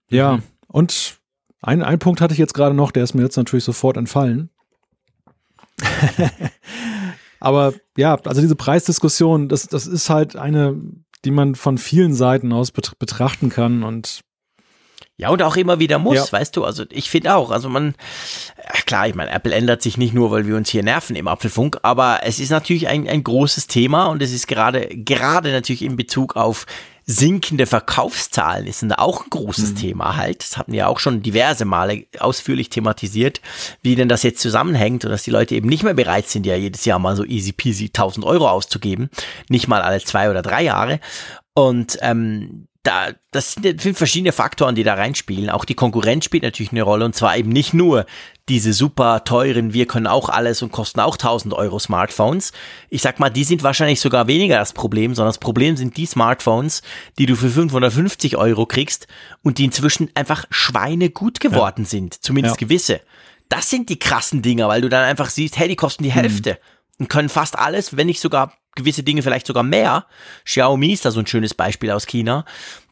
Ja, 0.08 0.36
mhm. 0.36 0.42
und 0.68 1.18
ein, 1.60 1.82
ein 1.82 1.98
Punkt 1.98 2.20
hatte 2.20 2.32
ich 2.32 2.38
jetzt 2.38 2.54
gerade 2.54 2.74
noch, 2.74 2.92
der 2.92 3.04
ist 3.04 3.14
mir 3.14 3.22
jetzt 3.22 3.36
natürlich 3.36 3.64
sofort 3.64 3.96
entfallen. 3.96 4.50
Aber 7.40 7.74
ja, 7.96 8.16
also 8.24 8.40
diese 8.40 8.56
Preisdiskussion, 8.56 9.48
das, 9.48 9.66
das 9.66 9.86
ist 9.86 10.10
halt 10.10 10.36
eine, 10.36 10.80
die 11.24 11.30
man 11.30 11.54
von 11.54 11.78
vielen 11.78 12.14
Seiten 12.14 12.52
aus 12.52 12.70
betrachten 12.72 13.48
kann 13.48 13.82
und 13.82 14.22
ja, 15.20 15.30
und 15.30 15.42
auch 15.42 15.56
immer 15.56 15.80
wieder 15.80 15.98
muss, 15.98 16.30
ja. 16.30 16.32
weißt 16.32 16.56
du, 16.56 16.64
also 16.64 16.84
ich 16.90 17.10
finde 17.10 17.34
auch, 17.34 17.50
also 17.50 17.68
man, 17.68 17.96
klar, 18.86 19.08
ich 19.08 19.16
meine, 19.16 19.32
Apple 19.32 19.52
ändert 19.52 19.82
sich 19.82 19.96
nicht 19.96 20.14
nur, 20.14 20.30
weil 20.30 20.46
wir 20.46 20.56
uns 20.56 20.70
hier 20.70 20.84
nerven 20.84 21.16
im 21.16 21.26
Apfelfunk, 21.26 21.78
aber 21.82 22.20
es 22.22 22.38
ist 22.38 22.50
natürlich 22.50 22.86
ein, 22.86 23.08
ein 23.08 23.24
großes 23.24 23.66
Thema 23.66 24.06
und 24.06 24.22
es 24.22 24.32
ist 24.32 24.46
gerade, 24.46 24.86
gerade 24.86 25.50
natürlich 25.50 25.82
in 25.82 25.96
Bezug 25.96 26.36
auf 26.36 26.66
sinkende 27.10 27.66
Verkaufszahlen 27.66 28.66
ist 28.66 28.84
auch 28.98 29.24
ein 29.24 29.30
großes 29.30 29.70
mhm. 29.70 29.76
Thema 29.76 30.16
halt. 30.16 30.42
Das 30.42 30.58
hatten 30.58 30.72
wir 30.72 30.88
auch 30.88 30.98
schon 30.98 31.22
diverse 31.22 31.64
Male 31.64 32.04
ausführlich 32.20 32.68
thematisiert, 32.68 33.40
wie 33.82 33.96
denn 33.96 34.10
das 34.10 34.22
jetzt 34.22 34.40
zusammenhängt 34.40 35.06
und 35.06 35.10
dass 35.10 35.22
die 35.22 35.30
Leute 35.30 35.54
eben 35.54 35.70
nicht 35.70 35.82
mehr 35.82 35.94
bereit 35.94 36.28
sind, 36.28 36.44
ja 36.44 36.54
jedes 36.54 36.84
Jahr 36.84 36.98
mal 36.98 37.16
so 37.16 37.24
easy 37.24 37.52
peasy 37.52 37.86
1000 37.86 38.26
Euro 38.26 38.48
auszugeben, 38.48 39.08
nicht 39.48 39.68
mal 39.68 39.80
alle 39.80 40.00
zwei 40.00 40.30
oder 40.30 40.42
drei 40.42 40.62
Jahre. 40.62 41.00
Und 41.54 41.98
ähm, 42.02 42.68
da, 42.88 43.08
das 43.32 43.52
sind 43.52 43.98
verschiedene 43.98 44.32
Faktoren, 44.32 44.74
die 44.74 44.82
da 44.82 44.94
reinspielen. 44.94 45.50
Auch 45.50 45.66
die 45.66 45.74
Konkurrenz 45.74 46.24
spielt 46.24 46.42
natürlich 46.42 46.72
eine 46.72 46.82
Rolle 46.82 47.04
und 47.04 47.14
zwar 47.14 47.36
eben 47.36 47.50
nicht 47.50 47.74
nur 47.74 48.06
diese 48.48 48.72
super 48.72 49.24
teuren, 49.24 49.74
wir 49.74 49.84
können 49.84 50.06
auch 50.06 50.30
alles 50.30 50.62
und 50.62 50.72
kosten 50.72 51.00
auch 51.00 51.16
1000 51.16 51.52
Euro 51.52 51.78
Smartphones. 51.78 52.52
Ich 52.88 53.02
sag 53.02 53.20
mal, 53.20 53.28
die 53.28 53.44
sind 53.44 53.62
wahrscheinlich 53.62 54.00
sogar 54.00 54.26
weniger 54.26 54.56
das 54.56 54.72
Problem, 54.72 55.14
sondern 55.14 55.28
das 55.28 55.38
Problem 55.38 55.76
sind 55.76 55.98
die 55.98 56.06
Smartphones, 56.06 56.80
die 57.18 57.26
du 57.26 57.36
für 57.36 57.50
550 57.50 58.38
Euro 58.38 58.64
kriegst 58.64 59.06
und 59.42 59.58
die 59.58 59.66
inzwischen 59.66 60.10
einfach 60.14 60.46
schweinegut 60.48 61.40
geworden 61.40 61.82
ja. 61.82 61.90
sind, 61.90 62.14
zumindest 62.14 62.58
ja. 62.58 62.66
gewisse. 62.66 63.00
Das 63.50 63.68
sind 63.68 63.90
die 63.90 63.98
krassen 63.98 64.40
Dinger, 64.40 64.68
weil 64.68 64.80
du 64.80 64.88
dann 64.88 65.04
einfach 65.04 65.28
siehst, 65.28 65.58
hey, 65.58 65.68
die 65.68 65.76
kosten 65.76 66.04
die 66.04 66.12
Hälfte. 66.12 66.52
Mhm 66.52 66.77
und 66.98 67.08
können 67.08 67.28
fast 67.28 67.58
alles, 67.58 67.96
wenn 67.96 68.06
nicht 68.06 68.20
sogar 68.20 68.52
gewisse 68.78 69.02
Dinge 69.02 69.22
vielleicht 69.22 69.46
sogar 69.46 69.62
mehr. 69.62 70.06
Xiaomi 70.44 70.92
ist 70.92 71.04
da 71.04 71.10
so 71.10 71.20
ein 71.20 71.26
schönes 71.26 71.52
Beispiel 71.52 71.90
aus 71.90 72.06
China. 72.06 72.44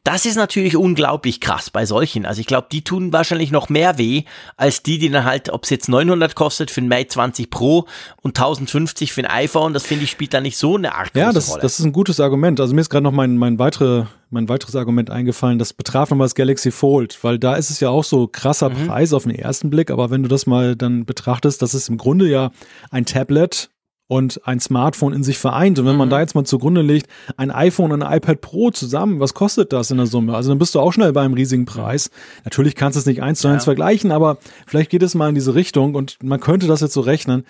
Das 0.04 0.24
ist 0.24 0.36
natürlich 0.36 0.76
unglaublich 0.76 1.40
krass 1.40 1.70
bei 1.70 1.84
solchen. 1.84 2.26
Also 2.26 2.40
ich 2.40 2.46
glaube, 2.46 2.68
die 2.70 2.84
tun 2.84 3.12
wahrscheinlich 3.12 3.50
noch 3.50 3.68
mehr 3.68 3.98
weh, 3.98 4.22
als 4.56 4.84
die, 4.84 4.98
die 4.98 5.10
dann 5.10 5.24
halt, 5.24 5.50
ob 5.50 5.64
es 5.64 5.70
jetzt 5.70 5.88
900 5.88 6.36
kostet 6.36 6.70
für 6.70 6.80
ein 6.80 6.86
Mate 6.86 7.08
20 7.08 7.50
Pro 7.50 7.86
und 8.22 8.38
1050 8.38 9.12
für 9.12 9.22
ein 9.22 9.26
iPhone, 9.26 9.72
das 9.72 9.84
finde 9.84 10.04
ich 10.04 10.10
spielt 10.12 10.32
da 10.32 10.40
nicht 10.40 10.58
so 10.58 10.76
eine 10.76 10.94
Art 10.94 11.10
Ja, 11.14 11.32
das, 11.32 11.50
Rolle. 11.50 11.62
das 11.62 11.80
ist 11.80 11.84
ein 11.84 11.92
gutes 11.92 12.20
Argument. 12.20 12.60
Also 12.60 12.72
mir 12.72 12.82
ist 12.82 12.90
gerade 12.90 13.02
noch 13.02 13.10
mein, 13.10 13.36
mein, 13.36 13.58
weitere, 13.58 14.04
mein 14.30 14.48
weiteres 14.48 14.76
Argument 14.76 15.10
eingefallen, 15.10 15.58
das 15.58 15.72
betraf 15.72 16.10
nochmal 16.10 16.26
das 16.26 16.36
Galaxy 16.36 16.70
Fold, 16.70 17.18
weil 17.22 17.40
da 17.40 17.56
ist 17.56 17.70
es 17.70 17.80
ja 17.80 17.88
auch 17.88 18.04
so 18.04 18.28
krasser 18.28 18.70
mhm. 18.70 18.86
Preis 18.86 19.12
auf 19.12 19.24
den 19.24 19.34
ersten 19.34 19.70
Blick, 19.70 19.90
aber 19.90 20.10
wenn 20.10 20.22
du 20.22 20.28
das 20.28 20.46
mal 20.46 20.76
dann 20.76 21.04
betrachtest, 21.04 21.62
das 21.62 21.74
ist 21.74 21.88
im 21.88 21.98
Grunde 21.98 22.28
ja 22.28 22.52
ein 22.92 23.06
Tablet 23.06 23.70
und 24.08 24.46
ein 24.46 24.60
Smartphone 24.60 25.12
in 25.12 25.24
sich 25.24 25.38
vereint. 25.38 25.78
Und 25.78 25.86
wenn 25.86 25.96
man 25.96 26.08
mhm. 26.08 26.10
da 26.10 26.20
jetzt 26.20 26.34
mal 26.34 26.44
zugrunde 26.44 26.82
legt, 26.82 27.08
ein 27.36 27.50
iPhone 27.50 27.92
und 27.92 28.02
ein 28.02 28.16
iPad 28.16 28.40
Pro 28.40 28.70
zusammen, 28.70 29.20
was 29.20 29.34
kostet 29.34 29.72
das 29.72 29.90
in 29.90 29.96
der 29.96 30.06
Summe? 30.06 30.34
Also 30.34 30.50
dann 30.50 30.58
bist 30.58 30.74
du 30.74 30.80
auch 30.80 30.92
schnell 30.92 31.12
bei 31.12 31.22
einem 31.22 31.34
riesigen 31.34 31.64
Preis. 31.64 32.10
Natürlich 32.44 32.74
kannst 32.74 32.96
du 32.96 33.00
es 33.00 33.06
nicht 33.06 33.22
eins 33.22 33.40
zu 33.40 33.48
eins 33.48 33.62
ja. 33.62 33.66
vergleichen, 33.66 34.12
aber 34.12 34.38
vielleicht 34.66 34.90
geht 34.90 35.02
es 35.02 35.14
mal 35.14 35.28
in 35.28 35.34
diese 35.34 35.54
Richtung 35.54 35.94
und 35.94 36.22
man 36.22 36.40
könnte 36.40 36.66
das 36.66 36.80
jetzt 36.80 36.94
so 36.94 37.00
rechnen. 37.00 37.44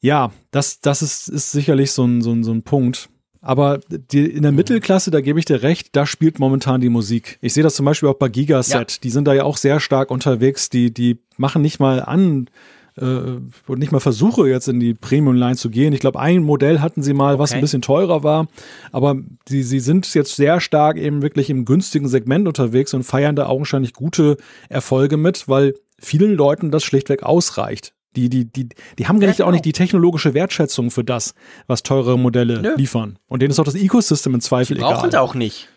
Ja, 0.00 0.32
das, 0.50 0.80
das 0.80 1.02
ist, 1.02 1.28
ist 1.28 1.52
sicherlich 1.52 1.92
so 1.92 2.04
ein, 2.04 2.22
so 2.22 2.32
ein, 2.32 2.42
so 2.42 2.52
ein 2.52 2.62
Punkt. 2.62 3.10
Aber 3.42 3.80
die, 3.88 4.24
in 4.24 4.42
der 4.42 4.52
mhm. 4.52 4.58
Mittelklasse, 4.58 5.10
da 5.10 5.20
gebe 5.20 5.38
ich 5.38 5.44
dir 5.44 5.62
recht, 5.62 5.96
da 5.96 6.06
spielt 6.06 6.38
momentan 6.38 6.80
die 6.80 6.90
Musik. 6.90 7.38
Ich 7.40 7.54
sehe 7.54 7.62
das 7.62 7.74
zum 7.74 7.86
Beispiel 7.86 8.08
auch 8.08 8.14
bei 8.14 8.28
Gigaset. 8.28 8.92
Ja. 8.92 8.98
Die 9.02 9.10
sind 9.10 9.26
da 9.26 9.34
ja 9.34 9.44
auch 9.44 9.56
sehr 9.56 9.80
stark 9.80 10.10
unterwegs. 10.10 10.68
Die, 10.68 10.92
die 10.92 11.18
machen 11.36 11.62
nicht 11.62 11.80
mal 11.80 12.02
an, 12.02 12.48
und 12.96 13.78
nicht 13.78 13.92
mal 13.92 14.00
versuche, 14.00 14.48
jetzt 14.48 14.68
in 14.68 14.80
die 14.80 14.94
Premium-Line 14.94 15.56
zu 15.56 15.70
gehen. 15.70 15.92
Ich 15.92 16.00
glaube, 16.00 16.18
ein 16.18 16.42
Modell 16.42 16.80
hatten 16.80 17.02
sie 17.02 17.14
mal, 17.14 17.38
was 17.38 17.52
ein 17.52 17.60
bisschen 17.60 17.82
teurer 17.82 18.22
war, 18.22 18.48
aber 18.92 19.16
sie, 19.48 19.62
sie 19.62 19.80
sind 19.80 20.12
jetzt 20.14 20.36
sehr 20.36 20.60
stark 20.60 20.96
eben 20.96 21.22
wirklich 21.22 21.50
im 21.50 21.64
günstigen 21.64 22.08
Segment 22.08 22.48
unterwegs 22.48 22.92
und 22.94 23.04
feiern 23.04 23.36
da 23.36 23.46
augenscheinlich 23.46 23.94
gute 23.94 24.36
Erfolge 24.68 25.16
mit, 25.16 25.48
weil 25.48 25.74
vielen 25.98 26.34
Leuten 26.34 26.70
das 26.70 26.82
schlichtweg 26.82 27.22
ausreicht. 27.22 27.92
Die, 28.16 28.28
die, 28.28 28.44
die, 28.44 28.68
die 28.98 29.06
haben 29.06 29.20
gar 29.20 29.28
nicht, 29.28 29.38
ja, 29.38 29.44
genau. 29.44 29.48
auch 29.48 29.52
nicht 29.52 29.64
die 29.64 29.72
technologische 29.72 30.34
Wertschätzung 30.34 30.90
für 30.90 31.04
das, 31.04 31.34
was 31.68 31.84
teure 31.84 32.18
Modelle 32.18 32.60
Nö. 32.60 32.74
liefern. 32.76 33.20
Und 33.28 33.40
denen 33.40 33.52
ist 33.52 33.60
auch 33.60 33.64
das 33.64 33.76
Ecosystem 33.76 34.34
in 34.34 34.40
Zweifel 34.40 34.76
egal. 34.76 34.88
Sie 34.88 34.94
brauchen 34.94 35.08
es 35.10 35.14
auch 35.14 35.34
nicht. 35.34 35.68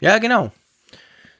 Ja, 0.00 0.16
genau. 0.16 0.52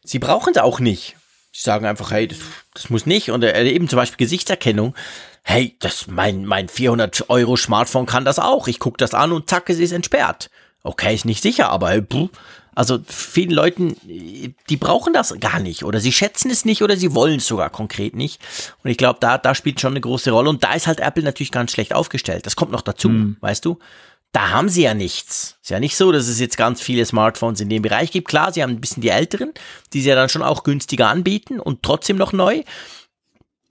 Sie 0.05 0.19
brauchen 0.19 0.53
es 0.55 0.61
auch 0.61 0.79
nicht. 0.79 1.17
Sie 1.53 1.63
sagen 1.63 1.87
einfach, 1.87 2.11
hey, 2.11 2.29
das, 2.29 2.39
das 2.81 2.91
muss 2.91 3.07
nicht. 3.07 3.31
Und 3.31 3.45
äh, 3.45 3.69
eben 3.69 3.89
zum 3.89 3.99
Beispiel 3.99 4.25
Gesichtserkennung. 4.25 4.95
Hey, 5.43 5.77
das, 5.81 6.07
mein, 6.07 6.47
mein 6.47 6.69
400 6.69 7.29
Euro 7.29 7.57
Smartphone 7.57 8.07
kann 8.07 8.25
das 8.25 8.39
auch. 8.39 8.69
Ich 8.69 8.79
gucke 8.79 8.97
das 8.99 9.15
an 9.15 9.33
und 9.33 9.51
zack, 9.51 9.69
es 9.69 9.79
ist 9.79 9.93
entsperrt. 9.93 10.51
Okay, 10.83 11.15
ist 11.15 11.27
nicht 11.27 11.43
sicher, 11.43 11.69
aber 11.71 11.91
hey, 11.91 12.03
also 12.75 12.99
vielen 13.07 13.51
Leuten, 13.51 13.97
die 14.03 14.77
brauchen 14.79 15.13
das 15.13 15.39
gar 15.41 15.61
nicht 15.61 15.85
oder 15.85 16.01
sie 16.01 16.13
schätzen 16.13 16.51
es 16.51 16.65
nicht 16.65 16.83
oder 16.83 16.97
sie 16.97 17.15
wollen 17.15 17.37
es 17.37 17.47
sogar 17.47 17.69
konkret 17.69 18.15
nicht. 18.15 18.41
Und 18.83 18.91
ich 18.91 18.97
glaube, 18.97 19.19
da, 19.21 19.37
da 19.37 19.55
spielt 19.55 19.81
schon 19.81 19.93
eine 19.93 20.01
große 20.01 20.31
Rolle. 20.31 20.49
Und 20.49 20.65
da 20.65 20.73
ist 20.73 20.87
halt 20.87 21.01
Apple 21.01 21.23
natürlich 21.23 21.53
ganz 21.53 21.73
schlecht 21.73 21.95
aufgestellt. 21.95 22.47
Das 22.47 22.57
kommt 22.57 22.73
noch 22.73 22.81
dazu, 22.81 23.11
mhm. 23.11 23.37
weißt 23.41 23.65
du? 23.65 23.79
Da 24.33 24.51
haben 24.51 24.69
sie 24.69 24.83
ja 24.83 24.95
nichts. 24.95 25.59
Ist 25.63 25.71
ja 25.71 25.81
nicht 25.81 25.97
so, 25.97 26.13
dass 26.13 26.29
es 26.29 26.39
jetzt 26.39 26.57
ganz 26.57 26.81
viele 26.81 27.05
Smartphones 27.05 27.61
in 27.61 27.69
dem 27.69 27.83
Bereich 27.83 28.13
gibt. 28.13 28.29
Klar, 28.29 28.53
sie 28.53 28.63
haben 28.63 28.71
ein 28.71 28.81
bisschen 28.81 29.03
die 29.03 29.09
älteren, 29.09 29.53
die 29.93 30.01
sie 30.01 30.09
ja 30.09 30.15
dann 30.15 30.29
schon 30.29 30.43
auch 30.43 30.63
günstiger 30.63 31.09
anbieten 31.09 31.59
und 31.59 31.83
trotzdem 31.83 32.17
noch 32.17 32.33
neu. 32.33 32.63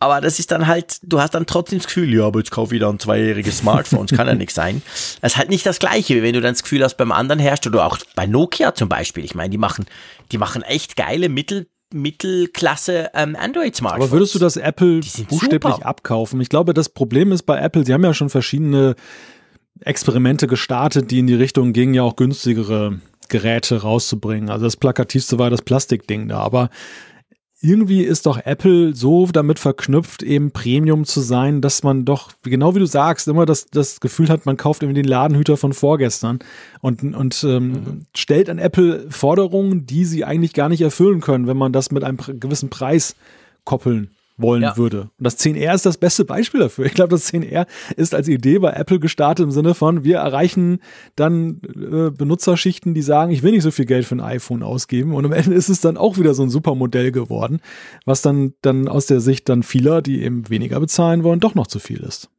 Aber 0.01 0.21
das 0.21 0.39
ist 0.39 0.51
dann 0.51 0.67
halt, 0.67 0.99
du 1.03 1.19
hast 1.19 1.33
dann 1.33 1.45
trotzdem 1.45 1.79
das 1.79 1.87
Gefühl, 1.87 2.13
ja, 2.13 2.25
aber 2.25 2.39
jetzt 2.39 2.51
kauf 2.51 2.71
wieder 2.71 2.89
ein 2.89 2.99
zweijähriges 2.99 3.59
Smartphone, 3.59 4.07
das 4.07 4.17
kann 4.17 4.27
ja 4.27 4.35
nichts 4.35 4.55
sein. 4.55 4.81
Das 5.21 5.33
ist 5.33 5.37
halt 5.37 5.49
nicht 5.49 5.65
das 5.65 5.79
Gleiche, 5.79 6.15
wie 6.15 6.23
wenn 6.23 6.33
du 6.33 6.39
dann 6.39 6.53
das 6.53 6.63
Gefühl 6.63 6.83
hast 6.83 6.95
beim 6.95 7.11
anderen 7.11 7.39
Hersteller 7.39 7.75
oder 7.75 7.85
auch 7.85 7.97
bei 8.15 8.25
Nokia 8.25 8.73
zum 8.73 8.87
Beispiel. 8.87 9.25
Ich 9.25 9.35
meine, 9.35 9.49
die 9.49 9.57
machen, 9.57 9.85
die 10.31 10.37
machen 10.37 10.61
echt 10.61 10.95
geile 10.95 11.27
Mittel, 11.27 11.67
Mittelklasse 11.93 13.09
ähm, 13.13 13.35
Android-Smartphones. 13.37 14.09
Aber 14.09 14.11
würdest 14.11 14.35
du 14.35 14.39
das 14.39 14.55
Apple 14.55 15.01
buchstäblich 15.27 15.73
super. 15.73 15.85
abkaufen? 15.85 16.39
Ich 16.39 16.49
glaube, 16.49 16.73
das 16.73 16.87
Problem 16.87 17.33
ist 17.33 17.43
bei 17.43 17.59
Apple, 17.59 17.85
sie 17.85 17.93
haben 17.93 18.03
ja 18.03 18.13
schon 18.13 18.29
verschiedene 18.29 18.95
Experimente 19.81 20.47
gestartet, 20.47 21.11
die 21.11 21.19
in 21.19 21.27
die 21.27 21.35
Richtung 21.35 21.73
gingen, 21.73 21.93
ja 21.93 22.03
auch 22.03 22.15
günstigere 22.15 22.99
Geräte 23.29 23.81
rauszubringen. 23.81 24.49
Also 24.49 24.65
das 24.65 24.77
plakativste 24.77 25.39
war 25.39 25.49
das 25.49 25.61
Plastikding 25.61 26.27
da. 26.27 26.39
Aber 26.39 26.69
irgendwie 27.61 28.03
ist 28.03 28.25
doch 28.25 28.37
Apple 28.37 28.95
so 28.95 29.27
damit 29.27 29.59
verknüpft, 29.59 30.23
eben 30.23 30.51
Premium 30.51 31.03
zu 31.05 31.19
sein, 31.19 31.61
dass 31.61 31.83
man 31.83 32.05
doch, 32.05 32.31
genau 32.43 32.73
wie 32.73 32.79
du 32.79 32.85
sagst, 32.85 33.27
immer 33.27 33.45
das, 33.45 33.67
das 33.67 33.99
Gefühl 33.99 34.29
hat, 34.29 34.45
man 34.45 34.55
kauft 34.55 34.81
irgendwie 34.81 35.01
den 35.01 35.09
Ladenhüter 35.09 35.57
von 35.57 35.73
vorgestern 35.73 36.39
und, 36.79 37.03
und 37.03 37.43
ähm, 37.43 37.71
mhm. 37.71 38.05
stellt 38.15 38.49
an 38.49 38.59
Apple 38.59 39.07
Forderungen, 39.09 39.85
die 39.85 40.05
sie 40.05 40.23
eigentlich 40.23 40.53
gar 40.53 40.69
nicht 40.69 40.81
erfüllen 40.81 41.19
können, 41.19 41.47
wenn 41.47 41.57
man 41.57 41.73
das 41.73 41.91
mit 41.91 42.03
einem 42.03 42.17
gewissen 42.17 42.69
Preis 42.69 43.15
koppeln 43.65 44.11
wollen 44.41 44.63
ja. 44.63 44.77
würde. 44.77 45.09
Und 45.17 45.23
das 45.25 45.39
10R 45.39 45.73
ist 45.75 45.85
das 45.85 45.97
beste 45.97 46.25
Beispiel 46.25 46.61
dafür. 46.61 46.85
Ich 46.85 46.93
glaube, 46.93 47.09
das 47.09 47.31
10R 47.31 47.67
ist 47.95 48.15
als 48.15 48.27
Idee 48.27 48.59
bei 48.59 48.71
Apple 48.71 48.99
gestartet 48.99 49.43
im 49.43 49.51
Sinne 49.51 49.73
von, 49.73 50.03
wir 50.03 50.17
erreichen 50.17 50.79
dann 51.15 51.61
äh, 51.63 52.11
Benutzerschichten, 52.11 52.93
die 52.93 53.01
sagen, 53.01 53.31
ich 53.31 53.43
will 53.43 53.51
nicht 53.51 53.63
so 53.63 53.71
viel 53.71 53.85
Geld 53.85 54.05
für 54.05 54.15
ein 54.15 54.21
iPhone 54.21 54.63
ausgeben. 54.63 55.13
Und 55.13 55.25
am 55.25 55.31
Ende 55.31 55.53
ist 55.53 55.69
es 55.69 55.81
dann 55.81 55.97
auch 55.97 56.17
wieder 56.17 56.33
so 56.33 56.43
ein 56.43 56.49
super 56.49 56.75
Modell 56.75 57.11
geworden, 57.11 57.59
was 58.05 58.21
dann, 58.21 58.53
dann 58.61 58.87
aus 58.87 59.05
der 59.05 59.19
Sicht 59.19 59.49
dann 59.49 59.63
vieler, 59.63 60.01
die 60.01 60.23
eben 60.23 60.49
weniger 60.49 60.79
bezahlen 60.79 61.23
wollen, 61.23 61.39
doch 61.39 61.55
noch 61.55 61.67
zu 61.67 61.79
viel 61.79 61.99
ist. 61.99 62.29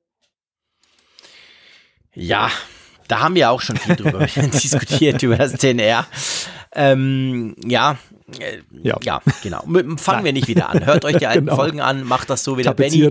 Ja, 2.15 2.51
da 3.09 3.21
haben 3.21 3.35
wir 3.35 3.51
auch 3.51 3.61
schon 3.61 3.77
viel 3.77 3.97
drüber 3.97 4.27
diskutiert, 4.53 5.23
über 5.23 5.37
das 5.37 5.55
10R. 5.55 6.05
Ähm, 6.73 7.57
ja, 7.65 7.99
ja. 8.83 8.99
ja. 9.03 9.23
genau. 9.43 9.65
Fangen 9.97 10.25
wir 10.25 10.33
nicht 10.33 10.49
wieder 10.49 10.69
an. 10.69 10.85
Hört 10.85 11.05
euch 11.05 11.17
die 11.17 11.27
alten 11.29 11.47
genau. 11.47 11.57
Folgen 11.57 11.81
an, 11.81 12.05
macht 12.05 12.31
das 12.31 12.45
so 12.45 12.59
wie 12.59 12.63
der 12.63 12.75
Benny. 12.75 13.11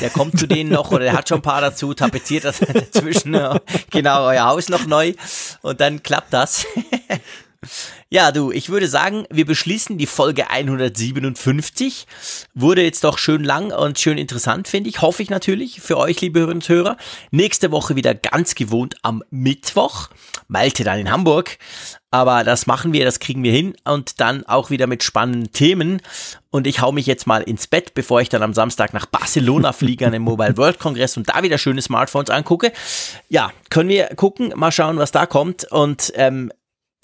Der 0.00 0.10
kommt 0.10 0.38
zu 0.38 0.46
denen 0.46 0.70
noch 0.70 0.90
oder 0.90 1.04
der 1.04 1.12
hat 1.12 1.28
schon 1.28 1.38
ein 1.38 1.42
paar 1.42 1.60
dazu, 1.60 1.94
tapeziert 1.94 2.44
das 2.44 2.58
dazwischen. 2.92 3.36
genau, 3.90 4.26
euer 4.26 4.44
Haus 4.44 4.68
noch 4.68 4.86
neu 4.86 5.14
und 5.62 5.80
dann 5.80 6.02
klappt 6.02 6.32
das. 6.32 6.66
Ja, 8.10 8.32
du, 8.32 8.52
ich 8.52 8.70
würde 8.70 8.88
sagen, 8.88 9.26
wir 9.30 9.44
beschließen 9.44 9.98
die 9.98 10.06
Folge 10.06 10.48
157. 10.48 12.06
Wurde 12.54 12.82
jetzt 12.82 13.04
doch 13.04 13.18
schön 13.18 13.44
lang 13.44 13.70
und 13.70 13.98
schön 13.98 14.16
interessant, 14.16 14.66
finde 14.66 14.88
ich. 14.88 15.02
Hoffe 15.02 15.22
ich 15.22 15.28
natürlich 15.28 15.82
für 15.82 15.98
euch, 15.98 16.20
liebe 16.22 16.38
Hörerinnen 16.38 16.62
und 16.62 16.68
Hörer. 16.68 16.96
Nächste 17.32 17.70
Woche 17.70 17.96
wieder 17.96 18.14
ganz 18.14 18.54
gewohnt 18.54 18.96
am 19.02 19.22
Mittwoch. 19.30 20.08
Malte 20.46 20.84
dann 20.84 21.00
in 21.00 21.10
Hamburg. 21.10 21.58
Aber 22.10 22.42
das 22.42 22.66
machen 22.66 22.94
wir, 22.94 23.04
das 23.04 23.20
kriegen 23.20 23.42
wir 23.42 23.52
hin 23.52 23.76
und 23.84 24.20
dann 24.20 24.46
auch 24.46 24.70
wieder 24.70 24.86
mit 24.86 25.02
spannenden 25.02 25.52
Themen. 25.52 26.00
Und 26.50 26.66
ich 26.66 26.80
hau 26.80 26.90
mich 26.90 27.06
jetzt 27.06 27.26
mal 27.26 27.42
ins 27.42 27.66
Bett, 27.66 27.92
bevor 27.92 28.22
ich 28.22 28.30
dann 28.30 28.42
am 28.42 28.54
Samstag 28.54 28.94
nach 28.94 29.04
Barcelona 29.04 29.72
fliege 29.72 30.06
an 30.06 30.12
den 30.12 30.22
Mobile 30.22 30.56
World 30.56 30.78
Congress 30.78 31.18
und 31.18 31.28
da 31.28 31.42
wieder 31.42 31.58
schöne 31.58 31.82
Smartphones 31.82 32.30
angucke. 32.30 32.72
Ja, 33.28 33.50
können 33.68 33.90
wir 33.90 34.06
gucken, 34.16 34.54
mal 34.56 34.72
schauen, 34.72 34.96
was 34.96 35.12
da 35.12 35.26
kommt. 35.26 35.64
Und 35.70 36.12
ähm, 36.14 36.50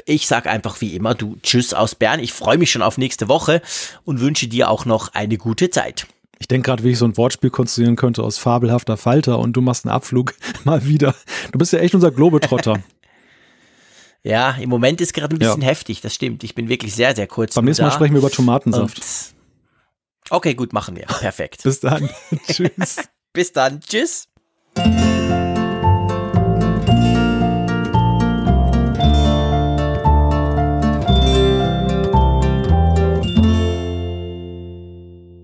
ich 0.06 0.26
sage 0.26 0.48
einfach 0.50 0.80
wie 0.80 0.96
immer, 0.96 1.14
du 1.14 1.36
Tschüss 1.42 1.74
aus 1.74 1.94
Bern. 1.94 2.20
Ich 2.20 2.32
freue 2.32 2.56
mich 2.56 2.70
schon 2.70 2.82
auf 2.82 2.96
nächste 2.96 3.28
Woche 3.28 3.60
und 4.04 4.20
wünsche 4.20 4.48
dir 4.48 4.70
auch 4.70 4.86
noch 4.86 5.12
eine 5.12 5.36
gute 5.36 5.68
Zeit. 5.68 6.06
Ich 6.38 6.48
denke 6.48 6.66
gerade, 6.66 6.82
wie 6.82 6.90
ich 6.90 6.98
so 6.98 7.04
ein 7.04 7.16
Wortspiel 7.16 7.50
konstruieren 7.50 7.96
könnte 7.96 8.22
aus 8.22 8.38
fabelhafter 8.38 8.96
Falter 8.96 9.38
und 9.38 9.52
du 9.52 9.60
machst 9.60 9.84
einen 9.84 9.94
Abflug 9.94 10.34
mal 10.64 10.86
wieder. 10.86 11.14
Du 11.52 11.58
bist 11.58 11.72
ja 11.72 11.78
echt 11.78 11.94
unser 11.94 12.10
Globetrotter. 12.10 12.82
Ja, 14.26 14.52
im 14.52 14.70
Moment 14.70 15.02
ist 15.02 15.12
gerade 15.12 15.36
ein 15.36 15.38
bisschen 15.38 15.60
ja. 15.60 15.68
heftig, 15.68 16.00
das 16.00 16.14
stimmt. 16.14 16.44
Ich 16.44 16.54
bin 16.54 16.70
wirklich 16.70 16.94
sehr, 16.94 17.14
sehr 17.14 17.26
kurz. 17.26 17.54
Beim 17.54 17.66
nächsten 17.66 17.84
Mal 17.84 17.90
sprechen 17.90 18.14
wir 18.14 18.20
über 18.20 18.30
Tomatensaft. 18.30 18.98
Und 18.98 19.34
okay, 20.30 20.54
gut, 20.54 20.72
machen 20.72 20.96
wir. 20.96 21.04
Perfekt. 21.04 21.62
Bis 21.62 21.80
dann. 21.80 22.08
Tschüss. 22.50 23.02
Bis 23.34 23.52
dann. 23.52 23.80
Tschüss. 23.80 24.26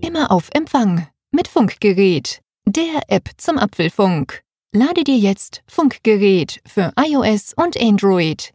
Immer 0.00 0.30
auf 0.30 0.48
Empfang 0.54 1.06
mit 1.32 1.48
Funkgerät, 1.48 2.40
der 2.64 3.02
App 3.08 3.28
zum 3.36 3.58
Apfelfunk. 3.58 4.42
Lade 4.72 5.04
dir 5.04 5.18
jetzt 5.18 5.62
Funkgerät 5.66 6.62
für 6.64 6.94
iOS 6.96 7.52
und 7.54 7.78
Android 7.78 8.54